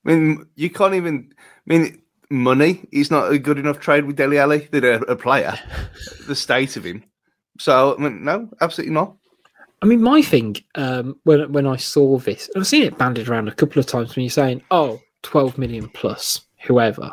I 0.05 0.13
mean, 0.13 0.45
you 0.55 0.69
can't 0.69 0.93
even. 0.93 1.33
I 1.37 1.61
mean, 1.65 2.01
money 2.29 2.87
is 2.93 3.11
not 3.11 3.33
a 3.33 3.37
good 3.37 3.59
enough 3.59 3.81
trade 3.81 4.05
with 4.05 4.15
Dele 4.15 4.37
Alli 4.37 4.69
than 4.71 4.85
a, 4.85 4.93
a 5.01 5.17
player. 5.17 5.59
the 6.25 6.35
state 6.37 6.77
of 6.77 6.85
him. 6.85 7.03
So, 7.59 7.97
I 7.97 8.01
mean, 8.01 8.23
no, 8.23 8.47
absolutely 8.61 8.93
not. 8.93 9.13
I 9.81 9.85
mean, 9.85 10.01
my 10.01 10.21
thing 10.21 10.55
um, 10.75 11.17
when 11.25 11.51
when 11.51 11.67
I 11.67 11.75
saw 11.75 12.17
this, 12.17 12.49
I've 12.55 12.65
seen 12.65 12.83
it 12.83 12.97
banded 12.97 13.27
around 13.27 13.49
a 13.49 13.53
couple 13.53 13.81
of 13.81 13.87
times 13.87 14.15
when 14.15 14.23
you're 14.23 14.29
saying, 14.29 14.61
"Oh, 14.71 15.01
12 15.23 15.57
million 15.57 15.89
plus, 15.89 16.39
whoever." 16.65 17.11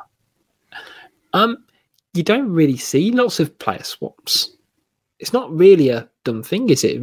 Um, 1.33 1.57
you 2.15 2.23
don't 2.23 2.53
really 2.53 2.77
see 2.77 3.11
lots 3.11 3.41
of 3.41 3.59
player 3.59 3.83
swaps. 3.83 4.51
It's 5.23 5.32
not 5.32 5.57
really 5.57 5.89
a 5.89 6.09
dumb 6.24 6.43
thing, 6.43 6.69
is 6.69 6.82
it? 6.85 7.01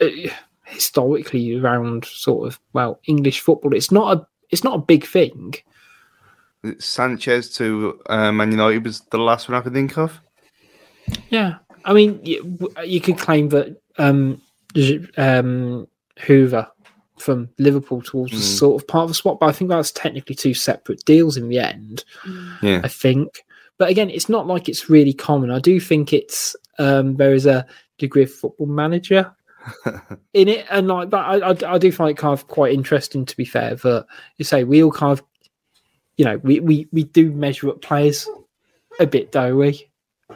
Uh, 0.00 0.30
historically, 0.64 1.56
around 1.58 2.04
sort 2.04 2.48
of 2.48 2.60
well 2.72 3.00
English 3.06 3.40
football, 3.40 3.72
it's 3.74 3.92
not 3.92 4.16
a 4.16 4.26
it's 4.50 4.64
not 4.64 4.74
a 4.74 4.82
big 4.82 5.06
thing. 5.06 5.54
Sanchez 6.78 7.54
to 7.54 7.98
uh, 8.10 8.32
Man 8.32 8.50
United 8.50 8.84
was 8.84 9.00
the 9.12 9.18
last 9.18 9.48
one 9.48 9.56
I 9.56 9.62
could 9.62 9.72
think 9.72 9.96
of. 9.96 10.20
Yeah, 11.30 11.58
I 11.84 11.92
mean, 11.94 12.20
you, 12.22 12.70
you 12.84 13.00
could 13.00 13.16
claim 13.16 13.48
that 13.50 13.80
um, 13.96 14.42
um, 15.16 15.86
Hoever 16.18 16.68
from 17.18 17.48
Liverpool 17.58 18.02
towards 18.02 18.32
was 18.32 18.42
Mm. 18.42 18.58
sort 18.58 18.82
of 18.82 18.88
part 18.88 19.04
of 19.04 19.10
a 19.10 19.14
swap, 19.14 19.40
but 19.40 19.46
I 19.46 19.52
think 19.52 19.70
that's 19.70 19.92
technically 19.92 20.34
two 20.34 20.54
separate 20.54 21.04
deals 21.04 21.36
in 21.36 21.48
the 21.48 21.58
end. 21.60 22.04
Yeah. 22.62 22.80
I 22.84 22.88
think, 22.88 23.44
but 23.80 23.88
again, 23.88 24.10
it's 24.10 24.28
not 24.28 24.46
like 24.46 24.68
it's 24.68 24.90
really 24.90 25.14
common. 25.14 25.50
I 25.50 25.58
do 25.58 25.80
think 25.80 26.12
it's 26.12 26.54
um, 26.78 27.16
there 27.16 27.32
is 27.32 27.46
a 27.46 27.66
degree 27.96 28.24
of 28.24 28.30
football 28.30 28.66
manager 28.66 29.34
in 30.34 30.48
it, 30.48 30.66
and 30.70 30.86
like 30.86 31.08
that, 31.08 31.16
I, 31.16 31.36
I, 31.38 31.74
I 31.74 31.78
do 31.78 31.90
find 31.90 32.10
it 32.10 32.18
kind 32.18 32.34
of 32.34 32.46
quite 32.46 32.74
interesting. 32.74 33.24
To 33.24 33.34
be 33.34 33.46
fair, 33.46 33.76
that 33.76 34.04
you 34.36 34.44
say 34.44 34.64
we 34.64 34.84
all 34.84 34.92
kind 34.92 35.18
of, 35.18 35.24
you 36.18 36.26
know, 36.26 36.36
we 36.42 36.60
we 36.60 36.88
we 36.92 37.04
do 37.04 37.32
measure 37.32 37.70
up 37.70 37.80
players 37.80 38.28
a 39.00 39.06
bit, 39.06 39.32
don't 39.32 39.56
we? 39.56 39.90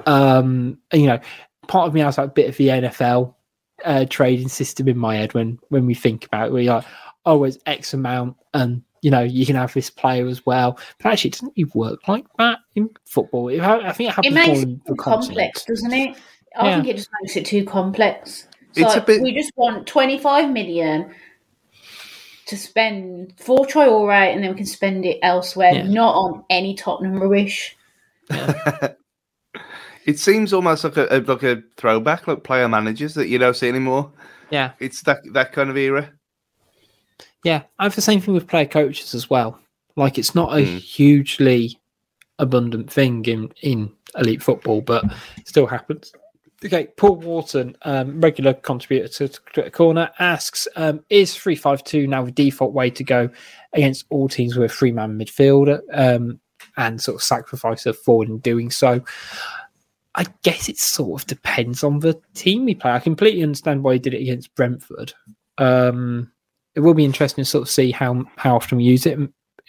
Um, 0.06 0.78
and, 0.90 1.02
you 1.02 1.08
know, 1.08 1.20
part 1.68 1.86
of 1.86 1.92
me 1.92 2.00
has 2.00 2.16
like 2.16 2.28
a 2.28 2.32
bit 2.32 2.48
of 2.48 2.56
the 2.56 2.68
NFL 2.68 3.34
uh, 3.84 4.06
trading 4.08 4.48
system 4.48 4.88
in 4.88 4.96
my 4.96 5.16
head 5.16 5.34
when 5.34 5.58
when 5.68 5.84
we 5.84 5.92
think 5.92 6.24
about 6.24 6.48
it. 6.48 6.52
We're 6.54 6.72
like, 6.72 6.86
oh, 7.26 7.44
it's 7.44 7.58
X 7.66 7.92
amount, 7.92 8.38
and 8.54 8.82
you 9.04 9.10
know, 9.10 9.20
you 9.22 9.44
can 9.44 9.54
have 9.56 9.74
this 9.74 9.90
player 9.90 10.26
as 10.26 10.46
well. 10.46 10.78
But 11.02 11.12
actually, 11.12 11.28
it 11.28 11.32
doesn't 11.34 11.52
really 11.58 11.70
work 11.74 12.08
like 12.08 12.24
that 12.38 12.60
in 12.74 12.88
football. 13.04 13.48
I 13.50 13.92
think 13.92 14.08
it 14.08 14.14
happens 14.14 14.26
It 14.26 14.32
makes 14.32 14.48
more 14.48 14.56
it 14.56 14.62
in 14.62 14.80
the 14.86 14.90
too 14.92 14.96
complex, 14.96 15.64
continent. 15.64 15.66
doesn't 15.66 15.92
it? 15.92 16.16
I 16.56 16.68
Yeah. 16.68 16.74
think 16.76 16.88
it 16.88 16.96
just 16.96 17.10
makes 17.20 17.36
it 17.36 17.44
too 17.44 17.64
complex. 17.66 18.48
It's 18.70 18.78
It's 18.80 18.96
a 18.96 19.00
bit- 19.02 19.20
we 19.20 19.34
just 19.34 19.52
want 19.56 19.86
25 19.86 20.50
million 20.50 21.10
to 22.46 22.56
spend 22.56 23.34
for 23.38 23.66
Traore 23.66 24.32
and 24.32 24.42
then 24.42 24.50
we 24.52 24.56
can 24.56 24.66
spend 24.66 25.04
it 25.04 25.18
elsewhere, 25.22 25.72
Yeah. 25.74 25.82
not 25.82 26.14
on 26.14 26.44
any 26.48 26.74
Tottenham 26.74 27.20
rubbish. 27.22 27.76
It 30.06 30.18
seems 30.18 30.52
almost 30.52 30.84
like 30.84 30.98
a, 30.98 31.06
a 31.10 31.18
like 31.20 31.42
a 31.42 31.62
throwback, 31.78 32.26
like 32.28 32.44
player 32.44 32.68
managers 32.68 33.14
that 33.14 33.28
you 33.28 33.38
don't 33.38 33.56
see 33.56 33.68
anymore. 33.70 34.12
Yeah, 34.50 34.72
It's 34.78 35.00
that 35.04 35.20
that 35.32 35.52
kind 35.52 35.70
of 35.70 35.78
era. 35.78 36.12
Yeah. 37.44 37.62
I 37.78 37.84
have 37.84 37.94
the 37.94 38.00
same 38.02 38.20
thing 38.20 38.34
with 38.34 38.48
player 38.48 38.66
coaches 38.66 39.14
as 39.14 39.30
well. 39.30 39.58
Like, 39.96 40.18
it's 40.18 40.34
not 40.34 40.52
a 40.58 40.62
Mm. 40.62 40.78
hugely 40.78 41.78
abundant 42.40 42.90
thing 42.90 43.24
in 43.26 43.52
in 43.62 43.92
elite 44.18 44.42
football, 44.42 44.80
but 44.80 45.04
it 45.36 45.46
still 45.46 45.66
happens. 45.66 46.12
Okay, 46.64 46.88
Paul 46.96 47.16
Wharton, 47.16 47.76
um, 47.82 48.20
regular 48.20 48.54
contributor 48.54 49.08
to, 49.28 49.40
to 49.52 49.70
Corner, 49.70 50.10
asks: 50.18 50.66
um, 50.76 51.04
Is 51.10 51.36
three 51.36 51.54
five 51.56 51.84
two 51.84 52.06
now 52.06 52.24
the 52.24 52.32
default 52.32 52.72
way 52.72 52.90
to 52.90 53.04
go 53.04 53.28
against 53.74 54.06
all 54.10 54.28
teams 54.28 54.56
with 54.56 54.70
a 54.70 54.74
three 54.74 54.90
man 54.92 55.18
midfielder 55.18 55.80
um, 55.92 56.40
and 56.76 57.00
sort 57.00 57.16
of 57.16 57.22
sacrifice 57.22 57.86
a 57.86 57.92
forward 57.92 58.28
in 58.28 58.38
doing 58.38 58.70
so? 58.70 59.00
I 60.16 60.24
guess 60.42 60.68
it 60.68 60.78
sort 60.78 61.22
of 61.22 61.26
depends 61.26 61.82
on 61.84 61.98
the 61.98 62.20
team 62.34 62.64
we 62.64 62.74
play. 62.76 62.92
I 62.92 63.00
completely 63.00 63.42
understand 63.42 63.82
why 63.82 63.94
he 63.94 63.98
did 63.98 64.14
it 64.14 64.22
against 64.22 64.54
Brentford. 64.54 65.12
Um, 65.58 66.30
it 66.74 66.80
will 66.80 66.94
be 66.94 67.04
interesting 67.04 67.44
to 67.44 67.50
sort 67.50 67.62
of 67.62 67.70
see 67.70 67.90
how 67.90 68.24
how 68.36 68.56
often 68.56 68.78
we 68.78 68.84
use 68.84 69.06
it, 69.06 69.18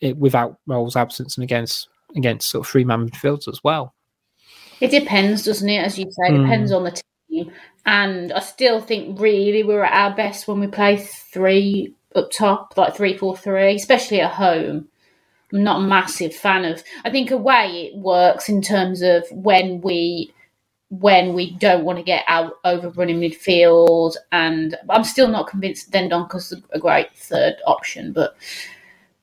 it 0.01 0.17
without 0.17 0.57
Roll's 0.67 0.95
absence 0.95 1.37
and 1.37 1.43
against 1.43 1.87
against 2.15 2.49
sort 2.49 2.65
of 2.65 2.71
three 2.71 2.83
man 2.83 3.09
midfields 3.09 3.47
as 3.47 3.59
well. 3.63 3.93
It 4.81 4.91
depends, 4.91 5.43
doesn't 5.43 5.69
it? 5.69 5.83
As 5.85 5.97
you 5.97 6.05
say, 6.05 6.33
it 6.33 6.37
Mm. 6.37 6.43
depends 6.43 6.71
on 6.71 6.83
the 6.83 7.01
team. 7.29 7.51
And 7.85 8.33
I 8.33 8.39
still 8.39 8.81
think 8.81 9.19
really 9.19 9.63
we're 9.63 9.83
at 9.83 9.93
our 9.93 10.15
best 10.15 10.47
when 10.47 10.59
we 10.59 10.67
play 10.67 10.97
three 10.97 11.93
up 12.15 12.31
top, 12.31 12.75
like 12.77 12.95
three 12.95 13.15
four 13.17 13.35
three, 13.37 13.75
especially 13.75 14.21
at 14.21 14.31
home. 14.31 14.87
I'm 15.53 15.63
not 15.63 15.81
a 15.81 15.87
massive 15.87 16.33
fan 16.33 16.65
of. 16.65 16.83
I 17.05 17.11
think 17.11 17.29
away 17.31 17.91
it 17.93 17.97
works 17.97 18.49
in 18.49 18.61
terms 18.61 19.01
of 19.01 19.25
when 19.31 19.81
we 19.81 20.33
when 20.99 21.33
we 21.33 21.51
don't 21.57 21.85
want 21.85 21.97
to 21.97 22.03
get 22.03 22.23
out 22.27 22.53
overrunning 22.63 23.19
midfield, 23.19 24.15
and 24.31 24.75
I'm 24.89 25.03
still 25.03 25.27
not 25.27 25.47
convinced 25.47 25.91
Dendoncker's 25.91 26.53
a 26.71 26.79
great 26.79 27.15
third 27.15 27.55
option, 27.65 28.13
but 28.13 28.35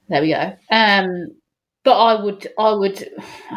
there 0.09 0.23
we 0.23 0.29
go. 0.29 0.57
Um, 0.71 1.35
but 1.85 1.99
I 1.99 2.23
would, 2.23 2.47
I 2.59 2.73
would, 2.73 3.09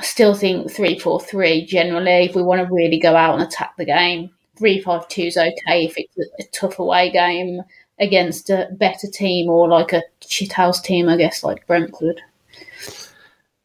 still 0.02 0.34
think 0.34 0.72
three 0.72 0.98
four 0.98 1.20
three 1.20 1.66
generally. 1.66 2.26
If 2.26 2.36
we 2.36 2.44
want 2.44 2.68
to 2.68 2.74
really 2.74 3.00
go 3.00 3.16
out 3.16 3.36
and 3.36 3.44
attack 3.44 3.76
the 3.78 3.86
game, 3.86 4.32
three 4.58 4.82
five 4.82 5.08
two 5.08 5.24
is 5.24 5.38
okay 5.38 5.86
if 5.86 5.98
it's 5.98 6.18
a, 6.18 6.44
a 6.44 6.48
tough 6.52 6.80
away 6.80 7.12
game 7.12 7.62
against 8.00 8.50
a 8.50 8.68
better 8.74 9.08
team 9.08 9.50
or 9.50 9.68
like 9.68 9.94
a 9.94 10.04
shithouse 10.22 10.82
team, 10.82 11.08
I 11.08 11.18
guess, 11.18 11.44
like 11.44 11.68
Brentford. 11.68 12.22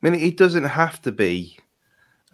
I 0.02 0.08
mean, 0.08 0.20
it 0.20 0.36
doesn't 0.36 0.64
have 0.64 1.02
to 1.02 1.12
be 1.12 1.58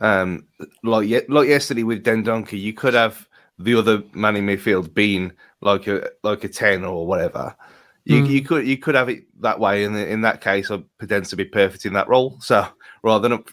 um, 0.01 0.47
like 0.83 1.09
ye- 1.09 1.27
like 1.29 1.49
yesterday 1.49 1.83
with 1.83 2.05
Dendoncker. 2.05 2.61
You 2.61 2.73
could 2.73 2.95
have 2.95 3.29
the 3.59 3.75
other 3.75 4.03
man 4.13 4.37
in 4.37 4.47
midfield 4.47 4.93
being 4.95 5.33
like 5.61 5.87
a 5.87 6.11
like 6.23 6.45
a 6.45 6.49
ten 6.49 6.85
or 6.85 7.07
whatever. 7.07 7.55
You, 8.05 8.23
Mm. 8.23 8.29
you 8.31 8.43
could 8.43 8.67
you 8.67 8.79
could 8.79 8.95
have 8.95 9.09
it 9.09 9.25
that 9.41 9.59
way, 9.59 9.85
and 9.85 9.97
in 9.97 10.21
that 10.21 10.41
case, 10.41 10.71
I 10.71 10.83
pretends 10.99 11.31
to 11.31 11.37
be 11.37 11.45
perfect 11.45 11.87
in 11.87 11.93
that 11.95 12.09
role. 12.09 12.39
So 12.41 12.67
rather 13.03 13.29
than 13.29 13.39
up, 13.39 13.51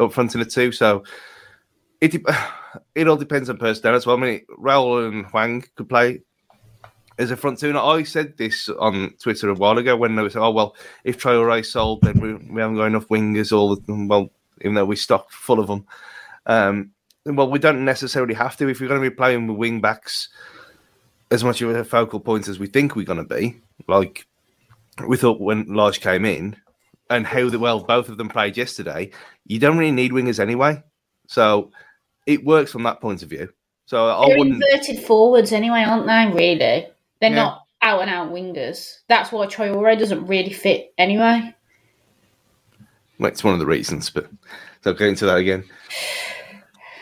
up 0.00 0.12
front 0.12 0.34
in 0.34 0.40
the 0.40 0.46
two, 0.46 0.72
so 0.72 1.04
it 2.00 2.14
it 2.94 3.06
all 3.08 3.16
depends 3.16 3.48
on 3.48 3.58
personnel 3.58 3.94
as 3.94 4.06
well. 4.06 4.16
I 4.16 4.20
mean, 4.20 4.40
Raul 4.58 5.06
and 5.08 5.26
Hwang 5.26 5.64
could 5.76 5.88
play 5.88 6.22
as 7.18 7.30
a 7.30 7.36
front 7.36 7.58
two. 7.60 7.68
And 7.68 7.78
I 7.78 8.02
said 8.02 8.36
this 8.38 8.68
on 8.68 9.14
Twitter 9.22 9.50
a 9.50 9.54
while 9.54 9.78
ago 9.78 9.96
when 9.96 10.16
they 10.16 10.22
was, 10.22 10.34
oh 10.34 10.50
well, 10.50 10.74
if 11.04 11.22
Traore 11.22 11.64
sold, 11.64 12.00
then 12.02 12.18
we, 12.18 12.34
we 12.52 12.60
haven't 12.60 12.76
got 12.76 12.86
enough 12.86 13.06
wingers. 13.08 13.52
All 13.52 13.76
the, 13.76 14.06
well, 14.08 14.30
even 14.62 14.74
though 14.74 14.84
we 14.84 14.96
stock 14.96 15.30
full 15.30 15.60
of 15.60 15.66
them. 15.66 15.84
Um, 16.46 16.90
well, 17.26 17.50
we 17.50 17.58
don't 17.58 17.84
necessarily 17.84 18.34
have 18.34 18.56
to 18.56 18.68
if 18.68 18.80
we're 18.80 18.88
going 18.88 19.02
to 19.02 19.10
be 19.10 19.14
playing 19.14 19.46
with 19.46 19.56
wing 19.56 19.80
backs 19.80 20.28
as 21.30 21.44
much 21.44 21.62
of 21.62 21.70
a 21.70 21.84
focal 21.84 22.20
point 22.20 22.48
as 22.48 22.58
we 22.58 22.66
think 22.66 22.96
we're 22.96 23.04
going 23.06 23.18
to 23.18 23.34
be. 23.34 23.60
Like 23.86 24.26
we 25.06 25.16
thought 25.16 25.40
when 25.40 25.74
Lage 25.74 26.00
came 26.00 26.24
in, 26.24 26.56
and 27.10 27.26
how 27.26 27.48
the, 27.48 27.58
well 27.58 27.80
both 27.80 28.08
of 28.08 28.16
them 28.18 28.28
played 28.28 28.56
yesterday. 28.56 29.10
You 29.46 29.58
don't 29.58 29.78
really 29.78 29.92
need 29.92 30.12
wingers 30.12 30.40
anyway, 30.40 30.82
so 31.26 31.70
it 32.26 32.44
works 32.44 32.70
from 32.72 32.82
that 32.84 33.00
point 33.00 33.22
of 33.22 33.28
view. 33.30 33.48
So 33.86 34.08
I 34.08 34.28
They're 34.28 34.38
wouldn't. 34.38 34.62
inverted 34.62 35.04
forwards 35.04 35.52
anyway, 35.52 35.84
aren't 35.86 36.06
they? 36.06 36.26
Really, 36.36 36.56
they're 36.56 37.30
Yeah. 37.30 37.34
not 37.34 37.62
out 37.82 38.00
and 38.02 38.10
out 38.10 38.32
wingers. 38.32 38.98
That's 39.08 39.32
why 39.32 39.46
Traore 39.46 39.98
doesn't 39.98 40.26
really 40.26 40.52
fit 40.52 40.92
anyway. 40.98 41.54
Well, 43.22 43.30
it's 43.30 43.44
one 43.44 43.52
of 43.54 43.60
the 43.60 43.66
reasons, 43.66 44.10
but 44.10 44.28
so 44.80 44.92
go 44.92 45.04
into 45.04 45.26
that 45.26 45.36
again. 45.36 45.62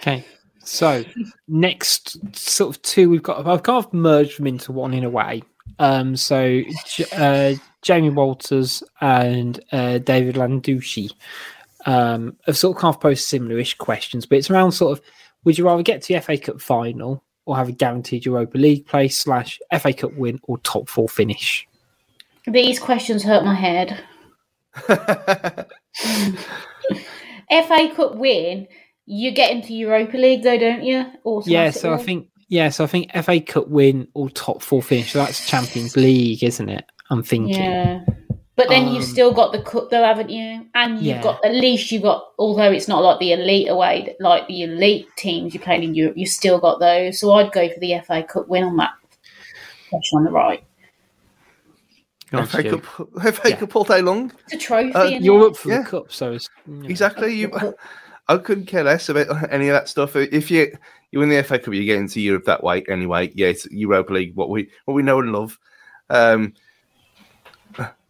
Okay, 0.01 0.23
so 0.63 1.03
next 1.49 2.37
sort 2.37 2.77
of 2.77 2.83
two 2.83 3.09
we've 3.09 3.23
got. 3.23 3.47
I've 3.47 3.63
kind 3.63 3.83
of 3.83 3.91
merged 3.95 4.39
them 4.39 4.47
into 4.47 4.71
one 4.71 4.93
in 4.93 5.03
a 5.03 5.09
way. 5.09 5.43
Um, 5.79 6.17
so 6.17 6.61
uh, 7.17 7.55
Jamie 7.81 8.11
Walters 8.11 8.83
and 9.01 9.65
uh, 9.73 9.97
David 9.97 10.35
Landucci 10.35 11.11
um, 11.87 12.37
have 12.45 12.59
sort 12.59 12.77
of 12.77 12.83
kind 12.83 12.95
of 12.95 13.01
posed 13.01 13.25
similar-ish 13.25 13.79
questions, 13.79 14.27
but 14.27 14.37
it's 14.37 14.51
around 14.51 14.73
sort 14.73 14.99
of: 14.99 15.05
Would 15.45 15.57
you 15.57 15.65
rather 15.65 15.83
get 15.83 16.03
to 16.03 16.13
the 16.13 16.21
FA 16.21 16.37
Cup 16.37 16.61
final 16.61 17.25
or 17.47 17.57
have 17.57 17.71
a 17.71 17.73
guaranteed 17.73 18.27
Europa 18.27 18.59
League 18.59 18.87
place 18.87 19.17
slash 19.17 19.59
FA 19.81 19.95
Cup 19.95 20.13
win 20.19 20.39
or 20.43 20.59
top 20.59 20.87
four 20.91 21.09
finish? 21.09 21.67
These 22.47 22.79
questions 22.79 23.23
hurt 23.23 23.43
my 23.43 23.55
head. 23.55 24.05
FA 27.51 27.93
Cup 27.95 28.17
win, 28.17 28.69
you 29.07 29.33
get 29.33 29.51
into 29.51 29.75
Europa 29.75 30.17
League 30.17 30.43
though, 30.43 30.59
don't 30.59 30.83
you? 30.85 31.05
Yeah, 31.47 31.71
so 31.71 31.93
I 31.93 31.99
think 31.99 32.29
yeah, 32.49 32.69
so 32.69 32.85
I 32.85 32.87
think 32.87 33.13
FA 33.25 33.41
Cup 33.41 33.69
win 33.69 34.09
or 34.15 34.29
top 34.31 34.63
four 34.63 34.83
finish. 34.83 35.13
So 35.13 35.19
that's 35.19 35.47
Champions 35.49 35.97
League, 35.97 36.43
isn't 36.43 36.69
it? 36.69 36.85
I'm 37.11 37.23
thinking. 37.23 37.55
Yeah. 37.63 38.05
But 38.57 38.69
then 38.69 38.89
Um, 38.89 38.95
you've 38.95 39.05
still 39.05 39.33
got 39.33 39.53
the 39.53 39.63
cup 39.63 39.89
though, 39.89 40.05
haven't 40.05 40.29
you? 40.29 40.67
And 40.75 40.97
you've 40.99 41.17
Yeah. 41.17 41.23
got 41.23 41.45
at 41.45 41.55
least 41.55 41.91
you've 41.91 42.03
got 42.03 42.25
although 42.39 42.71
it's 42.71 42.89
not 42.89 43.03
like 43.03 43.19
the 43.19 43.33
elite 43.33 43.69
away 43.69 44.15
like 44.21 44.47
the 44.49 44.63
elite 44.63 45.09
teams 45.17 45.55
you 45.55 45.61
played 45.61 45.83
in 45.83 45.95
Europe, 45.95 46.19
you've 46.19 46.29
still 46.29 46.59
got 46.59 46.79
those. 46.79 47.19
So 47.21 47.33
I'd 47.33 47.53
go 47.53 47.69
for 47.69 47.81
the 47.81 47.95
FA 48.07 48.23
Cup 48.23 48.49
win 48.49 48.65
on 48.65 48.77
that 48.77 48.91
question 49.89 50.19
on 50.19 50.25
the 50.25 50.31
right. 50.31 50.63
Go 52.31 52.39
on, 52.39 52.47
FA 52.47 52.61
Stu. 52.61 52.79
Cup, 52.79 53.09
FA 53.35 53.49
Yeah. 53.51 53.57
Cup 53.57 53.77
all 53.77 53.85
day 53.85 54.03
long. 54.03 54.33
It's 54.45 54.55
a 54.55 54.59
trophy. 54.59 54.93
Uh, 54.95 55.05
innit? 55.05 55.23
You're 55.25 55.49
up 55.49 55.57
for 55.57 55.69
Yeah. 55.71 55.83
the 55.83 55.89
cup, 55.89 56.13
so 56.13 56.33
it's 56.33 56.49
you 56.67 56.75
know. 56.75 56.89
Exactly. 56.89 57.35
You, 57.35 57.75
I 58.29 58.37
couldn't 58.39 58.67
care 58.67 58.85
less 58.85 59.09
about 59.09 59.51
any 59.53 59.69
of 59.69 59.73
that 59.75 59.89
stuff. 59.89 60.15
If 60.15 60.51
you 60.51 60.77
you 61.11 61.19
win 61.19 61.29
the 61.29 61.43
FA 61.43 61.59
Cup, 61.59 61.75
you 61.75 61.85
get 61.85 61.99
into 61.99 62.21
Europe 62.21 62.45
that 62.45 62.63
way 62.63 62.85
anyway. 62.89 63.33
Yeah, 63.35 63.49
it's 63.49 63.67
Europa 63.67 64.13
League, 64.13 64.37
what 64.37 64.49
we 64.49 64.71
what 64.85 64.95
we 64.95 65.03
know 65.03 65.19
and 65.19 65.33
love. 65.33 65.59
Um, 66.09 66.55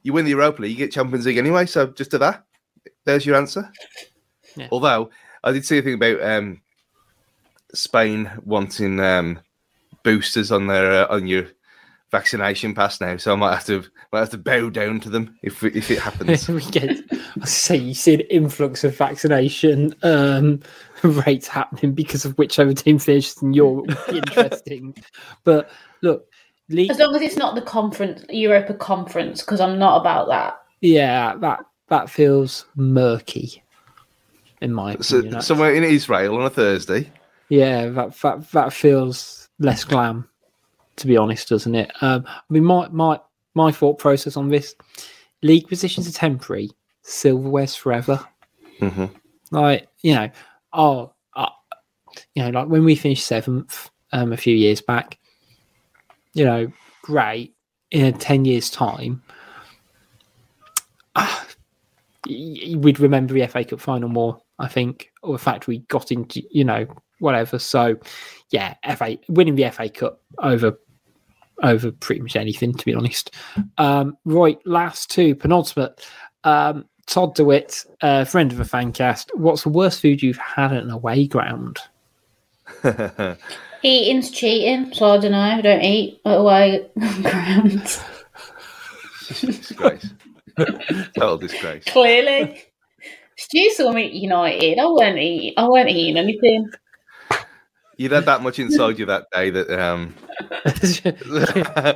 you 0.03 0.13
win 0.13 0.25
the 0.25 0.31
Europa 0.33 0.63
League, 0.63 0.73
you 0.73 0.77
get 0.77 0.93
Champions 0.93 1.27
League 1.27 1.39
anyway. 1.39 1.67
So 1.67 1.87
just 1.89 2.11
to 2.13 2.19
that, 2.19 2.45
there's 3.05 3.25
your 3.25 3.37
answer. 3.37 3.71
Yeah. 4.57 4.69
Although 4.71 5.11
I 5.45 5.53
did 5.53 5.65
see 5.65 5.79
a 5.79 5.83
thing 5.83 5.95
about 5.95 6.23
um, 6.23 6.61
Spain 7.73 8.31
wanting 8.45 9.01
um, 9.01 9.41
boosters 10.03 10.53
on 10.53 10.67
their 10.67 11.05
uh, 11.11 11.15
on 11.15 11.27
your 11.27 11.47
vaccination 12.11 12.75
pass 12.75 13.01
now, 13.01 13.17
so 13.17 13.33
I 13.33 13.37
might 13.37 13.55
have 13.55 13.65
to 13.67 13.85
might 14.13 14.21
have 14.21 14.31
to 14.31 14.39
bow 14.39 14.69
down 14.71 15.01
to 15.01 15.11
them 15.11 15.37
if 15.43 15.63
if 15.63 15.91
it 15.91 15.99
happens. 16.01 16.49
we 16.49 16.63
get. 16.67 16.99
I 17.41 17.45
say 17.45 17.77
you 17.77 17.95
see 17.95 18.15
an 18.15 18.21
influx 18.23 18.83
of 18.85 18.97
vaccination 18.97 19.95
um, 20.03 20.61
rates 21.03 21.47
happening 21.49 21.93
because 21.93 22.25
of 22.25 22.37
whichever 22.39 22.75
team 22.75 22.99
finishes 22.99 23.41
in 23.43 23.53
Europe 23.55 23.87
would 23.89 23.99
be 24.11 24.17
interesting. 24.29 24.95
but 25.45 25.71
look, 26.03 26.27
league, 26.69 26.91
As 26.91 26.99
long 26.99 27.15
as 27.15 27.23
it's 27.23 27.37
not 27.37 27.55
the 27.55 27.63
conference 27.63 28.25
Europa 28.29 28.75
conference, 28.75 29.41
because 29.43 29.61
I'm 29.61 29.79
not 29.79 30.01
about 30.01 30.29
that. 30.29 30.61
yeah, 30.81 31.37
that 31.37 31.61
that 31.89 32.09
feels 32.11 32.67
murky, 32.77 33.63
in 34.61 34.73
my 34.73 34.97
So, 35.01 35.17
opinion. 35.19 35.31
That's- 35.33 35.47
somewhere 35.47 35.75
in 35.75 35.85
Israel 35.85 36.37
on 36.37 36.43
a 36.47 36.51
Thursday. 36.51 37.11
yeah, 37.49 37.89
that 37.89 38.15
that 38.21 38.51
that 38.53 38.73
feels 38.73 39.49
less 39.59 39.85
glam, 39.85 40.29
to 41.01 41.07
be 41.07 41.17
honest, 41.17 41.49
doesn't 41.49 41.75
it? 41.75 41.91
Um, 42.01 42.25
I 42.27 42.41
mean, 42.49 42.65
my 42.65 42.89
my 42.91 43.19
my 43.55 43.73
thought 43.73 43.99
process 43.99 44.37
on 44.37 44.49
this: 44.49 44.75
league 45.43 45.69
positions 45.69 46.09
are 46.09 46.13
temporary, 46.13 46.71
silverware's 47.05 47.75
forever. 47.75 48.25
hmm 48.79 49.07
Like 49.51 49.89
you 50.03 50.15
know, 50.15 50.31
oh, 50.73 51.13
uh, 51.35 51.49
you 52.35 52.43
know, 52.43 52.51
like 52.51 52.69
when 52.69 52.85
we 52.85 52.95
finished 52.95 53.27
seventh 53.27 53.91
um, 54.13 54.33
a 54.33 54.37
few 54.37 54.55
years 54.55 54.81
back, 54.81 55.19
you 56.35 56.45
know, 56.45 56.73
great. 57.03 57.55
In 57.91 58.05
a 58.07 58.13
ten 58.13 58.45
years' 58.45 58.71
time, 58.71 59.21
y- 61.17 62.75
we'd 62.77 63.01
remember 63.01 63.35
the 63.35 63.47
FA 63.49 63.65
Cup 63.65 63.81
final 63.81 64.09
more. 64.09 64.41
I 64.61 64.69
think, 64.69 65.11
or 65.23 65.33
the 65.33 65.39
fact 65.43 65.67
we 65.67 65.79
got 65.89 66.13
into, 66.13 66.43
you 66.51 66.65
know, 66.65 66.87
whatever. 67.19 67.59
So, 67.59 67.97
yeah, 68.51 68.75
FA 68.95 69.17
winning 69.29 69.55
the 69.55 69.71
FA 69.71 69.89
Cup 69.89 70.21
over 70.39 70.79
over 71.63 71.91
pretty 71.93 72.21
much 72.23 72.37
anything, 72.37 72.73
to 72.75 72.85
be 72.85 72.95
honest. 72.95 73.35
Um, 73.79 74.17
right, 74.25 74.59
last 74.67 75.11
two 75.11 75.35
penultimate. 75.35 76.07
Um, 76.45 76.87
Todd 77.07 77.35
DeWitt, 77.35 77.85
uh, 78.03 78.25
friend 78.25 78.53
of 78.53 78.59
the 78.59 78.65
fancast. 78.65 79.27
What's 79.35 79.65
the 79.65 79.69
worst 79.69 80.01
food 80.01 80.23
you've 80.23 80.37
had 80.37 80.73
at 80.73 80.83
an 80.83 80.91
away 80.91 81.27
ground? 81.27 81.79
Eating's 83.83 84.31
cheating, 84.31 84.93
so 84.93 85.07
I 85.07 85.19
don't 85.19 85.33
know. 85.33 85.39
I 85.39 85.61
don't 85.61 85.83
eat 85.83 86.21
at 86.25 86.39
away 86.39 86.89
grounds. 87.23 88.01
disgrace. 89.41 90.11
Total 91.17 91.39
disgrace. 91.39 91.85
Clearly. 91.85 92.63
Stu 93.37 93.71
saw 93.71 93.91
me 93.93 94.07
at 94.07 94.13
United. 94.13 94.79
I 94.79 94.87
weren't 94.87 95.19
eating. 95.19 95.55
I 95.57 95.67
weren't 95.69 95.89
eating 95.89 96.19
anything. 96.19 96.71
You'd 98.01 98.13
had 98.13 98.25
that 98.25 98.41
much 98.43 98.59
inside 98.59 98.99
you 98.99 99.05
that 99.05 99.27
day 99.31 99.51
that 99.51 99.69
um 99.79 100.15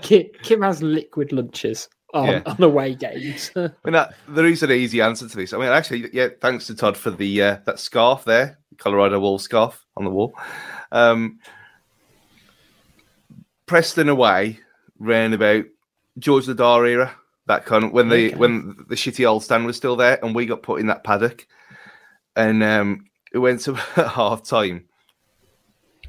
Kim, 0.03 0.27
Kim 0.43 0.61
has 0.61 0.83
liquid 0.83 1.33
lunches 1.33 1.89
on, 2.13 2.29
Yeah. 2.29 2.43
on 2.45 2.63
away 2.63 2.95
games. 2.95 3.51
I 3.57 3.61
mean, 3.85 3.95
that, 3.95 4.13
there 4.29 4.45
is 4.45 4.63
an 4.63 4.71
easy 4.71 5.01
answer 5.01 5.27
to 5.27 5.35
this. 5.35 5.55
I 5.55 5.57
mean, 5.57 5.69
actually, 5.69 6.11
yeah, 6.13 6.29
thanks 6.43 6.67
to 6.67 6.75
Todd 6.75 6.99
for 6.99 7.11
the 7.11 7.41
uh, 7.43 7.57
that 7.65 7.79
scarf 7.81 8.25
there, 8.25 8.59
Colorado 8.77 9.19
Wall 9.19 9.39
scarf 9.39 9.83
on 9.97 10.05
the 10.05 10.11
wall. 10.11 10.35
Um, 10.93 11.39
Preston 13.65 14.11
away 14.11 14.61
ran 14.99 15.33
about 15.33 15.65
George 16.19 16.45
the 16.45 16.55
Dar 16.55 16.85
era, 16.85 17.17
that 17.47 17.65
kind 17.65 17.83
of 17.83 17.93
when 17.93 18.11
the 18.11 18.27
Okay. 18.27 18.37
when 18.37 18.77
the 18.91 18.95
shitty 18.95 19.27
old 19.27 19.43
stand 19.43 19.65
was 19.65 19.79
still 19.79 19.97
there, 19.97 20.23
and 20.23 20.35
we 20.35 20.45
got 20.45 20.63
put 20.63 20.81
in 20.81 20.89
that 20.89 21.03
paddock, 21.03 21.47
and 22.37 22.63
um, 22.63 23.07
it 23.33 23.39
went 23.39 23.61
to 23.63 23.73
half 23.95 24.43
time. 24.45 24.85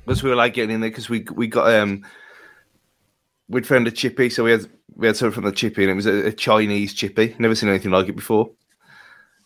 Because 0.05 0.23
we 0.23 0.29
were 0.29 0.35
like 0.35 0.53
getting 0.53 0.75
in 0.75 0.81
there 0.81 0.89
because 0.89 1.09
we 1.09 1.25
we 1.33 1.47
got 1.47 1.73
um 1.73 2.05
we'd 3.49 3.67
found 3.67 3.87
a 3.87 3.91
chippy, 3.91 4.29
so 4.29 4.43
we 4.43 4.51
had 4.51 4.69
we 4.95 5.07
had 5.07 5.17
something 5.17 5.33
from 5.33 5.45
the 5.45 5.51
chippy, 5.51 5.83
and 5.83 5.91
it 5.91 5.95
was 5.95 6.05
a, 6.05 6.27
a 6.27 6.31
Chinese 6.31 6.93
chippy. 6.93 7.35
Never 7.39 7.55
seen 7.55 7.69
anything 7.69 7.91
like 7.91 8.07
it 8.07 8.15
before. 8.15 8.51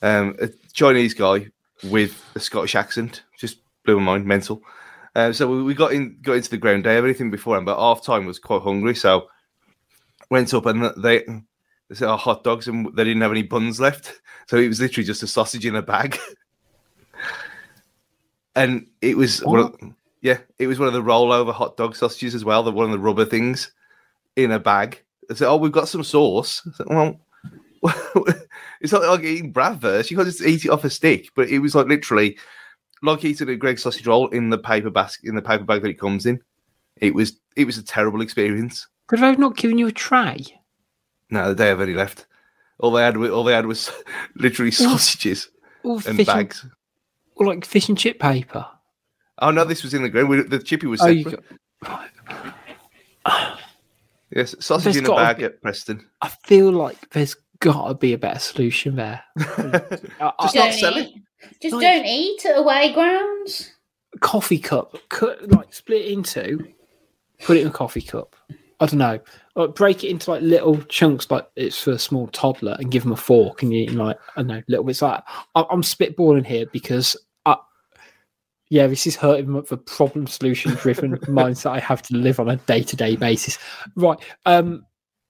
Um, 0.01 0.35
a 0.39 0.49
Chinese 0.73 1.13
guy 1.13 1.47
with 1.83 2.21
a 2.35 2.39
Scottish 2.39 2.75
accent 2.75 3.23
just 3.37 3.59
blew 3.85 3.99
my 3.99 4.13
mind, 4.13 4.25
mental. 4.25 4.61
Uh, 5.15 5.33
so 5.33 5.49
we, 5.49 5.63
we 5.63 5.73
got 5.73 5.91
in 5.91 6.17
got 6.21 6.33
into 6.33 6.49
the 6.49 6.57
ground. 6.57 6.83
day 6.83 6.95
have 6.95 7.03
anything 7.03 7.31
beforehand, 7.31 7.65
but 7.65 7.79
half 7.79 8.03
time 8.03 8.25
was 8.25 8.39
quite 8.39 8.61
hungry, 8.61 8.95
so 8.95 9.27
went 10.29 10.53
up 10.53 10.65
and 10.65 10.91
they 10.97 11.19
they 11.19 11.95
said, 11.95 12.09
"Oh, 12.09 12.17
hot 12.17 12.43
dogs," 12.43 12.67
and 12.67 12.85
they 12.95 13.03
didn't 13.03 13.21
have 13.21 13.31
any 13.31 13.43
buns 13.43 13.79
left, 13.79 14.21
so 14.47 14.57
it 14.57 14.67
was 14.67 14.79
literally 14.79 15.05
just 15.05 15.23
a 15.23 15.27
sausage 15.27 15.65
in 15.65 15.75
a 15.75 15.81
bag. 15.81 16.17
and 18.55 18.87
it 19.01 19.17
was 19.17 19.41
of, 19.41 19.75
yeah, 20.21 20.39
it 20.57 20.67
was 20.67 20.79
one 20.79 20.87
of 20.87 20.93
the 20.93 21.01
rollover 21.03 21.53
hot 21.53 21.77
dog 21.77 21.95
sausages 21.95 22.35
as 22.35 22.45
well, 22.45 22.63
the 22.63 22.71
one 22.71 22.85
of 22.85 22.91
the 22.91 22.99
rubber 22.99 23.25
things 23.25 23.71
in 24.35 24.51
a 24.51 24.59
bag. 24.59 25.01
I 25.29 25.33
said, 25.35 25.47
"Oh, 25.47 25.57
we've 25.57 25.71
got 25.71 25.87
some 25.87 26.03
sauce." 26.03 26.61
I 26.67 26.71
said, 26.77 26.87
well, 26.89 27.19
it's 28.81 28.91
not 28.91 29.03
like 29.03 29.23
eating 29.23 29.53
Bradverse. 29.53 30.09
You 30.09 30.17
can't 30.17 30.27
just 30.27 30.41
eat 30.41 30.65
it 30.65 30.69
off 30.69 30.83
a 30.83 30.89
stick. 30.89 31.29
But 31.35 31.49
it 31.49 31.59
was 31.59 31.75
like 31.75 31.87
literally 31.87 32.37
like 33.01 33.23
eating 33.23 33.49
a 33.49 33.55
Greg 33.55 33.79
sausage 33.79 34.05
roll 34.07 34.27
in 34.29 34.49
the 34.49 34.57
paper 34.57 34.89
basket 34.89 35.29
in 35.29 35.35
the 35.35 35.41
paper 35.41 35.63
bag 35.63 35.81
that 35.81 35.89
it 35.89 35.99
comes 35.99 36.25
in. 36.25 36.41
It 36.97 37.13
was 37.15 37.39
it 37.55 37.65
was 37.65 37.77
a 37.77 37.83
terrible 37.83 38.21
experience. 38.21 38.87
Could 39.07 39.23
I 39.23 39.27
have 39.27 39.39
not 39.39 39.55
given 39.57 39.77
you 39.77 39.87
a 39.87 39.91
tray? 39.91 40.45
No, 41.29 41.53
they 41.53 41.67
have 41.67 41.79
only 41.79 41.93
left. 41.93 42.25
All 42.79 42.91
they 42.91 43.03
had, 43.03 43.17
all 43.17 43.43
they 43.43 43.53
had 43.53 43.65
was 43.65 43.91
literally 44.35 44.71
sausages 44.71 45.49
Or 45.83 45.99
and 46.07 46.17
and, 46.17 46.25
bags. 46.25 46.65
or 47.35 47.45
like 47.47 47.65
fish 47.65 47.89
and 47.89 47.97
chip 47.97 48.19
paper? 48.19 48.65
Oh 49.41 49.51
no, 49.51 49.63
this 49.63 49.83
was 49.83 49.93
in 49.93 50.01
the 50.03 50.09
green. 50.09 50.27
We, 50.27 50.41
the 50.43 50.59
chippy 50.59 50.87
was 50.87 51.01
Oh, 51.01 51.05
separate. 51.05 51.25
you 51.25 51.39
got, 53.25 53.59
Yes, 54.31 54.55
sausage 54.59 54.93
There's 54.93 54.97
in 54.97 55.05
a 55.11 55.15
bag 55.15 55.37
be- 55.37 55.43
at 55.45 55.61
Preston. 55.61 56.05
I 56.21 56.29
feel 56.45 56.71
like 56.71 57.09
there's 57.11 57.35
got 57.59 57.87
to 57.87 57.93
be 57.95 58.13
a 58.13 58.17
better 58.17 58.39
solution 58.39 58.95
there. 58.95 59.23
I- 59.39 60.01
I- 60.19 60.33
Just 60.43 60.53
Don't 60.55 60.73
sell 60.73 60.97
it. 60.97 61.07
eat. 61.07 61.23
Just 61.61 61.75
Like- 61.75 61.81
don't 61.83 62.05
eat 62.05 62.45
at 62.45 62.57
away 62.57 62.93
grounds. 62.93 63.71
coffee 64.19 64.59
cup, 64.59 64.95
cut 65.09 65.49
like 65.49 65.73
split 65.73 66.03
it 66.05 66.11
into, 66.11 66.67
put 67.43 67.57
it 67.57 67.61
in 67.61 67.67
a 67.67 67.71
coffee 67.71 68.01
cup. 68.01 68.35
I 68.81 68.85
don't 68.85 68.99
know, 68.99 69.19
like 69.55 69.73
break 69.75 70.03
it 70.03 70.09
into 70.09 70.31
like 70.31 70.41
little 70.41 70.77
chunks, 70.83 71.29
like 71.31 71.47
it's 71.55 71.81
for 71.81 71.91
a 71.91 71.99
small 71.99 72.27
toddler, 72.27 72.75
and 72.79 72.91
give 72.91 73.03
them 73.03 73.11
a 73.13 73.17
fork 73.17 73.61
and 73.63 73.73
you 73.73 73.81
eat 73.83 73.91
like 73.93 74.17
I 74.35 74.41
don't 74.41 74.47
know 74.47 74.61
little 74.67 74.85
bits. 74.85 75.01
Like 75.01 75.23
I- 75.55 75.65
I'm 75.71 75.81
spitballing 75.81 76.45
here 76.45 76.65
because 76.71 77.15
I, 77.15 77.19
yeah, 78.69 78.85
this 78.85 79.07
is 79.07 79.15
hurting 79.15 79.51
the 79.63 79.77
problem 79.77 80.27
solution 80.27 80.73
driven 80.75 81.17
mindset 81.21 81.71
I 81.71 81.79
have 81.79 82.01
to 82.03 82.15
live 82.15 82.39
on 82.39 82.49
a 82.49 82.55
day 82.55 82.83
to 82.83 82.95
day 82.95 83.15
basis. 83.15 83.57
Right, 83.95 84.19
um, 84.45 84.85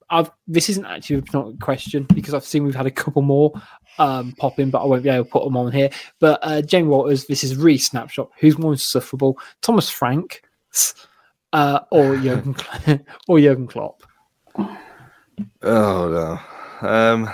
I've 0.10 0.30
this 0.48 0.70
isn't 0.70 0.86
actually 0.86 1.24
not 1.34 1.54
a 1.54 1.58
question 1.58 2.04
because 2.14 2.34
I've 2.34 2.44
seen 2.44 2.66
we've 2.66 2.76
had 2.76 2.86
a 2.86 2.92
couple 2.92 3.22
more 3.22 3.54
um 3.98 4.34
pop 4.38 4.60
in, 4.60 4.70
but 4.70 4.82
I 4.82 4.86
won't 4.86 5.04
be 5.04 5.10
able 5.10 5.26
to 5.26 5.32
put 5.32 5.44
them 5.46 5.56
on 5.56 5.72
here. 5.72 5.90
But 6.20 6.40
uh, 6.42 6.62
Jamie 6.62 6.90
Waters, 6.90 7.26
this 7.28 7.44
is 7.44 7.56
re 7.56 7.78
snapshot. 7.78 8.30
Who's 8.40 8.58
more 8.58 8.74
insufferable, 8.74 9.40
Thomas 9.62 9.90
Frank, 9.90 10.42
uh, 11.54 11.80
or 11.92 12.18
Jurgen 12.22 12.56
or 13.28 13.40
Jurgen 13.40 13.68
Klopp? 13.68 14.04
Oh 15.62 16.40
no. 16.82 16.88
Um, 16.88 17.30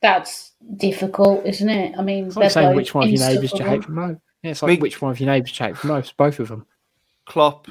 That's 0.00 0.52
difficult, 0.76 1.44
isn't 1.44 1.68
it? 1.68 1.94
I 1.98 2.02
mean, 2.02 2.26
It's 2.26 2.36
like 2.36 2.44
they're 2.44 2.50
saying 2.50 2.76
which 2.76 2.94
one 2.94 3.04
of 3.04 3.10
your 3.10 3.28
neighbours 3.28 3.52
do 3.52 3.62
you 3.62 3.68
hate 3.68 3.82
the 3.82 3.90
most? 3.90 4.20
Yeah, 4.42 4.52
it's 4.52 4.62
like 4.62 4.70
Me- 4.70 4.76
which 4.78 5.02
one 5.02 5.10
of 5.10 5.20
your 5.20 5.30
neighbours 5.30 5.52
do 5.52 5.64
you 5.64 5.74
hate 5.74 5.84
most? 5.84 6.16
Both 6.16 6.38
of 6.38 6.48
them. 6.48 6.66
Klopp, 7.26 7.68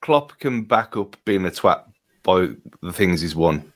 Klopp 0.00 0.38
can 0.38 0.62
back 0.62 0.96
up 0.96 1.16
being 1.24 1.44
a 1.46 1.50
twat 1.50 1.84
by 2.22 2.48
the 2.82 2.92
things 2.92 3.20
he's 3.20 3.34
won. 3.34 3.72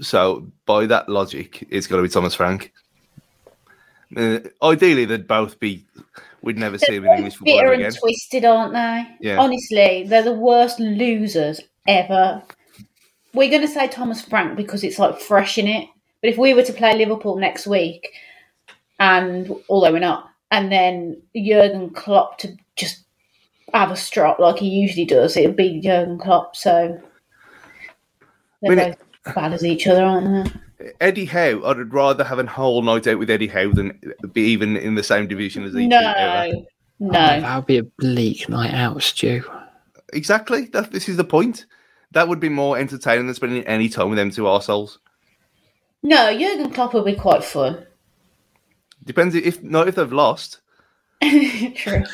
So 0.00 0.46
by 0.66 0.86
that 0.86 1.08
logic, 1.08 1.66
it's 1.70 1.86
got 1.86 1.96
to 1.96 2.02
be 2.02 2.08
Thomas 2.08 2.34
Frank. 2.34 2.72
Uh, 4.16 4.40
ideally, 4.62 5.04
they'd 5.04 5.26
both 5.26 5.58
be. 5.60 5.84
We'd 6.42 6.58
never 6.58 6.76
see 6.78 6.86
They're 6.88 6.96
him 6.96 7.04
in 7.04 7.16
English 7.18 7.34
both 7.34 7.38
football 7.38 7.54
bitter 7.54 7.72
ever 7.72 7.84
and 7.84 7.96
twisted, 7.96 8.44
aren't 8.44 8.72
they? 8.74 9.28
Yeah. 9.28 9.38
Honestly, 9.38 10.04
they're 10.06 10.22
the 10.22 10.32
worst 10.32 10.78
losers 10.78 11.60
ever. 11.86 12.42
We're 13.32 13.50
going 13.50 13.62
to 13.62 13.68
say 13.68 13.88
Thomas 13.88 14.20
Frank 14.20 14.56
because 14.56 14.84
it's 14.84 14.98
like 14.98 15.20
fresh 15.20 15.58
in 15.58 15.66
it. 15.66 15.88
But 16.20 16.30
if 16.30 16.38
we 16.38 16.54
were 16.54 16.62
to 16.62 16.72
play 16.72 16.96
Liverpool 16.96 17.36
next 17.36 17.66
week, 17.66 18.10
and 18.98 19.50
although 19.68 19.92
we're 19.92 20.00
not, 20.00 20.30
and 20.50 20.70
then 20.70 21.20
Jurgen 21.36 21.90
Klopp 21.90 22.38
to 22.38 22.56
just 22.76 23.04
have 23.72 23.90
a 23.90 23.96
strop 23.96 24.38
like 24.38 24.58
he 24.58 24.68
usually 24.68 25.04
does, 25.04 25.36
it 25.36 25.46
would 25.46 25.56
be 25.56 25.80
Jurgen 25.80 26.18
Klopp. 26.18 26.56
So 26.56 27.00
they're 28.62 28.72
I 28.72 28.74
mean, 28.74 28.78
it- 28.78 28.98
both 29.24 29.34
bad 29.34 29.52
as 29.52 29.64
each 29.64 29.86
other, 29.86 30.04
aren't 30.04 30.52
they? 30.78 30.90
Eddie 31.00 31.24
Howe, 31.24 31.62
I'd 31.64 31.92
rather 31.94 32.24
have 32.24 32.38
a 32.38 32.46
whole 32.46 32.82
night 32.82 33.06
out 33.06 33.18
with 33.18 33.30
Eddie 33.30 33.46
Howe 33.46 33.72
than 33.72 33.98
be 34.32 34.42
even 34.42 34.76
in 34.76 34.96
the 34.96 35.02
same 35.02 35.26
division 35.26 35.64
as 35.64 35.72
he. 35.72 35.86
No, 35.86 35.98
ever. 35.98 36.52
no. 37.00 37.08
Oh, 37.08 37.40
that 37.40 37.56
would 37.56 37.66
be 37.66 37.78
a 37.78 37.84
bleak 37.84 38.48
night 38.48 38.74
out, 38.74 39.02
Stu. 39.02 39.42
Exactly. 40.12 40.66
That 40.66 40.90
this 40.92 41.08
is 41.08 41.16
the 41.16 41.24
point. 41.24 41.64
That 42.12 42.28
would 42.28 42.38
be 42.40 42.48
more 42.50 42.76
entertaining 42.76 43.26
than 43.26 43.34
spending 43.34 43.64
any 43.66 43.88
time 43.88 44.10
with 44.10 44.18
them 44.18 44.30
two 44.30 44.42
arseholes. 44.42 44.98
No, 46.02 46.36
Jurgen 46.36 46.70
Klopp 46.70 46.92
would 46.92 47.06
be 47.06 47.14
quite 47.14 47.42
fun. 47.42 47.86
Depends 49.04 49.34
if 49.34 49.62
not 49.62 49.88
if 49.88 49.94
they've 49.96 50.12
lost. 50.12 50.60
True. 51.76 52.04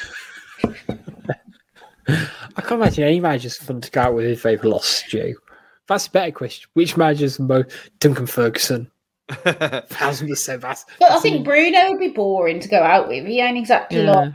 I 2.09 2.62
can't 2.62 2.73
imagine 2.73 3.05
any 3.05 3.21
manager's 3.21 3.57
fun 3.57 3.81
to 3.81 3.91
go 3.91 4.01
out 4.03 4.15
with 4.15 4.27
if 4.27 4.43
they've 4.43 4.62
lost, 4.65 5.07
Stu. 5.07 5.37
That's 5.87 6.07
a 6.07 6.11
better 6.11 6.33
question. 6.33 6.69
Which 6.75 6.97
manager's 6.97 7.37
the 7.37 7.45
most 7.45 7.71
Duncan 8.01 8.27
Ferguson? 8.27 8.91
Thousand 9.31 10.29
percent. 10.31 10.62
That's, 10.62 10.85
But 10.99 11.12
I 11.12 11.21
think 11.21 11.37
an- 11.39 11.43
Bruno 11.45 11.91
would 11.91 12.01
be 12.01 12.09
boring 12.09 12.61
to 12.61 12.69
go 12.69 12.81
out 12.83 13.09
with. 13.09 13.27
He 13.27 13.41
ain't 13.41 13.59
exactly 13.59 14.03
Yeah. 14.03 14.11
like 14.12 14.33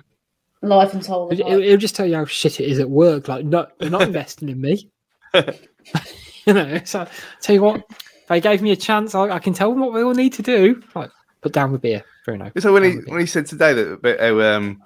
life 0.62 0.94
and 0.94 1.04
soul. 1.04 1.28
of 1.32 1.38
It, 1.40 1.44
life. 1.46 1.58
will 1.58 1.78
just 1.78 1.96
tell 1.96 2.06
you 2.06 2.16
how 2.16 2.26
shit 2.26 2.60
it 2.60 2.66
is 2.70 2.80
at 2.80 2.90
work. 2.90 3.28
Like, 3.28 3.46
no, 3.46 3.68
they're 3.80 3.90
not 3.90 4.02
investing 4.08 4.50
in 4.50 4.62
me. 4.62 4.90
you 5.34 6.54
know, 6.54 6.80
so 6.86 7.08
tell 7.42 7.54
you 7.56 7.62
what, 7.62 7.84
they 8.30 8.40
gave 8.40 8.62
me 8.62 8.72
a 8.72 8.76
chance, 8.78 9.14
I, 9.16 9.30
I 9.30 9.40
can 9.40 9.54
tell 9.54 9.72
them 9.72 9.82
what 9.82 9.94
they 9.94 10.04
all 10.04 10.14
need 10.14 10.34
to 10.34 10.42
do. 10.42 10.82
Like, 10.96 11.12
put 11.46 11.54
down 11.54 11.72
the 11.72 11.78
beer, 11.78 12.04
Bruno. 12.26 12.52
So 12.58 12.74
when 12.74 12.84
he 12.84 12.90
Down 12.90 12.98
the 12.98 13.04
beer. 13.04 13.14
when 13.14 13.22
he 13.22 13.28
said 13.28 13.46
today 13.46 13.74
that 13.74 14.20
how 14.20 14.42
um, 14.42 14.82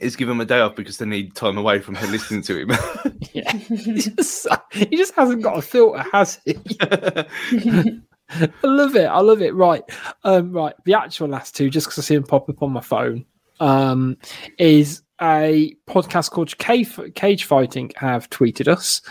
is 0.00 0.14
give 0.14 0.28
him 0.28 0.40
a 0.40 0.44
day 0.44 0.60
off 0.60 0.76
because 0.76 0.98
they 0.98 1.06
need 1.06 1.34
time 1.34 1.58
away 1.58 1.80
from 1.80 1.96
her 1.96 2.06
listening 2.06 2.42
to 2.42 2.60
him. 2.60 2.70
Yeah, 3.32 3.52
he 3.52 3.94
just, 3.94 4.46
he 4.72 4.96
just 4.96 5.14
hasn't 5.14 5.42
got 5.42 5.58
a 5.58 5.62
filter, 5.62 6.04
has 6.12 6.40
he? 6.44 6.56
I 6.80 8.52
love 8.62 8.94
it. 8.96 9.06
I 9.06 9.20
love 9.20 9.42
it. 9.42 9.54
Right, 9.54 9.82
um, 10.22 10.52
right. 10.52 10.74
The 10.84 10.94
actual 10.94 11.28
last 11.28 11.56
two, 11.56 11.68
just 11.68 11.88
because 11.88 11.98
I 11.98 12.02
see 12.02 12.14
them 12.14 12.24
pop 12.24 12.48
up 12.48 12.62
on 12.62 12.72
my 12.72 12.80
phone, 12.80 13.26
um, 13.60 14.16
is 14.58 15.02
a 15.20 15.74
podcast 15.88 16.30
called 16.30 16.56
Cage, 16.58 16.96
Cage 17.14 17.44
Fighting 17.44 17.90
have 17.96 18.30
tweeted 18.30 18.68
us, 18.68 19.02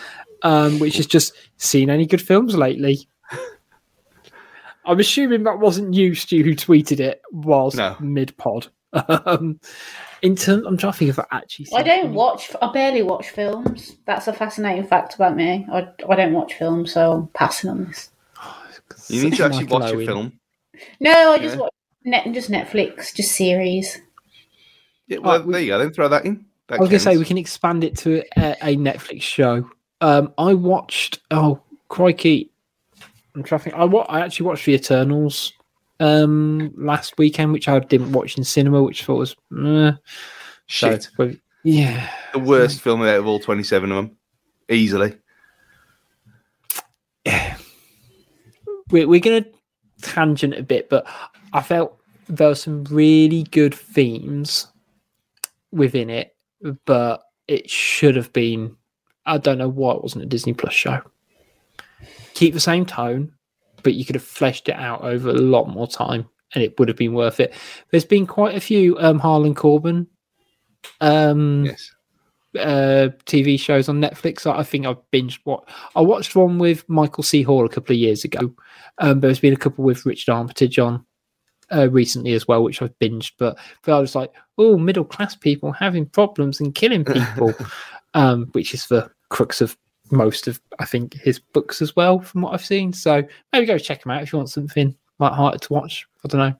um, 0.42 0.80
which 0.80 1.00
is 1.00 1.06
just 1.06 1.34
seen 1.58 1.90
any 1.90 2.06
good 2.06 2.22
films 2.22 2.56
lately. 2.56 3.08
I'm 4.86 5.00
assuming 5.00 5.44
that 5.44 5.60
wasn't 5.60 5.94
you, 5.94 6.16
Stu, 6.16 6.44
who 6.44 6.56
tweeted 6.56 7.00
it 7.00 7.22
whilst 7.32 7.78
No. 7.78 7.96
mid 8.00 8.36
pod. 8.38 8.68
Um, 9.10 9.60
in 10.22 10.38
terms, 10.38 10.66
I'm 10.66 10.78
trying 10.78 10.94
to 10.94 10.98
think 10.98 11.10
if 11.10 11.20
I 11.20 11.26
actually. 11.34 11.68
I 11.76 11.84
don't 11.84 12.06
any- 12.06 12.14
watch. 12.14 12.50
I 12.62 12.72
barely 12.72 13.02
watch 13.04 13.30
films. 13.32 13.98
That's 14.06 14.28
a 14.30 14.34
fascinating 14.34 14.88
fact 14.88 15.16
about 15.16 15.36
me. 15.36 15.68
I, 15.70 15.90
I 16.10 16.16
don't 16.16 16.32
watch 16.32 16.54
films, 16.54 16.94
so 16.94 17.12
I'm 17.12 17.28
passing 17.28 17.70
on 17.72 17.86
this. 17.86 18.10
you 19.10 19.24
need 19.26 19.36
to 19.36 19.44
actually 19.44 19.64
Michael 19.66 19.80
watch 19.82 19.94
a 19.94 20.06
film. 20.06 20.40
No, 21.02 21.34
I 21.34 21.40
just 21.40 21.58
watch 21.58 21.74
net, 22.06 22.26
just 22.32 22.50
Netflix, 22.50 23.14
just 23.14 23.34
series. 23.34 24.00
Yeah, 25.08 25.18
well, 25.18 25.40
Right, 25.40 25.46
we- 25.46 25.52
there 25.54 25.62
you 25.62 25.68
go. 25.68 25.80
Then 25.80 25.92
throw 25.92 26.08
that 26.08 26.26
in. 26.26 26.46
That 26.68 26.76
I 26.76 26.80
was 26.80 26.90
going 26.90 27.00
to 27.00 27.04
say 27.04 27.18
we 27.18 27.26
can 27.26 27.38
expand 27.38 27.84
it 27.84 27.98
to 27.98 28.24
a, 28.38 28.56
a 28.62 28.76
Netflix 28.78 29.24
show. 29.24 29.70
Um, 30.00 30.34
I 30.38 30.54
watched. 30.54 31.20
Oh 31.32 31.60
crikey! 31.90 32.50
I'm 33.36 33.44
trying 33.44 33.60
to 33.60 33.64
think. 33.66 33.76
I 33.76 33.84
wa- 33.84 34.06
I 34.08 34.22
actually 34.22 34.48
watched 34.48 34.66
the 34.66 34.74
Eternals 34.74 35.54
um 36.00 36.74
last 36.76 37.18
weekend, 37.18 37.54
which 37.54 37.68
I 37.68 37.80
didn't 37.80 38.12
watch 38.12 38.38
in 38.38 38.44
cinema, 38.44 38.82
which 38.82 39.04
I 39.04 39.06
thought 39.06 39.18
was. 39.18 39.36
So, 39.52 39.98
Shit. 40.68 41.10
but 41.18 41.36
yeah. 41.64 42.10
the 42.34 42.40
worst 42.40 42.82
film 42.82 43.02
out 43.02 43.16
of 43.16 43.28
all 43.28 43.40
27 43.40 43.92
of 43.92 43.96
them. 43.96 44.18
Easily. 44.70 45.16
we're, 48.92 49.08
we're 49.08 49.20
going 49.20 49.44
to 49.44 49.50
tangent 50.02 50.54
a 50.54 50.64
bit, 50.64 50.90
but 50.90 51.08
I 51.54 51.62
felt 51.62 52.00
there 52.28 52.50
were 52.50 52.56
some 52.56 52.84
really 52.86 53.44
good 53.44 53.74
themes 53.74 54.68
within 55.72 56.10
it, 56.10 56.36
but 56.86 57.24
it 57.48 57.70
should 57.70 58.16
have 58.16 58.32
been. 58.34 58.76
I 59.26 59.40
don't 59.40 59.58
know 59.58 59.70
why 59.70 59.94
it 59.96 60.04
wasn't 60.04 60.24
a 60.24 60.28
Disney 60.28 60.54
Plus 60.54 60.74
show. 60.74 61.02
Keep 62.36 62.54
the 62.54 62.60
same 62.60 62.86
tone, 62.86 63.34
but 63.84 63.96
you 63.96 64.06
could 64.06 64.16
have 64.16 64.24
fleshed 64.24 64.70
it 64.70 64.76
out 64.76 65.02
over 65.02 65.30
a 65.30 65.34
lot 65.34 65.68
more 65.70 65.88
time, 65.88 66.30
and 66.54 66.64
it 66.64 66.78
would 66.80 66.88
have 66.88 66.98
been 66.98 67.14
worth 67.14 67.40
it. 67.40 67.54
There's 67.92 68.06
been 68.06 68.28
quite 68.28 68.56
a 68.56 68.60
few 68.62 68.98
um, 69.00 69.20
Harlan 69.20 69.56
Coben 69.56 70.06
um, 71.02 71.66
Yes. 71.66 71.92
uh, 72.58 73.10
TV 73.26 73.60
shows 73.60 73.90
on 73.90 74.00
Netflix. 74.02 74.46
I 74.46 74.60
I 74.60 74.64
think 74.64 74.86
I've 74.86 75.02
binged 75.12 75.40
what 75.44 75.68
I 75.96 76.02
watched 76.02 76.36
one 76.36 76.60
with 76.60 76.88
Michael 76.88 77.24
C. 77.24 77.42
Hall 77.42 77.66
a 77.66 77.70
couple 77.70 77.94
of 77.94 78.00
years 78.00 78.24
ago. 78.24 78.54
Um, 79.00 79.20
there's 79.20 79.40
been 79.40 79.54
a 79.54 79.58
couple 79.58 79.84
with 79.84 80.06
Richard 80.06 80.32
Armitage 80.32 80.80
on 80.80 81.06
uh, 81.74 81.90
recently 81.90 82.34
as 82.34 82.48
well, 82.48 82.64
which 82.64 82.82
I've 82.82 82.98
binged. 83.00 83.32
But, 83.38 83.58
but 83.84 83.94
I 83.98 84.00
was 84.00 84.16
like, 84.16 84.32
oh, 84.58 84.78
middle 84.78 85.04
class 85.06 85.36
people 85.36 85.72
having 85.72 86.06
problems 86.06 86.60
and 86.60 86.76
killing 86.76 87.04
people, 87.04 87.54
um, 88.14 88.48
which 88.54 88.74
is 88.74 88.88
the 88.88 89.10
crux 89.30 89.62
of 89.62 89.78
most 90.12 90.48
of 90.48 90.60
I 90.80 90.86
think 90.86 91.14
his 91.16 91.40
books 91.40 91.82
as 91.82 91.96
well, 91.96 92.20
from 92.20 92.42
what 92.42 92.54
I've 92.54 92.66
seen. 92.66 92.94
So 92.94 93.24
maybe 93.52 93.66
go 93.66 93.78
check 93.78 94.06
him 94.06 94.12
out 94.12 94.22
if 94.24 94.32
you 94.32 94.38
want 94.38 94.50
something 94.50 94.96
light-hearted 95.20 95.62
to 95.64 95.74
watch. 95.74 96.06
I 96.24 96.28
don't 96.28 96.40
know. 96.42 96.56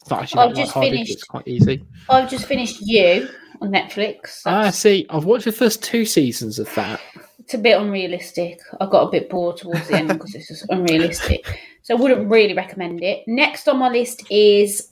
It's 0.00 0.10
not 0.10 0.22
actually 0.22 0.40
I've 0.42 0.54
just 0.56 0.74
finished- 0.74 1.12
It's 1.12 1.24
quite 1.24 1.48
easy. 1.48 1.84
I've 2.10 2.28
just 2.30 2.46
finished 2.46 2.78
You 2.82 3.28
on 3.62 3.70
Netflix. 3.70 4.42
Ah, 4.44 4.70
see, 4.70 5.06
I've 5.08 5.24
watched 5.24 5.44
the 5.46 5.52
first 5.52 5.82
two 5.82 6.04
seasons 6.04 6.58
of 6.58 6.72
that. 6.74 7.00
it's 7.38 7.54
a 7.54 7.58
bit 7.58 7.80
unrealistic. 7.80 8.58
I 8.80 8.86
got 8.86 9.08
a 9.08 9.10
bit 9.10 9.30
bored 9.30 9.56
towards 9.58 9.86
the 9.88 9.96
end 9.96 10.08
because 10.12 10.34
it's 10.34 10.48
just 10.48 10.66
unrealistic. 10.70 11.60
So 11.82 11.96
I 11.96 12.00
wouldn't 12.00 12.28
really 12.30 12.54
recommend 12.54 13.02
it. 13.02 13.22
Next 13.26 13.68
on 13.68 13.78
my 13.78 13.88
list 13.90 14.24
is 14.30 14.90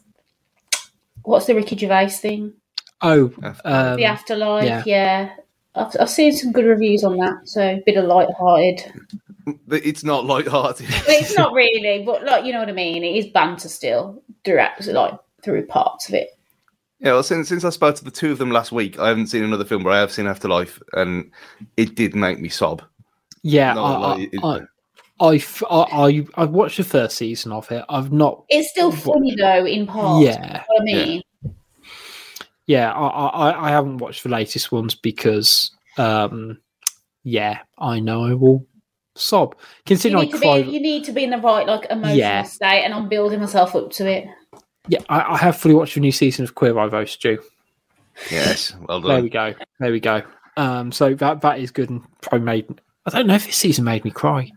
what's 1.23 1.47
the 1.47 1.55
Ricky 1.55 1.77
Gervais 1.77 2.09
thing? 2.11 2.55
Oh, 3.01 3.33
um, 3.65 3.97
the 3.97 4.05
Afterlife. 4.05 4.65
yeah. 4.65 4.83
Yeah. 4.87 5.31
I've, 5.75 5.97
I've 6.01 6.11
seen 6.11 6.33
some 6.33 6.53
good 6.53 6.65
reviews 6.67 7.03
on 7.05 7.17
that, 7.19 7.49
so 7.49 7.61
a 7.63 7.83
bit 7.87 7.97
of 7.97 8.05
light-hearted. 8.05 8.93
It's 9.71 10.05
not 10.05 10.25
light-hearted. 10.27 10.87
It's 11.09 11.37
not 11.37 11.53
really, 11.53 12.05
but 12.05 12.25
like 12.25 12.45
you 12.45 12.53
know 12.53 12.61
what 12.61 12.69
I 12.69 12.73
mean. 12.73 13.03
It 13.03 13.17
is 13.17 13.27
banter 13.27 13.69
still 13.69 14.23
throughout, 14.45 14.85
like 14.87 15.15
through 15.43 15.67
parts 15.67 16.09
of 16.09 16.15
it. 16.15 16.29
Yeah, 17.01 17.13
well, 17.13 17.23
since 17.25 17.49
since 17.49 17.65
I 17.65 17.71
spoke 17.71 17.97
to 17.97 18.05
the 18.05 18.11
two 18.13 18.31
of 18.31 18.39
them 18.39 18.51
last 18.53 18.71
week, 18.71 18.99
I 18.99 19.09
haven't 19.09 19.27
seen 19.29 19.43
another 19.43 19.65
film, 19.65 19.83
but 19.83 19.93
I 19.93 19.99
have 19.99 20.13
seen 20.13 20.27
Afterlife, 20.27 20.81
and 20.93 21.31
it 21.77 21.95
did 21.97 22.15
make 22.15 22.39
me 22.39 22.49
sob. 22.49 22.83
yeah, 23.43 23.73
No, 23.75 23.83
I, 23.85 23.97
like, 23.99 24.33
it- 24.33 24.41
I, 24.45 24.61
I, 25.21 25.35
f- 25.37 25.63
I, 25.71 25.77
I, 25.91 26.27
I 26.37 26.45
watched 26.45 26.77
the 26.77 26.85
first 26.85 27.17
season 27.17 27.51
of 27.53 27.71
it. 27.73 27.85
I've 27.89 28.13
not. 28.13 28.45
It's 28.49 28.71
still 28.71 28.93
funny 28.93 29.35
though 29.37 29.65
in 29.67 29.87
parts. 29.87 30.25
Yeah, 30.25 30.37
You 30.47 30.53
know 30.53 30.61
what 30.69 30.81
I 30.81 30.85
mean. 30.85 31.17
yeah, 31.17 31.21
I, 32.69 32.83
I, 32.93 33.69
I 33.69 33.71
haven't 33.71 33.99
watched 33.99 34.23
the 34.23 34.29
latest 34.29 34.71
ones 34.73 34.95
because, 34.95 35.71
um, 35.99 36.59
yeah, 37.25 37.59
I 37.79 38.01
know 38.01 38.25
I 38.25 38.35
will 38.35 38.67
sob. 39.15 39.55
You 39.59 39.65
Considering 39.87 40.23
I 40.23 40.25
need, 40.27 40.33
to 40.33 40.39
cried, 40.39 40.67
be, 40.67 40.71
you 40.73 40.81
need 40.81 41.05
to 41.05 41.13
be 41.13 41.25
in 41.25 41.31
the 41.31 41.39
right 41.39 41.67
like 41.67 41.87
emotional 41.91 42.17
Yeah. 42.17 42.43
state, 42.45 42.83
and 42.85 42.95
I'm 42.95 43.09
building 43.09 43.41
myself 43.41 43.75
up 43.75 43.91
to 43.93 44.09
it. 44.11 44.27
yeah, 44.89 45.01
I, 45.09 45.35
I 45.35 45.37
have 45.39 45.57
fully 45.57 45.75
watched 45.75 45.95
the 45.95 46.01
new 46.01 46.13
season 46.13 46.45
of 46.45 46.55
Queer 46.55 46.79
Eye 46.79 46.87
Roast 46.87 47.15
Stew. 47.15 47.39
Yes, 48.31 48.75
well 48.89 49.01
done. 49.01 49.11
There 49.11 49.23
we 49.23 49.31
go. 49.31 49.55
There 49.81 49.93
we 49.93 50.01
go. 50.01 50.23
Um, 50.57 50.93
so 50.93 51.15
that 51.15 51.41
that 51.41 51.59
is 51.59 51.71
good 51.71 51.89
and 51.91 52.03
probably 52.21 52.45
made. 52.45 52.81
I 53.07 53.11
don't 53.11 53.27
know 53.27 53.35
if 53.35 53.47
this 53.47 53.57
season 53.57 53.85
made 53.85 54.05
me 54.05 54.11
cry. 54.11 54.51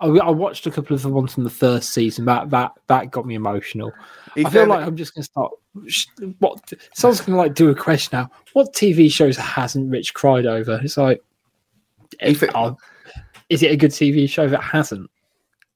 I, 0.00 0.06
I 0.06 0.30
watched 0.30 0.66
a 0.66 0.70
couple 0.70 0.94
of 0.94 1.02
the 1.02 1.08
ones 1.08 1.34
from 1.34 1.44
the 1.44 1.50
first 1.50 1.92
season. 1.92 2.24
That 2.26 2.50
that 2.50 2.72
that 2.86 3.10
got 3.10 3.26
me 3.26 3.34
emotional. 3.34 3.92
If 4.36 4.46
I 4.46 4.50
feel 4.50 4.66
like 4.66 4.86
I'm 4.86 4.96
just 4.96 5.14
going 5.14 5.22
to 5.22 5.24
start. 5.24 5.52
What 6.38 6.72
someone's 6.94 7.20
going 7.20 7.32
to 7.32 7.36
like 7.36 7.54
do 7.54 7.68
a 7.68 7.74
question 7.74 8.18
now? 8.18 8.30
What 8.52 8.72
TV 8.74 9.10
shows 9.10 9.36
hasn't 9.36 9.90
Rich 9.90 10.14
cried 10.14 10.46
over? 10.46 10.80
It's 10.82 10.96
like, 10.96 11.22
If 12.20 12.42
it- 12.42 12.50
oh, 12.54 12.76
is 13.48 13.62
it 13.62 13.70
a 13.70 13.76
good 13.76 13.90
TV 13.92 14.28
show 14.28 14.48
that 14.48 14.62
hasn't? 14.62 15.10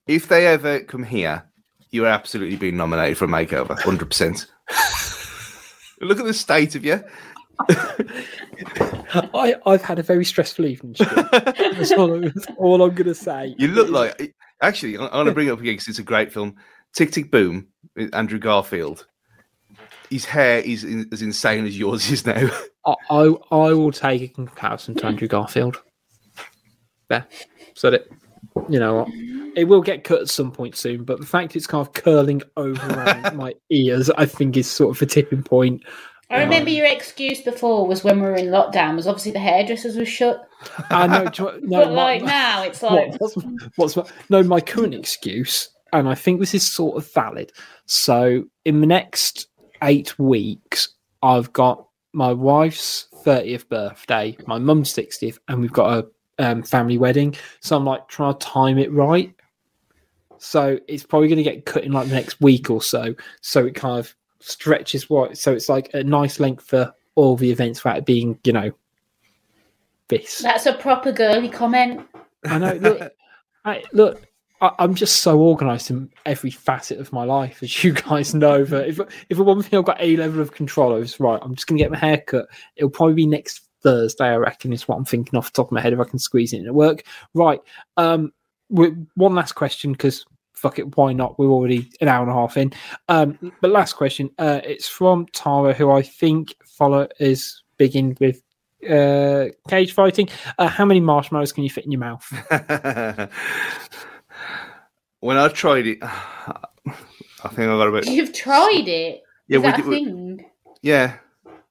if 0.08 0.26
they 0.28 0.48
ever 0.48 0.80
come 0.80 1.04
here, 1.04 1.44
you 1.90 2.04
are 2.04 2.08
absolutely 2.08 2.56
being 2.56 2.76
nominated 2.76 3.16
for 3.16 3.24
a 3.26 3.28
makeover, 3.28 3.78
hundred 3.78 4.06
percent. 4.06 4.46
Look 6.00 6.18
at 6.18 6.26
the 6.26 6.34
state 6.34 6.74
of 6.74 6.84
you. 6.84 7.02
I 9.34 9.54
I've 9.66 9.82
had 9.82 9.98
a 9.98 10.02
very 10.02 10.24
stressful 10.24 10.64
evening. 10.66 10.94
That's 10.98 11.92
all, 11.92 12.12
I'm- 12.12 12.22
that's 12.22 12.46
all 12.56 12.82
I'm 12.82 12.94
going 12.94 13.06
to 13.08 13.14
say. 13.14 13.54
You 13.58 13.68
look 13.68 13.90
like. 13.90 14.34
Actually, 14.60 14.96
I'm 14.96 15.10
going 15.10 15.26
to 15.26 15.32
bring 15.32 15.48
it 15.48 15.50
up 15.50 15.60
again 15.60 15.74
because 15.74 15.88
it's 15.88 15.98
a 15.98 16.04
great 16.04 16.32
film. 16.32 16.54
Tick 16.94 17.10
Tick 17.10 17.30
Boom, 17.30 17.66
Andrew 18.12 18.38
Garfield. 18.38 19.06
His 20.10 20.24
hair 20.24 20.58
is 20.60 20.84
in, 20.84 21.08
as 21.10 21.22
insane 21.22 21.66
as 21.66 21.78
yours 21.78 22.10
is 22.10 22.26
now. 22.26 22.48
I, 22.86 22.94
I 23.10 23.22
I 23.50 23.72
will 23.72 23.92
take 23.92 24.22
a 24.22 24.28
comparison 24.28 24.94
to 24.96 25.06
Andrew 25.06 25.26
Garfield. 25.28 25.82
There, 27.08 27.26
said 27.74 27.94
it. 27.94 28.12
You 28.68 28.78
know 28.78 28.94
what? 28.94 29.08
It 29.56 29.64
will 29.64 29.80
get 29.82 30.04
cut 30.04 30.20
at 30.20 30.28
some 30.28 30.52
point 30.52 30.76
soon, 30.76 31.04
but 31.04 31.18
the 31.20 31.26
fact 31.26 31.56
it's 31.56 31.66
kind 31.66 31.86
of 31.86 31.92
curling 31.94 32.42
over 32.56 33.32
my 33.34 33.54
ears, 33.70 34.10
I 34.10 34.26
think, 34.26 34.56
is 34.56 34.70
sort 34.70 34.96
of 34.96 35.02
a 35.02 35.06
tipping 35.06 35.42
point. 35.42 35.82
I 36.32 36.42
remember 36.42 36.70
your 36.70 36.86
excuse 36.86 37.40
before 37.40 37.86
was 37.86 38.02
when 38.02 38.16
we 38.20 38.26
were 38.26 38.34
in 38.34 38.46
lockdown 38.46 38.96
was 38.96 39.06
obviously 39.06 39.32
the 39.32 39.38
hairdressers 39.38 39.96
were 39.96 40.06
shut. 40.06 40.48
I 40.90 41.06
know. 41.06 41.26
do 41.28 41.60
No, 41.62 41.84
but 41.84 41.88
my- 41.88 41.94
like 41.94 42.22
now 42.22 42.62
it's 42.62 42.82
like 42.82 43.20
what, 43.20 43.34
what's, 43.76 43.96
what's 43.96 44.12
no 44.30 44.42
my 44.42 44.60
current 44.60 44.94
excuse 44.94 45.68
and 45.92 46.08
i 46.08 46.14
think 46.14 46.40
this 46.40 46.54
is 46.54 46.66
sort 46.66 46.96
of 46.96 47.12
valid 47.12 47.52
so 47.86 48.44
in 48.64 48.80
the 48.80 48.86
next 48.86 49.48
eight 49.82 50.18
weeks 50.18 50.88
i've 51.22 51.52
got 51.52 51.86
my 52.12 52.32
wife's 52.32 53.08
30th 53.24 53.68
birthday 53.68 54.36
my 54.46 54.58
mum's 54.58 54.92
60th 54.92 55.38
and 55.48 55.60
we've 55.60 55.72
got 55.72 56.04
a 56.04 56.06
um, 56.38 56.62
family 56.62 56.98
wedding 56.98 57.34
so 57.60 57.76
i'm 57.76 57.84
like 57.84 58.08
trying 58.08 58.32
to 58.34 58.38
time 58.38 58.78
it 58.78 58.90
right 58.92 59.34
so 60.38 60.78
it's 60.88 61.04
probably 61.04 61.28
going 61.28 61.36
to 61.36 61.42
get 61.44 61.66
cut 61.66 61.84
in 61.84 61.92
like 61.92 62.08
the 62.08 62.14
next 62.14 62.40
week 62.40 62.70
or 62.70 62.82
so 62.82 63.14
so 63.42 63.66
it 63.66 63.74
kind 63.74 63.98
of 63.98 64.14
stretches 64.44 65.08
what 65.08 65.36
so 65.38 65.52
it's 65.52 65.68
like 65.68 65.92
a 65.94 66.02
nice 66.02 66.40
length 66.40 66.64
for 66.64 66.92
all 67.14 67.36
the 67.36 67.50
events 67.50 67.82
without 67.82 67.98
it 67.98 68.06
being 68.06 68.38
you 68.44 68.52
know 68.52 68.72
this 70.12 70.38
that's 70.38 70.66
a 70.66 70.74
proper 70.74 71.10
girly 71.10 71.48
comment. 71.48 72.06
I 72.44 72.58
know. 72.58 72.74
Look, 72.74 73.12
I, 73.64 73.82
look, 73.92 74.22
I, 74.60 74.70
I'm 74.78 74.94
just 74.94 75.22
so 75.22 75.40
organised 75.40 75.90
in 75.90 76.10
every 76.26 76.50
facet 76.50 76.98
of 76.98 77.12
my 77.12 77.24
life, 77.24 77.62
as 77.62 77.82
you 77.82 77.92
guys 77.92 78.34
know. 78.34 78.64
That 78.64 78.88
if 78.88 79.00
if 79.30 79.38
one 79.38 79.62
thing 79.62 79.78
I've 79.78 79.86
got 79.86 80.00
a 80.00 80.16
level 80.16 80.40
of 80.40 80.52
control 80.52 80.92
over 80.92 81.02
is 81.02 81.18
right, 81.18 81.40
I'm 81.42 81.54
just 81.54 81.66
going 81.66 81.78
to 81.78 81.84
get 81.84 81.90
my 81.90 81.98
hair 81.98 82.18
cut. 82.18 82.46
It'll 82.76 82.90
probably 82.90 83.14
be 83.14 83.26
next 83.26 83.62
Thursday, 83.82 84.26
I 84.26 84.36
reckon, 84.36 84.72
is 84.72 84.86
what 84.86 84.96
I'm 84.96 85.04
thinking 85.04 85.38
off 85.38 85.52
the 85.52 85.56
top 85.56 85.68
of 85.68 85.72
my 85.72 85.80
head 85.80 85.94
if 85.94 86.00
I 86.00 86.04
can 86.04 86.18
squeeze 86.18 86.52
it 86.52 86.58
in 86.58 86.66
at 86.66 86.74
work. 86.74 87.04
Right. 87.34 87.60
Um, 87.96 88.32
one 88.68 89.34
last 89.34 89.52
question 89.52 89.92
because 89.92 90.24
fuck 90.62 90.78
it, 90.78 90.96
why 90.96 91.12
not? 91.12 91.38
We're 91.38 91.50
already 91.50 91.90
an 92.00 92.06
hour 92.08 92.22
and 92.22 92.30
a 92.30 92.34
half 92.34 92.56
in. 92.56 92.72
Um, 93.08 93.52
but 93.60 93.70
last 93.70 93.94
question. 93.94 94.30
Uh, 94.38 94.60
it's 94.64 94.86
from 94.88 95.26
Tara, 95.32 95.74
who 95.74 95.90
I 95.90 96.02
think 96.02 96.54
follow 96.64 97.08
is 97.18 97.62
big 97.78 97.96
in 97.96 98.16
with 98.20 98.40
uh, 98.88 99.46
cage 99.68 99.92
fighting. 99.92 100.28
Uh, 100.58 100.68
how 100.68 100.84
many 100.84 101.00
marshmallows 101.00 101.52
can 101.52 101.64
you 101.64 101.70
fit 101.70 101.84
in 101.84 101.90
your 101.92 101.98
mouth? 102.00 102.24
when 105.20 105.36
I 105.36 105.48
tried 105.48 105.86
it, 105.86 105.98
I 106.02 107.48
think 107.48 107.58
I 107.60 107.66
got 107.66 107.88
about 107.88 108.06
You've 108.06 108.32
tried 108.32 108.86
it. 108.88 109.22
Yeah, 109.48 109.58
Is 109.58 109.62
we 109.64 109.70
that 109.70 109.74
a 109.74 109.82
did- 109.82 109.86
we- 109.88 110.04
thing? 110.04 110.50
yeah. 110.82 111.16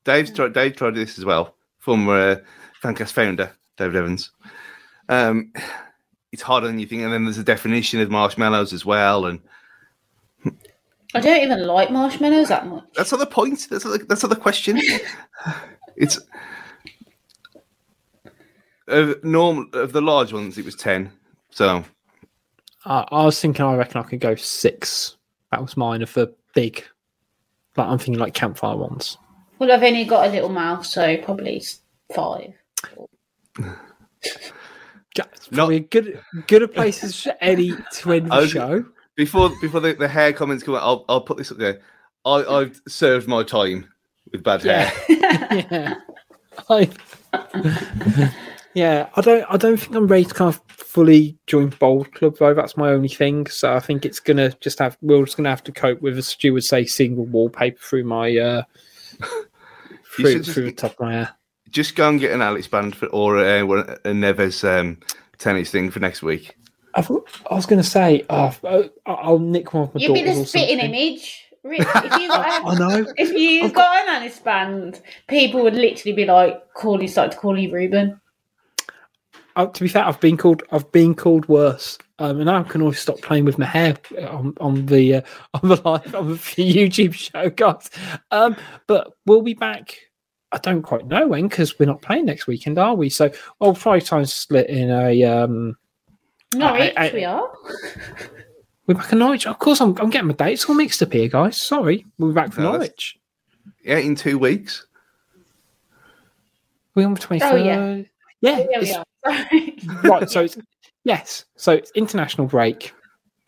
Dave's 0.04 0.32
tried. 0.34 0.54
Dave 0.54 0.76
tried 0.76 0.96
this 0.96 1.18
as 1.20 1.26
well. 1.26 1.56
Former 1.80 2.16
uh, 2.32 2.36
Fancast 2.84 3.12
founder 3.14 3.52
David 3.78 3.96
Evans. 3.96 4.32
Um, 5.10 5.54
it's 6.32 6.42
harder 6.42 6.68
than 6.68 6.80
you 6.80 6.86
think, 6.88 7.02
and 7.02 7.12
then 7.12 7.26
there's 7.26 7.38
a 7.38 7.44
definition 7.44 8.00
of 8.00 8.10
marshmallows 8.10 8.74
as 8.74 8.86
well, 8.86 9.26
and 9.26 9.40
I 11.14 11.20
don't 11.20 11.42
even 11.44 11.66
like 11.68 11.92
marshmallows 11.92 12.48
that 12.50 12.68
much. 12.68 12.86
that's 12.96 13.12
not 13.12 13.20
the 13.20 13.26
point. 13.26 13.68
That's 13.70 13.84
not 13.86 14.00
the, 14.00 14.06
that's 14.06 14.24
not 14.24 14.30
the 14.30 14.36
question. 14.38 14.80
it's 15.98 16.20
of 18.88 19.24
normal 19.24 19.66
of 19.74 19.92
the 19.94 20.02
large 20.02 20.34
ones. 20.34 20.58
It 20.58 20.66
was 20.66 20.76
ten. 20.76 21.12
So 21.50 21.84
Uh, 22.86 23.06
I 23.12 23.26
was 23.26 23.40
thinking, 23.40 23.66
I 23.66 23.76
reckon 23.76 24.02
I 24.02 24.04
could 24.04 24.20
go 24.22 24.36
six. 24.36 25.18
That 25.52 25.62
was 25.62 25.76
mine 25.78 26.02
of 26.02 26.14
the 26.14 26.34
big. 26.56 26.84
Like 27.76 27.88
I'm 27.88 27.98
thinking 27.98 28.20
like 28.20 28.34
campfire 28.34 28.76
ones. 28.78 29.18
Well, 29.60 29.72
I've 29.72 29.84
only 29.84 30.06
got 30.06 30.28
a 30.28 30.32
little 30.32 30.50
mouth, 30.50 30.86
so 30.86 31.18
probably 31.18 31.62
five. 32.16 32.54
Ja- 35.18 35.26
It's 35.34 35.48
probably 35.50 35.76
a 35.78 35.80
good, 35.82 36.22
good 36.48 36.64
a 36.64 36.68
place 36.68 37.04
as 37.04 37.28
any 37.42 37.74
to 37.94 38.12
end 38.14 38.32
the 38.32 38.36
was- 38.36 38.52
show. 38.52 38.86
before 39.16 39.50
before 39.62 39.80
the, 39.82 39.94
the 39.94 40.08
hair 40.08 40.32
comments 40.34 40.64
come 40.64 40.76
out, 40.76 40.84
I'll 40.84 41.06
I'll 41.10 41.22
put 41.22 41.38
this 41.38 41.52
up 41.52 41.58
there. 41.58 41.82
I, 42.26 42.44
I've 42.46 42.82
served 42.88 43.28
my 43.28 43.44
time 43.44 43.92
with 44.32 44.44
bad 44.44 44.64
hair. 44.64 44.92
yeah. 45.10 45.96
I, 46.70 46.90
yeah, 48.74 49.10
I 49.16 49.22
don't 49.22 49.46
I 49.50 49.58
don't 49.58 49.78
think 49.78 49.96
I'm 49.96 50.08
ready 50.08 50.26
to 50.26 50.34
kind 50.34 50.54
of 50.56 50.62
fully 50.68 51.38
join 51.48 51.70
Bold 51.70 52.14
Club 52.14 52.38
though. 52.38 52.54
That's 52.54 52.78
my 52.78 52.90
only 52.92 53.08
thing. 53.10 53.48
So 53.48 53.74
I 53.74 53.80
think 53.80 54.06
it's 54.06 54.20
gonna 54.20 54.52
just 54.62 54.80
have 54.80 54.98
we're 55.02 55.24
just 55.26 55.38
gonna 55.38 55.50
have 55.50 55.64
to 55.66 55.72
cope 55.72 56.02
with 56.02 56.18
as 56.18 56.28
Stu 56.28 56.54
would 56.54 56.64
say 56.64 56.86
single 56.86 57.26
wallpaper 57.26 57.80
through 57.82 58.04
my 58.06 58.38
uh 58.38 58.64
You 60.18 60.26
through, 60.26 60.38
just- 60.40 60.52
through 60.52 60.66
the 60.66 60.72
top 60.74 60.94
of 60.94 61.00
my 61.00 61.14
hair. 61.14 61.36
Just 61.72 61.96
go 61.96 62.10
and 62.10 62.20
get 62.20 62.32
an 62.32 62.42
Alice 62.42 62.68
band 62.68 62.96
for, 62.96 63.08
or 63.08 63.38
uh, 63.38 63.66
one- 63.66 63.90
a 63.90 64.10
Neves 64.12 64.64
um, 64.68 64.98
tennis 65.38 65.72
thing 65.72 65.90
for 65.90 66.00
next 66.00 66.22
week. 66.22 66.56
I, 66.94 67.02
thought- 67.02 67.28
I 67.50 67.56
was 67.56 67.66
gonna 67.66 67.84
say 67.84 68.26
oh, 68.30 68.54
uh, 68.64 68.84
I'll 69.06 69.40
nick 69.40 69.74
one 69.74 69.84
of 69.84 69.96
my 69.96 70.02
You'd 70.02 70.14
be 70.14 70.22
daughters 70.22 70.38
the 70.40 70.46
spitting 70.46 70.80
image. 70.80 71.46
Re- 71.64 71.78
If 71.80 72.20
you 72.20 72.28
got, 72.28 72.66
I 72.66 72.76
know. 72.76 73.06
if 73.18 73.32
you 73.32 73.64
I've 73.66 73.74
got 73.74 74.04
an 74.04 74.16
Alice 74.22 74.40
band, 74.40 75.00
people 75.30 75.62
would 75.64 75.76
literally 75.76 76.14
be 76.16 76.26
like, 76.26 76.74
"Call 76.74 77.02
you, 77.02 77.08
start 77.08 77.32
to 77.32 77.38
call 77.38 77.58
you 77.58 77.72
Ruben." 77.72 78.20
Uh, 79.56 79.66
to 79.68 79.84
be 79.84 79.88
fair, 79.90 80.04
I've 80.06 80.20
been 80.20 80.38
called 80.38 80.64
I've 80.72 80.92
been 80.92 81.14
called 81.14 81.48
worse, 81.48 81.98
um, 82.20 82.40
and 82.42 82.50
I 82.50 82.64
can 82.64 82.82
always 82.82 83.00
stop 83.00 83.22
playing 83.22 83.46
with 83.46 83.58
my 83.58 83.66
hair 83.66 83.96
on, 84.30 84.54
on 84.60 84.86
the 84.88 85.16
uh, 85.16 85.22
on 85.62 85.70
the 85.70 85.76
live 85.86 86.16
on 86.16 86.30
the 86.30 86.36
YouTube 86.38 87.14
show, 87.14 87.50
guys. 87.50 87.90
Um, 88.32 88.56
but 88.88 89.14
we'll 89.26 89.42
be 89.42 89.54
back. 89.54 89.98
I 90.52 90.58
don't 90.58 90.82
quite 90.82 91.08
know 91.08 91.28
when 91.28 91.48
because 91.48 91.78
we're 91.80 91.86
not 91.86 92.02
playing 92.02 92.26
next 92.26 92.48
weekend, 92.48 92.78
are 92.78 92.94
we? 92.96 93.10
So 93.10 93.32
I'll 93.62 93.74
probably 93.74 94.02
try 94.02 94.20
and 94.20 94.30
split 94.30 94.70
in 94.70 94.90
a. 94.90 95.24
Um, 95.24 95.78
Norwich, 96.54 96.94
I- 96.98 97.08
I- 97.08 97.14
we 97.14 97.24
are. 97.24 97.50
we're 98.86 98.96
back 98.96 99.14
in 99.14 99.20
Norwich. 99.20 99.48
Of 99.48 99.60
course, 99.60 99.80
I'm, 99.80 99.98
I'm 100.00 100.10
getting 100.10 100.28
my 100.28 100.34
dates 100.34 100.66
all 100.66 100.76
mixed 100.76 101.02
up 101.02 101.14
here, 101.14 101.30
guys. 101.30 101.56
Sorry, 101.56 102.06
we're 102.18 102.34
back 102.34 102.52
for 102.52 102.62
No, 102.62 102.72
Norwich. 102.74 103.18
Yeah, 103.84 103.98
in 103.98 104.16
two 104.16 104.38
weeks. 104.38 104.86
We're 106.96 107.06
on 107.08 107.14
the 107.14 107.20
twenty 107.22 107.40
third. 107.40 107.54
Oh, 107.54 107.56
yeah. 107.56 108.02
yeah, 108.42 108.66
Yeah, 108.70 108.80
we 108.82 108.94
are. 108.94 109.06
Right. 110.10 110.30
So 110.30 110.42
it's 110.44 110.58
yes. 111.06 111.46
So 111.56 111.72
it's 111.72 111.92
international 111.96 112.48
break 112.48 112.94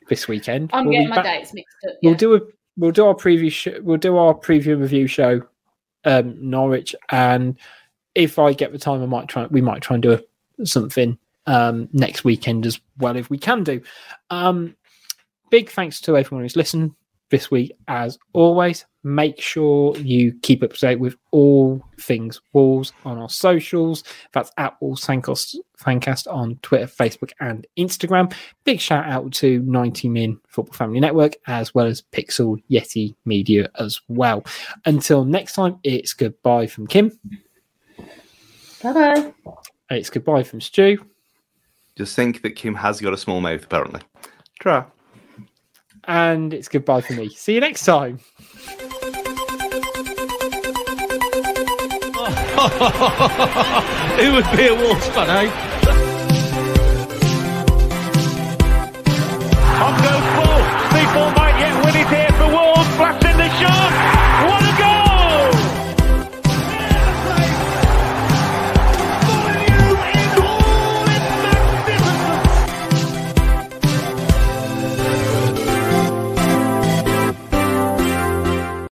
this 0.08 0.28
weekend. 0.28 0.70
I'm 0.74 0.86
We'll 0.86 0.94
getting 0.94 1.10
my 1.10 1.16
back- 1.18 1.26
dates 1.26 1.54
mixed 1.54 1.76
up. 1.90 1.96
We'll 2.02 2.16
do 2.16 2.36
a 2.36 2.40
we'll 2.78 2.92
do 2.92 3.06
our 3.06 3.14
preview 3.16 3.52
sh- 3.52 3.80
we'll 3.82 3.98
do 3.98 4.16
our 4.18 4.34
preview 4.34 4.80
review 4.80 5.08
show 5.08 5.42
um 6.06 6.38
Norwich 6.40 6.96
and 7.10 7.58
if 8.16 8.38
I 8.38 8.54
get 8.54 8.72
the 8.72 8.80
time 8.80 9.02
I 9.02 9.06
might 9.06 9.28
try 9.28 9.46
we 9.48 9.62
might 9.62 9.82
try 9.82 9.96
and 9.96 10.04
do 10.04 10.14
a, 10.14 10.66
something 10.66 11.18
um 11.48 11.90
next 11.94 12.24
weekend 12.24 12.66
as 12.66 12.80
well 12.98 13.16
if 13.16 13.30
we 13.30 13.38
can 13.38 13.64
do. 13.64 13.82
Um 14.30 14.76
big 15.50 15.70
thanks 15.70 16.02
to 16.02 16.18
everyone 16.18 16.44
who's 16.44 16.56
listened 16.56 16.94
this 17.34 17.50
week 17.50 17.76
as 17.88 18.20
always. 18.34 18.86
Make 19.04 19.42
sure 19.42 19.98
you 19.98 20.34
keep 20.44 20.62
up 20.62 20.72
to 20.74 20.80
date 20.80 21.00
with 21.00 21.16
all 21.32 21.84
things 22.00 22.40
Wolves 22.54 22.94
on 23.06 23.18
our 23.18 23.28
socials. 23.28 24.04
That's 24.34 24.52
at 24.60 24.80
Wolves 24.80 25.04
Fancast, 25.04 25.56
Fancast 25.84 26.32
on 26.32 26.60
Twitter, 26.62 26.86
Facebook, 26.86 27.32
and 27.40 27.66
Instagram. 27.78 28.32
Big 28.66 28.80
shout 28.80 29.06
out 29.06 29.34
to 29.34 29.60
90 29.64 30.10
Min 30.10 30.40
Football 30.48 30.76
Family 30.76 31.00
Network 31.00 31.34
as 31.48 31.74
well 31.74 31.88
as 31.88 32.04
Pixel 32.14 32.64
Yeti 32.70 33.16
Media 33.26 33.68
as 33.80 34.00
well. 34.08 34.46
Until 34.86 35.26
next 35.26 35.54
time, 35.54 35.80
it's 35.84 36.14
goodbye 36.14 36.68
from 36.68 36.86
Kim. 36.86 37.12
Bye 38.84 38.94
bye. 38.94 39.34
It's 39.90 40.12
goodbye 40.12 40.44
from 40.44 40.62
Stu. 40.62 41.04
Just 41.98 42.16
think 42.16 42.44
that 42.44 42.52
Kim 42.52 42.76
has 42.76 43.02
got 43.02 43.12
a 43.12 43.18
small 43.18 43.42
mouth, 43.42 43.64
apparently. 43.64 44.02
Try. 44.60 44.86
And 46.06 46.54
it's 46.54 46.68
goodbye 46.68 47.02
for 47.02 47.14
me. 47.14 47.30
See 47.30 47.54
you 47.56 47.62
next 47.62 47.86
time. 47.86 48.20
Who 54.20 54.34
would 54.34 54.50
be 54.56 54.68
a 54.68 54.76
Wolves 54.76 55.08
fan, 55.10 55.30
eh? 55.30 55.50
On 59.84 59.94
goes 60.02 60.28
Bull. 60.36 60.62
People 60.96 61.28
might 61.36 61.56
yet 61.60 61.74
win 61.84 61.96
it 61.96 62.08
here 62.08 62.32
for 62.38 62.48
Wolves. 62.52 62.90
Flash 62.96 63.24
in 63.26 63.38
the 63.38 63.50
shot. 63.50 63.53